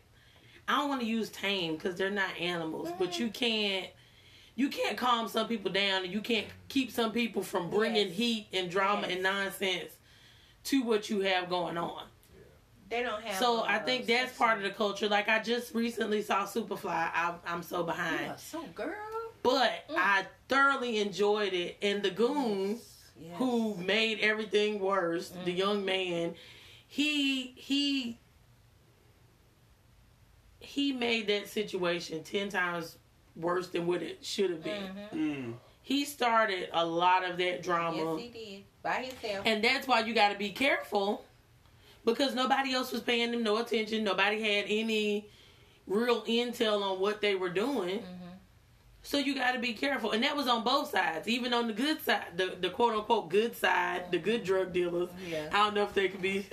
I 0.69 0.79
don't 0.79 0.89
want 0.89 1.01
to 1.03 1.07
use 1.07 1.29
tame 1.31 1.77
cuz 1.79 1.95
they're 1.97 2.11
not 2.11 2.37
animals, 2.39 2.89
but 2.99 3.19
you 3.19 3.29
can't 3.31 3.89
you 4.57 4.69
can't 4.69 4.97
calm 4.97 5.27
some 5.29 5.49
people 5.49 5.71
down 5.73 6.05
and 6.05 6.12
you 6.12 6.21
can't 6.21 6.47
keep 6.69 6.91
some 6.93 7.11
people 7.12 7.43
from 7.43 7.71
bringing 7.71 8.09
Yes. 8.09 8.17
heat 8.17 8.47
and 8.53 8.71
drama 8.71 9.03
Yes. 9.03 9.11
and 9.12 9.23
nonsense 9.23 9.93
to 10.65 10.83
what 10.83 11.11
you 11.11 11.21
have 11.21 11.49
going 11.49 11.77
on. 11.77 12.05
They 12.89 13.03
don't 13.03 13.23
have. 13.25 13.37
So 13.37 13.65
I 13.65 13.79
think 13.81 14.07
that's 14.07 14.37
part 14.39 14.59
of 14.59 14.62
the 14.62 14.71
culture. 14.71 15.09
Like 15.09 15.29
I 15.29 15.41
just 15.43 15.75
recently 15.75 16.23
saw 16.23 16.45
Superfly. 16.47 16.91
I, 17.12 17.35
I'm 17.47 17.62
so 17.62 17.83
behind. 17.83 18.39
So 18.39 18.62
girl. 18.75 18.95
But 19.43 19.89
Mm. 19.89 19.97
I 19.99 20.27
thoroughly 20.49 20.99
enjoyed 20.99 21.53
it. 21.53 21.77
And 21.83 22.03
the 22.03 22.11
goon 22.11 22.81
Yes. 23.21 23.37
who 23.39 23.75
made 23.77 24.21
everything 24.21 24.79
worse, 24.81 25.31
the 25.31 25.53
Mm. 25.53 25.57
young 25.57 25.85
man, 25.85 26.35
he 26.87 27.55
he 27.57 28.19
he 30.75 30.91
made 30.93 31.29
that 31.29 31.47
situation 31.49 32.25
ten 32.25 32.49
times 32.49 32.99
worse 33.37 33.68
than 33.68 33.87
what 33.87 34.03
it 34.03 34.25
should 34.25 34.51
have 34.51 34.64
been. 34.64 34.83
Mhm. 35.12 35.12
Mm. 35.12 35.55
He 35.83 36.05
started 36.05 36.68
a 36.72 36.85
lot 36.85 37.25
of 37.25 37.37
that 37.39 37.62
drama. 37.62 38.16
Yes, 38.16 38.33
he 38.35 38.45
did 38.57 38.64
by 38.83 39.05
himself. 39.05 39.47
And 39.47 39.62
that's 39.62 39.87
why 39.87 40.01
you 40.01 40.14
got 40.14 40.33
to 40.33 40.39
be 40.39 40.51
careful 40.51 41.25
because 42.05 42.35
nobody 42.35 42.72
else 42.75 42.91
was 42.91 43.03
paying 43.03 43.31
them 43.31 43.45
no 43.45 43.59
attention. 43.59 44.03
Nobody 44.03 44.43
had 44.43 44.64
any 44.66 45.29
real 45.87 46.22
intel 46.22 46.83
on 46.83 46.99
what 46.99 47.20
they 47.20 47.37
were 47.37 47.51
doing. 47.51 48.01
Mhm. 48.01 48.24
So 49.07 49.19
you 49.19 49.35
got 49.35 49.53
to 49.53 49.59
be 49.59 49.75
careful. 49.75 50.13
And 50.13 50.25
that 50.25 50.35
was 50.35 50.49
on 50.49 50.65
both 50.65 50.91
sides, 50.91 51.29
even 51.29 51.53
on 51.53 51.67
the 51.67 51.75
good 51.75 52.01
side, 52.03 52.25
the, 52.37 52.57
the 52.59 52.71
quote 52.71 52.95
unquote 52.95 53.29
good 53.29 53.55
side, 53.55 54.11
the 54.11 54.19
good 54.19 54.45
drug 54.45 54.73
dealers. 54.73 55.11
Yeah. 55.29 55.51
I 55.53 55.59
don't 55.59 55.75
know 55.75 55.83
if 55.83 55.93
they 55.93 56.09
could 56.09 56.23
be, 56.23 56.47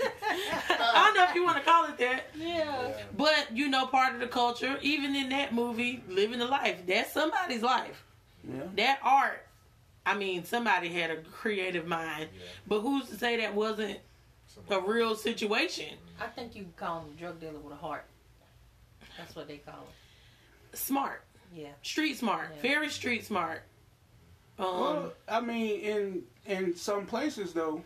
I 0.69 1.05
don't 1.05 1.15
know 1.15 1.25
if 1.29 1.33
you 1.33 1.45
want 1.45 1.57
to 1.57 1.63
call 1.63 1.85
it 1.85 1.97
that. 1.99 2.25
Yeah. 2.35 2.91
But, 3.15 3.47
you 3.53 3.69
know, 3.69 3.85
part 3.87 4.13
of 4.13 4.19
the 4.19 4.27
culture, 4.27 4.77
even 4.81 5.15
in 5.15 5.29
that 5.29 5.53
movie, 5.53 6.03
Living 6.09 6.39
the 6.39 6.45
Life, 6.45 6.85
that's 6.85 7.13
somebody's 7.13 7.61
life. 7.61 8.03
Yeah. 8.43 8.63
That 8.75 8.99
art, 9.01 9.47
I 10.05 10.17
mean, 10.17 10.43
somebody 10.43 10.89
had 10.89 11.09
a 11.09 11.21
creative 11.21 11.87
mind. 11.87 12.27
Yeah. 12.33 12.45
But 12.67 12.81
who's 12.81 13.07
to 13.09 13.17
say 13.17 13.37
that 13.37 13.55
wasn't 13.55 13.99
a 14.69 14.79
real 14.81 15.15
situation? 15.15 15.95
I 16.19 16.27
think 16.27 16.57
you 16.57 16.65
call 16.75 16.99
him 16.99 17.13
a 17.15 17.19
drug 17.19 17.39
dealer 17.39 17.59
with 17.59 17.71
a 17.73 17.77
heart. 17.77 18.05
That's 19.17 19.37
what 19.37 19.47
they 19.47 19.57
call 19.57 19.75
him. 19.75 19.93
Smart, 20.73 21.23
Yeah. 21.53 21.69
street 21.81 22.17
smart, 22.17 22.49
Yeah. 22.55 22.61
very 22.61 22.89
street 22.89 23.25
smart. 23.25 23.63
Um, 24.59 24.65
Well, 24.65 25.13
I 25.27 25.41
mean, 25.41 25.79
in 25.81 26.23
in 26.45 26.75
some 26.75 27.05
places 27.05 27.53
though, 27.53 27.83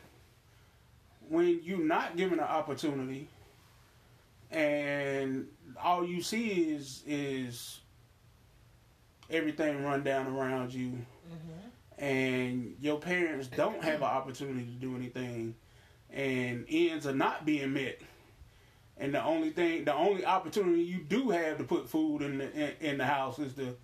when 1.29 1.61
you're 1.63 1.79
not 1.79 2.15
given 2.17 2.39
an 2.39 2.45
opportunity, 2.45 3.27
and 4.51 5.47
all 5.81 6.05
you 6.05 6.21
see 6.21 6.73
is 6.73 7.03
is 7.07 7.79
everything 9.29 9.83
run 9.83 10.03
down 10.03 10.27
around 10.27 10.73
you, 10.73 10.89
Mm-hmm. 11.27 12.03
and 12.03 12.75
your 12.79 12.99
parents 12.99 13.47
don't 13.47 13.83
have 13.83 13.95
an 14.01 14.03
opportunity 14.03 14.65
to 14.65 14.71
do 14.73 14.95
anything, 14.95 15.55
and 16.11 16.65
ends 16.69 17.07
are 17.07 17.15
not 17.15 17.45
being 17.45 17.73
met. 17.73 17.99
And 18.97 19.13
the 19.13 19.23
only 19.23 19.49
thing, 19.49 19.83
the 19.85 19.93
only 19.93 20.25
opportunity 20.25 20.81
you 20.81 20.99
do 20.99 21.29
have 21.29 21.57
to 21.57 21.63
put 21.65 21.89
food 21.89 22.21
in 22.21 22.37
the 22.37 22.51
in, 22.53 22.91
in 22.91 22.97
the 22.97 23.05
house 23.05 23.39
is 23.39 23.53
to 23.55 23.75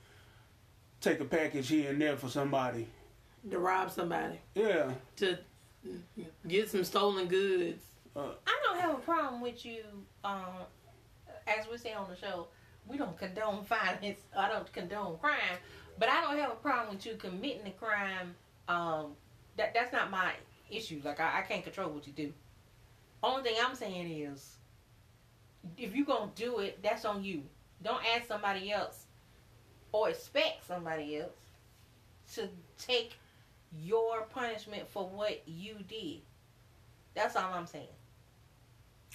take 1.02 1.20
a 1.20 1.26
package 1.26 1.68
here 1.68 1.90
and 1.92 2.02
there 2.02 2.16
for 2.16 2.30
somebody. 2.30 2.88
to 3.50 3.60
rob 3.60 3.92
somebody, 3.92 4.40
Yeah. 4.56 4.92
to 5.18 5.38
get 6.48 6.70
some 6.70 6.84
stolen 6.84 7.28
goods. 7.28 7.84
I 8.16 8.32
don't 8.66 8.80
have 8.80 8.92
a 8.94 9.00
problem 9.02 9.42
with 9.42 9.66
you. 9.66 9.84
Um, 10.24 10.46
as 11.48 11.68
we 11.70 11.78
say 11.78 11.94
on 11.94 12.08
the 12.10 12.16
show, 12.16 12.48
we 12.88 12.98
don't 12.98 13.18
condone 13.18 13.66
violence. 13.70 14.20
I 14.38 14.48
don't 14.50 14.72
condone 14.72 15.18
crime, 15.18 15.58
but 15.98 16.08
I 16.08 16.22
don't 16.22 16.38
have 16.38 16.52
a 16.52 16.56
problem 16.56 16.96
with 16.96 17.06
you 17.06 17.16
committing 17.16 17.64
the 17.64 17.72
crime. 17.72 18.36
Um, 18.68 19.14
that 19.58 19.74
that's 19.74 19.92
not 19.92 20.10
my 20.12 20.34
issue. 20.70 21.02
Like 21.04 21.20
I, 21.20 21.40
I 21.40 21.42
can't 21.42 21.64
control 21.64 21.90
what 21.90 22.06
you 22.08 22.14
do. 22.14 22.32
Only 23.24 23.44
thing 23.44 23.56
I'm 23.64 23.76
saying 23.76 24.10
is, 24.10 24.58
if 25.78 25.96
you're 25.96 26.06
gonna 26.06 26.32
do 26.36 26.60
it, 26.60 26.82
that's 26.84 27.06
on 27.06 27.24
you. 27.24 27.44
Don't 27.84 28.04
ask 28.16 28.28
somebody 28.28 28.72
else 28.72 29.06
or 29.92 30.10
expect 30.10 30.68
somebody 30.68 31.18
else 31.18 31.32
to 32.34 32.48
take 32.78 33.14
your 33.80 34.24
punishment 34.24 34.88
for 34.90 35.08
what 35.08 35.42
you 35.46 35.76
did. 35.88 36.22
That's 37.14 37.36
all 37.36 37.54
I'm 37.54 37.68
saying. 37.68 37.88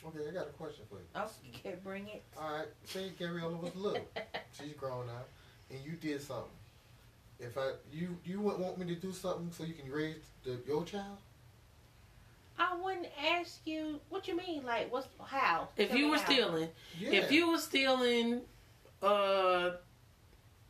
Okay, 0.05 0.28
I 0.28 0.32
got 0.32 0.47
a 0.47 0.51
question 0.51 0.84
for 0.88 0.97
you. 0.97 1.05
I'll 1.14 1.30
can 1.62 1.78
bring 1.82 2.09
it. 2.09 2.22
All 2.38 2.59
right, 2.59 2.68
say 2.84 3.11
Gabriella 3.18 3.57
was 3.57 3.74
little. 3.74 4.07
She's 4.53 4.74
grown 4.74 5.07
now, 5.07 5.24
and 5.70 5.80
you 5.84 5.92
did 5.92 6.20
something. 6.20 6.51
If 7.38 7.59
I 7.59 7.72
you 7.92 8.16
you 8.24 8.40
would 8.40 8.59
want 8.59 8.78
me 8.78 8.86
to 8.86 8.94
do 8.94 9.12
something 9.12 9.51
so 9.53 9.64
you 9.64 9.74
can 9.74 9.90
raise 9.90 10.16
the, 10.44 10.59
your 10.66 10.84
child? 10.84 11.18
I 12.59 12.77
wouldn't 12.83 13.09
ask 13.35 13.61
you 13.67 14.01
what 14.09 14.27
you 14.29 14.37
mean. 14.37 14.65
Like, 14.65 14.91
what's 14.93 15.09
how? 15.25 15.69
If 15.77 15.89
Tell 15.91 15.99
you 15.99 16.09
were 16.11 16.17
how. 16.19 16.25
stealing, 16.25 16.69
Yeah. 16.99 17.11
if 17.11 17.31
you 17.31 17.51
were 17.51 17.59
stealing, 17.59 18.41
uh, 19.03 19.73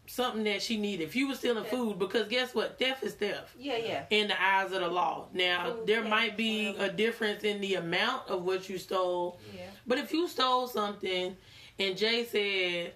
something 0.09 0.45
that 0.45 0.63
she 0.63 0.77
needed, 0.77 1.05
if 1.05 1.15
you 1.17 1.29
were 1.29 1.35
stealing 1.35 1.65
food, 1.65 1.99
because 1.99 2.29
guess 2.29 2.55
what, 2.55 2.79
theft 2.79 3.03
is 3.05 3.15
theft. 3.15 3.51
yeah, 3.59 3.77
yeah, 3.77 4.05
in 4.11 4.29
the 4.29 4.41
eyes 4.43 4.73
of 4.73 4.81
the 4.81 4.89
law. 4.89 5.29
Now, 5.33 5.75
Food, 5.75 5.87
there 5.87 6.03
yeah, 6.03 6.09
might 6.09 6.37
be 6.37 6.69
whatever. 6.73 6.93
a 6.93 6.97
difference 6.97 7.43
in 7.45 7.61
the 7.61 7.75
amount 7.77 8.29
of 8.29 8.43
what 8.43 8.69
you 8.69 8.79
stole, 8.79 9.39
yeah. 9.55 9.63
but 9.87 9.99
if 9.99 10.13
you 10.13 10.27
stole 10.29 10.67
something 10.69 11.37
and 11.79 11.97
Jay 11.97 12.25
said, 12.25 12.95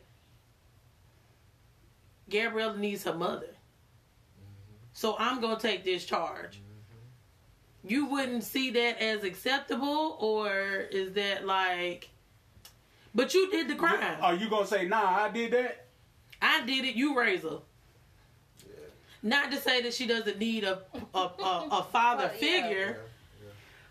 Gabriella 2.28 2.76
needs 2.76 3.04
her 3.04 3.14
mother, 3.14 3.54
so 4.92 5.16
I'm 5.18 5.40
going 5.40 5.56
to 5.56 5.62
take 5.62 5.84
this 5.84 6.04
charge. 6.04 6.60
You 7.84 8.06
wouldn't 8.06 8.44
see 8.44 8.70
that 8.70 9.00
as 9.02 9.24
acceptable, 9.24 10.16
or 10.20 10.52
is 10.90 11.12
that 11.14 11.46
like, 11.46 12.10
but 13.14 13.32
you 13.32 13.50
did 13.50 13.68
the 13.68 13.74
crime. 13.74 14.18
Are 14.20 14.34
you 14.34 14.48
gonna 14.50 14.66
say, 14.66 14.86
nah, 14.86 15.24
I 15.24 15.30
did 15.30 15.52
that? 15.52 15.86
I 16.42 16.64
did 16.66 16.84
it. 16.84 16.94
You 16.94 17.18
raise 17.18 17.42
her. 17.42 17.58
Yeah. 18.66 18.74
Not 19.22 19.50
to 19.50 19.56
say 19.58 19.80
that 19.82 19.94
she 19.94 20.06
doesn't 20.06 20.38
need 20.38 20.64
a 20.64 20.80
a, 21.14 21.18
a, 21.18 21.68
a 21.72 21.86
father 21.92 22.24
Well, 22.24 22.32
yeah. 22.34 22.38
figure. 22.68 23.00
Yeah. 23.42 23.48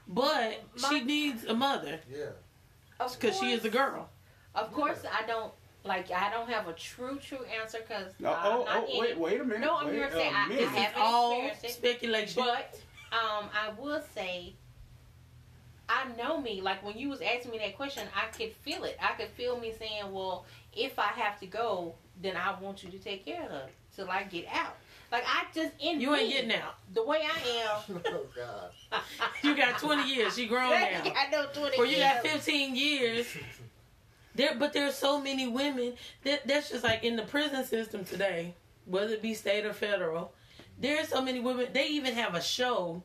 But 0.07 0.63
she 0.89 1.01
needs 1.01 1.45
a 1.45 1.53
mother 1.53 1.99
Yeah. 2.11 2.25
Because 2.97 3.39
she 3.39 3.51
is 3.53 3.63
a 3.65 3.69
girl. 3.69 4.09
Of 4.55 4.71
course, 4.73 5.03
I 5.11 5.25
don't 5.25 5.53
like. 5.85 6.11
I 6.11 6.29
don't 6.31 6.49
have 6.49 6.67
a 6.67 6.73
true, 6.73 7.17
true 7.23 7.39
answer 7.61 7.79
because 7.87 8.11
No, 8.19 8.33
I'm 8.33 8.51
oh, 8.61 8.63
not 8.65 8.85
oh, 8.87 8.91
in 8.93 8.99
wait, 8.99 9.09
it. 9.11 9.17
wait 9.19 9.41
a 9.41 9.43
minute. 9.43 9.61
No, 9.61 9.77
I'm 9.77 9.87
wait 9.87 9.95
here 9.95 10.07
to 10.09 10.13
say 10.15 10.27
a 10.27 10.31
I- 10.31 10.35
I 10.35 10.47
minute. 10.47 10.59
This 10.61 10.69
is 10.71 10.75
haven't 10.77 11.01
all 11.01 11.31
experienced 11.31 11.63
it, 11.65 11.71
speculation. 11.71 12.43
But 12.43 12.79
um, 13.11 13.49
I 13.53 13.71
will 13.77 14.01
say, 14.15 14.53
I 15.87 16.05
know 16.17 16.39
me. 16.39 16.61
Like 16.61 16.83
when 16.83 16.97
you 16.97 17.09
was 17.09 17.21
asking 17.21 17.51
me 17.51 17.57
that 17.59 17.75
question, 17.75 18.03
I 18.15 18.27
could 18.35 18.53
feel 18.61 18.83
it. 18.83 18.97
I 19.01 19.13
could 19.13 19.29
feel 19.29 19.59
me 19.59 19.73
saying, 19.77 20.11
"Well, 20.11 20.45
if 20.75 20.99
I 20.99 21.07
have 21.07 21.39
to 21.39 21.47
go, 21.47 21.95
then 22.21 22.35
I 22.37 22.59
want 22.59 22.83
you 22.83 22.91
to 22.91 22.99
take 22.99 23.25
care 23.25 23.43
of 23.43 23.49
her 23.49 23.69
till 23.95 24.09
I 24.09 24.23
get 24.23 24.45
out." 24.53 24.75
Like 25.11 25.23
I 25.25 25.45
just 25.53 25.71
in 25.79 25.99
you 25.99 26.13
ain't 26.13 26.27
me, 26.27 26.33
getting 26.33 26.53
out. 26.53 26.75
the 26.93 27.03
way 27.03 27.21
I 27.23 27.49
am. 27.89 28.01
oh 28.05 28.25
God. 28.35 28.71
You 29.43 29.55
got 29.55 29.79
20 29.79 30.13
years. 30.13 30.35
She 30.35 30.47
grown 30.47 30.69
now. 30.69 31.01
I 31.15 31.29
know 31.31 31.47
twenty. 31.53 31.77
Or 31.77 31.85
you 31.85 31.97
got 31.97 32.21
15 32.21 32.75
years. 32.75 33.25
There, 34.35 34.55
but 34.57 34.73
there's 34.73 34.95
so 34.95 35.19
many 35.19 35.47
women 35.47 35.93
that 36.23 36.47
that's 36.47 36.69
just 36.69 36.83
like 36.83 37.03
in 37.03 37.15
the 37.15 37.23
prison 37.23 37.65
system 37.65 38.05
today, 38.05 38.53
whether 38.85 39.13
it 39.13 39.21
be 39.21 39.33
state 39.33 39.65
or 39.65 39.73
federal. 39.73 40.33
There's 40.79 41.09
so 41.09 41.21
many 41.21 41.39
women. 41.39 41.67
They 41.73 41.87
even 41.87 42.13
have 42.13 42.35
a 42.35 42.41
show 42.41 43.03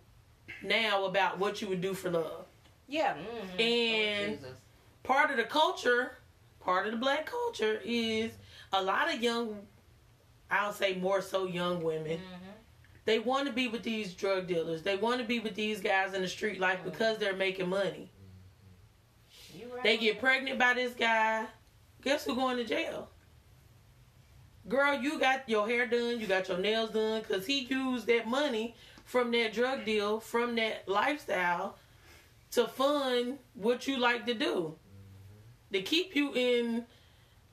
now 0.62 1.04
about 1.04 1.38
what 1.38 1.60
you 1.60 1.68
would 1.68 1.80
do 1.80 1.92
for 1.94 2.10
love. 2.10 2.46
Yeah. 2.88 3.14
mhm. 3.16 3.60
And- 3.60 4.34
Oh, 4.34 4.36
Jesus. 4.46 4.58
part 5.02 5.30
of 5.30 5.36
the 5.36 5.44
culture, 5.44 6.18
part 6.60 6.86
of 6.86 6.92
the 6.92 6.98
black 6.98 7.26
culture 7.26 7.80
is 7.84 8.32
a 8.72 8.82
lot 8.82 9.12
of 9.12 9.22
young, 9.22 9.66
I'll 10.50 10.72
say 10.72 10.94
more 10.94 11.20
so 11.20 11.46
young 11.46 11.82
women. 11.82 12.18
Mhm. 12.20 12.52
They 13.06 13.18
want 13.18 13.46
to 13.48 13.52
be 13.52 13.68
with 13.68 13.82
these 13.82 14.14
drug 14.14 14.46
dealers. 14.46 14.82
They 14.82 14.96
want 14.96 15.18
to 15.20 15.26
be 15.26 15.38
with 15.40 15.54
these 15.54 15.80
guys 15.80 16.14
in 16.14 16.22
the 16.22 16.28
street 16.28 16.58
life 16.60 16.80
because 16.84 17.18
they're 17.18 17.34
making 17.36 17.68
money. 17.68 18.10
You 19.54 19.66
right. 19.74 19.82
They 19.82 19.96
get 19.98 20.20
pregnant 20.20 20.58
by 20.58 20.74
this 20.74 20.94
guy. 20.94 21.46
Guess 22.02 22.24
who's 22.24 22.36
going 22.36 22.56
to 22.58 22.64
jail? 22.64 23.08
Girl, 24.68 24.94
you 24.94 25.18
got 25.18 25.48
your 25.48 25.68
hair 25.68 25.86
done, 25.86 26.20
you 26.20 26.26
got 26.26 26.48
your 26.48 26.58
nails 26.58 26.90
done, 26.90 27.20
because 27.20 27.46
he 27.46 27.60
used 27.60 28.06
that 28.06 28.26
money 28.26 28.74
from 29.04 29.30
that 29.32 29.52
drug 29.52 29.84
deal, 29.84 30.20
from 30.20 30.56
that 30.56 30.88
lifestyle, 30.88 31.76
to 32.52 32.66
fund 32.66 33.38
what 33.54 33.86
you 33.86 33.98
like 33.98 34.24
to 34.26 34.34
do. 34.34 34.74
To 35.72 35.82
keep 35.82 36.16
you 36.16 36.32
in 36.34 36.86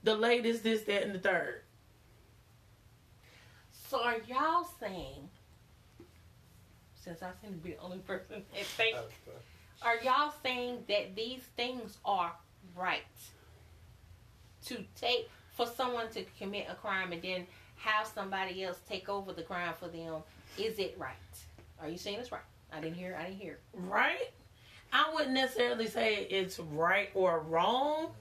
the 0.04 0.16
latest, 0.16 0.64
this, 0.64 0.84
that, 0.84 1.04
and 1.04 1.14
the 1.14 1.20
third. 1.20 1.62
So 3.90 4.02
are 4.02 4.18
y'all 4.28 4.66
saying? 4.80 5.30
Since 6.96 7.22
I 7.24 7.32
seem 7.42 7.52
to 7.52 7.58
be 7.58 7.72
the 7.72 7.80
only 7.80 7.98
person 7.98 8.44
that 8.54 8.64
thinks, 8.64 9.00
are 9.82 9.98
y'all 10.04 10.34
saying 10.44 10.86
that 10.88 11.16
these 11.16 11.42
things 11.58 11.98
are 12.06 12.32
right 12.76 13.02
to 14.68 14.86
take 14.96 15.30
for 15.62 15.72
someone 15.72 16.10
to 16.10 16.24
commit 16.40 16.68
a 16.70 16.76
crime 16.76 17.12
and 17.12 17.22
then 17.22 17.46
have 17.76 18.08
somebody 18.08 18.64
else 18.64 18.80
take 18.88 19.10
over 19.10 19.34
the 19.34 19.44
crime 19.44 19.74
for 19.80 19.88
them? 19.88 20.16
Is 20.58 20.80
it 20.80 20.96
right? 20.98 21.16
Are 21.82 21.90
you 21.90 21.98
saying 21.98 22.20
it's 22.20 22.32
right? 22.32 22.42
I 22.74 22.80
didn't 22.80 22.96
hear. 22.96 23.18
I 23.20 23.26
didn't 23.26 23.40
hear. 23.40 23.60
right? 23.74 24.32
I 24.94 25.10
wouldn't 25.14 25.34
necessarily 25.34 25.88
say 25.88 26.28
it's 26.30 26.60
right 26.60 27.10
or 27.14 27.40
wrong, 27.40 28.12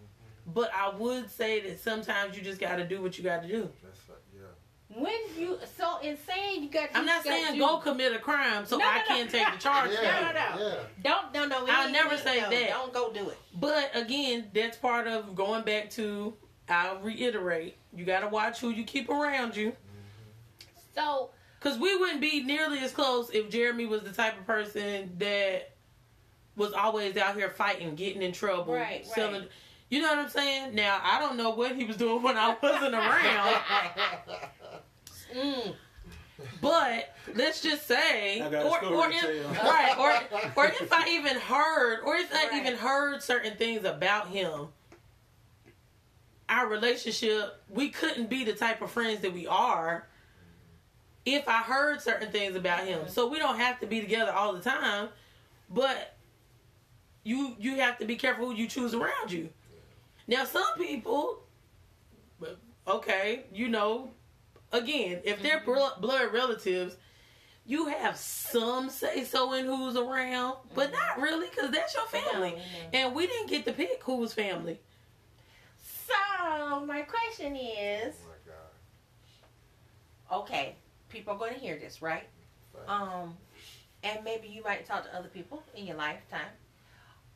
but 0.55 0.71
I 0.75 0.91
would 0.95 1.29
say 1.31 1.61
that 1.61 1.81
sometimes 1.81 2.37
you 2.37 2.43
just 2.43 2.61
got 2.61 2.77
to 2.77 2.87
do 2.87 3.03
what 3.03 3.19
you 3.19 3.25
got 3.25 3.43
to 3.43 3.49
do. 3.49 3.69
That's 3.83 3.99
right, 4.09 4.19
yeah. 4.33 5.01
When 5.03 5.13
you 5.37 5.59
so 5.77 5.99
in 6.01 6.17
saying 6.17 6.63
you 6.63 6.69
got, 6.71 6.93
to 6.93 6.99
I'm 6.99 7.07
not 7.07 7.25
saying 7.25 7.55
to- 7.55 7.59
go 7.59 7.79
commit 7.79 8.13
a 8.13 8.19
crime 8.21 8.67
so 8.67 8.77
No, 8.77 8.85
I 8.87 8.95
no, 8.95 9.01
no. 9.01 9.05
can't 9.07 9.31
take 9.31 9.53
the 9.53 9.59
charge. 9.59 9.91
Yeah, 9.93 10.33
no, 10.33 10.57
no. 10.59 10.69
yeah. 10.69 10.75
Don't 11.03 11.35
no 11.35 11.47
no. 11.47 11.65
we 11.65 11.71
I'll 11.73 11.91
never 11.91 12.17
say 12.17 12.41
no, 12.41 12.51
that. 12.51 12.69
Don't 12.71 12.93
go 12.93 13.13
do 13.13 13.31
it. 13.31 13.39
But 13.59 13.91
again, 13.95 14.47
that's 14.55 14.77
part 14.77 15.07
of 15.09 15.35
going 15.35 15.65
back 15.65 15.91
to. 15.91 16.35
I'll 16.71 16.99
reiterate: 17.01 17.77
you 17.93 18.05
got 18.05 18.21
to 18.21 18.29
watch 18.29 18.61
who 18.61 18.71
you 18.71 18.85
keep 18.85 19.09
around 19.11 19.57
you, 19.57 19.75
So 20.95 21.31
because 21.59 21.79
we 21.79 21.95
wouldn't 21.97 22.21
be 22.21 22.43
nearly 22.43 22.79
as 22.79 22.93
close 22.93 23.31
if 23.31 23.51
Jeremy 23.51 23.87
was 23.87 24.03
the 24.03 24.13
type 24.13 24.39
of 24.39 24.47
person 24.47 25.13
that 25.19 25.73
was 26.57 26.73
always 26.73 27.17
out 27.17 27.37
here 27.37 27.51
fighting, 27.51 27.95
getting 27.95 28.23
in 28.23 28.33
trouble, 28.33 28.75
Right, 28.75 29.07
selling. 29.07 29.43
right. 29.43 29.51
You 29.89 30.01
know 30.01 30.09
what 30.09 30.19
I'm 30.19 30.29
saying? 30.29 30.75
Now 30.75 31.01
I 31.03 31.19
don't 31.19 31.37
know 31.37 31.51
what 31.51 31.75
he 31.75 31.85
was 31.85 31.97
doing 31.97 32.23
when 32.23 32.37
I 32.37 32.57
wasn't 32.63 32.95
around, 32.95 33.57
mm, 35.35 35.75
but 36.61 37.15
let's 37.35 37.61
just 37.61 37.87
say, 37.87 38.41
I 38.41 38.49
got 38.51 38.65
or, 38.65 38.85
or 38.85 39.09
if, 39.11 39.47
right, 39.63 39.95
or 39.99 40.39
or 40.57 40.67
if 40.67 40.93
I 40.93 41.09
even 41.11 41.37
heard, 41.37 42.01
or 42.05 42.17
if 42.17 42.33
I 42.33 42.49
Right. 42.51 42.61
even 42.67 42.79
heard 42.79 43.23
certain 43.23 43.57
things 43.57 43.85
about 43.85 44.29
him, 44.29 44.69
our 46.51 46.67
relationship, 46.69 47.63
we 47.71 47.89
couldn't 47.89 48.29
be 48.29 48.45
the 48.45 48.53
type 48.53 48.83
of 48.83 48.91
friends 48.91 49.21
that 49.21 49.33
we 49.33 49.47
are. 49.47 50.07
If 51.25 51.49
I 51.49 51.59
heard 51.59 52.03
certain 52.03 52.31
things 52.33 52.57
about 52.57 52.85
him, 52.85 53.07
so 53.07 53.29
we 53.29 53.39
don't 53.39 53.59
have 53.59 53.79
to 53.81 53.87
be 53.87 54.01
together 54.01 54.33
all 54.33 54.53
the 54.53 54.61
time, 54.61 55.09
but 55.71 56.17
you 57.23 57.55
you 57.59 57.77
have 57.77 57.99
to 57.99 58.05
be 58.05 58.17
careful 58.17 58.47
who 58.47 58.55
you 58.55 58.67
choose 58.67 58.95
around 58.95 59.31
you. 59.31 59.49
Now, 60.27 60.45
some 60.45 60.75
people, 60.77 61.43
but, 62.41 62.59
okay, 62.87 63.45
you 63.53 63.69
know, 63.69 64.11
again, 64.73 65.21
if 65.25 65.43
they're 65.43 65.59
mm-hmm. 65.59 65.73
blo- 65.73 66.01
blood 66.01 66.33
relatives, 66.33 66.97
you 67.67 67.87
have 67.87 68.17
some 68.17 68.91
say 68.91 69.25
so 69.25 69.53
in 69.53 69.67
who's 69.67 69.97
around, 69.97 70.57
but 70.75 70.91
mm-hmm. 70.91 70.97
not 70.97 71.21
really, 71.21 71.49
because 71.49 71.71
that's 71.71 71.95
your 71.95 72.07
family. 72.07 72.57
And 72.93 73.15
we 73.15 73.27
didn't 73.27 73.49
get 73.51 73.65
to 73.67 73.73
pick 73.73 74.03
who 74.03 74.17
was 74.17 74.33
family. 74.33 74.81
So 76.11 76.85
my 76.87 77.03
question 77.03 77.57
is, 77.57 78.15
Oh 78.25 78.29
my 78.29 78.53
God. 80.31 80.43
okay, 80.43 80.77
people 81.09 81.35
are 81.35 81.39
going 81.39 81.55
to 81.55 81.61
hear 81.61 81.79
this, 81.79 82.03
right? 82.03 82.29
Right. 82.75 82.89
Um, 82.89 83.37
and 84.03 84.25
maybe 84.25 84.49
you 84.49 84.63
might 84.63 84.87
talk 84.87 85.05
to 85.05 85.17
other 85.17 85.29
people 85.29 85.63
in 85.75 85.87
your 85.87 85.97
lifetime. 85.97 86.41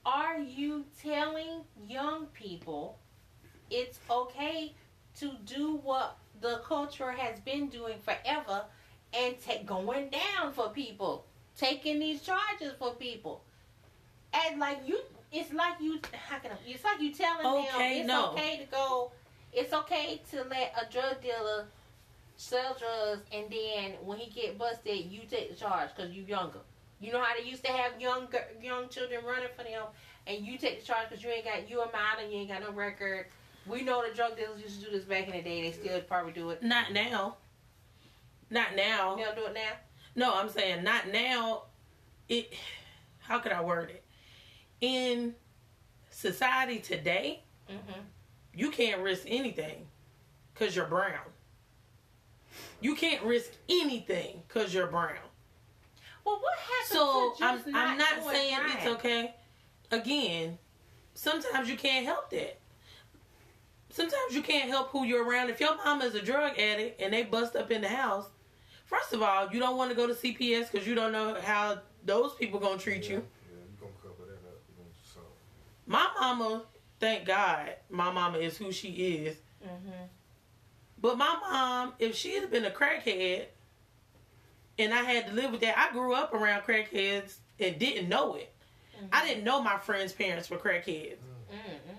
Are 0.06 0.38
you 0.38 0.84
telling 1.02 1.62
young 1.88 2.26
people 2.26 2.98
it's 3.70 3.98
okay 4.10 4.74
to 5.18 5.32
do 5.46 5.80
what 5.82 6.18
the 6.40 6.60
culture 6.66 7.10
has 7.10 7.40
been 7.40 7.68
doing 7.68 7.96
forever 8.04 8.64
and 9.16 9.34
take 9.40 9.64
going 9.66 10.10
down 10.10 10.52
for 10.52 10.68
people, 10.70 11.24
taking 11.56 11.98
these 11.98 12.20
charges 12.22 12.74
for 12.78 12.94
people? 12.94 13.42
And 14.32 14.58
like 14.60 14.80
you, 14.86 14.98
it's 15.34 15.52
like 15.52 15.74
you, 15.80 15.98
how 16.12 16.38
can 16.38 16.52
I, 16.52 16.54
it's 16.66 16.84
like 16.84 17.00
you 17.00 17.12
telling 17.12 17.44
Okay, 17.46 17.66
them 17.72 18.00
it's 18.00 18.08
no. 18.08 18.30
okay 18.32 18.58
to 18.58 18.64
go, 18.70 19.10
it's 19.52 19.72
okay 19.72 20.22
to 20.30 20.44
let 20.44 20.74
a 20.80 20.90
drug 20.90 21.20
dealer 21.20 21.66
sell 22.36 22.76
drugs 22.78 23.22
and 23.32 23.46
then 23.50 23.92
when 24.04 24.18
he 24.18 24.30
get 24.30 24.58
busted, 24.58 25.06
you 25.06 25.20
take 25.28 25.50
the 25.50 25.56
charge 25.56 25.90
because 25.94 26.12
you're 26.12 26.26
younger. 26.26 26.60
You 27.00 27.12
know 27.12 27.20
how 27.20 27.36
they 27.36 27.48
used 27.48 27.64
to 27.64 27.72
have 27.72 28.00
young 28.00 28.28
young 28.62 28.88
children 28.88 29.24
running 29.26 29.48
for 29.56 29.64
them, 29.64 29.82
and 30.26 30.46
you 30.46 30.56
take 30.56 30.80
the 30.80 30.86
charge 30.86 31.08
because 31.10 31.22
you 31.22 31.30
ain't 31.30 31.44
got 31.44 31.68
you 31.68 31.80
a 31.82 31.86
minor, 31.86 32.28
you 32.30 32.38
ain't 32.38 32.48
got 32.48 32.62
no 32.62 32.70
record. 32.72 33.26
We 33.66 33.82
know 33.82 34.02
the 34.08 34.14
drug 34.14 34.36
dealers 34.36 34.62
used 34.62 34.80
to 34.80 34.86
do 34.86 34.92
this 34.92 35.04
back 35.04 35.26
in 35.26 35.32
the 35.32 35.42
day. 35.42 35.62
They 35.62 35.72
still 35.72 36.00
probably 36.02 36.32
do 36.32 36.50
it. 36.50 36.62
Not 36.62 36.92
now. 36.92 37.36
Not 38.50 38.76
now. 38.76 39.16
They'll 39.16 39.34
do 39.34 39.46
it 39.46 39.54
now. 39.54 39.72
No, 40.14 40.34
I'm 40.34 40.48
saying 40.48 40.84
not 40.84 41.08
now. 41.12 41.64
It. 42.28 42.54
How 43.18 43.38
could 43.38 43.52
I 43.52 43.62
word 43.62 43.90
it? 43.90 44.03
In 44.84 45.34
society 46.10 46.78
today, 46.78 47.40
Mm-hmm. 47.70 48.00
you 48.52 48.70
can't 48.70 49.00
risk 49.00 49.22
anything 49.26 49.86
because 50.52 50.76
you're 50.76 50.84
brown. 50.84 51.24
You 52.82 52.94
can't 52.94 53.22
risk 53.22 53.52
anything 53.70 54.42
because 54.46 54.74
you're 54.74 54.86
brown. 54.88 55.16
Well, 56.26 56.38
what 56.42 56.58
happens 56.58 56.90
So 56.90 57.32
to 57.38 57.44
I'm 57.44 57.56
just 57.56 57.68
I'm 57.74 57.96
not 57.96 58.30
saying 58.30 58.54
crime? 58.56 58.70
it's 58.76 58.86
okay. 58.86 59.34
Again, 59.90 60.58
sometimes 61.14 61.70
you 61.70 61.76
can't 61.78 62.04
help 62.04 62.28
that. 62.32 62.58
Sometimes 63.88 64.34
you 64.34 64.42
can't 64.42 64.68
help 64.68 64.90
who 64.90 65.06
you're 65.06 65.26
around. 65.26 65.48
If 65.48 65.60
your 65.60 65.74
mom 65.76 66.02
is 66.02 66.14
a 66.14 66.20
drug 66.20 66.58
addict 66.58 67.00
and 67.00 67.14
they 67.14 67.22
bust 67.22 67.56
up 67.56 67.70
in 67.70 67.80
the 67.80 67.88
house, 67.88 68.26
first 68.84 69.14
of 69.14 69.22
all, 69.22 69.48
you 69.50 69.58
don't 69.58 69.78
want 69.78 69.88
to 69.90 69.96
go 69.96 70.06
to 70.06 70.12
CPS 70.12 70.70
because 70.70 70.86
you 70.86 70.94
don't 70.94 71.12
know 71.12 71.38
how 71.42 71.78
those 72.04 72.34
people 72.34 72.60
gonna 72.60 72.76
treat 72.76 73.04
yeah, 73.04 73.12
you. 73.12 73.14
Yeah, 73.16 73.56
you 73.70 73.76
gonna 73.80 73.92
cover 74.02 74.28
that 74.28 74.46
up. 74.46 74.60
You 74.68 74.74
gonna 74.76 74.90
so. 75.14 75.20
My 75.86 76.08
mama, 76.18 76.62
thank 77.00 77.26
God, 77.26 77.74
my 77.90 78.10
mama 78.10 78.38
is 78.38 78.56
who 78.56 78.72
she 78.72 78.88
is. 78.88 79.36
Mm-hmm. 79.62 80.04
But 81.00 81.18
my 81.18 81.36
mom, 81.40 81.92
if 81.98 82.16
she 82.16 82.34
had 82.34 82.50
been 82.50 82.64
a 82.64 82.70
crackhead 82.70 83.46
and 84.78 84.94
I 84.94 85.02
had 85.02 85.26
to 85.28 85.32
live 85.34 85.50
with 85.50 85.60
that, 85.60 85.76
I 85.76 85.92
grew 85.92 86.14
up 86.14 86.32
around 86.32 86.62
crackheads 86.62 87.36
and 87.60 87.78
didn't 87.78 88.08
know 88.08 88.34
it. 88.34 88.54
I 89.12 89.26
didn't 89.26 89.44
know 89.44 89.60
my 89.60 89.76
friends' 89.76 90.12
parents 90.12 90.48
were 90.48 90.56
crackheads. 90.56 91.18
Mm-mm. 91.52 91.94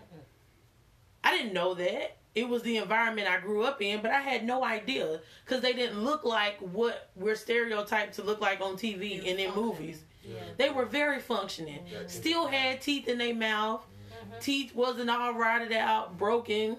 I 1.23 1.37
didn't 1.37 1.53
know 1.53 1.73
that. 1.75 2.17
It 2.33 2.49
was 2.49 2.63
the 2.63 2.77
environment 2.77 3.29
I 3.29 3.39
grew 3.39 3.63
up 3.63 3.81
in, 3.81 4.01
but 4.01 4.11
I 4.11 4.19
had 4.21 4.43
no 4.45 4.63
idea 4.63 5.21
because 5.45 5.61
they 5.61 5.73
didn't 5.73 6.03
look 6.03 6.25
like 6.25 6.57
what 6.59 7.09
we're 7.15 7.35
stereotyped 7.35 8.15
to 8.15 8.23
look 8.23 8.41
like 8.41 8.59
on 8.59 8.75
TV 8.75 9.19
and 9.19 9.39
in 9.39 9.55
movies. 9.55 10.03
Yeah. 10.27 10.35
They 10.57 10.69
were 10.69 10.85
very 10.85 11.19
functioning. 11.19 11.79
Still 12.07 12.47
had 12.47 12.81
teeth 12.81 13.07
in 13.07 13.17
their 13.17 13.35
mouth. 13.35 13.85
Mm-hmm. 14.11 14.39
Teeth 14.39 14.73
wasn't 14.75 15.09
all 15.09 15.33
rotted 15.33 15.71
out, 15.71 16.17
broken. 16.17 16.77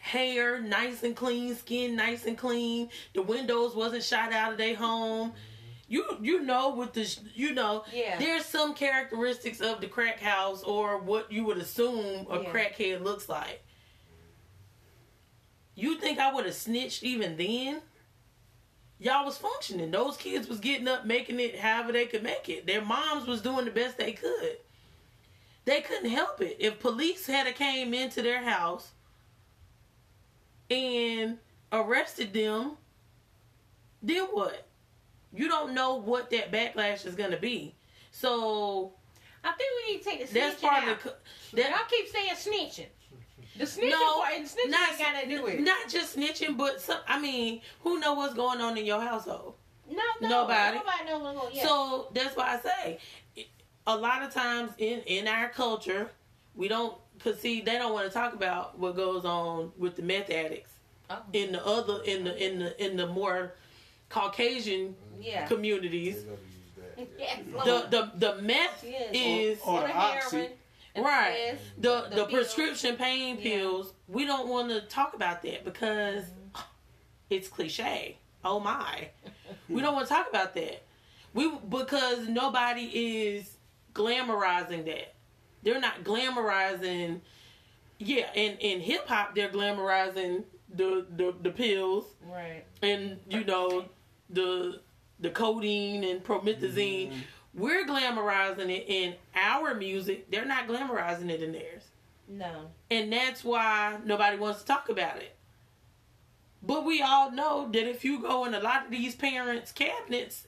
Hair 0.00 0.60
nice 0.62 1.02
and 1.02 1.14
clean, 1.14 1.54
skin 1.54 1.94
nice 1.96 2.24
and 2.26 2.36
clean. 2.36 2.88
The 3.14 3.22
windows 3.22 3.74
wasn't 3.74 4.02
shot 4.02 4.32
out 4.32 4.52
of 4.52 4.58
their 4.58 4.74
home. 4.74 5.32
You 5.88 6.04
you 6.22 6.40
know 6.42 6.74
with 6.74 6.92
the 6.92 7.18
you 7.34 7.52
know 7.52 7.84
Yeah. 7.92 8.18
there's 8.18 8.44
some 8.46 8.74
characteristics 8.74 9.60
of 9.60 9.80
the 9.80 9.88
crack 9.88 10.20
house 10.20 10.62
or 10.62 10.98
what 10.98 11.30
you 11.32 11.44
would 11.44 11.58
assume 11.58 12.26
a 12.30 12.42
Yeah. 12.42 12.50
crackhead 12.52 13.02
looks 13.02 13.28
like. 13.28 13.62
You 15.74 15.98
think 15.98 16.18
I 16.18 16.32
would 16.32 16.44
have 16.46 16.54
snitched 16.54 17.02
even 17.02 17.36
then? 17.36 17.82
Y'all 19.00 19.24
was 19.24 19.38
functioning. 19.38 19.90
Those 19.90 20.18
kids 20.18 20.46
was 20.46 20.60
getting 20.60 20.86
up, 20.86 21.06
making 21.06 21.40
it 21.40 21.58
however 21.58 21.90
they 21.90 22.04
could 22.04 22.22
make 22.22 22.50
it. 22.50 22.66
Their 22.66 22.84
moms 22.84 23.26
was 23.26 23.40
doing 23.40 23.64
the 23.64 23.70
best 23.70 23.96
they 23.96 24.12
could. 24.12 24.58
They 25.64 25.80
couldn't 25.80 26.10
help 26.10 26.42
it. 26.42 26.56
If 26.60 26.80
police 26.80 27.26
had 27.26 27.46
a 27.46 27.52
came 27.52 27.94
into 27.94 28.20
their 28.20 28.42
house 28.42 28.90
and 30.70 31.38
arrested 31.72 32.34
them, 32.34 32.72
then 34.02 34.24
what? 34.32 34.66
You 35.32 35.48
don't 35.48 35.74
know 35.74 35.94
what 35.94 36.30
that 36.30 36.52
backlash 36.52 37.06
is 37.06 37.14
gonna 37.14 37.38
be. 37.38 37.74
So 38.10 38.92
I 39.42 39.52
think 39.52 39.70
we 39.86 39.92
need 39.92 40.02
to 40.02 40.10
take 40.10 40.28
the 40.28 40.34
that's 40.34 40.60
part 40.60 40.84
out. 40.84 40.88
of 40.88 41.02
the. 41.02 41.14
That, 41.56 41.70
Y'all 41.70 41.78
keep 41.88 42.08
saying 42.08 42.34
snitching. 42.34 42.86
The 43.56 43.64
snitching 43.64 43.90
No, 43.90 44.20
part, 44.22 44.34
the 44.36 44.40
snitching 44.48 44.70
not- 44.70 44.98
gotta 44.98 45.28
do 45.28 45.46
it. 45.46 45.60
not 45.60 45.88
just 45.88 46.16
snitching, 46.16 46.56
but 46.56 46.80
some. 46.80 47.00
I 47.06 47.18
mean, 47.20 47.60
who 47.82 47.98
know 48.00 48.14
what's 48.14 48.34
going 48.34 48.60
on 48.60 48.78
in 48.78 48.86
your 48.86 49.00
household? 49.00 49.54
No, 49.90 50.02
no, 50.20 50.28
Nobody. 50.28 50.78
Nobody 50.78 51.04
knows 51.06 51.22
what's 51.22 51.38
going. 51.40 51.56
Yeah. 51.56 51.66
So 51.66 52.08
that's 52.14 52.36
why 52.36 52.54
I 52.56 52.60
say, 52.60 52.98
a 53.86 53.96
lot 53.96 54.22
of 54.22 54.32
times 54.32 54.70
in 54.78 55.00
in 55.00 55.26
our 55.28 55.48
culture, 55.48 56.10
we 56.54 56.68
don't. 56.68 56.96
Cause 57.18 57.38
see, 57.38 57.60
they 57.60 57.72
don't 57.76 57.92
want 57.92 58.06
to 58.06 58.12
talk 58.14 58.32
about 58.32 58.78
what 58.78 58.96
goes 58.96 59.24
on 59.26 59.72
with 59.76 59.96
the 59.96 60.02
meth 60.02 60.30
addicts 60.30 60.72
Oh. 61.10 61.18
in 61.34 61.52
the 61.52 61.66
other 61.66 62.02
in 62.04 62.24
the 62.24 62.34
in 62.42 62.58
the 62.60 62.82
in 62.84 62.96
the 62.96 63.06
more 63.08 63.54
Caucasian 64.08 64.96
yeah. 65.20 65.46
communities. 65.46 66.24
They 66.24 66.30
never 66.30 66.32
use 66.32 66.38
that. 66.76 67.08
Yes, 67.18 67.40
The 67.64 67.86
the 67.90 68.12
the 68.34 68.42
meth 68.42 68.84
Yes. 68.86 69.10
is 69.12 69.58
Or 69.66 69.80
the 69.80 69.86
the 69.88 69.96
oxy. 69.96 70.36
heroin, 70.36 70.50
and 70.52 70.54
Right. 70.96 71.34
yes, 71.38 71.58
the 71.78 72.06
the 72.10 72.16
the, 72.16 72.24
prescription 72.26 72.96
pain 72.96 73.36
Yeah. 73.36 73.42
pills. 73.42 73.92
We 74.08 74.24
don't 74.24 74.48
want 74.48 74.70
to 74.70 74.80
talk 74.82 75.14
about 75.14 75.42
that 75.42 75.64
because 75.64 76.24
it's 77.28 77.48
cliche. 77.48 78.18
oh 78.44 78.58
my. 78.60 79.08
we 79.68 79.80
don't 79.80 79.94
want 79.94 80.08
to 80.08 80.14
talk 80.14 80.28
about 80.28 80.54
that. 80.54 80.82
We 81.34 81.50
because 81.68 82.28
nobody 82.28 82.82
is 83.26 83.56
glamorizing 83.94 84.84
that. 84.86 85.14
They're 85.62 85.80
not 85.80 86.02
glamorizing. 86.02 87.20
Yeah, 87.98 88.30
and 88.34 88.56
in 88.60 88.80
hip 88.80 89.06
hop, 89.06 89.34
they're 89.34 89.50
glamorizing 89.50 90.44
the, 90.74 91.06
the 91.16 91.34
the 91.42 91.50
pills 91.50 92.04
Right. 92.24 92.64
and 92.82 93.18
you 93.28 93.44
know 93.44 93.84
the 94.30 94.80
the 95.20 95.30
codeine 95.30 96.02
and 96.04 96.24
promethazine. 96.24 97.10
Mm-hmm. 97.10 97.18
We're 97.54 97.84
glamorizing 97.86 98.70
it 98.70 98.84
in 98.88 99.14
our 99.34 99.74
music. 99.74 100.30
They're 100.30 100.44
not 100.44 100.68
glamorizing 100.68 101.30
it 101.30 101.42
in 101.42 101.52
theirs. 101.52 101.82
No. 102.28 102.70
And 102.90 103.12
that's 103.12 103.42
why 103.42 103.98
nobody 104.04 104.36
wants 104.36 104.60
to 104.60 104.66
talk 104.66 104.88
about 104.88 105.16
it. 105.16 105.34
But 106.62 106.84
we 106.84 107.02
all 107.02 107.30
know 107.32 107.68
that 107.72 107.88
if 107.88 108.04
you 108.04 108.20
go 108.20 108.44
in 108.44 108.54
a 108.54 108.60
lot 108.60 108.84
of 108.84 108.90
these 108.90 109.14
parents' 109.16 109.72
cabinets 109.72 110.46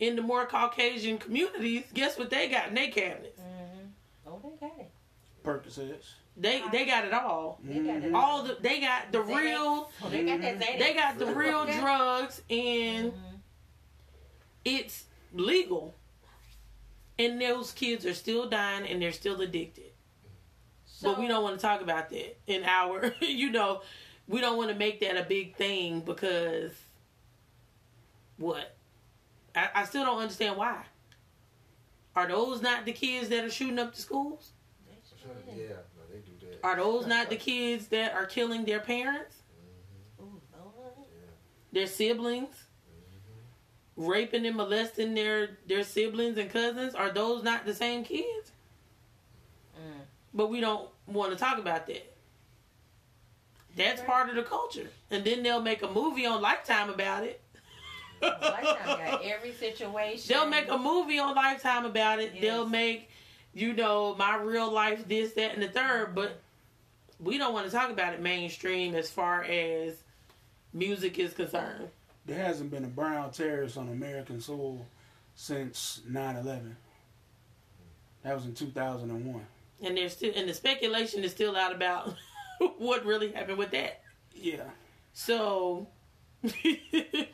in 0.00 0.16
the 0.16 0.22
more 0.22 0.46
Caucasian 0.46 1.18
communities, 1.18 1.84
guess 1.94 2.18
what 2.18 2.30
they 2.30 2.48
got 2.48 2.68
in 2.68 2.74
their 2.74 2.90
cabinets? 2.90 3.38
Mm-hmm. 3.40 4.28
Oh, 4.28 4.40
they 4.60 4.66
got 4.66 4.78
it. 4.80 4.90
Percocets. 5.44 6.14
They 6.36 6.62
they 6.72 6.86
got 6.86 7.04
it 7.04 7.12
all. 7.12 7.60
They 7.62 7.80
got 7.80 8.02
it. 8.02 8.14
All 8.14 8.42
the 8.42 8.56
they 8.60 8.80
got 8.80 9.12
the 9.12 9.18
Xanax. 9.18 9.36
real 9.36 9.90
Oh, 10.02 10.08
they 10.08 10.24
got 10.24 10.40
that 10.40 10.58
Xanax. 10.58 10.78
they 10.78 10.94
got 10.94 11.18
the 11.18 11.26
real 11.26 11.66
drugs 11.66 12.40
and 12.48 13.12
Mhm. 13.12 13.38
it's 14.64 15.04
legal. 15.34 15.94
And 17.24 17.40
those 17.40 17.72
kids 17.72 18.04
are 18.06 18.14
still 18.14 18.48
dying 18.48 18.86
and 18.86 19.00
they're 19.00 19.12
still 19.12 19.40
addicted. 19.40 19.92
but 21.02 21.18
we 21.18 21.28
don't 21.28 21.42
want 21.42 21.56
to 21.58 21.62
talk 21.62 21.80
about 21.80 22.08
that 22.10 22.36
in 22.46 22.64
our 22.64 23.12
you 23.20 23.50
know 23.50 23.82
we 24.28 24.40
don't 24.40 24.56
want 24.56 24.70
to 24.70 24.76
make 24.76 25.00
that 25.00 25.16
a 25.16 25.22
big 25.24 25.56
thing 25.56 26.00
because 26.00 26.72
what 28.38 28.76
I, 29.54 29.68
I 29.74 29.84
still 29.84 30.04
don't 30.04 30.18
understand 30.20 30.56
why 30.56 30.84
are 32.14 32.28
those 32.28 32.62
not 32.62 32.84
the 32.84 32.92
kids 32.92 33.28
that 33.30 33.44
are 33.44 33.50
shooting 33.50 33.78
up 33.78 33.94
the 33.94 34.00
schools 34.00 34.52
Yeah, 35.48 35.64
no, 35.96 36.02
they 36.10 36.18
do 36.18 36.32
that. 36.46 36.60
are 36.64 36.76
those 36.76 37.06
not 37.06 37.30
the 37.30 37.36
kids 37.36 37.88
that 37.88 38.14
are 38.14 38.26
killing 38.26 38.64
their 38.64 38.80
parents 38.80 39.36
Ooh, 40.20 40.40
Lord. 40.56 40.92
their 41.72 41.86
siblings 41.86 42.56
raping 43.96 44.46
and 44.46 44.56
molesting 44.56 45.14
their 45.14 45.50
their 45.66 45.84
siblings 45.84 46.38
and 46.38 46.50
cousins 46.50 46.94
are 46.94 47.10
those 47.10 47.42
not 47.42 47.64
the 47.66 47.74
same 47.74 48.04
kids 48.04 48.50
Mm. 49.78 50.00
but 50.34 50.48
we 50.50 50.60
don't 50.60 50.88
want 51.06 51.32
to 51.32 51.36
talk 51.36 51.58
about 51.58 51.86
that. 51.86 52.14
That's 53.74 54.00
Right. 54.00 54.06
part 54.08 54.28
of 54.28 54.34
the 54.36 54.42
culture, 54.42 54.88
and 55.10 55.24
then 55.24 55.42
they'll 55.42 55.62
make 55.62 55.82
a 55.82 55.88
movie 55.90 56.26
on 56.26 56.42
Lifetime 56.42 56.90
about 56.90 57.24
it. 57.24 57.40
Lifetime 58.20 58.98
got 58.98 59.22
every 59.24 59.52
situation. 59.54 60.28
They'll 60.28 60.46
make 60.46 60.68
a 60.68 60.76
movie 60.78 61.18
on 61.18 61.34
Lifetime 61.34 61.86
about 61.86 62.20
it. 62.20 62.32
Yes. 62.34 62.42
They'll 62.42 62.68
make, 62.68 63.08
you 63.54 63.72
know, 63.72 64.14
my 64.16 64.36
real 64.36 64.70
life 64.70 65.08
this, 65.08 65.32
that, 65.32 65.54
and 65.54 65.62
the 65.62 65.68
third. 65.68 66.14
But 66.14 66.38
we 67.18 67.38
don't 67.38 67.54
want 67.54 67.64
to 67.66 67.72
talk 67.72 67.90
about 67.90 68.12
it 68.12 68.20
mainstream 68.20 68.94
as 68.94 69.10
far 69.10 69.42
as 69.44 69.94
music 70.74 71.18
is 71.18 71.32
concerned. 71.32 71.88
There 72.24 72.38
hasn't 72.38 72.70
been 72.70 72.84
a 72.84 72.88
brown 72.88 73.32
terrorist 73.32 73.76
on 73.76 73.88
American 73.88 74.40
soil 74.40 74.86
since 75.34 76.00
9/11. 76.08 76.76
That 78.22 78.34
was 78.34 78.44
in 78.44 78.54
2001. 78.54 79.46
And 79.82 79.96
there's 79.96 80.12
still, 80.12 80.32
and 80.36 80.48
the 80.48 80.54
speculation 80.54 81.24
is 81.24 81.32
still 81.32 81.56
out 81.56 81.74
about 81.74 82.14
what 82.78 83.04
really 83.04 83.32
happened 83.32 83.58
with 83.58 83.72
that. 83.72 84.02
Yeah. 84.34 84.70
So. 85.12 85.88
You, 86.42 86.76
mm. 86.92 87.26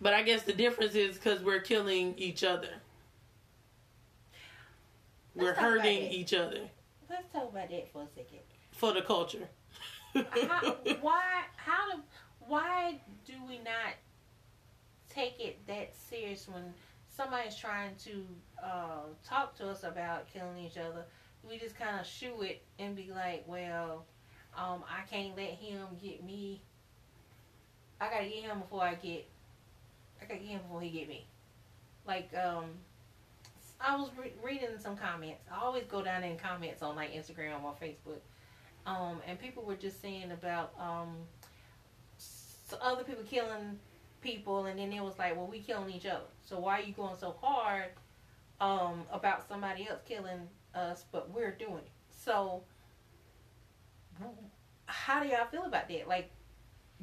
But 0.00 0.14
I 0.14 0.22
guess 0.22 0.42
the 0.42 0.52
difference 0.52 0.94
is 0.94 1.16
because 1.16 1.42
we're 1.42 1.60
killing 1.60 2.14
each 2.18 2.44
other. 2.44 2.68
We're 5.34 5.46
Let's 5.46 5.58
talk 5.58 5.66
about 5.66 5.84
hurting 5.84 6.10
each 6.12 6.32
other 6.32 6.60
Let's 7.10 7.32
talk 7.32 7.50
about 7.50 7.70
that 7.70 7.92
for 7.92 8.02
a 8.02 8.06
second. 8.14 8.38
for 8.72 8.92
the 8.92 9.02
culture. 9.02 9.48
How, 10.24 10.76
why? 11.00 11.22
How 11.56 11.92
do? 11.92 12.02
Why 12.46 13.00
do 13.24 13.32
we 13.48 13.58
not 13.58 13.94
take 15.12 15.40
it 15.40 15.66
that 15.66 15.96
serious 15.96 16.48
when 16.48 16.72
somebody's 17.08 17.56
trying 17.56 17.96
to 18.04 18.24
uh, 18.62 19.02
talk 19.24 19.56
to 19.56 19.68
us 19.68 19.82
about 19.82 20.28
killing 20.32 20.58
each 20.58 20.78
other? 20.78 21.04
We 21.48 21.58
just 21.58 21.78
kind 21.78 22.00
of 22.00 22.06
shoo 22.06 22.42
it 22.42 22.62
and 22.78 22.94
be 22.94 23.10
like, 23.14 23.44
"Well, 23.46 24.04
um, 24.56 24.84
I 24.88 25.02
can't 25.10 25.36
let 25.36 25.50
him 25.50 25.86
get 26.02 26.24
me. 26.24 26.60
I 28.00 28.08
gotta 28.10 28.24
get 28.24 28.44
him 28.44 28.60
before 28.60 28.82
I 28.82 28.94
get. 28.94 29.26
I 30.20 30.26
gotta 30.26 30.40
get 30.40 30.48
him 30.48 30.60
before 30.62 30.80
he 30.80 30.90
get 30.90 31.08
me." 31.08 31.26
Like, 32.06 32.30
um, 32.36 32.66
I 33.80 33.96
was 33.96 34.10
re- 34.18 34.32
reading 34.42 34.78
some 34.78 34.96
comments. 34.96 35.42
I 35.52 35.64
always 35.64 35.84
go 35.84 36.02
down 36.02 36.22
in 36.22 36.36
comments 36.36 36.82
on 36.82 36.96
like 36.96 37.12
Instagram 37.12 37.62
or 37.64 37.74
Facebook 37.80 38.20
um, 38.86 39.20
and 39.26 39.38
people 39.38 39.64
were 39.64 39.74
just 39.76 40.00
saying 40.00 40.30
about 40.32 40.72
um, 40.78 41.16
other 42.80 43.04
people 43.04 43.24
killing 43.24 43.78
people, 44.20 44.66
and 44.66 44.78
then 44.78 44.92
it 44.92 45.02
was 45.02 45.18
like, 45.18 45.36
well, 45.36 45.46
we 45.46 45.60
killing 45.60 45.92
each 45.92 46.06
other. 46.06 46.24
So 46.44 46.58
why 46.58 46.80
are 46.80 46.82
you 46.82 46.92
going 46.92 47.16
so 47.18 47.34
hard 47.42 47.90
um, 48.60 49.02
about 49.12 49.48
somebody 49.48 49.88
else 49.88 50.00
killing 50.06 50.48
us, 50.74 51.04
but 51.12 51.30
we're 51.34 51.50
doing 51.52 51.78
it? 51.78 51.90
So 52.10 52.62
how 54.86 55.22
do 55.22 55.28
y'all 55.28 55.46
feel 55.46 55.64
about 55.64 55.88
that? 55.88 56.08
Like, 56.08 56.30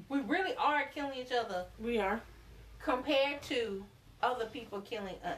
we 0.10 0.22
really 0.22 0.56
are 0.56 0.86
killing 0.94 1.18
each 1.20 1.32
other 1.32 1.66
We 1.80 2.00
are. 2.00 2.22
compared 2.82 3.42
to 3.44 3.86
other 4.22 4.46
people 4.46 4.82
killing 4.82 5.16
us. 5.24 5.38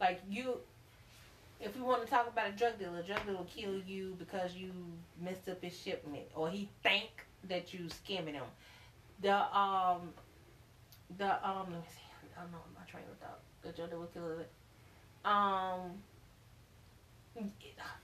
Like 0.00 0.20
you, 0.28 0.58
if 1.60 1.74
we 1.76 1.82
want 1.82 2.04
to 2.04 2.08
talk 2.08 2.28
about 2.28 2.48
a 2.48 2.52
drug 2.52 2.78
dealer, 2.78 2.98
a 2.98 3.02
drug 3.02 3.24
dealer 3.24 3.38
will 3.38 3.44
kill 3.44 3.78
you 3.86 4.14
because 4.18 4.54
you 4.54 4.72
messed 5.20 5.48
up 5.48 5.62
his 5.62 5.76
shipment, 5.76 6.24
or 6.34 6.48
he 6.48 6.68
think 6.82 7.10
that 7.48 7.74
you 7.74 7.88
skimming 7.88 8.34
him. 8.34 8.44
The 9.22 9.34
um, 9.56 10.10
the 11.16 11.48
um, 11.48 11.66
let 11.70 11.80
me 11.80 11.86
see. 11.90 12.30
I 12.36 12.42
don't 12.42 12.52
know 12.52 12.58
my 12.74 12.84
train 12.90 13.04
of 13.10 13.18
thought. 13.18 13.40
The 13.62 13.72
drug 13.72 13.90
dealer 13.90 14.06
killer. 14.06 14.46
Um. 15.24 16.02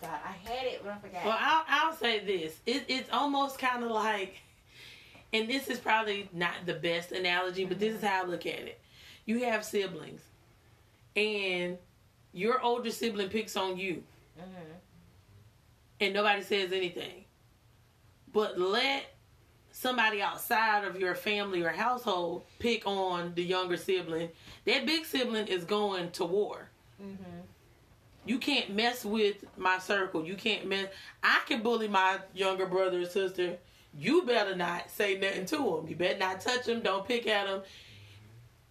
God, 0.01 0.19
I 0.25 0.33
had 0.49 0.67
it, 0.67 0.81
but 0.85 0.93
I 0.93 0.99
forgot. 0.99 1.25
Well, 1.25 1.37
I'll, 1.41 1.65
I'll 1.67 1.97
say 1.97 2.25
this. 2.25 2.57
It, 2.67 2.85
it's 2.87 3.11
almost 3.11 3.59
kind 3.59 3.83
of 3.83 3.91
like, 3.91 4.37
and 5.33 5.49
this 5.49 5.67
is 5.69 5.81
probably 5.81 6.29
not 6.33 6.55
the 6.67 6.75
best 6.75 7.11
analogy, 7.11 7.65
but 7.65 7.81
this 7.81 7.95
is 7.95 8.01
how 8.03 8.23
I 8.23 8.27
look 8.27 8.47
at 8.47 8.61
it. 8.61 8.81
You 9.27 9.45
have 9.45 9.65
siblings, 9.65 10.21
and 11.17 11.79
your 12.35 12.61
older 12.61 12.91
sibling 12.91 13.29
picks 13.31 13.57
on 13.57 13.79
you. 13.79 14.03
Mhm. 14.39 14.45
and 16.01 16.13
nobody 16.13 16.43
says 16.43 16.73
anything. 16.73 17.25
But 18.33 18.59
let 18.59 19.15
somebody 19.71 20.21
outside 20.21 20.85
of 20.85 20.99
your 20.99 21.15
family 21.15 21.63
or 21.63 21.71
household 21.71 22.45
pick 22.59 22.85
on 22.85 23.33
the 23.35 23.43
younger 23.45 23.77
sibling. 23.77 24.31
That 24.65 24.87
big 24.87 25.05
sibling 25.07 25.47
is 25.47 25.65
going 25.65 26.11
to 26.13 26.25
war. 26.25 26.69
Mhm. 27.01 27.17
You 28.27 28.39
can't 28.39 28.71
mess 28.71 29.05
with 29.05 29.45
my 29.57 29.79
circle. 29.79 30.27
You 30.27 30.35
can't 30.35 30.67
mess. 30.67 30.89
I 31.23 31.41
can 31.47 31.63
bully 31.63 31.89
my 31.89 32.19
younger 32.35 32.67
brother 32.67 33.01
or 33.03 33.07
sister. 33.07 33.59
You 33.97 34.23
better 34.23 34.57
not 34.57 34.91
say 34.91 35.17
nothing 35.17 35.47
to 35.47 35.77
him. 35.79 35.87
You 35.89 35.95
better 35.95 36.19
not 36.19 36.41
touch 36.41 36.67
him. 36.67 36.81
Don't 36.81 37.07
pick 37.07 37.27
at 37.29 37.47
him. 37.47 37.63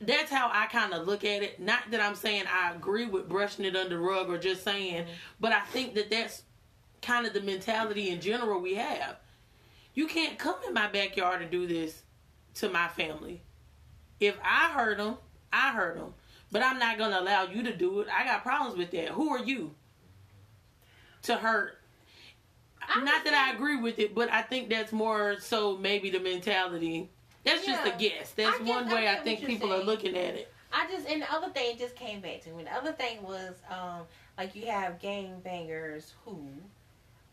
That's 0.02 0.32
how 0.32 0.50
I 0.52 0.66
kind 0.68 0.94
of 0.94 1.08
look 1.08 1.24
at 1.24 1.44
it. 1.44 1.60
Not 1.60 1.92
that 1.92 2.02
I'm 2.02 2.16
saying 2.16 2.44
I 2.52 2.74
agree 2.74 3.06
with 3.06 3.30
brushing 3.30 3.66
it 3.66 3.76
under 3.76 3.96
the 3.96 4.00
rug 4.00 4.30
or 4.30 4.38
just 4.38 4.64
saying, 4.64 5.04
mm-hmm. 5.04 5.12
but 5.40 5.54
I 5.54 5.62
think 5.62 5.96
that 5.96 6.10
that's 6.10 6.44
kind 7.02 7.26
of 7.26 7.34
the 7.34 7.42
mentality 7.42 8.10
in 8.10 8.20
general 8.20 8.60
we 8.60 8.76
have. 8.76 9.18
You 9.94 10.08
can't 10.08 10.40
come 10.40 10.56
in 10.68 10.74
my 10.74 10.88
backyard 10.88 11.42
and 11.42 11.52
do 11.52 11.68
this 11.68 12.02
to 12.56 12.70
my 12.70 12.88
family. 12.88 13.42
If 14.20 14.38
I 14.44 14.72
hurt 14.72 14.98
them, 14.98 15.18
I 15.52 15.72
hurt 15.72 15.98
them. 15.98 16.14
But 16.52 16.64
I'm 16.64 16.80
not 16.80 16.98
going 16.98 17.12
to 17.12 17.20
allow 17.20 17.44
you 17.44 17.64
to 17.64 17.76
do 17.76 18.02
it. 18.02 18.08
I 18.16 18.24
got 18.26 18.44
problems 18.44 18.78
with 18.78 18.92
that. 18.92 19.10
Who 19.10 19.30
are 19.30 19.44
you 19.44 19.74
to 21.24 21.36
hurt? 21.36 21.78
I 22.88 23.04
not 23.04 23.24
that 23.24 23.34
I 23.34 23.56
agree 23.56 23.78
with 23.78 24.00
it, 24.00 24.14
but 24.14 24.32
I 24.32 24.42
think 24.42 24.70
that's 24.70 24.92
more 24.92 25.38
so 25.40 25.78
maybe 25.78 26.10
the 26.10 26.20
mentality. 26.20 27.10
That's 27.44 27.66
just 27.66 27.86
a 27.86 27.92
guess. 27.98 28.32
That's 28.32 28.58
get- 28.60 28.68
one 28.68 28.90
way 28.90 29.08
I 29.08 29.16
think 29.16 29.46
people 29.46 29.74
are 29.74 29.84
looking 29.84 30.16
at 30.16 30.36
it. 30.36 30.52
I 30.72 30.90
just 30.90 31.08
and 31.08 31.22
the 31.22 31.32
other 31.32 31.50
thing 31.50 31.78
just 31.78 31.96
came 31.96 32.20
back 32.20 32.42
to 32.42 32.50
me. 32.52 32.64
The 32.64 32.74
other 32.74 32.94
thing 32.94 33.22
was 33.22 33.54
um 33.70 34.02
like 34.38 34.56
you 34.56 34.66
have 34.66 35.00
gang 35.00 35.40
bangers 35.44 36.14
who 36.26 36.48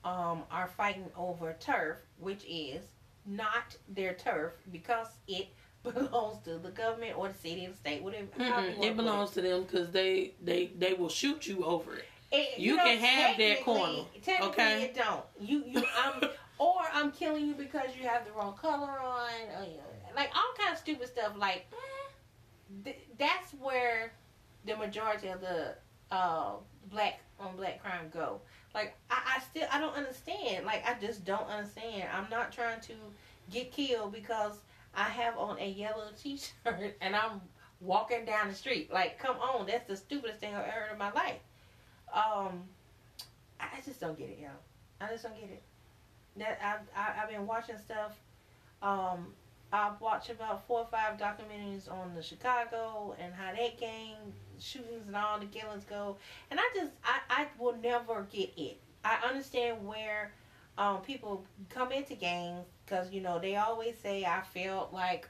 um 0.04 0.42
are 0.50 0.68
fighting 0.76 1.06
over 1.16 1.54
turf, 1.58 1.98
which 2.18 2.44
is 2.48 2.82
not 3.26 3.76
their 3.88 4.14
turf 4.14 4.52
because 4.72 5.08
it 5.26 5.48
belongs 5.82 6.42
to 6.44 6.58
the 6.58 6.70
government 6.70 7.16
or 7.16 7.28
the 7.28 7.34
city 7.34 7.66
or 7.66 7.70
the 7.70 7.76
state, 7.76 8.02
whatever. 8.02 8.26
Wanna 8.38 8.74
it 8.82 8.96
belongs 8.96 9.30
to 9.30 9.40
them 9.40 9.62
because 9.62 9.90
they, 9.90 10.32
they 10.42 10.70
they 10.78 10.92
will 10.92 11.08
shoot 11.08 11.46
you 11.46 11.64
over 11.64 11.94
it. 11.94 12.04
It- 12.32 12.58
You 12.58 12.76
can 12.76 12.98
have 12.98 13.38
that 13.38 13.64
corner, 13.64 14.02
Technically, 14.22 14.48
okay? 14.48 14.82
it 14.84 14.94
don't. 14.94 15.24
You 15.40 15.64
you 15.66 15.78
um 16.04 16.28
or 16.58 16.82
I'm 16.92 17.10
killing 17.12 17.46
you 17.46 17.54
because 17.54 17.88
you 17.98 18.06
have 18.06 18.26
the 18.26 18.32
wrong 18.32 18.54
color 18.60 18.98
on, 19.00 19.30
or, 19.56 19.64
you 19.64 19.78
know, 19.78 19.84
like 20.14 20.30
all 20.34 20.52
kind 20.56 20.72
of 20.72 20.78
stupid 20.78 21.08
stuff. 21.08 21.32
Like 21.36 21.66
th- 22.84 22.98
that's 23.18 23.52
where 23.54 24.12
the 24.66 24.76
majority 24.76 25.28
of 25.28 25.40
the 25.40 25.74
uh, 26.10 26.52
black 26.90 27.20
on 27.38 27.56
black 27.56 27.82
crime 27.82 28.10
go. 28.12 28.40
Like 28.74 28.96
I, 29.10 29.36
I 29.36 29.40
still 29.40 29.66
I 29.72 29.80
don't 29.80 29.94
understand. 29.94 30.66
Like 30.66 30.84
I 30.88 30.94
just 31.00 31.24
don't 31.24 31.48
understand. 31.48 32.08
I'm 32.14 32.28
not 32.30 32.52
trying 32.52 32.80
to 32.82 32.94
get 33.50 33.72
killed 33.72 34.12
because 34.12 34.60
I 34.94 35.04
have 35.04 35.36
on 35.38 35.58
a 35.58 35.68
yellow 35.68 36.08
t-shirt 36.22 36.96
and 37.00 37.16
I'm 37.16 37.40
walking 37.80 38.24
down 38.24 38.48
the 38.48 38.54
street. 38.54 38.92
Like 38.92 39.18
come 39.18 39.36
on, 39.36 39.66
that's 39.66 39.88
the 39.88 39.96
stupidest 39.96 40.40
thing 40.40 40.54
I've 40.54 40.64
ever 40.64 40.70
heard 40.70 40.92
in 40.92 40.98
my 40.98 41.12
life. 41.12 41.40
Um, 42.12 42.62
I 43.60 43.80
just 43.84 44.00
don't 44.00 44.18
get 44.18 44.30
it, 44.30 44.38
y'all. 44.40 44.50
I 45.00 45.10
just 45.10 45.22
don't 45.24 45.34
get 45.34 45.50
it. 45.50 45.62
That 46.36 46.58
I've 46.62 46.96
I, 46.96 47.22
I've 47.22 47.30
been 47.30 47.46
watching 47.46 47.78
stuff. 47.78 48.16
Um, 48.82 49.26
I've 49.72 50.00
watched 50.00 50.30
about 50.30 50.66
four 50.66 50.80
or 50.80 50.86
five 50.90 51.16
documentaries 51.16 51.90
on 51.90 52.14
the 52.14 52.22
Chicago 52.22 53.14
and 53.18 53.32
how 53.34 53.52
that 53.52 53.76
gang 53.78 54.32
shootings 54.58 55.06
and 55.06 55.16
all 55.16 55.38
the 55.38 55.46
killings 55.46 55.84
go, 55.84 56.16
and 56.50 56.58
I 56.58 56.68
just 56.74 56.92
I 57.04 57.18
I 57.30 57.46
will 57.58 57.74
never 57.76 58.26
get 58.30 58.50
it. 58.56 58.78
I 59.04 59.18
understand 59.26 59.86
where 59.86 60.32
um 60.78 61.00
people 61.02 61.44
come 61.68 61.92
into 61.92 62.14
gangs 62.14 62.66
because 62.84 63.10
you 63.12 63.20
know 63.20 63.38
they 63.38 63.56
always 63.56 63.96
say 63.96 64.24
I 64.24 64.40
felt 64.42 64.92
like 64.92 65.28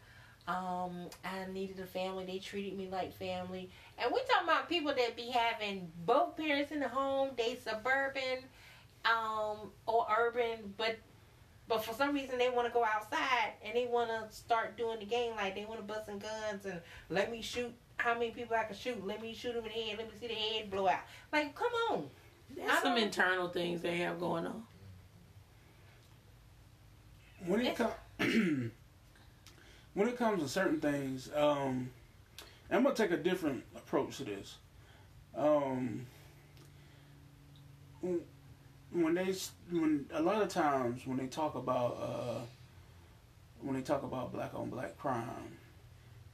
um 0.49 1.09
I 1.25 1.45
needed 1.53 1.79
a 1.81 1.87
family. 1.87 2.25
They 2.25 2.39
treated 2.39 2.75
me 2.77 2.89
like 2.91 3.13
family, 3.13 3.69
and 3.99 4.11
we're 4.11 4.23
talking 4.23 4.45
about 4.49 4.69
people 4.69 4.93
that 4.95 5.17
be 5.17 5.31
having 5.31 5.91
both 6.07 6.37
parents 6.37 6.73
in 6.73 6.81
the 6.81 6.89
home. 6.89 7.31
They 7.37 7.57
suburban 7.63 8.39
um 9.05 9.71
or 9.87 10.07
urban 10.11 10.75
but 10.77 10.97
but 11.71 11.85
for 11.85 11.95
some 11.95 12.13
reason 12.13 12.37
they 12.37 12.51
want 12.51 12.67
to 12.67 12.75
go 12.75 12.85
outside 12.85 13.53
and 13.65 13.75
they 13.75 13.87
want 13.87 14.11
to 14.11 14.37
start 14.37 14.77
doing 14.77 14.99
the 14.99 15.07
game 15.07 15.33
like 15.37 15.55
they 15.55 15.65
want 15.65 15.81
to 15.81 15.87
bust 15.87 16.07
some 16.07 16.19
guns 16.19 16.67
and 16.67 16.81
let 17.09 17.31
me 17.31 17.41
shoot 17.41 17.73
how 17.97 18.13
many 18.13 18.33
people 18.33 18.57
I 18.57 18.65
can 18.65 18.77
shoot 18.77 19.07
let 19.07 19.23
me 19.23 19.33
shoot 19.33 19.55
them 19.55 19.65
in 19.65 19.71
the 19.71 19.81
head 19.81 19.99
let 19.99 20.09
me 20.09 20.15
see 20.21 20.27
the 20.27 20.35
head 20.35 20.71
blow 20.71 20.89
out 20.89 21.01
like 21.33 21.55
come 21.55 21.73
on 21.91 22.09
There's 22.55 22.79
some 22.81 22.99
internal 22.99 23.49
things 23.49 23.81
they 23.81 23.99
have 23.99 24.19
going 24.19 24.47
on. 24.47 24.65
when 27.47 27.65
it 27.65 27.77
comes 27.77 27.93
when 29.95 30.09
it 30.09 30.19
comes 30.19 30.43
to 30.43 30.49
certain 30.49 30.81
things, 30.81 31.31
um, 31.35 31.91
I'm 32.71 32.83
gonna 32.83 32.95
take 32.95 33.11
a 33.11 33.17
different 33.17 33.65
approach 33.75 34.19
to 34.19 34.25
this. 34.25 34.57
Um, 35.37 36.07
when- 38.93 39.15
they 39.15 39.33
when 39.71 40.07
a 40.13 40.21
lot 40.23 40.43
of 40.43 40.49
times 40.49 41.07
when 41.07 41.17
they 41.19 41.27
talk 41.27 41.55
about 41.55 41.97
uh, 42.01 42.41
when 43.61 43.75
they 43.77 43.83
talk 43.83 44.03
about 44.03 44.33
black 44.33 44.55
on 44.55 44.71
black 44.71 44.97
crime, 44.99 45.59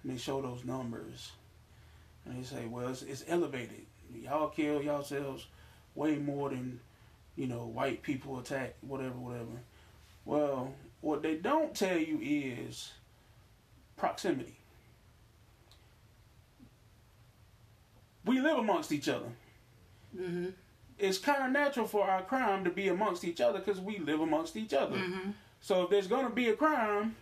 and 0.02 0.12
they 0.12 0.16
show 0.18 0.40
those 0.40 0.64
numbers, 0.64 1.32
and 2.24 2.38
they 2.38 2.44
say, 2.46 2.66
well, 2.66 2.88
it's, 2.88 3.02
it's 3.02 3.24
elevated. 3.28 3.84
Y'all 4.14 4.48
kill 4.48 4.80
yourselves 4.82 5.46
way 5.94 6.16
more 6.16 6.50
than 6.50 6.80
you 7.36 7.46
know 7.46 7.66
white 7.66 8.02
people 8.02 8.38
attack 8.38 8.74
whatever 8.80 9.14
whatever. 9.16 9.60
Well, 10.24 10.74
what 11.00 11.22
they 11.22 11.36
don't 11.36 11.74
tell 11.74 11.98
you 11.98 12.18
is 12.22 12.92
proximity. 13.96 14.56
We 18.24 18.40
live 18.40 18.58
amongst 18.58 18.90
each 18.92 19.08
other. 19.08 19.28
Mm-hmm. 20.18 20.48
It's 20.98 21.18
kind 21.18 21.42
of 21.44 21.50
natural 21.52 21.86
for 21.86 22.08
our 22.08 22.22
crime 22.22 22.64
to 22.64 22.70
be 22.70 22.88
amongst 22.88 23.24
each 23.24 23.40
other 23.40 23.58
because 23.58 23.80
we 23.80 23.98
live 23.98 24.20
amongst 24.20 24.56
each 24.56 24.72
other. 24.72 24.96
Mm-hmm. 24.96 25.30
So 25.60 25.82
if 25.84 25.90
there's 25.90 26.06
going 26.06 26.24
to 26.26 26.32
be 26.32 26.48
a 26.48 26.54
crime 26.56 27.16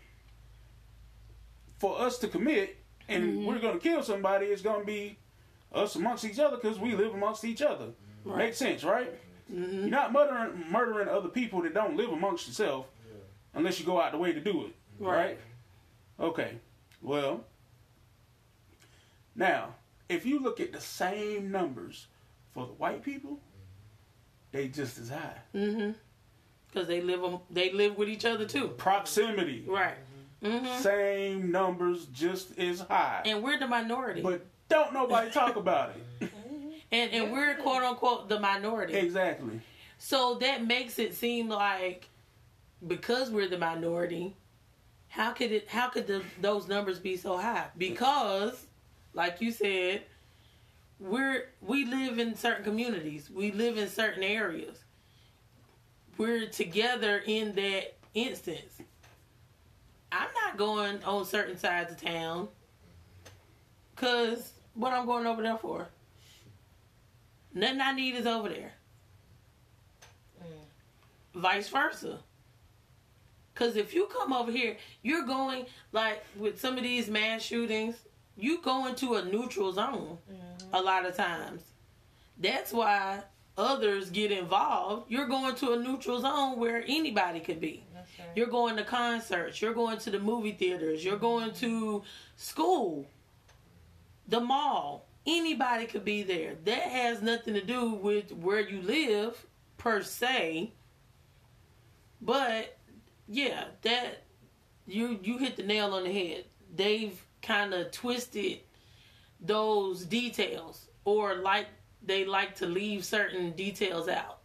for 1.78 2.00
us 2.00 2.18
to 2.18 2.28
commit 2.28 2.76
and 3.08 3.24
Mhm. 3.24 3.46
we're 3.46 3.58
going 3.58 3.74
to 3.74 3.80
kill 3.82 4.02
somebody, 4.02 4.46
it's 4.46 4.62
going 4.62 4.80
to 4.80 4.86
be 4.86 5.18
us 5.72 5.96
amongst 5.96 6.24
each 6.24 6.38
other 6.38 6.56
because 6.56 6.78
we 6.78 6.94
live 6.94 7.14
amongst 7.14 7.44
each 7.44 7.62
other. 7.62 7.88
Right. 8.24 8.38
Makes 8.38 8.58
sense, 8.58 8.84
right? 8.84 9.12
Mm-hmm. 9.52 9.80
You're 9.80 9.88
not 9.88 10.12
murdering 10.12 10.70
murdering 10.70 11.08
other 11.08 11.28
people 11.28 11.60
that 11.62 11.74
don't 11.74 11.96
live 11.96 12.10
amongst 12.10 12.46
yourself 12.46 12.86
unless 13.54 13.78
you 13.80 13.84
go 13.86 14.00
out 14.00 14.12
the 14.12 14.18
way 14.18 14.32
to 14.32 14.40
do 14.40 14.66
it. 14.66 14.74
Right? 14.98 15.38
Okay. 16.18 16.58
Well, 17.02 17.44
now, 19.34 19.74
if 20.08 20.24
you 20.24 20.38
look 20.38 20.60
at 20.60 20.72
the 20.72 20.80
same 20.80 21.50
numbers 21.50 22.06
for 22.52 22.66
the 22.66 22.72
white 22.74 23.02
people, 23.04 23.40
they 24.54 24.68
just 24.68 24.98
as 24.98 25.08
high. 25.10 25.36
Mm-hmm. 25.54 25.90
Because 26.70 26.86
they 26.88 27.00
live 27.00 27.22
'em- 27.22 27.40
they 27.50 27.72
live 27.72 27.98
with 27.98 28.08
each 28.08 28.24
other 28.24 28.46
too. 28.46 28.68
Proximity. 28.68 29.64
Right. 29.66 29.96
Mm-hmm. 30.42 30.80
Same 30.80 31.50
numbers 31.50 32.06
just 32.06 32.56
as 32.58 32.80
high. 32.80 33.22
And 33.26 33.42
we're 33.42 33.58
the 33.58 33.66
minority. 33.66 34.22
But 34.22 34.46
don't 34.68 34.94
nobody 34.94 35.30
talk 35.30 35.56
about 35.56 35.94
it. 36.20 36.30
and 36.92 37.10
and 37.12 37.32
we're 37.32 37.56
quote 37.56 37.82
unquote 37.82 38.28
the 38.28 38.38
minority. 38.38 38.94
Exactly. 38.94 39.60
So 39.98 40.34
that 40.36 40.64
makes 40.64 40.98
it 40.98 41.14
seem 41.14 41.48
like 41.48 42.08
because 42.86 43.30
we're 43.30 43.48
the 43.48 43.58
minority, 43.58 44.36
how 45.08 45.32
could 45.32 45.50
it 45.50 45.68
how 45.68 45.88
could 45.88 46.06
the, 46.06 46.22
those 46.40 46.68
numbers 46.68 47.00
be 47.00 47.16
so 47.16 47.36
high? 47.36 47.66
Because 47.76 48.66
like 49.14 49.40
you 49.40 49.50
said, 49.50 50.02
we're 51.00 51.48
we 51.60 51.84
live 51.84 52.18
in 52.18 52.34
certain 52.34 52.64
communities. 52.64 53.30
We 53.30 53.52
live 53.52 53.76
in 53.78 53.88
certain 53.88 54.22
areas. 54.22 54.84
We're 56.16 56.46
together 56.46 57.22
in 57.26 57.54
that 57.56 57.96
instance. 58.14 58.78
I'm 60.12 60.28
not 60.44 60.56
going 60.56 61.02
on 61.02 61.24
certain 61.24 61.58
sides 61.58 61.90
of 61.90 62.00
town 62.00 62.48
cuz 63.96 64.52
what 64.74 64.92
I'm 64.92 65.06
going 65.06 65.26
over 65.26 65.42
there 65.42 65.58
for? 65.58 65.88
Nothing 67.52 67.80
I 67.80 67.92
need 67.92 68.16
is 68.16 68.26
over 68.26 68.48
there 68.48 68.72
mm. 70.40 71.40
vice 71.40 71.68
versa. 71.68 72.18
Because 73.52 73.76
if 73.76 73.94
you 73.94 74.06
come 74.06 74.32
over 74.32 74.50
here, 74.50 74.76
you're 75.02 75.24
going, 75.24 75.66
like 75.92 76.24
with 76.36 76.60
some 76.60 76.76
of 76.76 76.82
these 76.82 77.08
mass 77.08 77.42
shootings, 77.42 77.96
you 78.36 78.60
go 78.60 78.86
into 78.86 79.14
a 79.14 79.24
neutral 79.24 79.72
zone 79.72 80.18
mm. 80.30 80.53
A 80.74 80.82
lot 80.82 81.06
of 81.06 81.16
times. 81.16 81.62
That's 82.36 82.72
why 82.72 83.22
others 83.56 84.10
get 84.10 84.32
involved. 84.32 85.10
You're 85.10 85.28
going 85.28 85.54
to 85.56 85.72
a 85.72 85.78
neutral 85.78 86.20
zone 86.20 86.58
where 86.58 86.84
anybody 86.86 87.40
could 87.40 87.60
be. 87.60 87.84
Right. 87.94 88.04
You're 88.34 88.48
going 88.48 88.76
to 88.76 88.84
concerts, 88.84 89.62
you're 89.62 89.72
going 89.72 89.98
to 89.98 90.10
the 90.10 90.18
movie 90.18 90.52
theaters, 90.52 91.04
you're 91.04 91.16
going 91.16 91.52
to 91.54 92.02
school, 92.36 93.06
the 94.28 94.40
mall. 94.40 95.06
Anybody 95.26 95.86
could 95.86 96.04
be 96.04 96.22
there. 96.22 96.54
That 96.64 96.82
has 96.82 97.22
nothing 97.22 97.54
to 97.54 97.64
do 97.64 97.94
with 97.94 98.30
where 98.32 98.60
you 98.60 98.82
live 98.82 99.46
per 99.78 100.02
se. 100.02 100.72
But 102.20 102.76
yeah, 103.26 103.64
that 103.82 104.24
you 104.86 105.18
you 105.22 105.38
hit 105.38 105.56
the 105.56 105.62
nail 105.62 105.94
on 105.94 106.04
the 106.04 106.12
head. 106.12 106.44
They've 106.74 107.18
kind 107.40 107.72
of 107.72 107.90
twisted 107.90 108.58
those 109.44 110.04
details 110.04 110.88
or 111.04 111.36
like 111.36 111.66
they 112.02 112.24
like 112.24 112.54
to 112.56 112.66
leave 112.66 113.04
certain 113.04 113.52
details 113.52 114.08
out. 114.08 114.40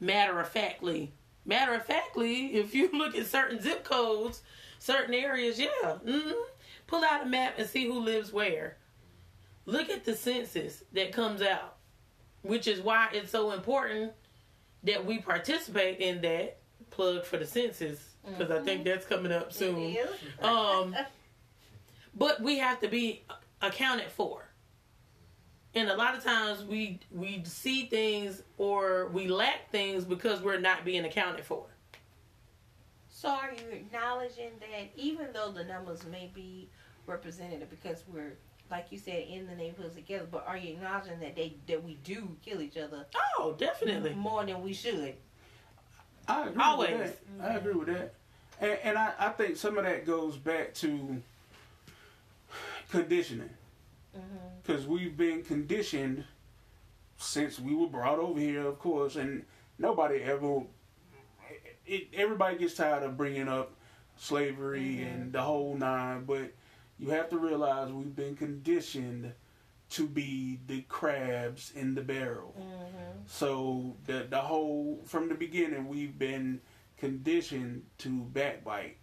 Matter 0.00 0.38
of 0.40 0.48
factly, 0.48 1.12
matter 1.44 1.74
of 1.74 1.84
factly, 1.84 2.54
if 2.54 2.74
you 2.74 2.90
look 2.92 3.16
at 3.16 3.26
certain 3.26 3.60
zip 3.60 3.84
codes, 3.84 4.42
certain 4.78 5.14
areas, 5.14 5.58
yeah, 5.58 5.94
hmm 6.04 6.32
pull 6.86 7.04
out 7.04 7.22
a 7.22 7.26
map 7.26 7.54
and 7.58 7.68
see 7.68 7.84
who 7.84 7.98
lives 7.98 8.32
where. 8.32 8.76
Look 9.64 9.90
at 9.90 10.04
the 10.04 10.14
census 10.14 10.84
that 10.92 11.12
comes 11.12 11.42
out, 11.42 11.76
which 12.42 12.68
is 12.68 12.80
why 12.80 13.08
it's 13.12 13.30
so 13.30 13.50
important 13.50 14.12
that 14.84 15.04
we 15.04 15.18
participate 15.18 15.98
in 15.98 16.20
that 16.20 16.58
plug 16.90 17.24
for 17.24 17.36
the 17.36 17.46
census 17.46 18.14
because 18.24 18.50
I 18.50 18.60
think 18.60 18.84
that's 18.84 19.06
coming 19.06 19.32
up 19.32 19.52
soon. 19.52 19.96
Um, 20.40 20.94
but 22.14 22.40
we 22.40 22.58
have 22.58 22.80
to 22.80 22.88
be 22.88 23.24
accounted 23.62 24.10
for. 24.10 24.42
And 25.74 25.90
a 25.90 25.96
lot 25.96 26.16
of 26.16 26.24
times 26.24 26.64
we 26.64 27.00
we 27.10 27.42
see 27.44 27.86
things 27.86 28.42
or 28.56 29.08
we 29.12 29.28
lack 29.28 29.70
things 29.70 30.04
because 30.04 30.40
we're 30.40 30.58
not 30.60 30.84
being 30.84 31.04
accounted 31.04 31.44
for. 31.44 31.66
So 33.10 33.28
are 33.28 33.52
you 33.52 33.68
acknowledging 33.72 34.50
that 34.60 34.90
even 34.96 35.28
though 35.34 35.50
the 35.50 35.64
numbers 35.64 36.04
may 36.10 36.30
be 36.34 36.68
representative 37.06 37.68
because 37.70 38.04
we're 38.12 38.34
like 38.70 38.86
you 38.90 38.98
said 38.98 39.24
in 39.28 39.46
the 39.46 39.54
neighborhoods 39.54 39.94
together, 39.94 40.26
but 40.30 40.44
are 40.46 40.56
you 40.56 40.72
acknowledging 40.74 41.20
that 41.20 41.36
they 41.36 41.54
that 41.66 41.82
we 41.84 41.94
do 42.04 42.36
kill 42.44 42.60
each 42.62 42.76
other 42.76 43.06
Oh, 43.38 43.54
definitely. 43.58 44.14
more 44.14 44.44
than 44.44 44.62
we 44.62 44.72
should? 44.72 45.14
I 46.26 46.48
agree 46.48 46.62
Always. 46.62 46.90
with 46.98 47.20
that. 47.38 47.50
I 47.50 47.54
agree 47.54 47.74
with 47.74 47.88
that. 47.88 48.14
And, 48.60 48.78
and 48.82 48.98
I, 48.98 49.12
I 49.18 49.28
think 49.28 49.56
some 49.56 49.76
of 49.78 49.84
that 49.84 50.06
goes 50.06 50.36
back 50.36 50.72
to 50.74 51.22
conditioning. 52.90 53.50
Mm-hmm. 54.16 54.36
Because 54.62 54.86
we've 54.86 55.16
been 55.16 55.42
conditioned 55.42 56.24
since 57.18 57.58
we 57.58 57.74
were 57.74 57.86
brought 57.86 58.18
over 58.18 58.38
here, 58.38 58.66
of 58.66 58.78
course, 58.78 59.16
and 59.16 59.44
nobody 59.78 60.22
ever 60.22 60.62
it, 61.86 62.08
everybody 62.14 62.58
gets 62.58 62.74
tired 62.74 63.02
of 63.02 63.16
bringing 63.16 63.48
up 63.48 63.72
slavery 64.16 65.02
and 65.02 65.32
the 65.32 65.40
whole 65.40 65.76
nine, 65.76 66.24
but 66.24 66.52
you 66.98 67.10
have 67.10 67.28
to 67.30 67.38
realize 67.38 67.92
we've 67.92 68.16
been 68.16 68.36
conditioned 68.36 69.32
to 69.90 70.08
be 70.08 70.58
the 70.66 70.80
crabs 70.82 71.72
in 71.76 71.94
the 71.94 72.00
barrel. 72.00 72.54
Mm-hmm. 72.58 73.20
So 73.26 73.96
the 74.06 74.26
the 74.28 74.40
whole 74.40 75.00
from 75.04 75.28
the 75.28 75.34
beginning 75.34 75.88
we've 75.88 76.18
been 76.18 76.60
conditioned 76.96 77.82
to 77.98 78.22
backbite 78.32 78.96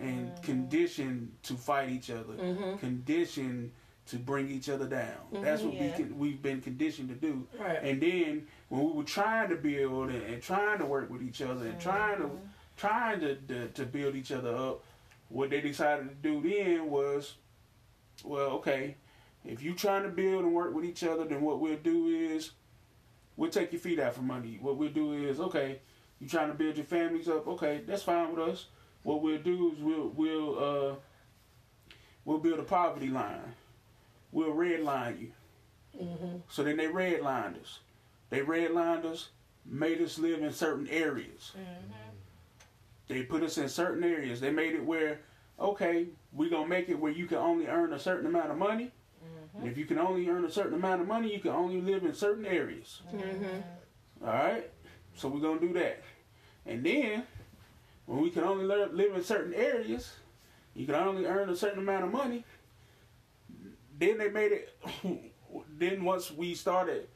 and 0.00 0.30
mm. 0.30 0.42
conditioned 0.42 1.32
to 1.42 1.54
fight 1.54 1.90
each 1.90 2.10
other, 2.10 2.34
Mhm. 2.34 2.78
conditioned 2.80 3.72
to 4.06 4.16
bring 4.16 4.50
each 4.50 4.68
other 4.68 4.88
down. 4.88 5.16
Mm-hmm. 5.32 5.44
That's 5.44 5.62
what 5.62 5.74
we 5.74 5.90
can, 5.90 6.18
we've 6.18 6.42
been 6.42 6.60
conditioned 6.60 7.10
to 7.10 7.14
do. 7.14 7.46
Right. 7.58 7.78
And 7.82 8.00
then 8.00 8.46
when 8.68 8.84
we 8.84 8.92
were 8.92 9.04
trying 9.04 9.50
to 9.50 9.56
build 9.56 10.10
and, 10.10 10.22
and 10.22 10.42
trying 10.42 10.78
to 10.78 10.86
work 10.86 11.10
with 11.10 11.22
each 11.22 11.40
other 11.42 11.66
and 11.66 11.78
mm-hmm. 11.78 11.78
trying 11.78 12.18
to 12.18 12.30
trying 12.76 13.20
to, 13.20 13.36
to 13.36 13.68
to 13.68 13.86
build 13.86 14.16
each 14.16 14.32
other 14.32 14.54
up, 14.54 14.82
what 15.28 15.50
they 15.50 15.60
decided 15.60 16.08
to 16.08 16.14
do 16.16 16.42
then 16.42 16.90
was, 16.90 17.34
well, 18.24 18.50
okay, 18.52 18.96
if 19.44 19.62
you're 19.62 19.74
trying 19.74 20.02
to 20.02 20.08
build 20.08 20.44
and 20.44 20.54
work 20.54 20.74
with 20.74 20.84
each 20.84 21.04
other, 21.04 21.24
then 21.24 21.42
what 21.42 21.60
we'll 21.60 21.76
do 21.76 22.08
is 22.08 22.50
we'll 23.36 23.50
take 23.50 23.72
your 23.72 23.80
feet 23.80 24.00
out 24.00 24.14
from 24.14 24.30
under 24.30 24.48
you. 24.48 24.58
What 24.58 24.76
we'll 24.76 24.90
do 24.90 25.12
is, 25.12 25.38
okay, 25.40 25.78
you're 26.18 26.28
trying 26.28 26.48
to 26.48 26.54
build 26.54 26.76
your 26.76 26.86
families 26.86 27.28
up, 27.28 27.46
okay, 27.46 27.82
that's 27.86 28.02
fine 28.02 28.34
with 28.34 28.48
us. 28.48 28.66
What 29.02 29.22
we'll 29.22 29.38
do 29.38 29.72
is 29.72 29.82
we'll 29.82 30.08
we'll 30.08 30.58
uh 30.58 30.94
we'll 32.24 32.38
build 32.38 32.60
a 32.60 32.64
poverty 32.64 33.08
line. 33.08 33.54
We'll 34.32 34.52
redline 34.54 35.20
you. 35.20 35.32
Mm-hmm. 36.00 36.36
So 36.48 36.62
then 36.62 36.76
they 36.76 36.86
redlined 36.86 37.60
us. 37.60 37.80
They 38.30 38.40
redlined 38.40 39.04
us, 39.04 39.30
made 39.66 40.00
us 40.00 40.18
live 40.18 40.42
in 40.42 40.52
certain 40.52 40.86
areas. 40.88 41.52
They 43.08 43.22
put 43.22 43.42
us 43.42 43.58
in 43.58 43.68
certain 43.68 44.04
areas. 44.04 44.40
They 44.40 44.50
made 44.50 44.74
it 44.74 44.84
where, 44.84 45.20
okay, 45.58 46.06
we're 46.32 46.50
gonna 46.50 46.68
make 46.68 46.88
it 46.88 46.94
where 46.98 47.10
you 47.10 47.26
can 47.26 47.38
only 47.38 47.66
earn 47.66 47.92
a 47.92 47.98
certain 47.98 48.26
amount 48.26 48.52
of 48.52 48.56
money. 48.56 48.92
And 49.58 49.68
if 49.68 49.76
you 49.76 49.84
can 49.84 49.98
only 49.98 50.28
earn 50.28 50.44
a 50.44 50.50
certain 50.50 50.74
amount 50.74 51.00
of 51.00 51.08
money, 51.08 51.32
you 51.32 51.40
can 51.40 51.50
only 51.50 51.80
live 51.80 52.04
in 52.04 52.14
certain 52.14 52.46
areas. 52.46 53.02
Mm-hmm. 53.12 54.24
All 54.24 54.32
right. 54.32 54.70
So 55.16 55.28
we're 55.28 55.40
gonna 55.40 55.60
do 55.60 55.72
that. 55.72 56.02
And 56.66 56.84
then, 56.84 57.24
when 58.10 58.22
we 58.22 58.30
can 58.30 58.42
only 58.42 58.64
live, 58.64 58.92
live 58.92 59.14
in 59.14 59.22
certain 59.22 59.54
areas, 59.54 60.14
you 60.74 60.84
can 60.84 60.96
only 60.96 61.26
earn 61.26 61.48
a 61.48 61.54
certain 61.54 61.78
amount 61.78 62.04
of 62.04 62.10
money. 62.10 62.44
Then 64.00 64.18
they 64.18 64.28
made 64.28 64.50
it. 64.50 64.76
then 65.78 66.02
once 66.02 66.32
we 66.32 66.56
started 66.56 67.06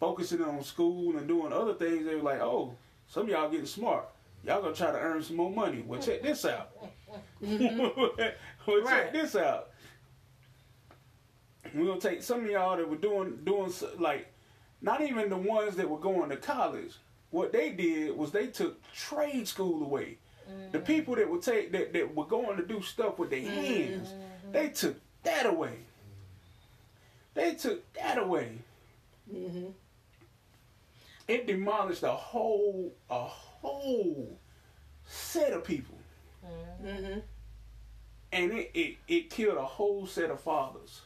focusing 0.00 0.42
on 0.42 0.64
school 0.64 1.16
and 1.16 1.28
doing 1.28 1.52
other 1.52 1.74
things, 1.74 2.04
they 2.04 2.16
were 2.16 2.22
like, 2.22 2.40
"Oh, 2.40 2.74
some 3.06 3.24
of 3.24 3.28
y'all 3.28 3.48
getting 3.48 3.64
smart. 3.64 4.08
Y'all 4.42 4.60
gonna 4.60 4.74
try 4.74 4.90
to 4.90 4.98
earn 4.98 5.22
some 5.22 5.36
more 5.36 5.52
money. 5.52 5.84
Well, 5.86 6.00
check 6.00 6.20
this 6.20 6.44
out. 6.44 6.70
well, 7.40 8.10
check 8.18 8.34
Right. 8.84 9.12
this 9.12 9.36
out. 9.36 9.68
We're 11.72 11.86
gonna 11.86 12.00
take 12.00 12.24
some 12.24 12.44
of 12.44 12.50
y'all 12.50 12.76
that 12.76 12.88
were 12.90 12.96
doing 12.96 13.38
doing 13.44 13.72
like 14.00 14.32
not 14.82 15.00
even 15.00 15.30
the 15.30 15.36
ones 15.36 15.76
that 15.76 15.88
were 15.88 16.00
going 16.00 16.28
to 16.30 16.36
college. 16.36 16.94
What 17.30 17.52
they 17.52 17.70
did 17.70 18.16
was 18.16 18.32
they 18.32 18.48
took 18.48 18.82
trade 18.92 19.46
school 19.46 19.84
away. 19.84 20.18
The 20.72 20.78
mm. 20.78 20.84
people 20.84 21.16
that 21.16 21.28
would 21.28 21.42
take 21.42 21.72
that, 21.72 21.92
that 21.92 22.14
were 22.14 22.26
going 22.26 22.56
to 22.56 22.66
do 22.66 22.82
stuff 22.82 23.18
with 23.18 23.30
their 23.30 23.40
mm-hmm. 23.40 23.64
hands, 23.64 24.08
mm-hmm. 24.08 24.52
they 24.52 24.68
took 24.68 24.96
that 25.22 25.46
away. 25.46 25.78
They 27.34 27.54
took 27.54 27.92
that 27.94 28.18
away. 28.18 28.58
Mm-hmm. 29.32 29.66
It 31.28 31.46
demolished 31.46 32.02
a 32.02 32.12
whole 32.12 32.92
a 33.08 33.24
whole 33.24 34.38
set 35.06 35.52
of 35.52 35.64
people. 35.64 35.98
Mm-hmm. 36.44 36.86
mm-hmm. 36.86 37.18
And 38.32 38.52
it, 38.52 38.70
it, 38.74 38.96
it 39.08 39.30
killed 39.30 39.58
a 39.58 39.64
whole 39.64 40.06
set 40.06 40.30
of 40.30 40.40
fathers. 40.40 41.00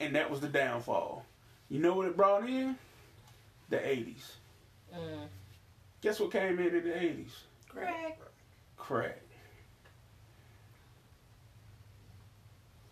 And 0.00 0.16
that 0.16 0.28
was 0.28 0.40
the 0.40 0.48
downfall. 0.48 1.24
You 1.68 1.78
know 1.78 1.94
what 1.94 2.08
it 2.08 2.16
brought 2.16 2.48
in? 2.48 2.76
The 3.68 3.76
80s. 3.76 4.32
Guess 6.00 6.20
what 6.20 6.32
came 6.32 6.58
in 6.58 6.74
in 6.74 6.84
the 6.84 6.90
80s? 6.90 7.30
Correct. 7.68 8.22
Crack. 8.76 9.20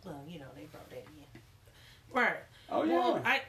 Well, 0.04 0.22
you 0.26 0.38
know 0.38 0.46
they 0.54 0.64
brought 0.64 0.88
that 0.90 0.98
in. 0.98 1.40
Right. 2.12 2.36
Oh, 2.70 2.84
yeah. 2.84 2.94
Well, 2.98 3.22
I 3.24 3.42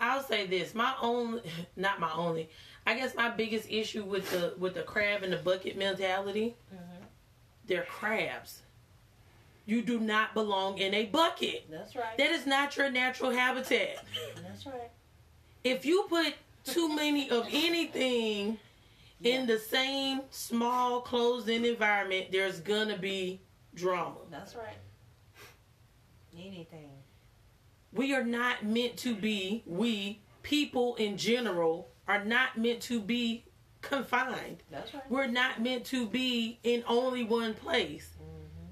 I'll 0.00 0.22
say 0.22 0.46
this. 0.46 0.74
My 0.74 0.94
only 1.00 1.42
not 1.76 2.00
my 2.00 2.12
only. 2.12 2.48
I 2.86 2.94
guess 2.94 3.14
my 3.16 3.30
biggest 3.30 3.68
issue 3.70 4.04
with 4.04 4.30
the 4.30 4.54
with 4.58 4.74
the 4.74 4.82
crab 4.82 5.22
and 5.22 5.32
the 5.32 5.38
bucket 5.38 5.76
mentality, 5.76 6.54
Mhm. 6.72 7.04
they're 7.66 7.82
crabs. 7.84 8.62
You 9.64 9.82
do 9.82 9.98
not 9.98 10.32
belong 10.34 10.78
in 10.78 10.94
a 10.94 11.06
bucket. 11.06 11.68
That's 11.68 11.96
right. 11.96 12.16
That 12.18 12.30
is 12.30 12.46
not 12.46 12.76
your 12.76 12.88
natural 12.90 13.32
habitat. 13.32 14.04
That's 14.46 14.64
right. 14.66 14.90
If 15.64 15.84
you 15.84 16.04
put 16.08 16.34
too 16.64 16.94
many 16.94 17.28
of 17.30 17.48
anything 17.50 18.60
in 19.22 19.46
the 19.46 19.58
same 19.58 20.20
small 20.30 21.00
closed 21.00 21.48
in 21.48 21.64
environment, 21.64 22.26
there's 22.32 22.60
gonna 22.60 22.98
be 22.98 23.40
drama. 23.74 24.16
That's 24.30 24.54
right. 24.54 24.76
Anything. 26.38 26.90
we 27.92 28.14
are 28.14 28.24
not 28.24 28.64
meant 28.64 28.96
to 28.98 29.14
be 29.14 29.62
we 29.66 30.20
people 30.42 30.94
in 30.96 31.16
general 31.16 31.88
are 32.06 32.22
not 32.24 32.58
meant 32.58 32.80
to 32.82 33.00
be 33.00 33.44
confined 33.80 34.62
That's 34.70 34.92
right. 34.92 35.02
we're 35.10 35.28
not 35.28 35.62
meant 35.62 35.86
to 35.86 36.06
be 36.06 36.58
in 36.62 36.84
only 36.86 37.24
one 37.24 37.54
place 37.54 38.10
mm-hmm. 38.20 38.66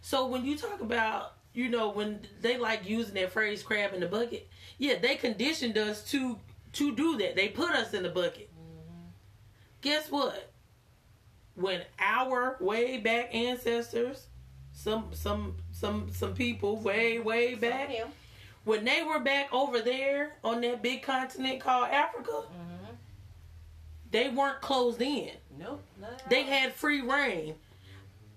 so 0.00 0.26
when 0.26 0.44
you 0.44 0.56
talk 0.56 0.80
about 0.80 1.34
you 1.52 1.68
know 1.68 1.90
when 1.90 2.20
they 2.40 2.56
like 2.56 2.88
using 2.88 3.14
that 3.14 3.30
phrase 3.30 3.62
crab 3.62 3.92
in 3.92 4.00
the 4.00 4.06
bucket 4.06 4.48
yeah 4.78 4.94
they 4.98 5.16
conditioned 5.16 5.76
us 5.76 6.02
to 6.10 6.38
to 6.72 6.94
do 6.96 7.18
that 7.18 7.36
they 7.36 7.48
put 7.48 7.70
us 7.72 7.92
in 7.92 8.02
the 8.02 8.08
bucket 8.08 8.47
guess 9.80 10.10
what 10.10 10.50
when 11.54 11.82
our 11.98 12.56
way 12.60 12.98
back 12.98 13.34
ancestors 13.34 14.26
some 14.72 15.06
some 15.12 15.54
some 15.72 16.08
some 16.12 16.34
people 16.34 16.76
way 16.76 17.18
way 17.18 17.54
back 17.54 17.88
when 18.64 18.84
they 18.84 19.02
were 19.02 19.18
back 19.20 19.52
over 19.52 19.80
there 19.80 20.32
on 20.44 20.60
that 20.60 20.82
big 20.82 21.02
continent 21.02 21.60
called 21.60 21.88
Africa, 21.88 22.30
Mm-hmm. 22.32 22.94
they 24.10 24.28
weren't 24.28 24.60
closed 24.60 25.00
in. 25.00 25.30
Nope. 25.58 25.82
They 26.28 26.42
had 26.42 26.72
free 26.74 27.00
reign. 27.00 27.54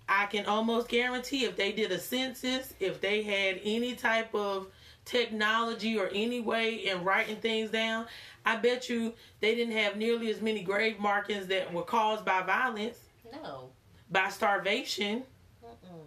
I 0.07 0.25
can 0.27 0.45
almost 0.45 0.87
guarantee 0.89 1.45
if 1.45 1.55
they 1.55 1.71
did 1.71 1.91
a 1.91 1.99
census, 1.99 2.73
if 2.79 2.99
they 3.01 3.23
had 3.23 3.59
any 3.63 3.93
type 3.93 4.33
of 4.33 4.67
technology 5.05 5.97
or 5.97 6.09
any 6.13 6.39
way 6.39 6.75
in 6.87 7.03
writing 7.03 7.37
things 7.37 7.69
down, 7.71 8.05
I 8.45 8.55
bet 8.57 8.89
you 8.89 9.13
they 9.39 9.55
didn't 9.55 9.75
have 9.75 9.97
nearly 9.97 10.29
as 10.31 10.41
many 10.41 10.61
grave 10.61 10.99
markings 10.99 11.47
that 11.47 11.71
were 11.73 11.83
caused 11.83 12.25
by 12.25 12.41
violence, 12.41 12.97
No. 13.31 13.69
by 14.09 14.29
starvation, 14.29 15.23
Mm-mm. 15.63 16.05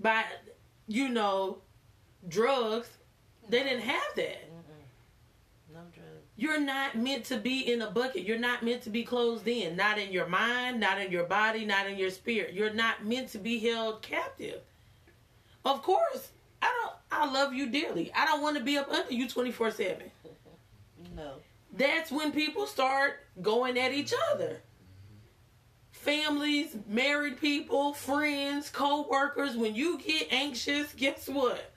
by, 0.00 0.24
you 0.86 1.08
know, 1.08 1.58
drugs. 2.28 2.88
They 3.48 3.62
didn't 3.62 3.82
have 3.82 4.14
that. 4.16 4.48
No 5.72 5.80
drugs. 5.94 6.02
You're 6.38 6.60
not 6.60 6.96
meant 6.96 7.24
to 7.26 7.38
be 7.38 7.72
in 7.72 7.80
a 7.82 7.90
bucket. 7.90 8.24
You're 8.24 8.38
not 8.38 8.62
meant 8.62 8.82
to 8.82 8.90
be 8.90 9.04
closed 9.04 9.46
in. 9.48 9.76
Not 9.76 9.98
in 9.98 10.12
your 10.12 10.26
mind, 10.26 10.80
not 10.80 11.00
in 11.00 11.10
your 11.10 11.24
body, 11.24 11.64
not 11.64 11.86
in 11.86 11.96
your 11.96 12.10
spirit. 12.10 12.52
You're 12.52 12.74
not 12.74 13.04
meant 13.06 13.28
to 13.30 13.38
be 13.38 13.58
held 13.58 14.02
captive. 14.02 14.60
Of 15.64 15.82
course, 15.82 16.28
I 16.66 16.72
don't 16.82 16.92
I 17.10 17.32
love 17.32 17.54
you 17.54 17.68
dearly. 17.68 18.12
I 18.14 18.24
don't 18.24 18.42
want 18.42 18.56
to 18.56 18.62
be 18.62 18.76
up 18.76 18.90
under 18.90 19.12
you 19.12 19.26
24/7. 19.26 20.02
No. 21.14 21.34
That's 21.72 22.10
when 22.10 22.32
people 22.32 22.66
start 22.66 23.20
going 23.40 23.78
at 23.78 23.92
each 23.92 24.12
other. 24.32 24.60
Families, 25.92 26.76
married 26.86 27.40
people, 27.40 27.92
friends, 27.92 28.70
co-workers, 28.70 29.56
when 29.56 29.74
you 29.74 29.98
get 29.98 30.28
anxious, 30.30 30.92
guess 30.92 31.28
what? 31.28 31.72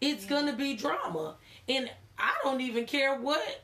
It's 0.00 0.24
mm-hmm. 0.24 0.34
going 0.34 0.46
to 0.46 0.52
be 0.52 0.74
drama. 0.74 1.36
And 1.68 1.90
I 2.16 2.34
don't 2.42 2.60
even 2.60 2.86
care 2.86 3.18
what 3.18 3.62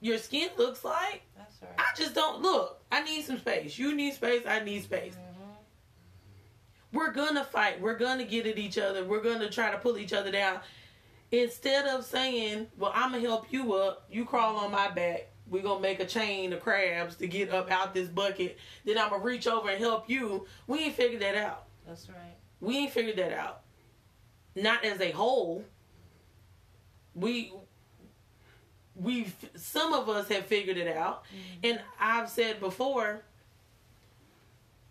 your 0.00 0.18
skin 0.18 0.50
looks 0.58 0.84
like. 0.84 1.22
That's 1.36 1.62
right. 1.62 1.70
I 1.78 1.96
just 1.96 2.14
don't 2.14 2.42
look. 2.42 2.80
I 2.92 3.02
need 3.02 3.24
some 3.24 3.38
space. 3.38 3.78
You 3.78 3.94
need 3.94 4.14
space. 4.14 4.42
I 4.46 4.60
need 4.60 4.84
space. 4.84 5.14
Mm-hmm. 5.14 5.29
We're 6.92 7.12
gonna 7.12 7.44
fight. 7.44 7.80
We're 7.80 7.98
gonna 7.98 8.24
get 8.24 8.46
at 8.46 8.58
each 8.58 8.78
other. 8.78 9.04
We're 9.04 9.22
gonna 9.22 9.48
try 9.48 9.70
to 9.70 9.78
pull 9.78 9.96
each 9.96 10.12
other 10.12 10.30
down. 10.30 10.60
Instead 11.30 11.86
of 11.86 12.04
saying, 12.04 12.68
"Well, 12.76 12.92
I'm 12.94 13.12
gonna 13.12 13.22
help 13.22 13.52
you 13.52 13.74
up. 13.74 14.04
You 14.10 14.24
crawl 14.24 14.56
on 14.56 14.72
my 14.72 14.90
back. 14.90 15.28
We're 15.48 15.62
gonna 15.62 15.80
make 15.80 16.00
a 16.00 16.06
chain 16.06 16.52
of 16.52 16.60
crabs 16.60 17.16
to 17.16 17.28
get 17.28 17.50
up 17.50 17.70
out 17.70 17.94
this 17.94 18.08
bucket. 18.08 18.58
Then 18.84 18.98
I'm 18.98 19.10
gonna 19.10 19.22
reach 19.22 19.46
over 19.46 19.70
and 19.70 19.78
help 19.78 20.10
you." 20.10 20.46
We 20.66 20.80
ain't 20.80 20.94
figured 20.94 21.22
that 21.22 21.36
out. 21.36 21.66
That's 21.86 22.08
right. 22.08 22.36
We 22.60 22.78
ain't 22.78 22.92
figured 22.92 23.16
that 23.16 23.32
out. 23.32 23.62
Not 24.56 24.84
as 24.84 25.00
a 25.00 25.12
whole. 25.12 25.64
We 27.14 27.52
we've 28.96 29.34
some 29.54 29.92
of 29.92 30.08
us 30.08 30.28
have 30.28 30.46
figured 30.46 30.76
it 30.76 30.88
out, 30.96 31.24
mm-hmm. 31.24 31.66
and 31.66 31.80
I've 31.98 32.28
said 32.28 32.60
before, 32.60 33.22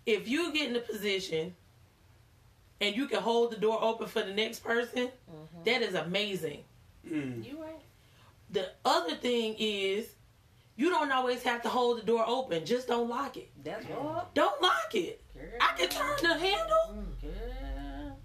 if 0.05 0.27
you 0.27 0.51
get 0.53 0.69
in 0.69 0.75
a 0.75 0.79
position 0.79 1.55
and 2.81 2.95
you 2.95 3.07
can 3.07 3.21
hold 3.21 3.51
the 3.51 3.57
door 3.57 3.81
open 3.81 4.07
for 4.07 4.21
the 4.21 4.33
next 4.33 4.59
person, 4.63 5.09
that 5.65 5.81
is 5.81 5.95
amazing. 5.95 6.63
Mm. 7.07 7.45
You 7.45 7.61
right. 7.61 7.81
The 8.51 8.69
other 8.85 9.15
thing 9.15 9.55
is, 9.59 10.07
you 10.75 10.89
don't 10.89 11.11
always 11.11 11.43
have 11.43 11.61
to 11.63 11.69
hold 11.69 11.99
the 11.99 12.05
door 12.05 12.23
open. 12.25 12.65
Just 12.65 12.87
don't 12.87 13.09
lock 13.09 13.37
it. 13.37 13.49
That's 13.63 13.85
what. 13.85 14.33
Don't 14.33 14.61
lock 14.61 14.93
it. 14.93 15.21
I 15.61 15.75
can 15.77 15.89
turn 15.89 16.17
the 16.21 16.37
handle. 16.37 17.03
Girl. 17.21 18.17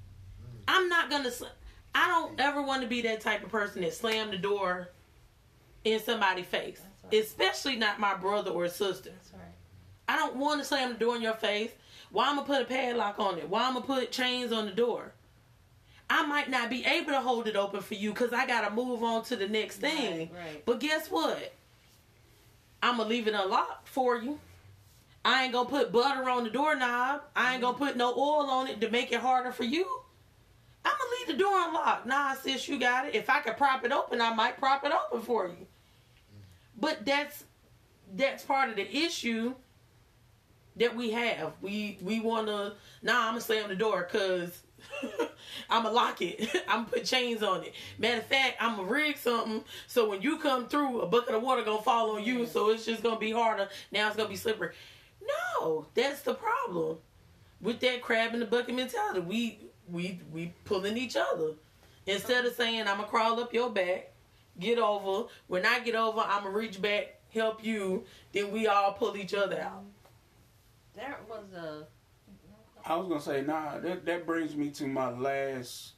I'm 0.66 0.88
not 0.88 1.10
gonna. 1.10 1.30
sl- 1.30 1.46
I 1.94 2.08
don't 2.08 2.38
ever 2.40 2.62
want 2.62 2.82
to 2.82 2.88
be 2.88 3.02
that 3.02 3.20
type 3.20 3.44
of 3.44 3.50
person 3.50 3.82
that 3.82 3.94
slam 3.94 4.30
the 4.30 4.38
door 4.38 4.90
in 5.84 6.00
somebody's 6.00 6.46
face, 6.46 6.80
right. 7.04 7.14
especially 7.14 7.76
not 7.76 8.00
my 8.00 8.14
brother 8.14 8.50
or 8.50 8.68
sister. 8.68 9.10
That's 9.10 9.32
right. 9.32 9.42
I 10.08 10.16
don't 10.16 10.36
want 10.36 10.60
to 10.60 10.66
slam 10.66 10.92
the 10.94 10.98
door 10.98 11.16
in 11.16 11.22
your 11.22 11.34
face. 11.34 11.70
Why 12.14 12.28
I'm 12.28 12.36
gonna 12.36 12.46
put 12.46 12.62
a 12.62 12.64
padlock 12.64 13.18
on 13.18 13.38
it? 13.38 13.48
Why 13.48 13.66
I'm 13.66 13.74
gonna 13.74 13.84
put 13.84 14.12
chains 14.12 14.52
on 14.52 14.66
the 14.66 14.72
door? 14.72 15.10
I 16.08 16.24
might 16.24 16.48
not 16.48 16.70
be 16.70 16.84
able 16.84 17.10
to 17.10 17.20
hold 17.20 17.48
it 17.48 17.56
open 17.56 17.80
for 17.80 17.94
you 17.94 18.12
because 18.12 18.32
I 18.32 18.46
gotta 18.46 18.72
move 18.72 19.02
on 19.02 19.24
to 19.24 19.36
the 19.36 19.48
next 19.48 19.78
thing. 19.78 20.30
Right, 20.32 20.46
right. 20.46 20.64
But 20.64 20.78
guess 20.78 21.10
what? 21.10 21.52
I'm 22.80 22.98
gonna 22.98 23.08
leave 23.08 23.26
it 23.26 23.34
unlocked 23.34 23.88
for 23.88 24.16
you. 24.16 24.38
I 25.24 25.42
ain't 25.42 25.52
gonna 25.52 25.68
put 25.68 25.90
butter 25.90 26.30
on 26.30 26.44
the 26.44 26.50
doorknob. 26.50 27.22
I 27.34 27.54
ain't 27.54 27.62
gonna 27.62 27.76
put 27.76 27.96
no 27.96 28.14
oil 28.14 28.48
on 28.48 28.68
it 28.68 28.80
to 28.82 28.90
make 28.90 29.10
it 29.10 29.18
harder 29.18 29.50
for 29.50 29.64
you. 29.64 29.84
I'm 30.84 30.92
gonna 30.92 31.10
leave 31.18 31.36
the 31.36 31.42
door 31.42 31.66
unlocked. 31.66 32.06
Nah, 32.06 32.34
sis, 32.34 32.68
you 32.68 32.78
got 32.78 33.06
it. 33.06 33.16
If 33.16 33.28
I 33.28 33.40
could 33.40 33.56
prop 33.56 33.84
it 33.84 33.90
open, 33.90 34.20
I 34.20 34.32
might 34.32 34.56
prop 34.56 34.84
it 34.84 34.92
open 34.92 35.20
for 35.20 35.48
you. 35.48 35.66
But 36.78 37.04
that's 37.04 37.42
that's 38.14 38.44
part 38.44 38.70
of 38.70 38.76
the 38.76 38.96
issue 38.96 39.56
that 40.76 40.96
we 40.96 41.10
have. 41.10 41.52
We 41.60 41.98
we 42.02 42.20
wanna 42.20 42.74
nah, 43.02 43.26
I'm 43.26 43.32
gonna 43.32 43.40
slam 43.40 43.68
the 43.68 43.76
door 43.76 44.08
because 44.10 44.62
I'm 45.70 45.82
gonna 45.84 45.94
lock 45.94 46.20
it. 46.22 46.48
I'm 46.68 46.84
gonna 46.84 46.90
put 46.90 47.04
chains 47.04 47.42
on 47.42 47.64
it. 47.64 47.74
Matter 47.98 48.18
of 48.18 48.26
fact, 48.26 48.56
I'm 48.60 48.76
gonna 48.76 48.88
rig 48.88 49.16
something 49.16 49.64
so 49.86 50.08
when 50.08 50.22
you 50.22 50.38
come 50.38 50.68
through, 50.68 51.00
a 51.00 51.06
bucket 51.06 51.34
of 51.34 51.42
water 51.42 51.62
gonna 51.62 51.82
fall 51.82 52.16
on 52.16 52.24
you. 52.24 52.46
So 52.46 52.70
it's 52.70 52.84
just 52.84 53.02
gonna 53.02 53.18
be 53.18 53.32
harder. 53.32 53.68
Now 53.92 54.08
it's 54.08 54.16
gonna 54.16 54.28
be 54.28 54.36
slippery. 54.36 54.74
No, 55.60 55.86
that's 55.94 56.22
the 56.22 56.34
problem 56.34 56.98
with 57.60 57.80
that 57.80 58.02
crab 58.02 58.34
in 58.34 58.40
the 58.40 58.46
bucket 58.46 58.74
mentality. 58.74 59.20
We 59.20 59.58
we 59.90 60.20
we 60.32 60.52
pulling 60.64 60.96
each 60.96 61.16
other 61.16 61.52
instead 62.06 62.44
of 62.44 62.54
saying 62.54 62.80
I'm 62.80 62.96
gonna 62.96 63.04
crawl 63.04 63.40
up 63.40 63.52
your 63.52 63.70
back, 63.70 64.12
get 64.58 64.78
over. 64.78 65.28
When 65.46 65.64
I 65.66 65.80
get 65.80 65.94
over, 65.94 66.20
I'm 66.20 66.44
gonna 66.44 66.56
reach 66.56 66.80
back, 66.80 67.20
help 67.32 67.64
you. 67.64 68.04
Then 68.32 68.50
we 68.50 68.66
all 68.66 68.92
pull 68.92 69.16
each 69.16 69.34
other 69.34 69.60
out. 69.60 69.84
There 70.96 71.16
was 71.28 71.52
a. 71.52 71.86
I 72.86 72.96
was 72.96 73.08
gonna 73.08 73.20
say, 73.20 73.42
nah. 73.42 73.78
That 73.78 74.04
that 74.04 74.26
brings 74.26 74.54
me 74.54 74.70
to 74.70 74.86
my 74.86 75.10
last, 75.10 75.92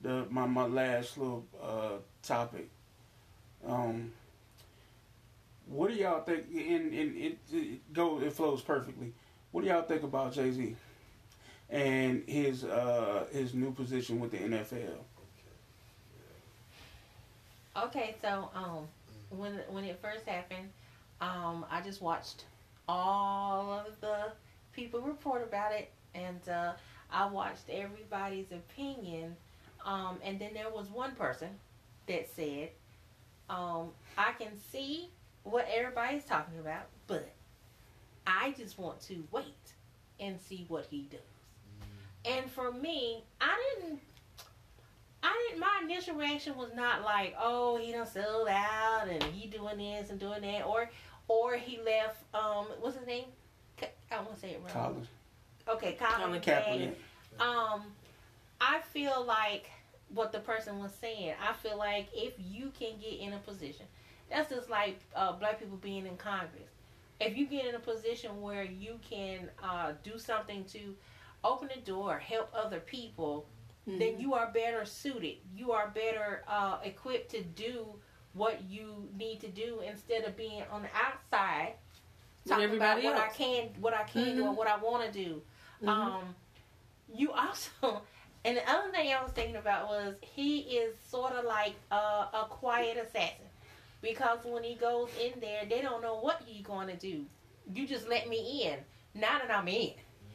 the 0.00 0.26
my 0.30 0.46
my 0.46 0.66
last 0.66 1.18
little 1.18 1.46
uh, 1.62 1.96
topic. 2.22 2.68
Um, 3.66 4.12
what 5.66 5.90
do 5.90 5.94
y'all 5.94 6.22
think? 6.22 6.44
And 6.52 6.92
and 6.92 7.16
it, 7.16 7.38
it 7.52 7.92
go 7.92 8.20
it 8.20 8.32
flows 8.32 8.62
perfectly. 8.62 9.12
What 9.52 9.62
do 9.62 9.68
y'all 9.68 9.82
think 9.82 10.02
about 10.02 10.32
Jay 10.32 10.50
Z 10.50 10.76
and 11.70 12.22
his 12.26 12.64
uh 12.64 13.26
his 13.32 13.54
new 13.54 13.72
position 13.72 14.18
with 14.18 14.30
the 14.30 14.38
NFL? 14.38 14.98
Okay, 17.76 18.14
so 18.20 18.50
um, 18.54 18.86
when 19.30 19.60
when 19.70 19.84
it 19.84 19.98
first 20.02 20.26
happened, 20.26 20.68
um, 21.20 21.64
I 21.70 21.80
just 21.80 22.02
watched 22.02 22.44
all 22.88 23.72
of 23.72 24.00
the 24.00 24.32
people 24.72 25.00
report 25.00 25.42
about 25.42 25.72
it, 25.72 25.90
and 26.14 26.48
uh, 26.48 26.72
I 27.10 27.26
watched 27.26 27.68
everybody's 27.70 28.50
opinion. 28.52 29.36
Um, 29.84 30.18
and 30.22 30.38
then 30.38 30.54
there 30.54 30.70
was 30.70 30.88
one 30.90 31.12
person 31.12 31.48
that 32.06 32.28
said, 32.34 32.70
um, 33.50 33.90
"I 34.16 34.32
can 34.32 34.56
see 34.70 35.08
what 35.44 35.66
everybody's 35.72 36.24
talking 36.24 36.58
about, 36.58 36.86
but 37.06 37.28
I 38.26 38.54
just 38.56 38.78
want 38.78 39.00
to 39.02 39.24
wait 39.32 39.72
and 40.20 40.40
see 40.40 40.64
what 40.68 40.86
he 40.90 41.08
does." 41.10 41.20
And 42.24 42.48
for 42.50 42.70
me, 42.70 43.24
I 43.40 43.76
didn't 43.80 44.00
I 45.22 45.46
didn't. 45.48 45.60
My 45.60 45.80
initial 45.84 46.16
reaction 46.16 46.56
was 46.56 46.70
not 46.74 47.02
like, 47.02 47.34
"Oh, 47.38 47.76
he 47.76 47.92
done 47.92 48.06
sold 48.06 48.48
out 48.48 49.06
and 49.08 49.22
he 49.22 49.46
doing 49.46 49.78
this 49.78 50.10
and 50.10 50.18
doing 50.18 50.42
that," 50.42 50.64
or, 50.66 50.90
or 51.32 51.56
he 51.56 51.78
left. 51.82 52.22
Um, 52.34 52.66
what's 52.80 52.96
his 52.96 53.06
name? 53.06 53.24
Ka- 53.78 53.86
I 54.10 54.16
want 54.16 54.34
to 54.34 54.40
say 54.40 54.50
it 54.50 54.60
wrong. 54.62 54.72
Colin 54.94 55.08
Okay, 55.68 55.96
Colin, 55.98 56.20
Colin 56.20 56.40
Kaepernick. 56.40 56.94
Kaepernick. 57.38 57.40
Um, 57.40 57.82
I 58.60 58.80
feel 58.92 59.24
like 59.26 59.70
what 60.12 60.30
the 60.32 60.40
person 60.40 60.78
was 60.78 60.92
saying. 61.00 61.32
I 61.42 61.52
feel 61.54 61.78
like 61.78 62.08
if 62.12 62.34
you 62.38 62.70
can 62.78 62.98
get 63.00 63.18
in 63.20 63.32
a 63.32 63.38
position, 63.38 63.86
that's 64.28 64.50
just 64.50 64.68
like 64.68 65.00
uh, 65.16 65.32
black 65.32 65.58
people 65.58 65.78
being 65.78 66.06
in 66.06 66.16
Congress. 66.16 66.68
If 67.20 67.36
you 67.36 67.46
get 67.46 67.64
in 67.66 67.74
a 67.76 67.78
position 67.78 68.40
where 68.42 68.64
you 68.64 68.98
can 69.08 69.48
uh, 69.62 69.92
do 70.02 70.18
something 70.18 70.64
to 70.66 70.94
open 71.44 71.68
the 71.74 71.80
door, 71.80 72.18
help 72.18 72.50
other 72.54 72.80
people, 72.80 73.46
then 73.86 74.20
you 74.20 74.32
are 74.34 74.48
better 74.52 74.84
suited. 74.84 75.36
You 75.56 75.72
are 75.72 75.88
better 75.92 76.42
uh, 76.46 76.78
equipped 76.84 77.30
to 77.32 77.42
do 77.42 77.86
what 78.34 78.62
you 78.64 79.08
need 79.18 79.40
to 79.40 79.48
do 79.48 79.80
instead 79.86 80.24
of 80.24 80.36
being 80.36 80.62
on 80.70 80.82
the 80.82 80.88
outside 80.94 81.74
talking 82.48 82.64
about 82.76 82.98
everybody 82.98 83.04
what 83.06 83.16
I 83.16 83.28
can, 83.28 83.68
what 83.80 83.94
I 83.94 84.02
can 84.04 84.36
do, 84.36 84.42
Mhm. 84.42 84.48
and 84.48 84.56
what 84.56 84.66
I 84.68 84.76
want 84.76 85.04
to 85.04 85.12
do. 85.12 85.42
Mhm. 85.82 85.88
Um, 85.88 86.34
you 87.14 87.30
also, 87.32 88.02
and 88.44 88.56
the 88.56 88.70
other 88.70 88.90
thing 88.90 89.12
I 89.12 89.22
was 89.22 89.32
thinking 89.32 89.56
about 89.56 89.88
was 89.88 90.14
he 90.22 90.60
is 90.78 90.96
sort 91.08 91.32
of 91.32 91.44
like 91.44 91.74
a, 91.90 91.94
a 91.94 92.46
quiet 92.48 92.96
assassin 92.96 93.46
because 94.00 94.44
when 94.44 94.64
he 94.64 94.74
goes 94.74 95.10
in 95.20 95.38
there, 95.40 95.64
they 95.66 95.80
don't 95.82 96.02
know 96.02 96.16
what 96.16 96.42
he's 96.46 96.64
going 96.64 96.88
to 96.88 96.96
do. 96.96 97.24
You 97.72 97.86
just 97.86 98.08
let 98.08 98.28
me 98.28 98.64
in. 98.64 98.78
Now 99.14 99.38
that 99.38 99.50
I'm 99.56 99.68
in, 99.68 99.92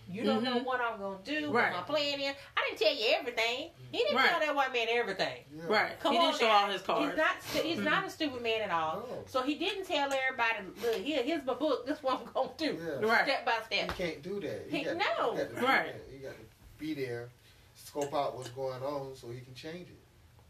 you 0.09 0.23
don't 0.23 0.43
know 0.43 0.59
Mhm. 0.59 0.65
what 0.65 0.79
I'm 0.81 0.97
going 0.99 1.21
to 1.21 1.39
do. 1.41 1.51
Right. 1.51 1.71
What 1.73 1.87
my 1.89 1.95
plan 1.95 2.19
is. 2.21 2.35
I 2.55 2.65
didn't 2.69 2.79
tell 2.79 2.95
you 2.95 3.15
everything. 3.15 3.71
He 3.91 3.97
didn't 3.99 4.15
Right. 4.15 4.29
tell 4.29 4.39
that 4.39 4.55
white 4.55 4.71
man 4.73 4.87
everything. 4.89 5.43
Yeah. 5.55 5.63
Right. 5.67 5.99
Come 5.99 6.13
he 6.13 6.17
on 6.19 6.25
didn't 6.31 6.39
show 6.39 6.47
now. 6.47 6.65
all 6.65 6.71
his 6.71 6.81
cards. 6.81 7.07
He's 7.09 7.17
not. 7.17 7.43
stu- 7.43 7.61
He's 7.61 7.79
not 7.79 8.05
a 8.05 8.09
stupid 8.09 8.41
man 8.41 8.61
at 8.61 8.71
all. 8.71 9.05
No. 9.09 9.23
So 9.27 9.41
he 9.43 9.55
didn't 9.55 9.85
tell 9.85 10.11
everybody. 10.11 10.67
Look, 10.81 10.95
here, 11.03 11.23
here's 11.23 11.43
my 11.45 11.53
book. 11.53 11.85
This 11.85 11.97
is 11.97 12.03
what 12.03 12.19
I'm 12.21 12.33
going 12.33 12.49
to 12.57 12.67
do. 12.73 12.83
Yeah. 13.03 13.09
Right. 13.11 13.23
Step 13.25 13.45
by 13.45 13.55
You 13.57 13.63
step. 13.65 13.97
can't 13.97 14.21
do 14.21 14.39
that. 14.41 14.67
He- 14.69 14.79
You 14.79 14.85
got, 14.85 14.97
no. 14.97 15.31
You 15.33 15.37
got 15.43 15.55
to 15.55 15.61
Right. 15.65 15.85
that. 16.07 16.13
You 16.13 16.19
got 16.19 16.31
to 16.35 16.45
be 16.77 16.93
there, 16.93 17.29
scope 17.75 18.13
out 18.13 18.35
what's 18.37 18.49
going 18.49 18.81
on 18.83 19.15
so 19.15 19.29
he 19.29 19.41
can 19.41 19.53
change 19.55 19.89
it. 19.89 19.95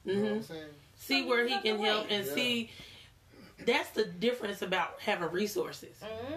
You 0.09 0.15
know 0.15 0.21
what 0.23 0.31
I'm 0.33 0.39
Mhm. 0.39 0.47
saying? 0.47 0.69
See 0.95 1.21
So 1.23 1.27
where 1.27 1.43
you 1.47 1.55
he 1.57 1.61
can 1.61 1.79
help 1.79 2.07
and 2.09 2.25
Yeah. 2.25 2.33
see. 2.33 2.71
That's 3.59 3.89
the 3.89 4.05
difference 4.05 4.61
about 4.61 4.99
having 5.01 5.29
resources. 5.31 5.95
hmm 6.01 6.35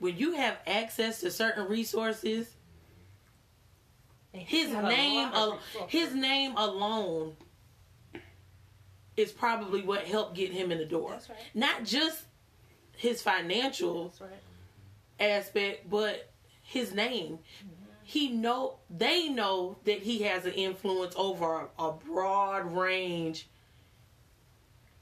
When 0.00 0.16
you 0.16 0.32
have 0.32 0.56
access 0.66 1.20
to 1.20 1.30
certain 1.30 1.68
resources, 1.68 2.48
his 4.32 4.70
name, 4.70 5.28
al- 5.32 5.60
his 5.88 6.14
name 6.14 6.56
alone, 6.56 7.36
is 9.16 9.30
probably 9.30 9.82
what 9.82 10.04
helped 10.04 10.34
get 10.34 10.52
him 10.52 10.72
in 10.72 10.78
the 10.78 10.86
door. 10.86 11.12
Right. 11.12 11.38
Not 11.54 11.84
just 11.84 12.22
his 12.96 13.20
financial 13.20 14.12
right. 14.20 14.30
aspect, 15.20 15.88
but 15.90 16.30
his 16.62 16.94
name. 16.94 17.38
He 18.02 18.28
know 18.28 18.78
they 18.88 19.28
know 19.28 19.76
that 19.84 19.98
he 19.98 20.22
has 20.22 20.46
an 20.46 20.52
influence 20.52 21.14
over 21.16 21.68
a, 21.78 21.82
a 21.84 21.92
broad 21.92 22.72
range 22.72 23.48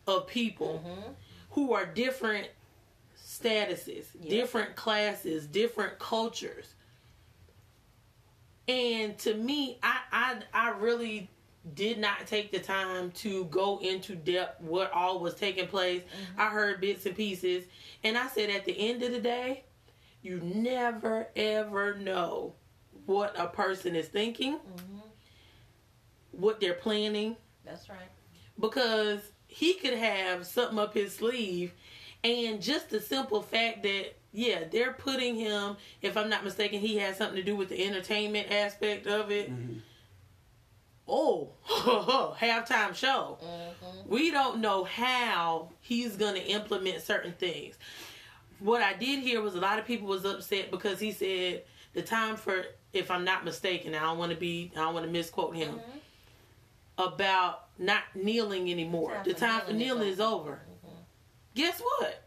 of 0.06 0.26
people 0.26 0.78
hmm 0.78 1.12
who 1.52 1.72
are 1.72 1.86
different 1.86 2.46
statuses, 3.42 4.06
Yeah. 4.20 4.30
different 4.30 4.76
classes, 4.76 5.46
different 5.46 5.98
cultures. 5.98 6.74
And 8.66 9.16
to 9.20 9.34
me, 9.34 9.78
I, 9.82 9.98
I 10.12 10.36
I 10.52 10.70
really 10.70 11.30
did 11.74 11.98
not 11.98 12.26
take 12.26 12.50
the 12.50 12.58
time 12.58 13.10
to 13.12 13.44
go 13.46 13.78
into 13.78 14.14
depth 14.14 14.60
what 14.62 14.92
all 14.92 15.20
was 15.20 15.34
taking 15.34 15.66
place. 15.66 16.02
I 16.36 16.48
heard 16.48 16.80
bits 16.80 17.04
and 17.06 17.16
pieces, 17.16 17.64
and 18.04 18.16
I 18.16 18.26
said 18.28 18.50
at 18.50 18.64
the 18.64 18.78
end 18.78 19.02
of 19.02 19.12
the 19.12 19.20
day, 19.20 19.64
you 20.22 20.40
never 20.40 21.28
ever 21.36 21.94
know 21.94 22.54
what 23.06 23.38
a 23.38 23.46
person 23.46 23.94
is 23.96 24.08
thinking, 24.08 24.54
hmm 24.54 24.98
what 26.30 26.60
they're 26.60 26.74
planning, 26.74 27.36
That's 27.64 27.88
right. 27.88 27.98
because 28.60 29.20
he 29.48 29.74
could 29.74 29.94
have 29.94 30.46
something 30.46 30.78
up 30.78 30.94
his 30.94 31.14
sleeve 31.16 31.72
and 32.24 32.60
just 32.60 32.90
the 32.90 33.00
simple 33.00 33.42
fact 33.42 33.82
that 33.82 34.14
yeah 34.32 34.64
they're 34.70 34.92
putting 34.92 35.34
him 35.36 35.76
if 36.02 36.16
i'm 36.16 36.28
not 36.28 36.44
mistaken 36.44 36.80
he 36.80 36.96
has 36.98 37.16
something 37.16 37.36
to 37.36 37.42
do 37.42 37.56
with 37.56 37.68
the 37.68 37.84
entertainment 37.84 38.50
aspect 38.50 39.06
of 39.06 39.30
it 39.30 39.50
Mhm. 39.50 39.80
oh, 41.08 41.50
halftime 42.38 42.94
show. 42.94 43.38
We 44.06 44.30
don't 44.30 44.60
know 44.60 44.84
how 44.84 45.70
he's 45.80 46.16
going 46.16 46.34
to 46.34 46.44
implement 46.44 47.00
certain 47.02 47.32
things. 47.32 47.76
What 48.58 48.82
I 48.82 48.92
did 48.94 49.20
hear 49.20 49.40
was 49.40 49.54
a 49.54 49.60
lot 49.60 49.78
of 49.78 49.86
people 49.86 50.06
was 50.06 50.24
upset 50.26 50.70
because 50.70 51.00
he 51.00 51.12
said 51.12 51.62
the 51.94 52.02
time 52.02 52.36
for, 52.36 52.64
if 52.92 53.10
I'm 53.10 53.24
not 53.24 53.44
mistaken, 53.44 53.94
I 53.94 54.00
don't 54.00 54.18
want 54.18 54.32
to 54.32 54.36
be, 54.36 54.70
I 54.76 54.80
don't 54.80 54.92
want 54.94 55.06
to 55.06 55.12
misquote 55.12 55.54
him, 55.56 55.80
about 56.98 57.66
not 57.78 58.02
kneeling 58.14 58.70
anymore. 58.70 59.12
Time 59.14 59.24
the 59.24 59.34
time 59.34 59.60
for 59.62 59.72
kneeling 59.72 59.78
kneeling 60.00 60.08
is 60.08 60.14
is 60.14 60.20
over. 60.20 60.60
Guess 61.58 61.80
what? 61.80 62.22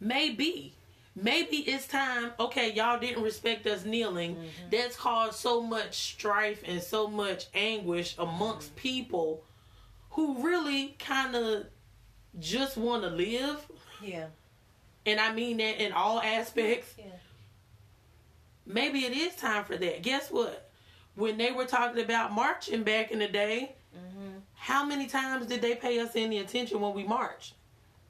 Maybe. 0.00 0.72
Maybe 1.14 1.56
it's 1.58 1.86
time. 1.86 2.32
Okay, 2.40 2.72
y'all 2.72 2.98
didn't 2.98 3.22
respect 3.22 3.66
us 3.66 3.84
kneeling. 3.84 4.36
Mm-hmm. 4.36 4.70
That's 4.70 4.96
caused 4.96 5.34
so 5.34 5.60
much 5.60 6.12
strife 6.12 6.62
and 6.64 6.82
so 6.82 7.08
much 7.08 7.48
anguish 7.52 8.16
amongst 8.18 8.68
mm-hmm. 8.68 8.80
people 8.80 9.44
who 10.12 10.42
really 10.42 10.96
kind 10.98 11.36
of 11.36 11.66
just 12.38 12.78
want 12.78 13.02
to 13.02 13.10
live. 13.10 13.66
Yeah. 14.02 14.28
And 15.04 15.20
I 15.20 15.34
mean 15.34 15.58
that 15.58 15.84
in 15.84 15.92
all 15.92 16.22
aspects. 16.22 16.94
Yeah. 16.96 17.04
Maybe 18.64 19.00
it 19.00 19.12
is 19.12 19.36
time 19.36 19.64
for 19.64 19.76
that. 19.76 20.00
Guess 20.00 20.30
what? 20.30 20.70
When 21.16 21.36
they 21.36 21.52
were 21.52 21.66
talking 21.66 22.02
about 22.02 22.32
marching 22.32 22.82
back 22.82 23.10
in 23.10 23.18
the 23.18 23.28
day, 23.28 23.74
mm-hmm. 23.94 24.38
how 24.54 24.86
many 24.86 25.06
times 25.06 25.44
did 25.44 25.60
they 25.60 25.74
pay 25.74 26.00
us 26.00 26.12
any 26.14 26.38
attention 26.38 26.80
when 26.80 26.94
we 26.94 27.04
marched? 27.04 27.56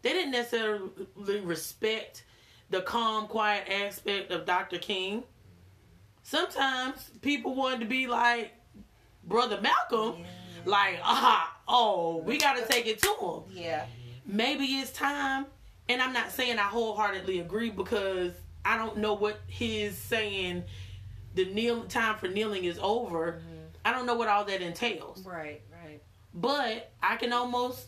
They 0.03 0.13
didn't 0.13 0.33
necessarily 0.33 1.41
respect 1.43 2.25
the 2.71 2.83
calm, 2.83 3.27
quiet 3.27 3.69
aspect 3.69 4.31
of 4.31 4.47
Dr. 4.47 4.79
King. 4.79 5.25
Sometimes 6.23 7.11
people 7.21 7.55
wanted 7.55 7.81
to 7.81 7.87
be 7.87 8.07
like 8.07 8.53
Brother 9.25 9.61
Malcolm, 9.61 10.25
like, 10.65 10.99
ah, 11.03 11.57
oh, 11.69 12.19
we 12.19 12.39
got 12.39 12.57
to 12.57 12.67
take 12.67 12.87
it 12.87 13.03
to 13.03 13.15
him. 13.21 13.43
Yeah. 13.53 13.87
Maybe 14.25 14.65
it's 14.65 14.93
time, 14.93 15.47
and 15.89 16.01
I'm 16.01 16.13
not 16.13 16.31
saying 16.31 16.59
I 16.59 16.63
wholeheartedly 16.63 17.41
agree 17.41 17.71
because 17.71 18.33
I 18.65 18.77
don't 18.77 18.99
know 18.99 19.15
what 19.15 19.41
his 19.47 19.97
saying 19.97 20.65
the 21.35 21.47
kneel 21.47 21.85
time 21.85 22.17
for 22.17 22.29
kneeling 22.29 22.65
is 22.65 22.79
over. 22.81 23.41
I 23.85 23.93
don't 23.93 24.07
know 24.07 24.15
what 24.15 24.29
all 24.29 24.45
that 24.45 24.61
entails. 24.61 25.25
Right. 25.25 25.63
Right. 25.85 26.03
But 26.35 26.93
I 27.03 27.17
can 27.17 27.33
almost 27.33 27.87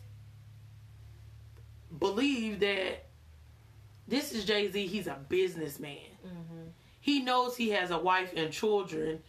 believe 1.98 2.60
that 2.60 3.06
this 4.08 4.32
is 4.32 4.44
Jay 4.44 4.70
Z. 4.70 4.86
He's 4.86 5.06
a 5.06 5.18
businessman. 5.28 5.98
Mm-hmm. 6.26 6.68
He 7.00 7.20
knows 7.20 7.56
he 7.56 7.70
has 7.70 7.90
a 7.90 7.98
wife 7.98 8.32
and 8.36 8.52
children 8.52 9.20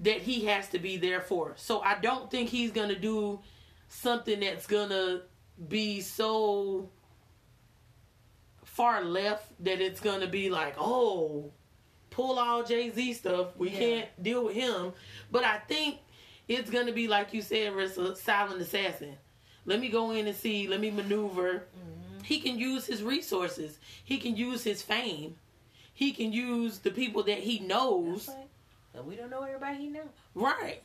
that 0.00 0.18
he 0.22 0.46
has 0.46 0.68
to 0.70 0.78
be 0.78 0.96
there 0.96 1.20
for. 1.20 1.52
So 1.56 1.80
I 1.80 1.98
don't 2.00 2.30
think 2.30 2.48
he's 2.48 2.72
going 2.72 2.88
to 2.88 2.98
do 2.98 3.40
something 3.88 4.40
that's 4.40 4.66
going 4.66 4.88
to 4.88 5.22
be 5.68 6.00
so 6.00 6.90
far 8.64 9.04
left 9.04 9.52
that 9.64 9.80
it's 9.80 10.00
going 10.00 10.20
to 10.20 10.26
be 10.26 10.50
like, 10.50 10.74
oh, 10.78 11.52
pull 12.10 12.38
all 12.38 12.64
Jay 12.64 12.90
Z 12.90 13.14
stuff. 13.14 13.56
We 13.56 13.70
Yeah. 13.70 13.78
can't 13.78 14.22
deal 14.22 14.44
with 14.46 14.54
him. 14.54 14.92
But 15.30 15.44
I 15.44 15.58
think 15.58 15.98
it's 16.48 16.70
to 16.86 16.92
be, 16.92 17.06
like 17.08 17.32
you 17.32 17.40
said, 17.40 17.72
Rissa, 17.72 18.16
silent 18.16 18.60
assassin. 18.60 19.16
Let 19.66 19.80
me 19.80 19.88
go 19.88 20.10
in 20.10 20.26
and 20.26 20.36
see. 20.36 20.68
Let 20.68 20.80
me 20.80 20.90
maneuver. 20.90 21.52
Mm-hmm. 21.54 22.24
He 22.24 22.40
can 22.40 22.58
use 22.58 22.86
his 22.86 23.02
resources. 23.02 23.78
He 24.04 24.18
can 24.18 24.36
use 24.36 24.62
his 24.64 24.82
fame. 24.82 25.36
He 25.92 26.12
can 26.12 26.32
use 26.32 26.78
the 26.78 26.90
people 26.90 27.22
that 27.24 27.38
he 27.38 27.60
knows. 27.60 28.28
Right. 28.28 29.04
We 29.04 29.16
don't 29.16 29.30
know 29.30 29.42
everybody 29.42 29.78
he 29.78 29.88
knows. 29.88 30.08
Right. 30.34 30.82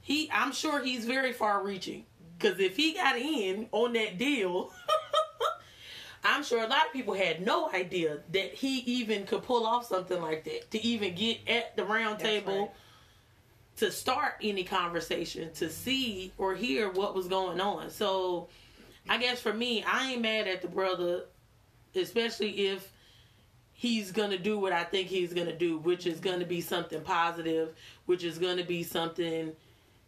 He 0.00 0.30
I'm 0.32 0.52
sure 0.52 0.82
he's 0.82 1.04
very 1.04 1.32
far 1.32 1.64
reaching. 1.64 2.00
Mm-hmm. 2.00 2.48
Cause 2.48 2.60
if 2.60 2.76
he 2.76 2.94
got 2.94 3.16
in 3.16 3.68
on 3.72 3.92
that 3.94 4.18
deal, 4.18 4.72
I'm 6.24 6.42
sure 6.42 6.62
a 6.62 6.68
lot 6.68 6.86
of 6.86 6.92
people 6.92 7.14
had 7.14 7.44
no 7.44 7.70
idea 7.72 8.18
that 8.32 8.54
he 8.54 8.78
even 8.78 9.24
could 9.26 9.42
pull 9.42 9.66
off 9.66 9.86
something 9.86 10.20
like 10.20 10.44
that. 10.44 10.70
To 10.72 10.84
even 10.84 11.14
get 11.14 11.38
at 11.48 11.76
the 11.76 11.84
round 11.84 12.20
That's 12.20 12.24
table 12.24 12.60
right. 12.60 12.70
To 13.80 13.90
start 13.90 14.34
any 14.42 14.62
conversation, 14.62 15.50
to 15.54 15.70
see 15.70 16.32
or 16.36 16.54
hear 16.54 16.90
what 16.90 17.14
was 17.14 17.26
going 17.26 17.62
on. 17.62 17.88
So 17.88 18.48
I 19.08 19.16
guess 19.16 19.40
for 19.40 19.54
me, 19.54 19.82
I 19.82 20.12
ain't 20.12 20.20
mad 20.20 20.46
at 20.46 20.60
the 20.60 20.68
brother, 20.68 21.24
especially 21.94 22.68
if 22.68 22.92
he's 23.72 24.12
gonna 24.12 24.36
do 24.36 24.58
what 24.58 24.72
I 24.72 24.84
think 24.84 25.08
he's 25.08 25.32
gonna 25.32 25.56
do, 25.56 25.78
which 25.78 26.06
is 26.06 26.20
gonna 26.20 26.44
be 26.44 26.60
something 26.60 27.00
positive, 27.00 27.74
which 28.04 28.22
is 28.22 28.38
gonna 28.38 28.64
be 28.64 28.82
something 28.82 29.52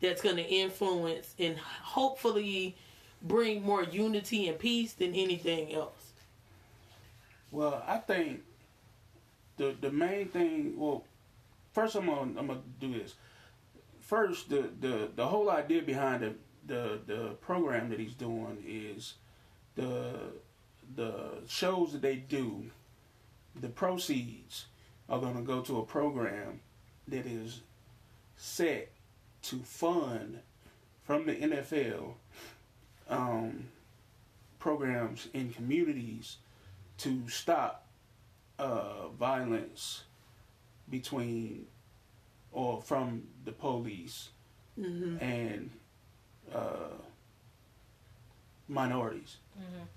that's 0.02 0.20
gonna 0.20 0.42
influence 0.42 1.34
and 1.38 1.56
hopefully 1.56 2.76
bring 3.22 3.62
more 3.62 3.84
unity 3.84 4.48
and 4.48 4.58
peace 4.58 4.92
than 4.92 5.14
anything 5.14 5.72
else. 5.72 6.12
Well, 7.50 7.82
I 7.86 7.96
think 7.96 8.42
the 9.56 9.74
the 9.80 9.90
main 9.90 10.28
thing. 10.28 10.74
Well, 10.76 11.04
first 11.72 11.94
I'm 11.94 12.04
gonna 12.04 12.38
I'm 12.38 12.46
gonna 12.48 12.60
do 12.78 12.92
this. 12.92 13.14
First, 14.12 14.50
the 14.50 14.68
the 14.78 15.08
the 15.16 15.26
whole 15.26 15.48
idea 15.48 15.80
behind 15.80 16.20
the 16.20 16.34
the 16.66 17.00
the 17.06 17.28
program 17.40 17.88
that 17.88 17.98
he's 17.98 18.12
doing 18.12 18.62
is 18.68 19.14
the 19.74 20.34
the 20.94 21.38
shows 21.48 21.92
that 21.92 22.02
they 22.02 22.16
do. 22.16 22.64
The 23.58 23.70
proceeds 23.70 24.66
are 25.08 25.18
gonna 25.18 25.40
go 25.40 25.62
to 25.62 25.78
a 25.78 25.86
program 25.86 26.60
that 27.08 27.24
is 27.24 27.62
set 28.36 28.90
to 29.44 29.60
fund 29.60 30.40
from 31.04 31.24
the 31.24 31.34
NFL 31.34 32.12
um, 33.08 33.64
programs 34.58 35.28
in 35.32 35.54
communities 35.54 36.36
to 36.98 37.26
stop 37.30 37.86
uh, 38.58 39.08
violence 39.18 40.02
between 40.90 41.64
or 42.52 42.80
from 42.82 43.22
the 43.44 43.52
police 43.52 44.28
and 44.76 45.70
uh, 46.54 46.94
minorities. 48.68 49.36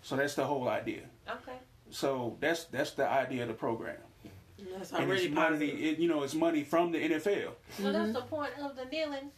So 0.02 0.16
that's 0.16 0.36
the 0.36 0.46
whole 0.46 0.68
idea. 0.68 1.02
Okay. 1.30 1.58
So 1.92 2.38
that's 2.40 2.66
that's 2.66 2.92
the 2.92 3.08
idea 3.08 3.44
of 3.44 3.48
the 3.48 3.54
program, 3.54 3.98
And 4.24 4.68
that's 4.76 4.92
and 4.92 5.06
already 5.06 5.26
it's 5.26 5.34
money. 5.34 5.68
It, 5.68 6.00
you 6.00 6.08
know, 6.08 6.24
it's 6.24 6.34
money 6.36 6.64
from 6.64 6.92
the 6.92 7.00
NFL. 7.00 7.52
So 7.78 7.92
that's 7.92 8.14
the 8.14 8.22
point 8.22 8.52
of 8.62 8.76
the 8.76 8.86
kneeling. 8.86 9.32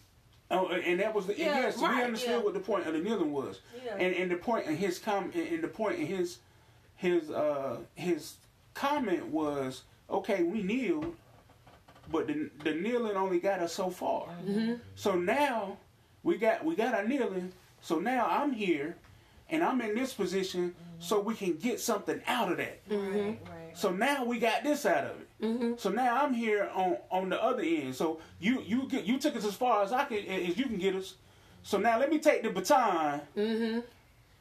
Oh, 0.49 0.69
and 0.69 0.99
that 1.01 1.13
was 1.13 1.25
the 1.27 1.37
Yeah, 1.37 1.59
yes. 1.59 1.77
right, 1.77 1.97
we 1.97 2.03
understood 2.03 2.29
yeah. 2.29 2.37
what 2.37 2.53
the 2.53 2.61
point 2.61 2.87
of 2.87 2.93
the 2.93 2.99
kneeling 2.99 3.33
was, 3.33 3.59
Yeah. 3.85 3.95
and 3.97 4.15
and 4.15 4.31
the 4.31 4.37
point 4.37 4.65
in 4.65 4.77
his 4.77 4.97
com 4.97 5.25
and 5.33 5.47
and 5.47 5.63
the 5.63 5.67
point 5.67 5.99
in 5.99 6.05
his 6.07 6.39
his 6.95 7.29
uh 7.29 7.77
his 7.95 8.35
comment 8.73 9.25
was 9.27 9.83
okay. 10.09 10.43
We 10.43 10.63
kneeled, 10.63 11.15
but 12.11 12.27
the 12.27 12.49
the 12.63 12.73
kneeling 12.73 13.15
only 13.15 13.39
got 13.39 13.59
us 13.59 13.73
so 13.73 13.89
far. 13.89 14.27
Mm-hmm. 14.45 14.75
So 14.95 15.15
now 15.15 15.77
we 16.23 16.37
got 16.37 16.63
we 16.63 16.75
got 16.75 16.93
our 16.93 17.07
kneeling. 17.07 17.53
So 17.81 17.99
now 17.99 18.27
I'm 18.29 18.53
here, 18.53 18.95
and 19.49 19.63
I'm 19.63 19.81
in 19.81 19.95
this 19.95 20.13
position, 20.13 20.69
mm-hmm. 20.69 20.99
so 20.99 21.19
we 21.19 21.35
can 21.35 21.57
get 21.57 21.79
something 21.79 22.21
out 22.27 22.51
of 22.51 22.57
that. 22.57 22.87
Mm-hmm. 22.89 23.17
Right. 23.17 23.39
Right. 23.45 23.77
So 23.77 23.91
now 23.91 24.25
we 24.25 24.39
got 24.39 24.63
this 24.63 24.85
out 24.85 25.05
of 25.05 25.11
it. 25.21 25.79
So 25.79 25.89
now 25.89 26.23
I'm 26.23 26.33
here 26.33 26.69
on 26.73 26.97
on 27.11 27.29
the 27.29 27.41
other 27.41 27.61
end. 27.61 27.95
So 27.95 28.19
you 28.39 28.61
you 28.61 28.87
get 28.87 29.05
you 29.05 29.19
took 29.19 29.35
us 29.35 29.45
as 29.45 29.55
far 29.55 29.83
as 29.83 29.91
I 29.91 30.05
can 30.05 30.17
as 30.25 30.57
you 30.57 30.65
can 30.65 30.77
get 30.77 30.95
us. 30.95 31.15
So 31.63 31.77
now 31.77 31.99
let 31.99 32.09
me 32.09 32.19
take 32.19 32.43
the 32.43 32.49
baton, 32.49 33.21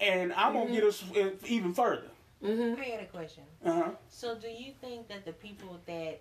and 0.01 0.33
I'm 0.33 0.53
gonna 0.53 0.71
get 0.71 0.85
us 0.85 1.05
even 1.45 1.75
further. 1.75 2.09
I 2.45 2.49
had 2.49 3.01
a 3.01 3.07
question. 3.07 3.43
Uh 3.65 3.73
huh. 3.73 3.91
So, 4.09 4.37
do 4.37 4.49
you 4.49 4.73
think 4.81 5.09
that 5.09 5.25
the 5.25 5.33
people 5.33 5.81
that 5.87 6.21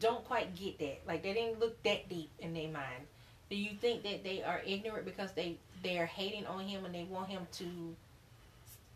don't 0.00 0.24
quite 0.24 0.54
get 0.54 0.78
that, 0.78 1.00
like 1.06 1.22
they 1.22 1.32
didn't 1.32 1.60
look 1.60 1.82
that 1.84 2.08
deep 2.08 2.30
in 2.40 2.54
their 2.54 2.68
mind, 2.68 3.06
do 3.50 3.56
you 3.56 3.70
think 3.80 4.02
that 4.02 4.24
they 4.24 4.42
are 4.42 4.60
ignorant 4.66 5.04
because 5.04 5.32
they 5.32 5.56
they 5.82 5.98
are 5.98 6.06
hating 6.06 6.46
on 6.46 6.64
him 6.64 6.84
and 6.84 6.94
they 6.94 7.04
want 7.04 7.28
him 7.28 7.46
to? 7.52 7.94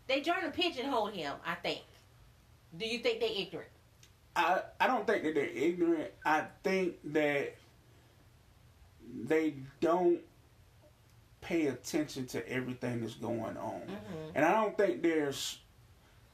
They 0.07 0.21
trying 0.21 0.43
to 0.43 0.51
pigeonhole 0.51 1.07
him. 1.07 1.33
I 1.45 1.55
think. 1.55 1.81
Do 2.77 2.85
you 2.87 2.99
think 2.99 3.19
they 3.19 3.35
ignorant? 3.35 3.69
I 4.35 4.61
I 4.79 4.87
don't 4.87 5.05
think 5.07 5.23
that 5.23 5.35
they're 5.35 5.45
ignorant. 5.45 6.11
I 6.25 6.45
think 6.63 6.95
that 7.13 7.55
they 9.23 9.55
don't 9.81 10.19
pay 11.41 11.67
attention 11.67 12.25
to 12.27 12.47
everything 12.49 13.01
that's 13.01 13.15
going 13.15 13.57
on, 13.57 13.81
mm-hmm. 13.81 14.29
and 14.35 14.45
I 14.45 14.51
don't 14.51 14.77
think 14.77 15.01
there's, 15.01 15.59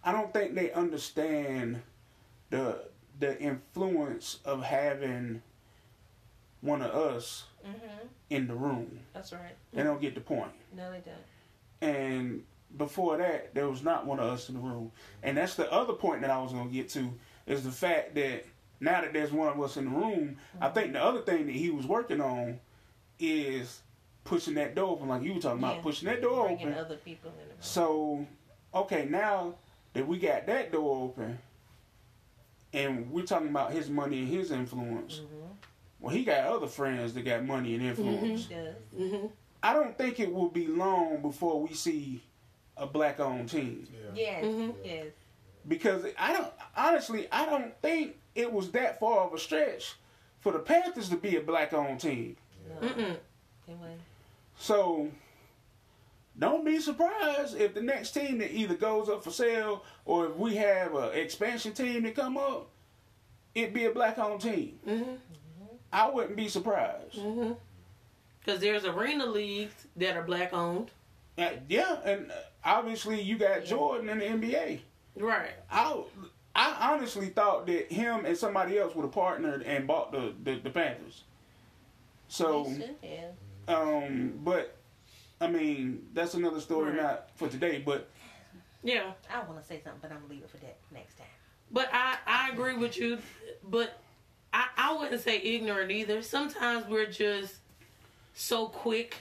I 0.04 0.12
don't 0.12 0.34
think 0.34 0.56
they 0.56 0.72
understand 0.72 1.82
the 2.50 2.80
the 3.20 3.40
influence 3.40 4.40
of 4.46 4.64
having 4.64 5.42
one 6.62 6.82
of 6.82 6.92
us 6.94 7.46
Mm-hmm. 7.66 8.08
in 8.30 8.48
the 8.48 8.54
room. 8.54 9.00
That's 9.12 9.34
right. 9.34 9.56
They 9.74 9.82
don't 9.82 10.00
get 10.00 10.14
the 10.14 10.22
point. 10.22 10.52
No, 10.78 10.92
they 10.92 11.00
don't. 11.00 11.92
And 11.92 12.44
before 12.78 13.18
that, 13.18 13.56
there 13.56 13.68
was 13.68 13.82
not 13.82 14.06
one 14.06 14.20
of 14.20 14.26
us 14.32 14.50
in 14.50 14.54
the 14.56 14.62
room. 14.62 14.92
And 15.24 15.36
that's 15.36 15.56
the 15.56 15.72
other 15.74 15.94
point 15.94 16.22
that 16.22 16.30
I 16.30 16.38
was 16.40 16.54
going 16.54 16.68
to 16.68 16.72
get 16.74 16.90
to 16.90 17.12
is 17.48 17.64
the 17.64 17.72
fact 17.72 18.14
that 18.16 18.46
now 18.80 19.02
that 19.02 19.14
there's 19.14 19.32
one 19.32 19.48
of 19.48 19.60
us 19.60 19.78
in 19.78 19.86
the 19.86 19.90
room, 19.90 20.38
I 20.62 20.70
think 20.70 20.94
the 20.94 21.04
other 21.04 21.22
thing 21.22 21.48
that 21.48 21.56
he 21.56 21.72
was 21.72 21.88
working 21.88 22.22
on 22.22 22.60
is 23.18 23.82
pushing 24.24 24.54
that 24.56 24.76
door 24.76 24.92
open, 24.92 25.08
like 25.08 25.24
you 25.24 25.34
were 25.34 25.40
talking 25.42 25.58
about, 25.58 25.78
Yeah. 25.78 25.82
pushing 25.82 26.08
that 26.08 26.22
door 26.22 26.46
Bringing 26.46 26.68
open. 26.68 26.78
other 26.80 26.98
people 26.98 27.32
in. 27.32 27.56
So, 27.62 28.28
okay, 28.76 29.08
now 29.10 29.56
that 29.94 30.08
we 30.08 30.20
got 30.20 30.46
that 30.46 30.72
door 30.72 31.06
open, 31.06 31.40
and 32.76 33.10
we're 33.12 33.26
talking 33.26 33.50
about 33.50 33.72
his 33.72 33.90
money 33.90 34.20
and 34.20 34.28
his 34.28 34.52
influence, 34.52 35.22
Mm-hmm. 35.24 35.46
well, 36.00 36.14
he 36.16 36.24
got 36.24 36.46
other 36.46 36.68
friends 36.68 37.14
that 37.14 37.24
got 37.24 37.44
money 37.46 37.74
and 37.76 37.84
influence. 37.84 38.48
He 38.48 38.54
does. 38.56 38.76
hmm 38.96 39.28
I 39.64 39.74
don't 39.74 39.98
think 39.98 40.20
it 40.20 40.32
will 40.32 40.50
be 40.50 40.68
long 40.68 41.22
before 41.24 41.60
we 41.62 41.74
see 41.74 42.22
a 42.78 42.86
black-owned 42.86 43.50
team 43.50 43.88
Yeah. 43.92 44.12
Yes. 44.14 44.44
Mhm. 44.46 44.76
Yes. 44.84 45.06
because 45.68 46.06
I 46.20 46.34
don't 46.34 46.52
honestly 46.78 47.28
I 47.32 47.46
don't 47.48 47.74
think 47.82 48.18
it 48.36 48.52
was 48.52 48.70
that 48.72 49.00
far 49.00 49.22
of 49.26 49.34
a 49.34 49.40
stretch 49.40 49.96
for 50.42 50.52
the 50.52 50.60
Panthers 50.60 51.10
to 51.10 51.16
be 51.18 51.38
a 51.38 51.42
black-owned 51.42 52.00
team. 52.00 52.36
No. 52.82 52.88
Mm-mm. 52.90 53.18
So 54.58 55.10
don't 56.38 56.66
be 56.66 56.80
surprised 56.80 57.56
if 57.58 57.74
the 57.74 57.82
next 57.82 58.12
team 58.12 58.40
that 58.40 58.52
either 58.54 58.76
goes 58.76 59.08
up 59.10 59.24
for 59.24 59.32
sale 59.32 59.84
or 60.06 60.28
if 60.28 60.36
we 60.36 60.56
have 60.56 60.94
an 60.96 61.14
expansion 61.14 61.74
team 61.74 62.04
that 62.04 62.16
come 62.16 62.38
up, 62.38 62.70
it 63.54 63.74
be 63.74 63.86
a 63.86 63.92
black 63.92 64.18
owned 64.18 64.42
team. 64.42 64.80
hmm 64.86 65.16
I 65.94 66.10
wouldn't 66.10 66.36
be 66.36 66.50
surprised. 66.50 67.18
Because 68.44 68.60
there's 68.60 68.84
arena 68.84 69.26
leagues 69.26 69.88
that 69.96 70.18
are 70.18 70.24
black 70.24 70.52
owned. 70.54 70.92
Uh, 71.38 71.52
yeah, 71.70 72.00
and 72.04 72.32
uh, 72.32 72.36
obviously 72.66 73.22
you 73.22 73.38
got 73.38 73.62
Yeah. 73.62 73.70
Jordan 73.70 74.10
in 74.10 74.20
the 74.20 74.48
NBA. 74.48 74.80
Right. 75.18 75.52
I 75.72 76.02
I 76.54 76.92
honestly 76.94 77.28
thought 77.28 77.66
that 77.68 77.92
him 77.92 78.26
and 78.26 78.38
somebody 78.38 78.78
else 78.78 78.94
would 78.96 79.04
have 79.04 79.12
partnered 79.14 79.64
and 79.64 79.88
bought 79.88 80.12
the 80.12 80.34
the, 80.44 80.60
the 80.60 80.70
Panthers. 80.70 81.24
So 82.28 82.66
should 82.66 82.96
have. 83.04 83.74
um, 83.78 84.34
but 84.44 84.76
I 85.42 85.48
mean 85.48 86.08
that's 86.14 86.34
another 86.34 86.60
story, 86.62 86.92
Right. 86.92 87.02
not 87.02 87.30
for 87.36 87.48
today. 87.48 87.82
But 87.86 88.10
Yeah. 88.84 89.12
I 89.34 89.40
want 89.44 89.60
to 89.62 89.66
say 89.68 89.82
something, 89.84 90.00
but 90.02 90.12
I'm 90.12 90.20
gonna 90.20 90.30
leave 90.34 90.44
it 90.44 90.50
for 90.50 90.58
that 90.58 90.78
next 90.94 91.18
time. 91.18 91.28
But 91.72 91.90
I, 91.92 92.18
I 92.26 92.50
agree 92.52 92.76
with 92.78 92.98
you. 92.98 93.18
But 93.64 94.00
I, 94.54 94.68
I 94.78 94.94
wouldn't 94.98 95.22
say 95.22 95.38
ignorant 95.42 95.92
either. 95.92 96.22
Sometimes 96.22 96.88
we're 96.88 97.08
just 97.08 97.56
so 98.34 98.68
quick 98.68 99.16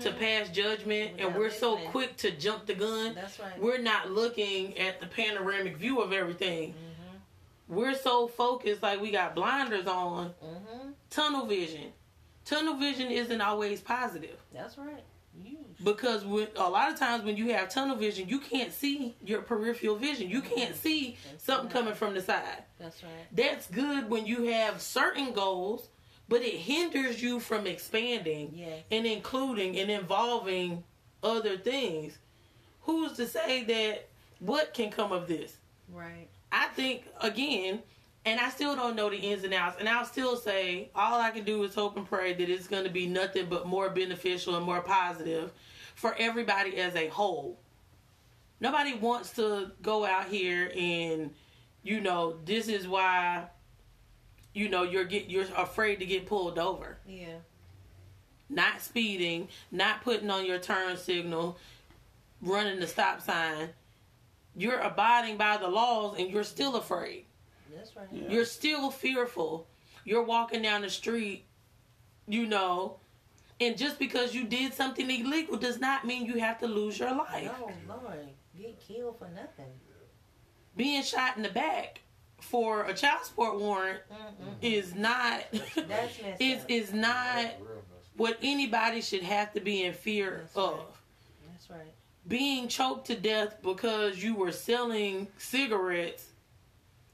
to 0.00 0.10
pass 0.12 0.48
judgment 0.48 1.20
and 1.20 1.34
we're 1.36 1.50
so 1.50 1.72
listening. 1.74 1.90
quick 1.92 2.16
to 2.18 2.30
jump 2.32 2.66
the 2.66 2.74
gun. 2.74 3.14
That's 3.14 3.38
right. 3.38 3.60
We're 3.60 3.78
not 3.78 4.10
looking 4.10 4.76
at 4.78 5.00
the 5.00 5.06
panoramic 5.06 5.76
view 5.76 6.00
of 6.00 6.12
everything. 6.12 6.70
Mm-hmm. 6.70 7.74
We're 7.76 7.94
so 7.94 8.26
focused, 8.26 8.82
like 8.82 9.00
we 9.00 9.10
got 9.12 9.34
blinders 9.36 9.86
on, 9.86 10.30
Mm-hmm. 10.44 10.88
tunnel 11.10 11.46
vision. 11.46 11.92
Tunnel 12.44 12.74
vision 12.74 13.10
isn't 13.10 13.40
always 13.40 13.80
positive. 13.80 14.38
That's 14.52 14.78
right. 14.78 15.04
Because 15.82 16.24
when, 16.24 16.48
a 16.56 16.68
lot 16.68 16.90
of 16.90 16.98
times 16.98 17.24
when 17.24 17.36
you 17.36 17.52
have 17.52 17.68
tunnel 17.68 17.96
vision, 17.96 18.28
you 18.28 18.40
can't 18.40 18.72
see 18.72 19.14
your 19.24 19.42
peripheral 19.42 19.96
vision. 19.96 20.28
You 20.28 20.42
mm-hmm. 20.42 20.54
can't 20.54 20.76
see 20.76 21.16
something 21.38 21.70
coming 21.70 21.94
from 21.94 22.14
the 22.14 22.20
side. 22.20 22.64
That's 22.80 23.02
right. 23.02 23.12
That's 23.32 23.68
good 23.68 24.10
when 24.10 24.26
you 24.26 24.44
have 24.44 24.82
certain 24.82 25.32
goals, 25.32 25.88
but 26.28 26.42
it 26.42 26.54
hinders 26.54 27.22
you 27.22 27.38
from 27.38 27.66
expanding 27.66 28.52
Yes. 28.54 28.82
and 28.90 29.06
including 29.06 29.78
and 29.78 29.90
involving 29.90 30.82
other 31.22 31.56
things. 31.56 32.18
Who's 32.82 33.12
to 33.12 33.26
say 33.26 33.62
that 33.64 34.08
what 34.40 34.74
can 34.74 34.90
come 34.90 35.12
of 35.12 35.28
this? 35.28 35.56
Right. 35.92 36.28
I 36.50 36.66
think 36.68 37.04
again, 37.20 37.80
and 38.28 38.38
I 38.38 38.50
still 38.50 38.76
don't 38.76 38.94
know 38.94 39.08
the 39.08 39.16
ins 39.16 39.42
and 39.44 39.54
outs, 39.54 39.76
and 39.80 39.88
I'll 39.88 40.04
still 40.04 40.36
say 40.36 40.90
all 40.94 41.18
I 41.18 41.30
can 41.30 41.44
do 41.44 41.62
is 41.64 41.74
hope 41.74 41.96
and 41.96 42.06
pray 42.06 42.34
that 42.34 42.50
it's 42.50 42.68
going 42.68 42.84
to 42.84 42.90
be 42.90 43.06
nothing 43.06 43.46
but 43.48 43.66
more 43.66 43.88
beneficial 43.88 44.54
and 44.54 44.66
more 44.66 44.82
positive 44.82 45.50
for 45.94 46.14
everybody 46.18 46.76
as 46.76 46.94
a 46.94 47.08
whole. 47.08 47.58
Nobody 48.60 48.94
wants 48.94 49.30
to 49.34 49.70
go 49.80 50.04
out 50.04 50.26
here 50.26 50.70
and, 50.76 51.30
you 51.82 52.00
know, 52.02 52.36
this 52.44 52.68
is 52.68 52.86
why, 52.86 53.46
you 54.52 54.68
know, 54.68 54.82
you're 54.82 55.04
get 55.04 55.30
you're 55.30 55.46
afraid 55.56 55.96
to 56.00 56.06
get 56.06 56.26
pulled 56.26 56.58
over 56.58 56.98
Yeah. 57.06 57.38
not 58.50 58.82
speeding, 58.82 59.48
not 59.70 60.02
putting 60.02 60.28
on 60.28 60.44
your 60.44 60.58
turn 60.58 60.96
signal, 60.98 61.56
running 62.42 62.78
the 62.80 62.86
stop 62.86 63.22
sign. 63.22 63.70
You're 64.54 64.80
abiding 64.80 65.38
by 65.38 65.56
the 65.56 65.68
laws 65.68 66.16
and 66.18 66.30
you're 66.30 66.44
still 66.44 66.76
afraid. 66.76 67.24
That's 67.74 67.94
right. 67.96 68.06
Yeah. 68.12 68.28
You're 68.28 68.44
still 68.44 68.90
fearful. 68.90 69.66
You're 70.04 70.22
walking 70.24 70.62
down 70.62 70.82
the 70.82 70.90
street, 70.90 71.44
you 72.26 72.46
know, 72.46 72.96
and 73.60 73.76
just 73.76 73.98
because 73.98 74.34
you 74.34 74.44
did 74.44 74.72
something 74.72 75.10
illegal 75.10 75.56
does 75.56 75.78
not 75.80 76.06
mean 76.06 76.24
you 76.26 76.38
have 76.38 76.58
to 76.60 76.66
lose 76.66 76.98
your 76.98 77.14
life. 77.14 77.44
No, 77.44 77.72
Lord, 78.02 78.28
get 78.56 78.80
killed 78.80 79.18
for 79.18 79.28
nothing. 79.28 79.66
Being 80.76 81.02
shot 81.02 81.36
in 81.36 81.42
the 81.42 81.48
back 81.48 82.00
for 82.40 82.84
a 82.84 82.94
child 82.94 83.24
support 83.24 83.58
warrant 83.58 83.98
Mm-mm. 84.12 84.54
is 84.62 84.94
not 84.94 85.42
That's 85.88 86.16
is 86.40 86.62
up. 86.62 86.70
is 86.70 86.92
not 86.92 87.46
what 88.16 88.38
anybody 88.42 89.00
should 89.00 89.22
have 89.24 89.52
to 89.54 89.60
be 89.60 89.84
in 89.84 89.92
fear 89.92 90.42
That's 90.44 90.56
of. 90.56 90.74
right. 90.78 90.86
That's 91.52 91.70
right. 91.70 91.92
being 92.28 92.68
choked 92.68 93.08
to 93.08 93.16
death 93.16 93.56
because 93.62 94.22
you 94.22 94.36
were 94.36 94.52
selling 94.52 95.26
cigarettes 95.38 96.27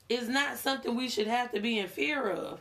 is 0.09 0.29
not 0.29 0.59
something 0.59 0.95
we 0.97 1.09
should 1.09 1.27
have 1.27 1.53
to 1.53 1.61
be 1.61 1.79
in 1.79 1.89
fear 1.89 2.31
of. 2.31 2.61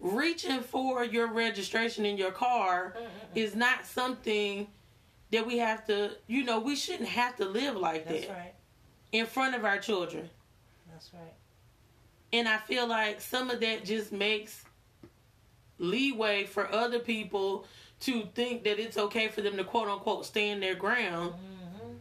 Reaching 0.00 0.60
for 0.60 1.04
your 1.04 1.32
registration 1.32 2.06
in 2.06 2.16
your 2.16 2.30
car 2.30 2.94
is 3.34 3.56
not 3.56 3.84
something 3.84 4.68
that 5.32 5.44
we 5.46 5.58
have 5.58 5.84
to, 5.86 6.12
you 6.28 6.44
know, 6.44 6.60
we 6.60 6.76
shouldn't 6.76 7.08
have 7.08 7.36
to 7.36 7.44
live 7.44 7.76
like 7.76 8.06
That's 8.06 8.26
that 8.26 8.30
right. 8.32 8.54
in 9.12 9.26
front 9.26 9.54
of 9.56 9.64
our 9.64 9.78
children. 9.78 10.30
That's 10.92 11.12
right. 11.12 11.34
And 12.32 12.46
I 12.48 12.58
feel 12.58 12.86
like 12.86 13.20
some 13.20 13.50
of 13.50 13.60
that 13.60 13.84
just 13.84 14.12
makes 14.12 14.64
leeway 15.78 16.44
for 16.44 16.70
other 16.72 16.98
people 16.98 17.66
to 18.00 18.24
think 18.34 18.64
that 18.64 18.78
it's 18.78 18.96
okay 18.96 19.28
for 19.28 19.40
them 19.40 19.56
to 19.56 19.64
quote 19.64 19.88
unquote 19.88 20.24
stand 20.26 20.62
their 20.62 20.74
ground 20.74 21.32
Mm-hmm. 21.32 21.92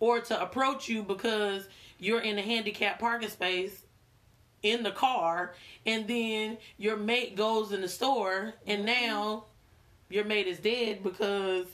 or 0.00 0.20
to 0.20 0.40
approach 0.42 0.88
you 0.88 1.02
because 1.02 1.68
you're 1.98 2.20
in 2.20 2.38
a 2.38 2.42
handicapped 2.42 3.00
parking 3.00 3.28
space 3.30 3.83
in 4.64 4.82
the 4.82 4.90
car 4.90 5.54
and 5.86 6.08
then 6.08 6.56
your 6.78 6.96
mate 6.96 7.36
goes 7.36 7.70
in 7.70 7.82
the 7.82 7.88
store 7.88 8.54
and 8.66 8.84
now 8.84 9.44
your 10.08 10.24
mate 10.24 10.46
is 10.46 10.58
dead 10.58 11.02
because 11.02 11.66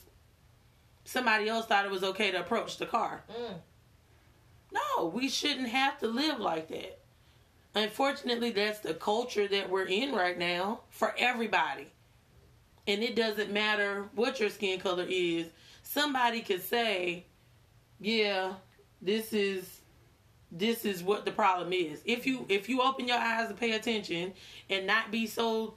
somebody 1.04 1.48
else 1.48 1.66
thought 1.66 1.84
it 1.84 1.90
was 1.90 2.02
okay 2.02 2.30
to 2.32 2.40
approach 2.40 2.76
the 2.76 2.86
car. 2.86 3.22
Mm. 3.30 3.54
No, 4.72 5.06
we 5.06 5.28
shouldn't 5.28 5.68
have 5.68 5.98
to 6.00 6.08
live 6.08 6.40
like 6.40 6.68
that. 6.68 6.98
Unfortunately, 7.74 8.50
that's 8.50 8.80
the 8.80 8.94
culture 8.94 9.46
that 9.46 9.70
we're 9.70 9.84
in 9.84 10.12
right 10.12 10.36
now 10.36 10.80
for 10.90 11.14
everybody. 11.16 11.86
And 12.88 13.02
it 13.02 13.14
doesn't 13.14 13.52
matter 13.52 14.08
what 14.16 14.40
your 14.40 14.50
skin 14.50 14.80
color 14.80 15.06
is. 15.08 15.46
Somebody 15.84 16.40
could 16.40 16.62
say, 16.62 17.26
"Yeah, 18.00 18.54
this 19.00 19.32
is 19.32 19.79
this 20.50 20.84
is 20.84 21.02
what 21.02 21.24
the 21.24 21.32
problem 21.32 21.72
is." 21.72 22.02
If 22.04 22.26
you 22.26 22.46
if 22.48 22.68
you 22.68 22.82
open 22.82 23.08
your 23.08 23.18
eyes 23.18 23.48
and 23.48 23.58
pay 23.58 23.72
attention 23.72 24.34
and 24.68 24.86
not 24.86 25.10
be 25.10 25.26
so 25.26 25.74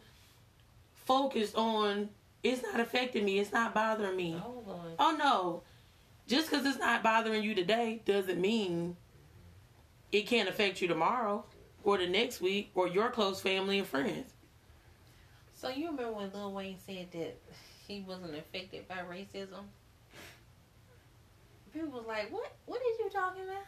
focused 0.93 1.55
on 1.55 2.09
it's 2.43 2.61
not 2.61 2.79
affecting 2.79 3.23
me, 3.25 3.39
it's 3.39 3.53
not 3.53 3.73
bothering 3.73 4.17
me. 4.17 4.35
Oh 4.43 4.95
Oh 4.99 5.15
no. 5.17 5.63
Just 6.27 6.49
because 6.49 6.65
it's 6.65 6.79
not 6.79 7.03
bothering 7.03 7.43
you 7.43 7.55
today 7.55 8.01
doesn't 8.05 8.39
mean 8.39 8.95
it 10.11 10.27
can't 10.27 10.47
affect 10.47 10.81
you 10.81 10.87
tomorrow 10.87 11.43
or 11.83 11.97
the 11.97 12.07
next 12.07 12.41
week 12.41 12.71
or 12.75 12.87
your 12.87 13.09
close 13.09 13.41
family 13.41 13.79
and 13.79 13.87
friends. 13.87 14.31
So 15.53 15.69
you 15.69 15.87
remember 15.87 16.11
when 16.11 16.31
Lil 16.33 16.51
Wayne 16.51 16.77
said 16.85 17.07
that 17.11 17.37
he 17.87 18.01
wasn't 18.01 18.35
affected 18.35 18.87
by 18.87 18.97
racism? 18.97 19.63
People 21.73 21.89
was 21.89 22.05
like, 22.05 22.31
"What? 22.31 22.51
What 22.65 22.81
is 22.81 22.99
you 22.99 23.09
talking 23.09 23.43
about?" 23.43 23.65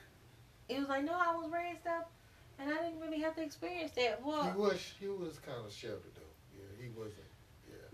It 0.69 0.79
was 0.79 0.89
like, 0.89 1.03
"No, 1.03 1.13
I 1.13 1.35
was 1.35 1.51
raised 1.51 1.85
up, 1.87 2.11
and 2.59 2.71
I 2.71 2.81
didn't 2.83 2.99
really 2.99 3.19
have 3.19 3.35
to 3.35 3.43
experience 3.43 3.91
that." 3.93 4.23
Well, 4.23 4.43
He 4.43 4.49
Well, 4.59 4.69
was 4.71 4.93
he 4.99 5.07
was 5.07 5.39
kind 5.39 5.65
of 5.65 5.71
sheltered 5.71 6.13
though. 6.15 6.21
Yeah, 6.57 6.65
he 6.83 6.89
wasn't. 6.89 7.15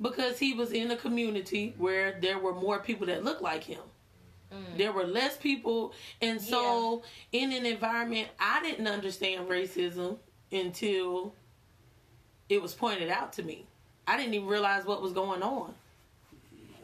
Because 0.02 0.40
he 0.40 0.54
was 0.54 0.72
in 0.72 0.90
a 0.90 0.98
community 0.98 1.76
where 1.78 2.20
there 2.20 2.40
were 2.40 2.56
more 2.56 2.80
people 2.80 3.06
that 3.08 3.24
looked 3.24 3.42
like 3.44 3.64
him. 3.64 3.82
mm, 4.52 4.76
There 4.78 4.92
were 4.92 5.04
less 5.06 5.38
people. 5.38 5.94
And 6.22 6.42
so, 6.42 7.04
in 7.32 7.52
an 7.52 7.68
environment, 7.68 8.30
I 8.40 8.64
didn't 8.64 8.88
understand 8.88 9.48
racism 9.48 10.18
until 10.52 11.36
it 12.50 12.62
was 12.64 12.74
pointed 12.74 13.10
out 13.10 13.32
to 13.34 13.44
me. 13.44 13.68
I 14.08 14.18
didn't 14.18 14.34
even 14.34 14.48
realize 14.48 14.84
what 14.86 15.04
was 15.04 15.14
going 15.14 15.44
on. 15.44 15.76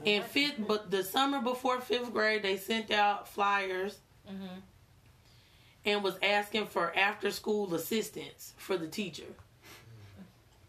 In 0.05 0.21
fifth, 0.21 0.59
but 0.67 0.91
the 0.91 1.03
summer 1.03 1.41
before 1.41 1.81
fifth 1.81 2.13
grade, 2.13 2.43
they 2.43 2.55
sent 2.57 2.91
out 2.91 3.27
flyers 3.27 3.97
mhm. 4.29 4.61
And 5.87 6.03
was 6.03 6.17
asking 6.21 6.67
for 6.67 6.95
after 6.95 7.31
school 7.31 7.73
assistance 7.73 8.53
for 8.57 8.77
the 8.77 8.85
teacher. 8.87 9.23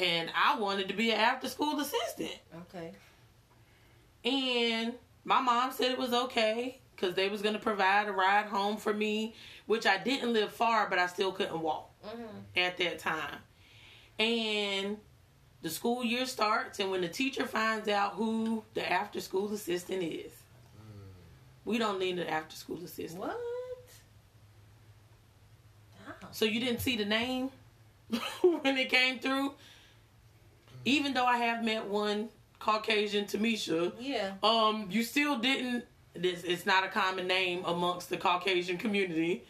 And 0.01 0.31
I 0.35 0.59
wanted 0.59 0.89
to 0.89 0.95
be 0.95 1.11
an 1.11 1.19
after 1.19 1.49
school 1.49 1.79
assistant. 1.81 2.39
okay. 2.73 2.93
And 4.25 4.95
my 5.25 5.41
mom 5.41 5.73
said 5.73 5.91
it 5.93 5.99
was 5.99 6.13
okay 6.13 6.79
because 6.95 7.15
they 7.15 7.29
was 7.29 7.43
gonna 7.43 7.59
provide 7.59 8.09
a 8.09 8.13
ride 8.13 8.47
home 8.47 8.77
for 8.77 8.95
me, 8.95 9.35
which 9.67 9.87
I 9.87 9.99
didn't 9.99 10.33
live 10.33 10.53
far, 10.53 10.89
but 10.89 10.99
I 10.99 11.07
still 11.07 11.33
couldn't 11.33 11.61
walk 11.61 11.85
Mm-hmm. 12.07 12.39
at 12.57 12.77
that 12.79 13.01
time. 13.01 13.39
And 14.21 14.99
the 15.63 15.69
school 15.69 16.05
year 16.05 16.27
starts, 16.27 16.79
and 16.79 16.93
when 16.93 17.01
the 17.01 17.09
teacher 17.09 17.45
finds 17.45 17.89
out 17.89 18.13
who 18.15 18.63
the 18.75 18.89
after 18.91 19.21
school 19.21 19.53
assistant 19.53 20.05
is, 20.05 20.31
we 21.65 21.77
don't 21.79 21.99
need 21.99 22.21
an 22.21 22.29
after 22.29 22.55
school 22.55 22.79
assistant. 22.85 23.21
What? 23.21 23.37
So 26.33 26.45
you 26.45 26.61
didn't 26.61 26.81
see 26.81 26.97
the 26.97 27.05
name 27.05 27.51
when 28.41 28.77
it 28.79 28.89
came 28.91 29.19
through? 29.19 29.53
Even 30.85 31.13
though 31.15 31.27
I 31.27 31.39
have 31.39 31.65
met 31.65 31.87
one 31.87 32.29
Caucasian 32.59 33.27
Tamisha, 33.27 33.93
Yeah. 33.99 34.33
um, 34.43 34.87
you 34.91 35.03
still 35.03 35.39
didn't. 35.39 35.85
This 36.15 36.43
it's 36.43 36.67
not 36.67 36.85
a 36.85 36.89
common 36.89 37.27
name 37.27 37.63
amongst 37.65 38.11
the 38.11 38.17
Caucasian 38.17 38.79
community. 38.79 39.45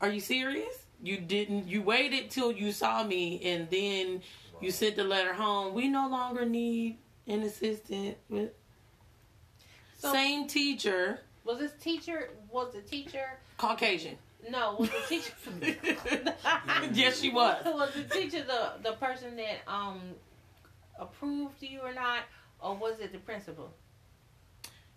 Are 0.00 0.08
you 0.08 0.20
serious? 0.20 0.84
You 1.02 1.18
didn't. 1.18 1.68
You 1.68 1.82
waited 1.82 2.30
till 2.30 2.50
you 2.50 2.72
saw 2.72 3.04
me, 3.04 3.40
and 3.44 3.68
then 3.70 4.22
you 4.60 4.70
sent 4.70 4.96
the 4.96 5.04
letter 5.04 5.32
home. 5.34 5.74
We 5.74 5.88
no 5.88 6.08
longer 6.08 6.44
need 6.46 6.96
an 7.28 7.42
assistant. 7.42 8.16
With 8.28 8.50
So- 9.98 10.12
Same 10.12 10.46
teacher, 10.48 11.20
Was 11.44 11.58
this 11.58 11.72
teacher? 11.80 12.30
Was 12.50 12.72
the 12.74 12.80
teacher? 12.80 13.38
Caucasian. 13.58 14.16
No. 14.50 14.76
Was 14.78 14.90
the 14.90 14.96
teacher? 15.08 15.32
yes, 16.92 17.20
she 17.20 17.30
was. 17.30 17.64
was 17.64 17.90
the 17.94 18.04
teacher 18.04 18.42
the 18.44 18.72
the 18.82 18.92
person 18.96 19.36
that 19.36 19.58
um 19.66 20.00
approved 20.98 21.62
you 21.62 21.80
or 21.80 21.92
not, 21.94 22.20
or 22.60 22.74
was 22.76 23.00
it 23.00 23.12
the 23.12 23.18
principal? 23.18 23.72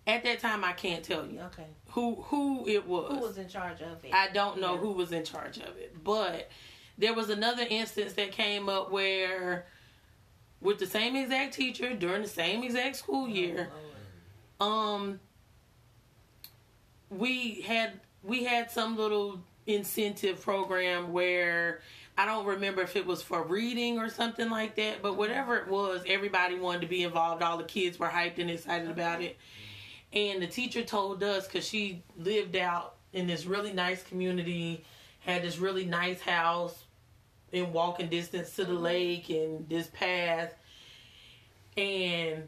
At 0.06 0.24
that 0.24 0.40
time, 0.40 0.64
I 0.64 0.72
can't 0.74 1.04
tell 1.04 1.26
you 1.26 1.42
Okay. 1.42 1.66
who 1.90 2.16
who 2.24 2.68
it 2.68 2.88
was. 2.88 3.12
Who 3.12 3.20
was 3.22 3.38
in 3.38 3.48
charge 3.50 3.82
of 3.82 4.04
it? 4.06 4.14
I 4.14 4.30
don't 4.30 4.60
know 4.60 4.74
Yeah. 4.76 4.80
who 4.80 4.92
was 4.94 5.12
in 5.12 5.24
charge 5.26 5.58
of 5.58 5.76
it, 5.78 6.02
but 6.04 6.50
there 6.98 7.14
was 7.14 7.30
another 7.30 7.66
instance 7.70 8.14
that 8.14 8.32
came 8.32 8.70
up 8.70 8.90
where, 8.92 9.68
with 10.62 10.80
the 10.80 10.86
same 10.88 11.16
exact 11.16 11.54
teacher 11.54 11.94
during 11.94 12.22
the 12.22 12.28
same 12.30 12.64
exact 12.64 12.96
school 12.96 13.28
year, 13.28 13.70
um, 14.62 15.20
we 17.10 17.62
had 17.62 18.00
we 18.24 18.44
had 18.44 18.72
some 18.72 18.98
little 18.98 19.40
incentive 19.66 20.42
program 20.42 21.12
where 21.12 21.82
I 22.18 22.26
don't 22.26 22.46
remember 22.46 22.82
if 22.82 22.96
it 22.96 23.06
was 23.06 23.22
for 23.22 23.44
reading 23.44 24.00
or 24.00 24.10
something 24.10 24.50
like 24.50 24.76
that, 24.76 25.02
but 25.02 25.10
mm-hmm. 25.10 25.20
whatever 25.20 25.58
it 25.58 25.68
was, 25.68 26.02
everybody 26.08 26.56
wanted 26.56 26.82
to 26.82 26.88
be 26.88 27.04
involved. 27.04 27.44
All 27.44 27.58
the 27.58 27.64
kids 27.64 28.00
were 28.00 28.08
hyped 28.08 28.40
and 28.40 28.50
excited 28.50 28.90
about 28.90 29.22
it. 29.22 29.38
And 30.14 30.42
the 30.42 30.48
teacher 30.48 30.84
told 30.84 31.22
us 31.22 31.46
because 31.46 31.68
she 31.68 32.02
lived 32.18 32.56
out 32.56 32.96
in 33.14 33.28
this 33.28 33.46
really 33.46 33.74
nice 33.74 34.02
community, 34.04 34.84
had 35.20 35.44
this 35.44 35.60
really 35.60 35.86
nice 35.86 36.22
house 36.22 36.86
in 37.52 37.72
walking 37.72 38.10
distance 38.10 38.56
to 38.56 38.66
the 38.66 38.74
mm-hmm. 38.74 38.84
lake 38.84 39.30
and 39.30 39.70
this 39.70 39.88
path. 39.88 40.56
And 41.76 42.48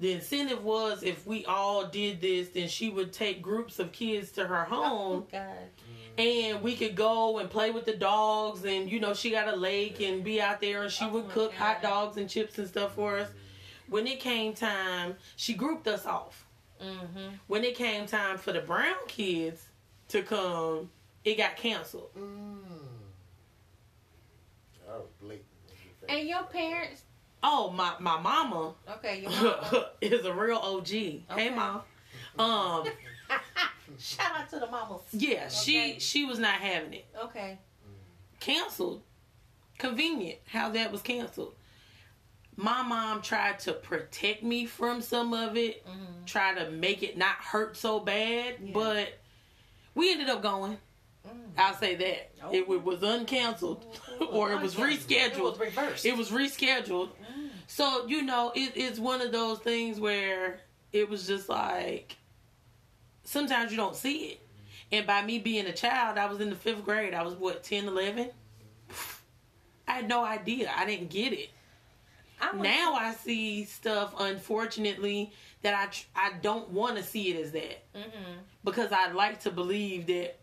the 0.00 0.12
incentive 0.12 0.64
was 0.64 1.02
if 1.02 1.26
we 1.26 1.44
all 1.46 1.86
did 1.86 2.20
this, 2.20 2.48
then 2.48 2.68
she 2.68 2.90
would 2.90 3.12
take 3.12 3.40
groups 3.42 3.78
of 3.78 3.92
kids 3.92 4.32
to 4.32 4.46
her 4.46 4.64
home 4.64 5.24
Oh 5.24 5.26
God. 5.30 5.70
and 6.18 6.62
we 6.62 6.74
could 6.76 6.94
go 6.96 7.38
and 7.38 7.48
play 7.48 7.70
with 7.70 7.84
the 7.84 7.94
dogs 7.96 8.64
and 8.64 8.90
you 8.90 8.98
know 9.00 9.14
she 9.14 9.30
got 9.30 9.46
a 9.48 9.54
lake 9.56 10.00
and 10.00 10.24
be 10.24 10.40
out 10.40 10.60
there 10.60 10.82
and 10.82 10.90
she 10.92 11.04
Oh 11.04 11.10
would 11.10 11.26
my 11.28 11.32
cook 11.32 11.54
hot 11.54 11.80
dogs 11.82 12.16
and 12.16 12.28
chips 12.28 12.58
and 12.58 12.66
stuff 12.68 12.94
for 12.94 13.18
us 13.18 13.28
when 13.88 14.06
it 14.06 14.18
came 14.20 14.52
time 14.54 15.14
she 15.36 15.54
grouped 15.54 15.86
us 15.88 16.06
off 16.06 16.40
Mm-hmm. 16.82 17.34
when 17.46 17.62
it 17.64 17.76
came 17.76 18.04
time 18.04 18.36
for 18.36 18.52
the 18.52 18.60
brown 18.60 18.96
kids 19.06 19.62
to 20.08 20.22
come 20.22 20.90
it 21.24 21.36
got 21.38 21.56
canceled 21.56 22.10
Mm. 22.18 22.58
That 24.86 24.96
was 24.98 25.08
blatant. 25.20 25.46
in 25.68 25.74
your 25.86 25.94
face. 26.08 26.18
And 26.18 26.28
your 26.28 26.42
parents? 26.44 27.02
Oh 27.46 27.70
my 27.70 27.92
my 28.00 28.18
mama 28.20 28.72
Okay, 28.96 29.20
your 29.20 29.30
mama. 29.30 29.90
is 30.00 30.24
a 30.24 30.32
real 30.32 30.56
og 30.58 30.88
hey 30.88 31.22
Okay. 31.30 31.50
mom 31.50 31.82
um 32.38 32.86
Shout 33.98 34.34
out 34.34 34.48
to 34.50 34.58
the 34.58 34.66
mamas. 34.66 35.02
yeah 35.12 35.48
she 35.48 35.78
Okay. 35.78 35.98
she 35.98 36.24
was 36.24 36.38
not 36.38 36.54
having 36.54 36.94
it 36.94 37.06
Okay. 37.24 37.58
canceled. 38.40 39.02
Convenient 39.78 40.38
how 40.46 40.70
that 40.70 40.90
was 40.92 41.02
canceled. 41.02 41.54
My 42.56 42.82
mom 42.82 43.20
tried 43.22 43.58
to 43.60 43.72
protect 43.72 44.42
me 44.44 44.64
from 44.66 45.00
some 45.02 45.32
of 45.34 45.56
it, 45.56 45.84
Mm-hmm. 45.86 46.24
try 46.26 46.54
to 46.54 46.70
make 46.70 47.02
it 47.02 47.18
not 47.18 47.36
hurt 47.36 47.76
so 47.76 47.98
bad, 48.00 48.54
Yeah. 48.62 48.70
but 48.72 49.18
we 49.94 50.12
ended 50.12 50.28
up 50.28 50.42
going. 50.42 50.78
Mm. 51.26 51.30
I'll 51.58 51.74
say 51.74 51.94
that. 51.96 52.30
Oh. 52.44 52.52
It, 52.54 52.68
wa- 52.68 52.76
was 52.78 53.00
uncanceled 53.00 53.82
or 54.32 54.52
it 54.52 54.60
was 54.60 54.74
It 54.74 54.80
was 54.80 54.98
rescheduled. 54.98 55.58
reversed. 55.58 56.04
It 56.06 56.16
was 56.16 56.30
rescheduled. 56.30 57.08
So, 57.66 58.06
you 58.06 58.22
know, 58.22 58.52
it, 58.54 58.72
it's 58.76 58.98
one 58.98 59.20
of 59.20 59.32
those 59.32 59.58
things 59.58 59.98
where 59.98 60.60
it 60.92 61.08
was 61.08 61.26
just 61.26 61.48
like 61.48 62.16
sometimes 63.24 63.70
you 63.70 63.76
don't 63.76 63.96
see 63.96 64.26
it. 64.26 64.40
And 64.92 65.06
by 65.06 65.22
me 65.24 65.38
being 65.38 65.66
a 65.66 65.72
child, 65.72 66.18
I 66.18 66.26
was 66.26 66.40
in 66.40 66.50
the 66.50 66.56
fifth 66.56 66.84
grade. 66.84 67.14
I 67.14 67.22
was 67.22 67.34
what, 67.34 67.64
10, 67.64 67.86
11? 67.88 68.30
I 69.88 69.92
had 69.92 70.08
no 70.08 70.24
idea. 70.24 70.70
I 70.76 70.84
didn't 70.86 71.10
get 71.10 71.32
it. 71.32 71.50
I 72.40 72.52
Now 72.54 72.94
I 72.94 73.12
see 73.14 73.64
stuff, 73.64 74.14
unfortunately, 74.18 75.32
that 75.62 75.74
I 75.74 75.86
tr- 75.86 76.06
I 76.14 76.32
don't 76.42 76.68
want 76.70 76.96
to 76.98 77.02
see 77.02 77.30
it 77.30 77.40
as 77.42 77.52
that 77.52 77.82
Mhm. 77.94 78.38
because 78.64 78.92
I'd 78.92 79.14
like 79.14 79.40
to 79.40 79.50
believe 79.50 80.06
that 80.08 80.38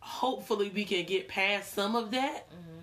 hopefully 0.00 0.70
we 0.74 0.84
can 0.84 1.04
get 1.04 1.28
past 1.28 1.74
some 1.74 1.94
of 1.96 2.10
that. 2.12 2.48
Mhm. 2.50 2.82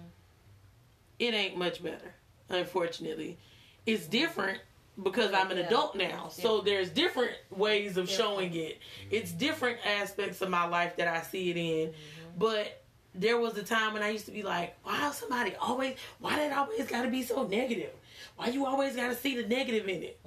It 1.19 1.33
ain't 1.33 1.57
much 1.57 1.81
better, 1.81 2.13
unfortunately. 2.49 3.37
It's 3.85 4.05
different 4.05 4.59
because 5.01 5.33
I'm 5.33 5.51
an 5.51 5.57
Yeah, 5.57 5.67
adult 5.67 5.95
now. 5.95 6.29
So 6.29 6.61
there's 6.61 6.89
different 6.89 7.31
ways 7.51 7.97
of 7.97 8.09
showing 8.09 8.55
it. 8.55 8.79
It's 9.11 9.31
different 9.31 9.79
aspects 9.85 10.41
of 10.41 10.49
my 10.49 10.65
life 10.65 10.95
that 10.97 11.07
I 11.07 11.21
see 11.21 11.49
it 11.51 11.57
in. 11.57 11.89
Mm-hmm. 11.89 12.39
But 12.39 12.81
there 13.13 13.37
was 13.39 13.57
a 13.57 13.63
time 13.63 13.93
when 13.93 14.03
I 14.03 14.09
used 14.09 14.25
to 14.25 14.31
be 14.31 14.43
like, 14.43 14.75
why 14.83 15.11
somebody 15.11 15.55
always, 15.55 15.95
why 16.19 16.35
did 16.35 16.51
it 16.51 16.57
always 16.57 16.87
got 16.87 17.03
to 17.03 17.09
be 17.09 17.23
so 17.23 17.47
negative? 17.47 17.91
Why 18.35 18.47
you 18.47 18.65
always 18.65 18.95
got 18.95 19.09
to 19.09 19.15
see 19.15 19.39
the 19.39 19.47
negative 19.47 19.87
in 19.87 20.03
it? 20.03 20.19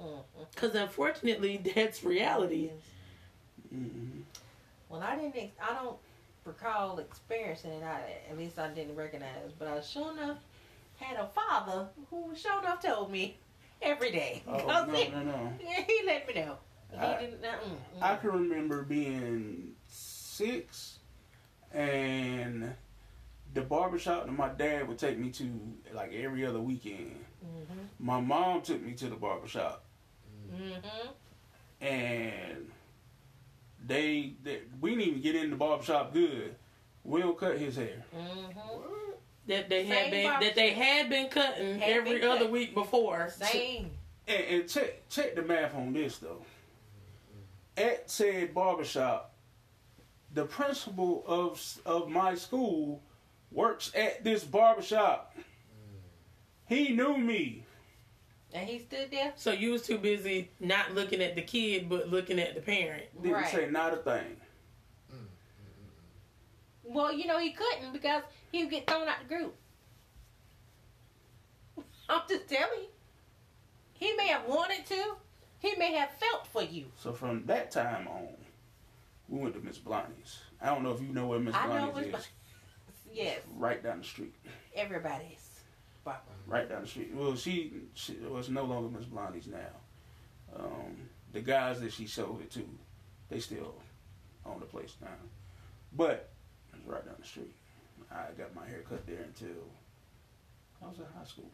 Because 0.53 0.75
unfortunately, 0.75 1.61
that's 1.75 2.03
reality. 2.03 2.71
Mm-hmm. 3.73 4.21
Well, 4.89 5.01
I 5.01 5.15
didn't. 5.15 5.35
Ex- 5.37 5.53
I 5.61 5.73
don't 5.73 5.97
recall 6.45 6.99
experiencing 6.99 7.71
it. 7.71 7.83
I, 7.83 8.01
at 8.29 8.37
least 8.37 8.59
I 8.59 8.67
didn't 8.69 8.95
recognize. 8.95 9.51
But 9.57 9.69
I 9.69 9.75
was 9.75 9.89
sure 9.89 10.11
enough 10.11 10.37
had 11.01 11.17
a 11.17 11.27
father 11.27 11.87
who 12.09 12.33
showed 12.35 12.63
up 12.65 12.81
told 12.81 13.11
me 13.11 13.37
every 13.81 14.11
day. 14.11 14.43
Oh 14.47 14.59
'Cause 14.65 14.87
no 14.87 14.93
he, 14.93 15.09
no 15.09 15.23
no! 15.23 15.53
yeah, 15.61 15.81
he 15.87 16.01
let 16.05 16.27
me 16.27 16.33
know. 16.41 16.57
He 16.91 16.97
I- 16.97 17.19
didn't. 17.21 17.43
Uh-uh, 17.45 17.55
I 18.01 18.15
can 18.17 18.31
remember 18.31 18.83
being 18.83 19.73
six, 19.87 20.99
and 21.73 22.73
the 23.53 23.61
barbershop 23.61 24.25
that 24.25 24.31
my 24.31 24.49
dad 24.49 24.87
would 24.87 24.97
take 24.97 25.17
me 25.17 25.29
to 25.31 25.49
like 25.93 26.13
every 26.13 26.45
other 26.45 26.59
weekend. 26.59 27.25
Mhm. 27.45 27.87
My 27.99 28.19
mom 28.21 28.61
took 28.61 28.81
me 28.81 28.93
to 28.93 29.07
the 29.09 29.15
barbershop, 29.15 29.83
Mhm. 30.53 30.81
and 31.81 32.71
they, 33.85 34.33
they 34.43 34.61
we 34.79 34.91
didn't 34.91 35.07
even 35.07 35.21
get 35.21 35.35
in 35.35 35.49
the 35.49 35.55
barbershop 35.55 36.13
good. 36.13 36.55
Will 37.03 37.33
cut 37.33 37.57
his 37.57 37.75
hair. 37.77 38.03
Mhm. 38.15 38.53
That 39.47 39.69
they 39.69 39.85
had 39.85 40.11
been 40.11 40.23
barber- 40.29 40.45
that 40.45 40.55
they 40.55 40.71
had 40.71 41.09
been 41.09 41.27
cutting 41.29 41.79
Had 41.79 41.89
every 41.89 42.19
been 42.19 42.29
other 42.29 42.41
cut. 42.41 42.51
week 42.51 42.73
before. 42.75 43.29
Same. 43.29 43.91
And, 44.27 44.43
and 44.45 44.69
check 44.69 45.07
check 45.09 45.35
the 45.35 45.41
math 45.41 45.73
on 45.75 45.93
this 45.93 46.17
though. 46.19 46.45
At 47.75 48.09
said 48.09 48.53
barbershop, 48.53 49.33
the 50.33 50.45
principal 50.45 51.23
of 51.25 51.59
of 51.85 52.09
my 52.09 52.35
school 52.35 53.01
works 53.51 53.91
at 53.95 54.23
this 54.23 54.43
barbershop. 54.43 55.35
He 56.67 56.89
knew 56.89 57.17
me. 57.17 57.65
And 58.53 58.67
he 58.69 58.79
stood 58.79 59.11
there. 59.11 59.33
So 59.37 59.51
you 59.51 59.71
was 59.71 59.81
too 59.81 59.97
busy 59.97 60.51
not 60.59 60.93
looking 60.93 61.21
at 61.21 61.35
the 61.35 61.41
kid, 61.41 61.89
but 61.89 62.09
looking 62.09 62.39
at 62.39 62.53
the 62.53 62.61
parent. 62.61 63.03
Didn't 63.21 63.33
Right. 63.35 63.47
say 63.51 63.69
not 63.69 63.93
a 63.93 63.97
thing. 63.97 64.37
Well, 66.93 67.13
you 67.13 67.25
know 67.25 67.39
he 67.39 67.51
couldn't 67.51 67.93
because 67.93 68.23
he 68.51 68.63
would 68.63 68.71
get 68.71 68.87
thrown 68.87 69.07
out 69.07 69.15
the 69.27 69.33
group. 69.33 69.55
I'm 72.09 72.21
just 72.27 72.47
telling 72.49 72.81
you. 72.81 72.87
He 73.93 74.13
may 74.13 74.27
have 74.27 74.45
wanted 74.47 74.85
to. 74.87 75.15
He 75.59 75.75
may 75.77 75.93
have 75.93 76.09
felt 76.19 76.47
for 76.47 76.63
you. 76.63 76.85
So 76.97 77.13
from 77.13 77.45
that 77.45 77.69
time 77.71 78.07
on, 78.07 78.29
we 79.29 79.39
went 79.39 79.53
to 79.53 79.61
Miss 79.61 79.77
Blondie's. 79.77 80.39
I 80.59 80.65
don't 80.67 80.83
know 80.83 80.91
if 80.91 81.01
you 81.01 81.13
know 81.13 81.27
where 81.27 81.39
Miss 81.39 81.55
I 81.55 81.67
know 81.67 81.91
Blondie's 81.91 82.15
is. 82.15 82.27
Yes, 83.13 83.41
Right 83.57 83.83
down 83.83 83.99
the 83.99 84.05
street. 84.05 84.33
everybody's. 84.73 85.49
Barbara. 86.05 86.21
Right 86.47 86.69
down 86.69 86.83
the 86.83 86.87
street. 86.87 87.11
Well, 87.13 87.35
she, 87.35 87.73
she 87.93 88.15
well, 88.25 88.41
no 88.49 88.63
longer 88.63 88.97
Miss 88.97 89.05
Blondie's 89.05 89.47
now. 89.47 90.57
Um, 90.57 90.95
the 91.33 91.41
guys 91.41 91.81
that 91.81 91.91
she 91.91 92.07
sold 92.07 92.41
it 92.41 92.51
to, 92.51 92.67
they 93.29 93.39
still 93.39 93.75
own 94.45 94.61
the 94.61 94.65
place 94.65 94.95
now. 95.01 95.09
But 95.93 95.99
it's 95.99 96.01
right 96.01 96.21
down 96.21 96.30
the 97.21 97.27
street. 97.27 97.53
I 98.11 98.25
got 98.37 98.53
my 98.55 98.65
hair 98.65 98.83
cut 98.89 99.05
there 99.07 99.21
until 99.23 99.63
I 100.83 100.87
was 100.89 100.97
in 100.97 101.05
high 101.17 101.25
school. 101.25 101.49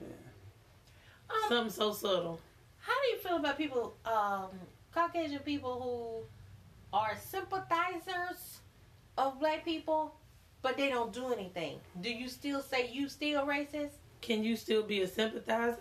Yeah. 0.00 0.06
Um, 1.28 1.36
Something 1.48 1.72
so 1.72 1.92
subtle. 1.92 2.40
How 2.80 2.92
do 3.02 3.08
you 3.08 3.18
feel 3.18 3.36
about 3.36 3.58
people, 3.58 3.94
um, 4.04 4.48
Caucasian 4.92 5.40
people 5.40 6.24
who 6.92 6.96
are 6.96 7.16
sympathizers 7.18 8.60
of 9.18 9.38
black 9.40 9.64
people, 9.64 10.14
but 10.62 10.76
they 10.76 10.88
don't 10.88 11.12
do 11.12 11.32
anything? 11.32 11.78
Do 12.00 12.10
you 12.10 12.28
still 12.28 12.62
say 12.62 12.88
you 12.90 13.08
still 13.08 13.44
racist? 13.44 13.90
Can 14.20 14.44
you 14.44 14.56
still 14.56 14.82
be 14.82 15.02
a 15.02 15.08
sympathizer? 15.08 15.76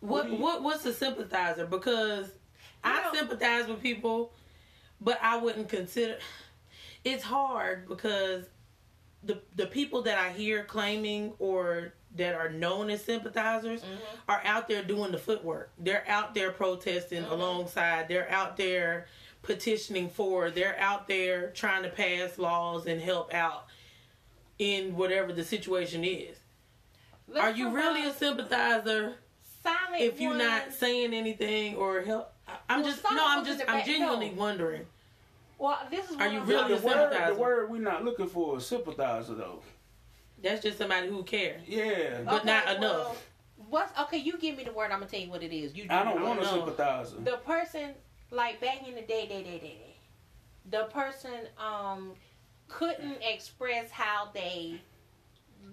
What 0.00 0.24
What 0.24 0.30
you- 0.30 0.36
what 0.38 0.62
what's 0.62 0.84
a 0.86 0.92
sympathizer? 0.92 1.66
Because 1.66 2.30
I 2.84 3.10
sympathize 3.14 3.66
with 3.66 3.80
people, 3.82 4.32
but 5.04 5.18
I 5.22 5.36
wouldn't 5.36 5.68
consider. 5.68 6.18
It's 7.04 7.22
hard 7.22 7.86
because 7.88 8.46
the 9.22 9.38
the 9.54 9.66
people 9.66 10.02
that 10.02 10.18
I 10.18 10.30
hear 10.30 10.64
claiming 10.64 11.34
or 11.38 11.92
that 12.16 12.34
are 12.34 12.48
known 12.48 12.90
as 12.90 13.04
sympathizers 13.04 13.84
are 14.28 14.40
out 14.44 14.68
there 14.68 14.82
doing 14.82 15.12
the 15.12 15.18
footwork. 15.18 15.70
They're 15.78 16.04
out 16.08 16.34
there 16.34 16.52
protesting 16.52 17.24
alongside. 17.24 18.08
They're 18.08 18.30
out 18.30 18.56
there 18.56 19.06
petitioning 19.42 20.08
for. 20.08 20.50
They're 20.50 20.78
out 20.78 21.08
there 21.08 21.50
trying 21.50 21.82
to 21.82 21.88
pass 21.90 22.38
laws 22.38 22.86
and 22.86 23.00
help 23.00 23.34
out 23.34 23.66
in 24.58 24.96
whatever 24.96 25.32
the 25.32 25.44
situation 25.44 26.04
is. 26.04 26.38
Are 27.38 27.50
you 27.50 27.70
really 27.70 28.06
a 28.06 28.12
sympathizer 28.12 29.14
silent 29.62 30.02
if 30.02 30.20
you're 30.20 30.34
not 30.36 30.72
saying 30.72 31.12
anything 31.14 31.74
or 31.74 32.02
help? 32.02 32.32
I'm 32.68 32.82
Well, 32.82 32.90
just 32.90 33.02
no. 33.04 33.24
I'm 33.26 33.44
just. 33.44 33.62
I'm 33.66 33.84
genuinely 33.84 34.30
no. 34.30 34.36
wondering. 34.36 34.86
Well, 35.58 35.78
this 35.90 36.10
is 36.10 36.16
Are 36.16 36.28
you 36.28 36.40
really 36.40 36.74
the 36.74 36.80
a 36.80 36.86
word, 36.86 37.28
the 37.28 37.34
word 37.34 37.70
we're 37.70 37.80
not 37.80 38.04
looking 38.04 38.26
for 38.26 38.58
is 38.58 38.66
sympathizer 38.66 39.34
though. 39.34 39.62
That's 40.42 40.62
just 40.62 40.78
somebody 40.78 41.08
who 41.08 41.22
cares. 41.22 41.62
Yeah. 41.66 42.20
But 42.24 42.44
not 42.44 42.64
enough. 42.76 42.80
well, 42.80 43.16
what's 43.70 43.98
okay? 44.00 44.18
You 44.18 44.36
give 44.38 44.56
me 44.56 44.64
the 44.64 44.72
word. 44.72 44.90
I'm 44.90 44.98
gonna 44.98 45.10
tell 45.10 45.20
you 45.20 45.30
what 45.30 45.42
it 45.42 45.54
is. 45.54 45.74
You. 45.74 45.84
Do 45.84 45.94
I 45.94 46.04
don't 46.04 46.22
want 46.22 46.40
a 46.40 46.46
sympathizer. 46.46 47.16
the 47.20 47.38
person 47.38 47.90
like 48.30 48.60
back 48.60 48.86
in 48.86 48.94
the 48.94 49.02
day, 49.02 49.26
day, 49.26 49.42
day, 49.42 49.58
day, 49.58 49.58
day. 49.58 49.96
The 50.70 50.84
person 50.84 51.48
um 51.58 52.12
couldn't 52.68 53.18
express 53.22 53.90
how 53.90 54.30
they 54.34 54.80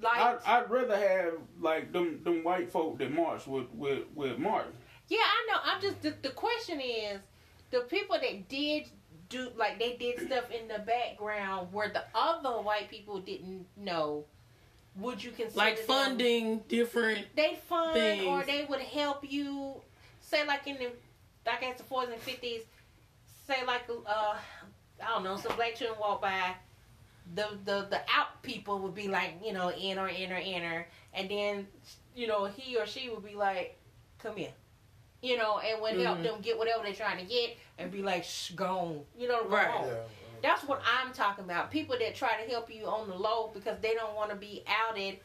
I, 0.03 0.31
liked. 0.31 0.47
I'd 0.47 0.69
rather 0.69 0.97
have 0.97 1.33
like 1.59 1.91
them 1.91 2.23
them 2.23 2.43
white 2.43 2.69
folk 2.69 2.97
that 2.99 3.11
march 3.11 3.47
with 3.47 3.69
with 3.73 4.03
with 4.15 4.37
Martin. 4.37 4.71
yeah, 5.09 5.17
I 5.19 5.47
know. 5.49 5.59
I'm 5.63 5.81
just 5.81 6.01
the, 6.01 6.13
the 6.21 6.29
question 6.29 6.79
is 6.79 7.19
the 7.71 7.81
people 7.81 8.17
that 8.21 8.47
did 8.47 8.89
do 9.31 9.49
like 9.57 9.79
they 9.79 9.93
did 9.97 10.27
stuff 10.27 10.45
in 10.51 10.67
the 10.67 10.79
background 10.79 11.69
where 11.71 11.89
the 11.89 12.03
other 12.13 12.61
white 12.61 12.89
people 12.89 13.19
didn't 13.19 13.65
know. 13.77 14.25
Would 14.97 15.23
you 15.23 15.31
consider 15.31 15.57
Like 15.57 15.77
them- 15.77 15.85
funding 15.87 16.59
different. 16.67 17.25
they 17.35 17.57
fund 17.67 17.93
things. 17.93 18.25
or 18.25 18.43
they 18.43 18.65
would 18.69 18.81
help 18.81 19.23
you 19.29 19.75
say 20.19 20.45
like 20.45 20.67
in 20.67 20.77
the 20.77 20.91
I 21.51 21.59
guess 21.59 21.77
the 21.77 21.83
forties 21.83 22.13
and 22.13 22.21
fifties 22.21 22.61
say 23.47 23.65
like 23.65 23.83
uh 23.89 24.35
I 25.03 25.07
don't 25.07 25.23
know 25.23 25.37
some 25.37 25.55
black 25.55 25.75
children 25.75 25.97
walk 25.99 26.21
by 26.21 26.55
the 27.33 27.47
the 27.65 27.87
the 27.89 28.01
out 28.13 28.41
people 28.43 28.79
would 28.79 28.93
be 28.93 29.07
like 29.07 29.35
you 29.43 29.53
know 29.53 29.69
enter 29.69 30.07
enter 30.09 30.35
enter 30.43 30.87
and 31.13 31.29
then 31.29 31.67
you 32.15 32.27
know 32.27 32.45
he 32.45 32.77
or 32.77 32.85
she 32.85 33.09
would 33.09 33.23
be 33.25 33.35
like 33.35 33.77
come 34.19 34.35
here 34.35 34.51
you 35.21 35.37
know 35.37 35.59
and 35.59 35.81
would 35.81 35.97
help 35.99 36.19
Mhm. 36.19 36.23
them 36.23 36.41
get 36.41 36.57
whatever 36.57 36.83
they're 36.83 36.93
trying 36.93 37.17
to 37.17 37.23
get 37.33 37.57
and 37.81 37.91
be 37.91 38.01
like 38.01 38.23
shh 38.23 38.51
gone 38.51 39.01
you 39.17 39.27
know 39.27 39.43
go 39.43 39.49
Right. 39.49 39.67
home. 39.67 39.87
Yeah. 39.87 39.95
That's 40.43 40.63
what 40.63 40.81
I'm 40.85 41.13
talking 41.13 41.43
about. 41.45 41.69
People 41.69 41.95
that 41.99 42.15
try 42.15 42.41
to 42.43 42.49
help 42.49 42.73
you 42.73 42.85
on 42.87 43.07
the 43.07 43.13
low 43.15 43.51
because 43.53 43.77
they 43.79 43.93
don't 43.93 44.15
want 44.15 44.31
to 44.31 44.35
be 44.35 44.63
outed 44.67 45.19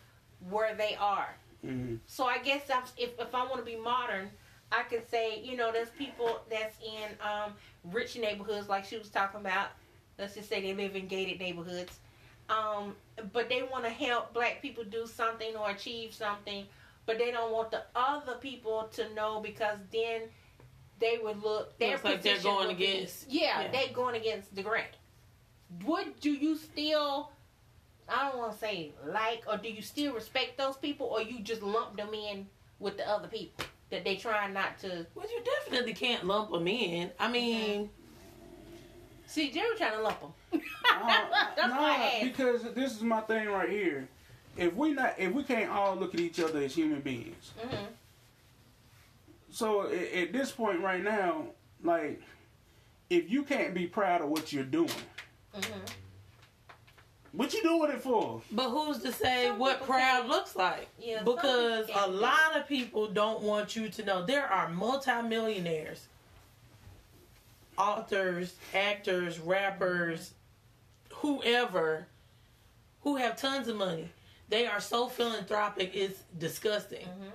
where 0.50 0.74
they 0.74 0.94
are. 1.00 1.34
Mm-hmm. 1.64 1.96
So 2.06 2.24
I 2.26 2.36
guess 2.38 2.62
I'm, 2.72 2.82
if 2.98 3.18
if 3.18 3.34
I 3.34 3.42
want 3.44 3.56
to 3.56 3.62
be 3.64 3.76
modern, 3.76 4.30
I 4.70 4.82
could 4.82 5.08
say 5.08 5.40
you 5.42 5.56
know 5.56 5.72
there's 5.72 5.88
people 5.90 6.40
that's 6.50 6.76
in 6.84 7.08
um, 7.26 7.54
rich 7.84 8.16
neighborhoods 8.18 8.68
like 8.68 8.84
she 8.84 8.98
was 8.98 9.08
talking 9.08 9.40
about. 9.40 9.68
Let's 10.18 10.34
just 10.34 10.48
say 10.50 10.60
they 10.60 10.74
live 10.74 10.96
in 10.96 11.06
gated 11.08 11.40
neighborhoods, 11.40 11.98
um, 12.50 12.94
but 13.32 13.48
they 13.48 13.62
want 13.62 13.84
to 13.84 13.90
help 13.90 14.34
black 14.34 14.60
people 14.60 14.84
do 14.84 15.06
something 15.06 15.56
or 15.56 15.70
achieve 15.70 16.12
something, 16.14 16.66
but 17.06 17.16
they 17.18 17.30
don't 17.30 17.52
want 17.52 17.70
the 17.70 17.82
other 17.94 18.34
people 18.34 18.88
to 18.92 19.12
know 19.14 19.40
because 19.40 19.78
then 19.92 20.22
they 20.98 21.18
would 21.22 21.42
look. 21.42 21.78
Their 21.78 21.92
Looks 21.92 22.04
like 22.04 22.22
they're 22.22 22.38
going 22.40 22.68
would 22.68 22.78
be- 22.78 22.84
against- 22.96 23.30
yeah, 23.30 23.62
yeah. 23.62 23.70
they 23.70 23.92
going 23.92 24.16
against 24.16 24.54
the 24.54 24.62
grant. 24.62 24.88
Would 25.84 26.20
do 26.20 26.30
you 26.32 26.56
still? 26.56 27.30
I 28.08 28.28
don't 28.28 28.38
want 28.38 28.52
to 28.52 28.58
say 28.58 28.92
like, 29.04 29.42
or 29.50 29.56
do 29.56 29.68
you 29.68 29.82
still 29.82 30.14
respect 30.14 30.56
those 30.56 30.76
people, 30.76 31.06
or 31.06 31.20
you 31.20 31.40
just 31.40 31.62
lump 31.62 31.96
them 31.96 32.14
in 32.14 32.46
with 32.78 32.96
the 32.96 33.08
other 33.08 33.26
people 33.28 33.64
that 33.90 34.04
they 34.04 34.16
try 34.16 34.48
not 34.50 34.78
to? 34.80 35.06
Well, 35.14 35.26
you 35.28 35.42
definitely 35.44 35.92
can't 35.94 36.24
lump 36.24 36.50
them 36.52 36.68
in. 36.68 37.10
I 37.18 37.28
mean, 37.30 37.90
See, 39.28 39.50
Jerry 39.50 39.76
trying 39.76 39.96
to 39.96 40.02
lump 40.02 40.20
them. 40.20 40.32
Uh, 40.52 40.58
That's 41.56 41.68
nah, 41.68 41.80
why 41.80 41.90
I 41.90 42.04
asked. 42.18 42.22
because 42.22 42.62
this 42.74 42.94
is 42.94 43.02
my 43.02 43.20
thing 43.22 43.48
right 43.48 43.68
here. 43.68 44.06
If 44.56 44.72
we 44.74 44.92
not, 44.92 45.14
if 45.18 45.32
we 45.32 45.42
can't 45.42 45.68
all 45.70 45.96
look 45.96 46.14
at 46.14 46.20
each 46.20 46.38
other 46.40 46.60
as 46.60 46.74
human 46.74 47.00
beings, 47.00 47.50
hmm 47.58 47.76
so 49.56 49.88
at, 49.88 50.12
at 50.12 50.32
this 50.34 50.50
point 50.52 50.80
right 50.80 51.02
now, 51.02 51.46
like, 51.82 52.20
if 53.08 53.30
you 53.30 53.42
can't 53.42 53.72
be 53.72 53.86
proud 53.86 54.20
of 54.20 54.28
what 54.28 54.52
you're 54.52 54.64
doing, 54.64 54.90
hmm 55.54 55.80
what 57.32 57.52
you 57.52 57.62
doing 57.62 57.90
it 57.90 58.00
for? 58.00 58.40
but 58.50 58.70
who's 58.70 58.98
to 59.02 59.12
say 59.12 59.48
Some 59.48 59.58
what 59.58 59.82
proud 59.82 60.20
can't- 60.20 60.28
looks 60.28 60.56
like? 60.56 60.88
Yeah, 60.98 61.22
because 61.22 61.86
a 61.88 61.92
can't 61.92 62.12
lot 62.12 62.56
of 62.56 62.66
people 62.66 63.08
don't 63.08 63.42
want 63.42 63.76
you 63.76 63.88
to 63.90 64.04
know 64.04 64.24
there 64.24 64.46
are 64.46 64.68
multimillionaires, 64.70 66.06
authors, 67.78 68.54
actors, 68.74 69.38
rappers, 69.38 70.32
whoever, 71.12 72.06
who 73.02 73.16
have 73.16 73.36
tons 73.36 73.68
of 73.68 73.76
money. 73.76 74.08
They 74.48 74.66
are 74.66 74.80
so 74.80 75.06
philanthropic, 75.08 75.94
it's 75.94 76.20
disgusting. 76.38 77.06
Mhm. 77.06 77.32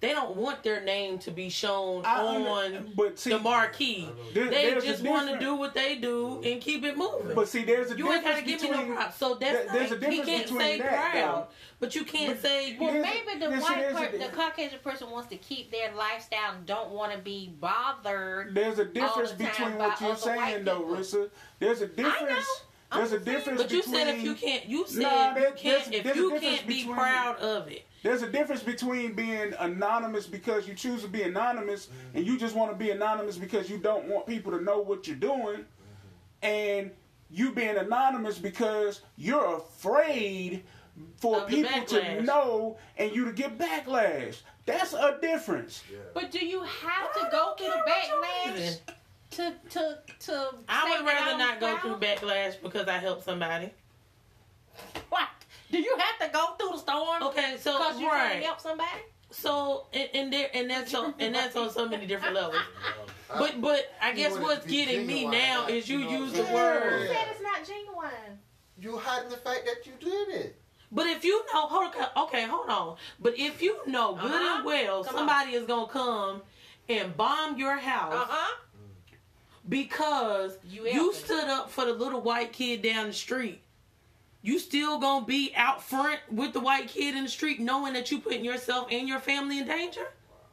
They 0.00 0.12
don't 0.12 0.34
want 0.34 0.62
their 0.62 0.80
name 0.80 1.18
to 1.20 1.30
be 1.30 1.50
shown 1.50 2.06
I 2.06 2.22
on 2.24 2.92
but 2.96 3.18
see, 3.18 3.28
the 3.30 3.38
marquee. 3.38 4.08
there- 4.32 4.48
They 4.48 4.74
just 4.80 5.02
want 5.04 5.28
to 5.30 5.38
do 5.38 5.54
what 5.56 5.74
they 5.74 5.96
do 5.96 6.40
and 6.42 6.58
keep 6.58 6.84
it 6.84 6.96
moving. 6.96 7.34
But 7.34 7.48
see, 7.48 7.64
there's 7.64 7.90
a 7.90 7.94
difference. 7.94 7.98
You 7.98 8.12
ain't 8.14 8.24
gotta 8.24 8.42
give 8.42 8.60
between. 8.62 8.80
me 8.80 8.88
no 8.88 8.94
props. 8.94 9.16
So 9.18 9.34
that's 9.34 9.52
there- 9.52 9.66
there's 9.72 9.92
a 9.92 9.98
not, 9.98 10.10
he 10.10 10.22
can't 10.22 10.48
say 10.48 10.78
that, 10.78 10.88
proud, 11.12 11.12
though. 11.42 11.46
but 11.80 11.94
you 11.94 12.04
can't 12.04 12.40
But- 12.40 12.48
say. 12.50 12.76
Well, 12.80 12.92
maybe 12.94 13.38
the 13.40 13.50
white, 13.50 13.76
there's 13.76 13.94
per- 13.94 14.16
the 14.18 14.28
Caucasian 14.34 14.78
person 14.78 15.10
wants 15.10 15.28
to 15.28 15.36
keep 15.36 15.70
their 15.70 15.92
lifestyle 15.94 16.54
and 16.56 16.64
don't 16.64 16.90
want 16.92 17.12
to 17.12 17.18
be 17.18 17.52
bothered. 17.60 18.54
There's 18.54 18.78
a 18.78 18.86
difference 18.86 19.12
all 19.32 19.36
the 19.36 19.44
time 19.44 19.72
between 19.72 19.78
what 19.78 20.00
you're 20.00 20.16
saying, 20.16 20.64
though, 20.64 20.78
people. 20.80 20.96
Rissa. 20.96 21.30
There's 21.58 21.82
a 21.82 21.86
difference. 21.88 22.46
I'm 22.92 22.98
There's 22.98 23.12
a 23.12 23.20
difference 23.20 23.62
But 23.62 23.70
you 23.70 23.78
between. 23.82 23.94
said 23.94 24.08
if 24.16 24.22
you 24.22 24.34
can't, 24.34 24.66
you 24.66 24.86
said 24.86 25.02
Nah, 25.02 25.34
there- 25.34 25.48
you 25.48 25.54
can't. 25.54 25.62
there's- 25.62 25.88
If 25.92 26.04
there's 26.04 26.16
a 26.16 26.20
you 26.20 26.40
can't 26.40 26.66
be 26.66 26.78
between- 26.80 26.96
proud 26.96 27.36
of 27.38 27.68
it, 27.68 27.86
There's 28.02 28.22
a 28.22 28.28
difference 28.30 28.62
between 28.62 29.12
being 29.12 29.52
anonymous 29.58 30.26
because 30.26 30.66
you 30.66 30.74
choose 30.74 31.02
to 31.02 31.08
be 31.08 31.22
anonymous 31.22 31.86
mm-hmm. 31.86 32.16
and 32.16 32.26
you 32.26 32.38
just 32.38 32.56
want 32.56 32.70
to 32.72 32.76
be 32.76 32.90
anonymous 32.90 33.36
because 33.36 33.68
you 33.68 33.76
don't 33.78 34.06
want 34.06 34.26
people 34.26 34.50
to 34.52 34.60
know 34.62 34.80
what 34.80 35.06
you're 35.06 35.16
doing, 35.16 35.58
mm-hmm. 35.60 35.66
and 36.42 36.90
you 37.30 37.52
being 37.52 37.76
anonymous 37.76 38.38
because 38.38 39.02
you're 39.16 39.56
afraid 39.58 40.64
for 41.16 41.42
Of 41.42 41.48
people 41.48 41.84
to 41.84 42.22
know 42.22 42.78
and 42.96 43.14
you 43.14 43.24
to 43.26 43.32
get 43.32 43.56
backlash. 43.58 44.36
That's 44.66 44.92
a 44.94 45.18
difference. 45.20 45.82
Yeah. 45.90 45.98
But 46.14 46.30
do 46.30 46.44
you 46.44 46.60
have 46.62 47.08
I 47.14 47.18
to 47.20 47.20
don't 47.20 47.30
go 47.30 47.54
through 47.56 47.66
the 47.66 47.72
care 47.72 47.82
what 47.84 48.08
your 48.08 48.22
backlash 48.22 48.54
reason. 48.64 48.80
To 49.30 49.54
to 49.70 49.98
to? 50.20 50.50
I 50.68 50.90
would 50.90 51.06
rather 51.06 51.38
not 51.38 51.60
go 51.60 51.76
through 51.78 51.96
backlash 51.96 52.60
because 52.62 52.88
I 52.88 52.98
helped 52.98 53.24
somebody. 53.24 53.70
What? 55.08 55.28
Do 55.70 55.78
you 55.78 55.96
have 55.98 56.26
to 56.28 56.32
go 56.36 56.54
through 56.58 56.72
the 56.72 56.78
storm? 56.78 57.22
Okay, 57.24 57.56
so 57.60 57.78
Because 57.78 58.00
you're 58.00 58.10
right, 58.10 58.40
to 58.40 58.44
help 58.46 58.60
somebody. 58.60 59.00
so 59.30 59.86
and, 59.92 60.08
and 60.14 60.32
there 60.32 60.48
and 60.54 60.68
that's 60.70 60.92
on 60.94 61.14
and 61.20 61.34
that's 61.34 61.54
on 61.56 61.70
so 61.70 61.88
many 61.88 62.06
different 62.06 62.34
levels. 62.34 62.56
But 63.38 63.60
but 63.60 63.84
I 64.02 64.10
guess 64.12 64.36
what's 64.36 64.66
getting 64.66 65.06
me 65.06 65.24
now 65.24 65.68
is 65.68 65.88
you 65.88 66.00
you 66.00 66.04
know 66.06 66.18
use 66.24 66.32
the 66.32 66.44
I'm 66.48 66.52
word. 66.52 66.92
Who 66.92 67.06
said 67.06 67.26
it's 67.30 67.40
not 67.40 67.64
genuine? 67.64 68.38
you 68.80 68.96
hiding 68.98 69.28
the 69.30 69.36
fact 69.36 69.60
that 69.66 69.86
you 69.86 69.92
did 70.00 70.28
it. 70.34 70.60
But 70.90 71.06
if 71.06 71.24
you 71.24 71.40
know, 71.54 71.68
hold 71.68 71.94
on, 71.94 72.24
okay, 72.24 72.44
hold 72.46 72.68
on. 72.68 72.96
But 73.20 73.38
if 73.38 73.62
you 73.62 73.76
know 73.86 74.16
good 74.16 74.24
Uh-huh. 74.32 74.56
and 74.56 74.64
well 74.64 75.04
Come 75.04 75.14
somebody 75.14 75.52
is 75.52 75.64
gonna 75.64 75.86
come 75.86 76.42
and 76.88 77.16
bomb 77.16 77.56
your 77.56 77.76
house 77.76 78.14
Uh 78.14 78.26
huh. 78.28 78.56
Because 79.68 80.58
You 80.68 80.86
you, 80.86 81.12
stood 81.12 81.48
up 81.48 81.70
for 81.70 81.84
the 81.84 81.92
little 81.92 82.20
white 82.20 82.52
kid 82.52 82.82
down 82.82 83.08
the 83.08 83.12
street, 83.12 83.60
you 84.42 84.58
still 84.58 84.98
gonna 84.98 85.26
be 85.26 85.52
out 85.54 85.82
front 85.82 86.20
with 86.30 86.52
the 86.52 86.60
white 86.60 86.88
kid 86.88 87.14
in 87.14 87.24
the 87.24 87.30
street, 87.30 87.60
knowing 87.60 87.92
that 87.94 88.10
you 88.10 88.20
putting 88.20 88.44
yourself 88.44 88.88
and 88.90 89.08
your 89.08 89.20
family 89.20 89.58
in 89.58 89.66
danger? 89.66 90.08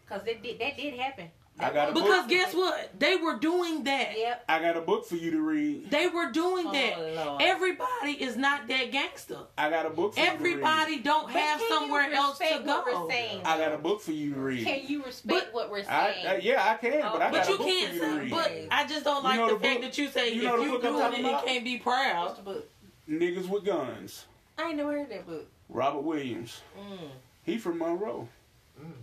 Cause 0.07 0.21
that 0.25 0.41
did 0.43 0.59
that 0.59 0.77
did 0.77 0.93
happen. 0.95 1.29
I 1.59 1.71
got 1.73 1.89
a 1.89 1.91
book. 1.91 2.03
Because 2.03 2.27
guess 2.27 2.53
what? 2.53 2.91
They 2.99 3.15
were 3.15 3.35
doing 3.38 3.84
that. 3.85 4.15
Yep. 4.15 4.43
I 4.47 4.59
got 4.61 4.77
a 4.77 4.81
book 4.81 5.05
for 5.07 5.15
you 5.15 5.31
to 5.31 5.41
read. 5.41 5.89
They 5.89 6.07
were 6.07 6.31
doing 6.31 6.67
Oh, 6.67 6.71
that. 6.71 7.25
Lord. 7.25 7.41
Everybody 7.41 8.11
is 8.11 8.38
not 8.38 8.67
that 8.67 8.91
gangster. 8.91 9.39
I 9.57 9.69
got 9.71 9.85
a 9.88 9.89
book 9.89 10.13
for 10.13 10.19
you 10.19 10.25
to 10.27 10.31
read. 10.34 10.39
Everybody 10.51 10.99
don't 10.99 11.23
But 11.25 11.31
have 11.34 11.61
somewhere 11.67 12.11
else 12.13 12.38
to 12.38 12.43
respect 12.43 12.65
what 12.67 12.85
go. 12.85 13.05
we're 13.05 13.09
saying. 13.11 13.41
I 13.43 13.57
got 13.57 13.73
a 13.73 13.77
book 13.79 14.01
for 14.01 14.11
you 14.11 14.34
to 14.35 14.39
read. 14.39 14.65
Can 14.67 14.81
you 14.88 15.03
respect 15.03 15.45
But- 15.47 15.53
what 15.53 15.71
we're 15.71 15.84
saying? 15.84 16.27
I, 16.27 16.39
yeah, 16.43 16.63
I 16.63 16.75
can, 16.75 17.01
but 17.01 17.21
I 17.23 17.31
But 17.31 17.38
got 17.38 17.49
you 17.49 17.55
a 17.55 17.57
book 17.57 17.67
can't 17.67 17.89
for 17.89 17.93
you 17.95 17.99
to 18.01 18.07
say. 18.07 18.19
read. 18.19 18.29
But 18.31 18.51
I 18.71 18.85
just 18.88 19.03
don't 19.03 19.23
like 19.23 19.38
know 19.38 19.47
the, 19.49 19.55
the 19.55 19.59
fact 19.67 19.81
that 19.81 19.97
you 19.97 20.07
say 20.09 20.34
you 20.34 20.41
if 20.41 20.43
know 20.47 20.57
the 20.57 20.63
you 20.63 20.71
book 20.73 20.85
I'm 20.85 20.91
doing 20.93 21.01
talking 21.03 21.25
it, 21.25 21.29
it 21.29 21.45
can't 21.45 21.63
be 21.63 21.77
What's 21.77 21.84
proud. 21.84 22.38
the 22.38 22.41
book? 22.43 22.69
Niggas 23.09 23.47
with 23.47 23.65
guns. 23.65 24.25
I 24.59 24.67
ain't 24.67 24.77
never 24.77 24.91
heard 24.91 25.09
that 25.09 25.25
book. 25.25 25.47
Robert 25.69 26.01
Williams. 26.03 26.61
Mm. 26.79 26.97
He 27.43 27.57
from 27.57 27.79
Monroe. 27.79 28.27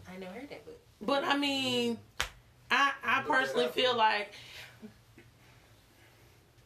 I 0.09 0.16
never 0.18 0.32
heard 0.35 0.51
that 0.51 0.64
book. 0.64 0.78
But 1.01 1.24
I 1.24 1.36
mean, 1.36 1.98
I 2.75 2.93
I 3.05 3.23
personally 3.23 3.69
feel 3.69 3.97
like 3.97 4.33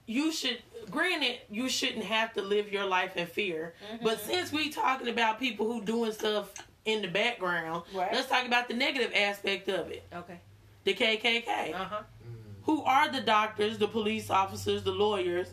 you 0.07 0.33
should. 0.33 0.59
Granted, 0.91 1.39
you 1.51 1.69
shouldn't 1.69 2.05
have 2.05 2.33
to 2.35 2.43
live 2.43 2.73
your 2.73 2.87
life 2.87 3.17
in 3.17 3.27
fear. 3.27 3.75
But 4.03 4.21
since 4.21 4.51
we 4.53 4.71
talking 4.71 5.09
about 5.09 5.39
people 5.39 5.71
who 5.71 5.83
doing 5.85 6.13
stuff 6.13 6.55
in 6.87 7.03
the 7.03 7.09
background, 7.09 7.83
Right. 7.93 8.11
let's 8.13 8.27
talk 8.29 8.47
about 8.47 8.69
the 8.69 8.75
negative 8.75 9.13
aspect 9.15 9.69
of 9.69 9.91
it. 9.91 10.03
Okay. 10.15 10.39
The 10.85 10.95
KKK. 10.95 11.75
Uh 11.75 11.85
huh. 11.85 12.03
who 12.63 12.83
are 12.85 13.09
the 13.11 13.21
doctors, 13.21 13.79
the 13.79 13.89
police 13.89 14.29
officers, 14.31 14.83
the 14.83 14.91
lawyers. 14.93 15.49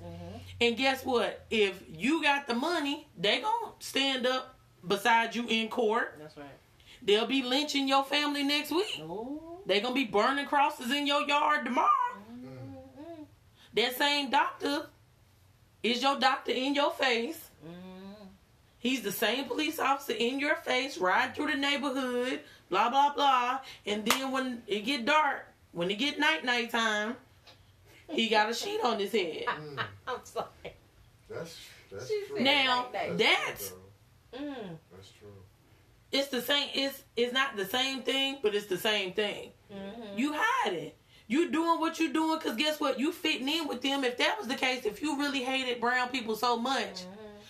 And 0.61 0.77
guess 0.77 1.03
what? 1.03 1.45
If 1.49 1.81
you 1.89 2.21
got 2.23 2.47
the 2.47 2.53
money, 2.55 3.07
they 3.17 3.41
gonna 3.41 3.71
stand 3.79 4.25
up 4.25 4.55
beside 4.87 5.35
you 5.35 5.45
in 5.47 5.67
court. 5.69 6.15
That's 6.19 6.37
right. 6.37 6.45
They'll 7.01 7.25
be 7.27 7.41
lynching 7.43 7.87
your 7.89 8.03
family 8.05 8.43
next 8.43 8.71
week. 8.71 8.99
Ooh. 9.01 9.54
They 9.65 9.79
gonna 9.81 9.95
be 9.95 10.05
burning 10.05 10.45
crosses 10.45 10.91
in 10.91 11.07
your 11.07 11.21
yard 11.27 11.65
tomorrow. 11.65 11.89
Mm-mm. 12.31 13.25
That 13.73 13.97
same 13.97 14.29
doctor 14.29 14.87
is 15.83 16.01
your 16.01 16.19
doctor 16.19 16.51
in 16.51 16.75
your 16.75 16.91
face. 16.91 17.49
Mm. 17.65 18.27
He's 18.79 19.01
the 19.01 19.11
same 19.11 19.45
police 19.45 19.79
officer 19.79 20.13
in 20.13 20.39
your 20.39 20.55
face, 20.55 20.97
riding 20.97 21.33
through 21.35 21.47
the 21.51 21.57
neighborhood, 21.57 22.41
blah 22.69 22.89
blah 22.89 23.13
blah. 23.13 23.59
And 23.85 24.05
then 24.05 24.31
when 24.31 24.61
it 24.67 24.81
get 24.85 25.05
dark, 25.05 25.47
when 25.71 25.89
it 25.89 25.95
get 25.95 26.19
night 26.19 26.45
night 26.45 26.69
time, 26.69 27.15
he 28.09 28.29
got 28.29 28.49
a 28.49 28.53
sheet 28.53 28.79
on 28.83 28.99
his 28.99 29.11
head. 29.11 29.45
Mm. 29.47 29.79
I'm 30.07 30.19
sorry. 30.23 30.47
That's 31.29 31.57
that's 31.91 32.07
She 32.07 32.23
true. 32.27 32.37
said 32.37 32.43
Now, 32.43 32.87
That's 32.93 33.17
that's 33.17 33.69
true, 33.69 33.77
though. 34.31 34.37
Mm. 34.39 34.77
that's 34.93 35.09
true. 35.11 35.29
it's 36.11 36.27
the 36.27 36.41
same. 36.41 36.69
It's 36.75 37.03
it's 37.15 37.33
not 37.33 37.55
the 37.57 37.65
same 37.65 38.03
thing, 38.03 38.37
but 38.43 38.53
it's 38.53 38.67
the 38.67 38.77
same 38.77 39.13
thing. 39.13 39.51
Mm-hmm. 39.73 40.17
You 40.17 40.33
hiding. 40.37 40.91
You 41.27 41.49
doing 41.51 41.79
what 41.79 41.99
you 41.99 42.13
doing 42.13 42.37
because 42.37 42.55
guess 42.55 42.79
what? 42.79 42.99
You 42.99 43.11
fitting 43.11 43.49
in 43.49 43.67
with 43.67 43.81
them. 43.81 44.03
If 44.03 44.17
that 44.17 44.37
was 44.37 44.47
the 44.47 44.55
case, 44.55 44.85
if 44.85 45.01
you 45.01 45.17
really 45.17 45.43
hated 45.43 45.81
brown 45.81 46.09
people 46.09 46.35
so 46.35 46.57
much, 46.57 47.03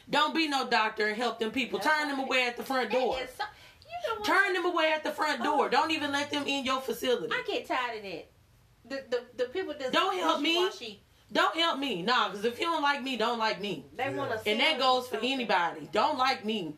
don't 0.09 0.33
be 0.33 0.47
no 0.47 0.67
doctor 0.67 1.07
and 1.07 1.17
help 1.17 1.39
them 1.39 1.51
people. 1.51 1.79
Mm-hmm. 1.79 1.87
That's 1.87 1.99
Turn 1.99 2.09
them 2.09 2.19
away 2.25 2.47
at 2.47 2.55
the 2.57 2.63
front 2.63 2.91
door. 2.91 3.17
So, 3.37 3.43
you 3.83 4.17
know? 4.17 4.23
Turn 4.23 4.53
them 4.53 4.65
away 4.65 4.93
at 4.93 5.03
the 5.03 5.11
front 5.11 5.43
door. 5.43 5.69
Don't 5.69 5.91
even 5.91 6.11
let 6.11 6.31
them 6.31 6.47
in 6.47 6.63
your 6.63 6.79
facility. 6.79 7.33
I 7.33 7.43
get 7.45 7.67
tired 7.67 7.97
of 7.97 8.03
that. 8.03 8.27
The 8.87 9.03
the, 9.09 9.43
the 9.43 9.49
people 9.49 9.73
that 9.77 9.91
Don't 9.91 10.17
help 10.17 10.41
me. 10.41 11.01
Don't 11.33 11.55
help 11.57 11.79
me. 11.79 12.01
Nah, 12.03 12.29
because 12.29 12.45
if 12.45 12.59
you 12.59 12.65
don't 12.65 12.83
like 12.83 13.03
me, 13.03 13.17
don't 13.17 13.39
like 13.39 13.59
me. 13.59 13.83
They 13.97 14.05
Yeah. 14.05 14.11
want 14.15 14.31
to. 14.31 14.49
And 14.49 14.59
that 14.59 14.79
goes 14.79 15.07
for 15.07 15.17
anybody. 15.17 15.89
Don't 15.91 16.17
like 16.17 16.45
me. 16.45 16.75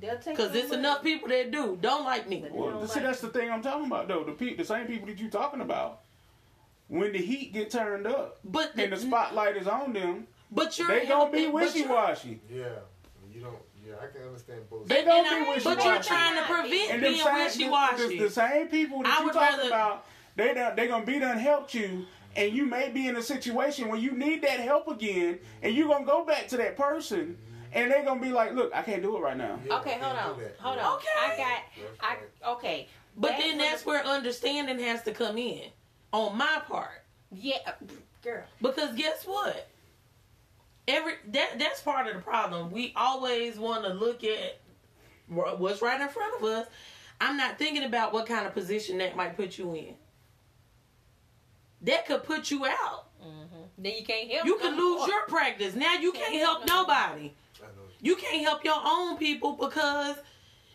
They'll 0.00 0.18
take 0.18 0.36
Because 0.36 0.52
your 0.52 0.62
it's 0.62 0.70
money. 0.70 0.80
enough 0.80 1.02
people 1.02 1.28
that 1.28 1.50
do. 1.50 1.78
Don't 1.80 2.04
like 2.04 2.28
me. 2.28 2.44
Well, 2.50 2.70
don't 2.70 2.88
see, 2.88 2.94
like- 2.96 3.04
that's 3.04 3.20
the 3.20 3.28
thing 3.28 3.50
I'm 3.50 3.62
talking 3.62 3.86
about, 3.86 4.08
though. 4.08 4.24
The 4.24 4.32
pe- 4.32 4.54
the 4.56 4.64
same 4.64 4.86
people 4.86 5.06
that 5.08 5.18
you're 5.18 5.30
talking 5.30 5.60
about. 5.60 6.00
When 6.88 7.12
the 7.12 7.18
heat 7.18 7.52
get 7.52 7.70
turned 7.70 8.06
up 8.06 8.38
But 8.44 8.72
and 8.76 8.92
the 8.92 8.96
spotlight 8.96 9.56
is 9.56 9.66
on 9.66 9.92
them, 9.92 10.28
but 10.52 10.78
you're 10.78 10.86
they 10.86 11.04
gonna 11.06 11.32
be 11.32 11.48
wishy 11.48 11.84
washy. 11.84 12.40
Yeah. 12.48 12.66
You 13.34 13.40
don't. 13.40 13.56
Yeah, 13.84 13.94
I 14.02 14.06
can 14.12 14.22
understand 14.28 14.60
both. 14.70 14.86
They 14.86 14.98
And 14.98 15.06
gonna 15.06 15.28
be 15.44 15.48
wishy-washy. 15.50 15.64
But 15.76 15.84
you're 15.84 16.02
trying 16.02 16.34
to 16.36 16.42
prevent 16.42 16.90
And 16.92 17.00
being 17.02 17.24
wishy 17.24 17.64
the, 17.64 17.70
washy. 17.70 18.18
the 18.18 18.30
same 18.30 18.68
people 18.68 19.02
that 19.02 19.16
I 19.16 19.18
you 19.20 19.24
would 19.26 19.34
talking 19.34 19.56
rather- 19.58 19.68
about, 19.68 20.06
they 20.36 20.54
done, 20.54 20.76
they 20.76 20.86
gonna 20.86 21.04
be 21.06 21.18
done 21.18 21.38
helped 21.38 21.74
you, 21.74 22.06
and 22.36 22.52
you 22.52 22.66
may 22.66 22.88
be 22.90 23.08
in 23.08 23.16
a 23.16 23.22
situation 23.22 23.88
where 23.88 23.98
you 23.98 24.12
need 24.12 24.42
that 24.42 24.60
help 24.60 24.86
again, 24.88 25.38
and 25.62 25.74
you 25.74 25.84
are 25.90 25.94
gonna 25.94 26.06
go 26.06 26.24
back 26.24 26.46
to 26.48 26.56
that 26.58 26.76
person, 26.76 27.36
and 27.72 27.90
they're 27.90 28.04
gonna 28.04 28.20
be 28.20 28.30
like, 28.30 28.52
"Look, 28.52 28.74
I 28.74 28.82
can't 28.82 29.02
do 29.02 29.16
it 29.16 29.20
right 29.20 29.36
now." 29.36 29.58
Yeah, 29.64 29.78
Okay, 29.78 29.92
hold 30.00 30.16
on, 30.16 30.34
hold 30.60 30.76
Yeah. 30.76 30.86
on. 30.88 30.96
Okay. 30.96 31.08
I 31.18 31.36
got. 31.36 31.62
I 32.00 32.50
okay. 32.52 32.88
But 33.16 33.28
That's 33.32 33.42
then 33.42 33.58
that's 33.58 33.82
the- 33.82 33.88
where 33.88 34.04
understanding 34.04 34.78
has 34.80 35.02
to 35.04 35.12
come 35.12 35.38
in 35.38 35.70
on 36.12 36.36
my 36.36 36.60
part. 36.66 37.02
Yeah, 37.32 37.72
girl. 38.22 38.44
Because 38.60 38.94
guess 38.94 39.24
what? 39.26 39.68
Every 40.88 41.14
that 41.28 41.58
that's 41.58 41.80
part 41.80 42.06
of 42.06 42.14
the 42.14 42.20
problem. 42.22 42.70
We 42.70 42.92
always 42.94 43.58
want 43.58 43.84
to 43.84 43.92
look 43.92 44.22
at 44.22 44.60
what's 45.28 45.82
right 45.82 46.00
in 46.00 46.08
front 46.08 46.36
of 46.36 46.44
us. 46.44 46.66
I'm 47.20 47.36
not 47.36 47.58
thinking 47.58 47.84
about 47.84 48.12
what 48.12 48.26
kind 48.26 48.46
of 48.46 48.52
position 48.54 48.98
that 48.98 49.16
might 49.16 49.36
put 49.36 49.56
you 49.58 49.74
in. 49.74 49.96
That 51.82 52.06
could 52.06 52.22
put 52.24 52.50
you 52.50 52.66
out. 52.66 53.06
Mm-hmm. 53.22 53.56
Then 53.78 53.94
you 53.98 54.04
can't 54.04 54.30
help. 54.30 54.46
You 54.46 54.56
could 54.56 54.76
no 54.76 54.82
lose 54.82 54.98
more. 55.00 55.08
your 55.08 55.26
practice. 55.26 55.74
Now 55.74 55.94
you 55.94 56.12
can't 56.12 56.34
help 56.34 56.66
nobody. 56.66 57.24
I 57.24 57.26
know. 57.26 57.30
You 58.00 58.16
can't 58.16 58.42
help 58.44 58.64
your 58.64 58.80
own 58.84 59.16
people 59.16 59.52
because 59.52 60.16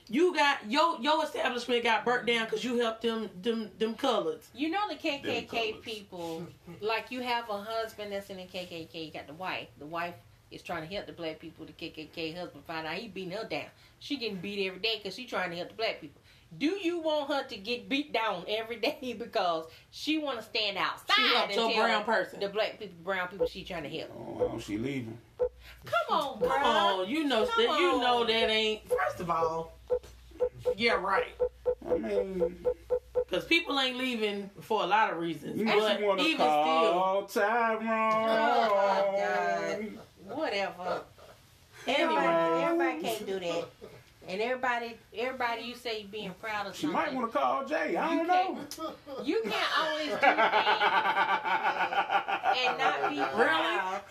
you 0.07 0.35
got 0.35 0.69
your 0.69 0.99
your 0.99 1.23
establishment 1.23 1.84
got 1.84 2.03
burnt 2.03 2.26
down 2.26 2.45
because 2.45 2.64
you 2.64 2.80
helped 2.80 3.02
them 3.02 3.30
them 3.41 3.69
them 3.80 3.93
colors. 3.93 4.49
You 4.53 4.69
know 4.69 4.89
the 4.89 4.95
KKK 4.95 5.81
people, 5.81 6.45
like 6.81 7.11
you 7.11 7.22
have 7.22 7.49
a 7.49 7.57
husband 7.57 8.11
that's 8.11 8.30
in 8.30 8.38
the 8.38 8.43
KKK, 8.43 9.06
you 9.06 9.11
got 9.11 9.27
the 9.27 9.34
wife. 9.34 9.68
The 9.80 9.85
wife 9.85 10.15
is 10.52 10.61
trying 10.61 10.88
to 10.88 10.93
help 10.93 11.07
the 11.07 11.14
black 11.14 11.39
people. 11.39 11.65
The 11.65 11.72
KKK 11.72 12.35
husband 12.35 12.65
find 12.65 12.85
out 12.85 12.95
he 12.95 13.07
beating 13.07 13.31
her 13.31 13.48
down. 13.48 13.68
She 13.99 14.18
getting 14.18 14.38
beat 14.38 14.68
every 14.68 14.80
day 14.80 14.99
because 15.02 15.15
she 15.15 15.26
trying 15.26 15.52
to 15.52 15.56
help 15.56 15.69
the 15.69 15.76
black 15.76 16.02
people. 16.02 16.22
Do 16.57 16.65
you 16.65 16.99
want 16.99 17.31
her 17.31 17.48
to 17.48 17.56
get 17.56 17.88
beat 17.88 18.11
down 18.11 18.43
every 18.48 18.76
day 18.76 19.15
because 19.18 19.68
she 19.91 20.18
want 20.18 20.39
to 20.39 20.43
stand 20.43 20.77
outside 20.77 21.15
She 21.15 21.34
helped 21.34 21.52
and 21.53 21.56
your 21.56 21.72
tell 21.72 21.84
brown 21.84 22.03
person. 22.03 22.39
the 22.41 22.49
black 22.49 22.80
people, 22.80 22.95
brown 23.03 23.30
people 23.30 23.48
she 23.48 23.64
trying 23.64 23.84
to 23.84 23.89
help? 23.89 24.11
Oh, 24.14 24.60
she 24.60 24.77
leaving. 24.77 25.18
Come 25.85 26.19
on, 26.19 26.39
bro. 26.39 26.49
Come 26.49 26.64
on, 26.65 27.10
you 27.10 27.23
know 27.26 27.45
Come 27.45 27.65
that 27.65 27.80
you 27.80 27.99
know 27.99 28.23
that 28.26 28.49
ain't. 28.49 28.81
First 28.88 29.19
of 29.22 29.30
all, 29.30 29.73
yeah, 30.76 30.93
right. 30.93 31.35
I 31.89 31.98
mean, 31.98 32.65
Because 33.14 33.45
people 33.45 33.80
ain't 33.80 33.98
leaving 33.98 34.49
for 34.61 34.84
a 34.84 34.85
lot 34.85 35.11
of 35.11 35.18
reasons. 35.19 35.57
you 35.60 35.65
know 35.65 35.80
but 35.80 35.98
she 35.98 36.03
want 36.03 36.19
to 36.19 36.26
even 36.26 36.38
still, 36.38 36.45
call 36.48 37.26
Tyrone. 37.26 37.81
Oh, 37.81 38.76
my 38.76 39.18
God. 39.18 40.38
Whatever. 40.38 41.02
Everybody, 41.88 42.26
anyway, 42.27 42.64
everybody 42.64 43.02
can't 43.02 43.26
do 43.26 43.39
that. 43.39 43.65
And 44.31 44.41
everybody, 44.41 44.97
everybody, 45.13 45.63
you 45.63 45.75
say 45.75 45.99
you're 45.99 46.07
being 46.09 46.33
proud 46.39 46.65
of 46.67 46.73
She 46.75 46.83
something. 46.83 46.93
might 46.99 47.13
want 47.13 47.31
to 47.33 47.37
call 47.37 47.65
Jay. 47.65 47.97
I 47.97 48.13
You 48.13 48.25
don't 48.25 48.77
know. 48.77 48.93
You 49.25 49.41
can't 49.43 49.79
always 49.79 50.07
do 50.07 50.15
things 50.15 50.21
and 52.57 52.77
not 52.77 53.09
be 53.09 53.17
proud 53.35 54.01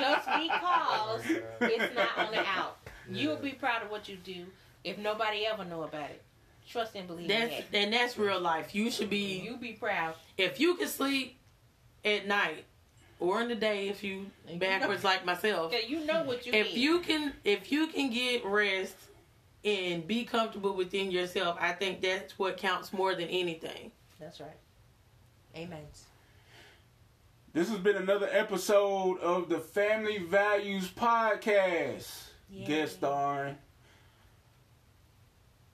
just 0.00 0.26
because 0.26 1.22
it's 1.60 1.94
not 1.94 2.18
on 2.18 2.32
the 2.32 2.40
out. 2.40 2.78
You'll 3.08 3.36
be 3.36 3.50
proud 3.52 3.82
of 3.82 3.90
what 3.90 4.08
you 4.08 4.16
do 4.16 4.46
if 4.82 4.98
nobody 4.98 5.46
ever 5.46 5.64
know 5.64 5.84
about 5.84 6.10
it. 6.10 6.22
Trust 6.68 6.96
and 6.96 7.06
believe 7.06 7.30
in 7.30 7.40
that's 7.50 7.70
that. 7.70 7.78
and 7.78 7.92
that's 7.92 8.18
real 8.18 8.40
life. 8.40 8.74
You 8.74 8.90
should 8.90 9.10
be 9.10 9.38
You 9.44 9.56
be 9.56 9.72
proud. 9.72 10.14
if 10.36 10.58
you 10.58 10.74
can 10.74 10.88
sleep 10.88 11.36
at 12.04 12.26
night 12.26 12.64
or 13.24 13.40
in 13.40 13.48
the 13.48 13.54
day 13.54 13.88
if 13.88 14.04
you 14.04 14.26
backwards 14.58 15.02
like 15.04 15.24
myself. 15.24 15.72
Okay, 15.72 15.86
you 15.88 16.04
know 16.04 16.22
what 16.24 16.46
you 16.46 16.52
If 16.52 16.66
need. 16.74 16.76
you 16.80 17.00
can 17.00 17.32
if 17.44 17.72
you 17.72 17.86
can 17.88 18.10
get 18.10 18.44
rest 18.44 18.94
and 19.64 20.06
be 20.06 20.24
comfortable 20.24 20.74
within 20.74 21.10
yourself, 21.10 21.56
I 21.60 21.72
think 21.72 22.02
that's 22.02 22.38
what 22.38 22.56
counts 22.56 22.92
more 22.92 23.14
than 23.14 23.28
anything. 23.28 23.90
That's 24.20 24.40
right. 24.40 24.58
Amen. 25.56 25.80
This 27.54 27.68
has 27.68 27.78
been 27.78 27.96
another 27.96 28.28
episode 28.30 29.18
of 29.20 29.48
the 29.48 29.58
Family 29.60 30.18
Values 30.18 30.88
Podcast. 30.90 32.22
Yay. 32.50 32.66
Guest 32.66 32.96
starring 32.96 33.56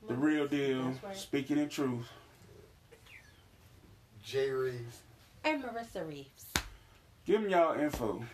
the 0.06 0.14
real 0.14 0.46
deal, 0.46 0.94
right. 1.02 1.16
speaking 1.16 1.56
the 1.56 1.66
truth. 1.66 2.06
Jay 4.22 4.50
Reeves. 4.50 4.98
And 5.44 5.64
Marissa 5.64 6.06
Reeves. 6.06 6.49
Give 7.30 7.42
them 7.42 7.48
y'all 7.48 7.78
info. 7.78 8.24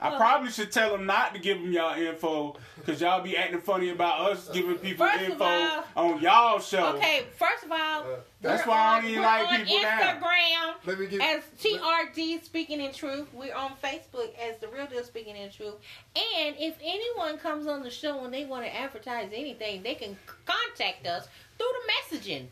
I 0.00 0.16
probably 0.16 0.50
should 0.50 0.72
tell 0.72 0.90
them 0.90 1.06
not 1.06 1.32
to 1.32 1.40
give 1.40 1.58
them 1.58 1.70
y'all 1.70 1.96
info 1.96 2.56
because 2.74 3.00
y'all 3.00 3.22
be 3.22 3.36
acting 3.36 3.60
funny 3.60 3.90
about 3.90 4.32
us 4.32 4.48
giving 4.48 4.74
people 4.78 5.06
First 5.06 5.22
info 5.22 5.44
all- 5.44 5.84
on 5.94 6.20
y'all 6.20 6.58
show. 6.58 6.96
Okay, 6.96 7.22
first 7.38 7.62
of 7.62 7.70
all, 7.70 8.02
Uh, 8.02 8.16
That's 8.40 8.66
we're 8.66 8.72
why 8.72 8.78
I 8.80 9.00
don't 9.00 9.10
even 9.10 9.22
like 9.22 9.46
on 9.48 9.64
people 9.64 9.80
now. 9.82 10.00
Instagram 10.00 10.74
Let 10.86 10.98
me 10.98 11.06
get 11.06 11.20
as 11.20 11.44
TRD 11.62 12.42
Speaking 12.42 12.80
in 12.80 12.92
Truth. 12.92 13.28
We're 13.32 13.54
on 13.54 13.76
Facebook 13.80 14.36
as 14.40 14.58
The 14.58 14.66
Real 14.66 14.88
Deal 14.88 15.04
Speaking 15.04 15.36
in 15.36 15.52
Truth. 15.52 15.76
And 16.16 16.56
if 16.58 16.76
anyone 16.82 17.38
comes 17.38 17.68
on 17.68 17.84
the 17.84 17.90
show 17.90 18.24
and 18.24 18.34
they 18.34 18.44
want 18.44 18.64
to 18.64 18.74
advertise 18.74 19.30
anything, 19.32 19.84
they 19.84 19.94
can 19.94 20.18
contact 20.46 21.06
us 21.06 21.28
through 21.58 21.68
the 22.10 22.16
messaging 22.16 22.46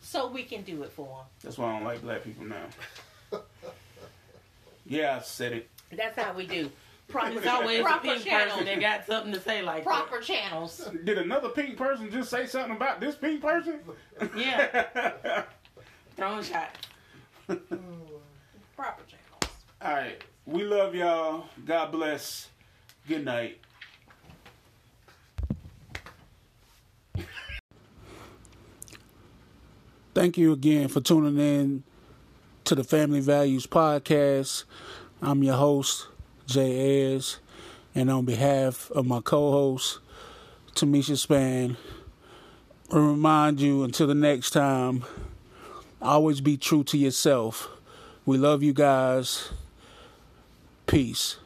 so 0.00 0.26
we 0.26 0.42
can 0.42 0.62
do 0.62 0.82
it 0.82 0.90
for 0.90 1.06
them. 1.06 1.26
That's 1.44 1.58
why 1.58 1.70
I 1.70 1.78
don't 1.78 1.84
like 1.86 2.02
black 2.02 2.24
people 2.24 2.44
now. 2.44 2.66
Yeah, 4.90 5.18
I 5.18 5.22
said 5.22 5.52
it. 5.52 5.70
That's 5.96 6.18
how 6.18 6.32
we 6.34 6.46
do. 6.46 6.68
Proper, 7.06 7.38
It's 7.38 7.46
always 7.46 7.80
a 7.86 7.98
pink 8.02 8.24
channel. 8.24 8.56
person 8.58 8.64
that 8.66 8.80
got 8.80 9.06
something 9.06 9.32
to 9.32 9.40
say 9.40 9.62
like 9.62 9.84
Proper 9.84 10.18
channels. 10.20 10.88
Did 11.04 11.16
another 11.18 11.48
pink 11.48 11.76
person 11.76 12.10
just 12.10 12.28
say 12.28 12.46
something 12.46 12.74
about 12.74 13.00
this 13.00 13.14
pink 13.14 13.40
person? 13.40 13.78
that. 14.18 14.36
Yeah, 14.36 15.44
throwing 16.16 16.42
shot. 16.42 16.76
Proper 17.46 19.02
channels. 19.06 19.54
All 19.80 19.92
right. 19.94 20.22
We 20.44 20.64
love 20.64 20.96
y'all. 20.96 21.46
God 21.64 21.92
bless. 21.92 22.48
Good 23.06 23.24
night. 23.24 23.60
Thank 30.14 30.36
you 30.36 30.52
again 30.52 30.88
for 30.88 31.00
tuning 31.00 31.38
in 31.38 31.84
to 32.70 32.76
the 32.76 32.84
Family 32.84 33.18
Values 33.18 33.66
Podcast. 33.66 34.62
I'm 35.20 35.42
your 35.42 35.56
host, 35.56 36.06
Jay 36.46 36.70
Ayers, 36.70 37.40
and 37.96 38.08
on 38.08 38.24
behalf 38.24 38.92
of 38.92 39.08
my 39.08 39.20
co 39.20 39.50
host, 39.50 39.98
Tamisha 40.76 41.18
Span, 41.18 41.76
I 42.92 42.96
remind 42.96 43.60
you 43.60 43.82
until 43.82 44.06
the 44.06 44.14
next 44.14 44.50
time, 44.50 45.04
always 46.00 46.40
be 46.40 46.56
true 46.56 46.84
to 46.84 46.96
yourself. 46.96 47.68
We 48.24 48.38
love 48.38 48.62
you 48.62 48.72
guys. 48.72 49.50
Peace. 50.86 51.38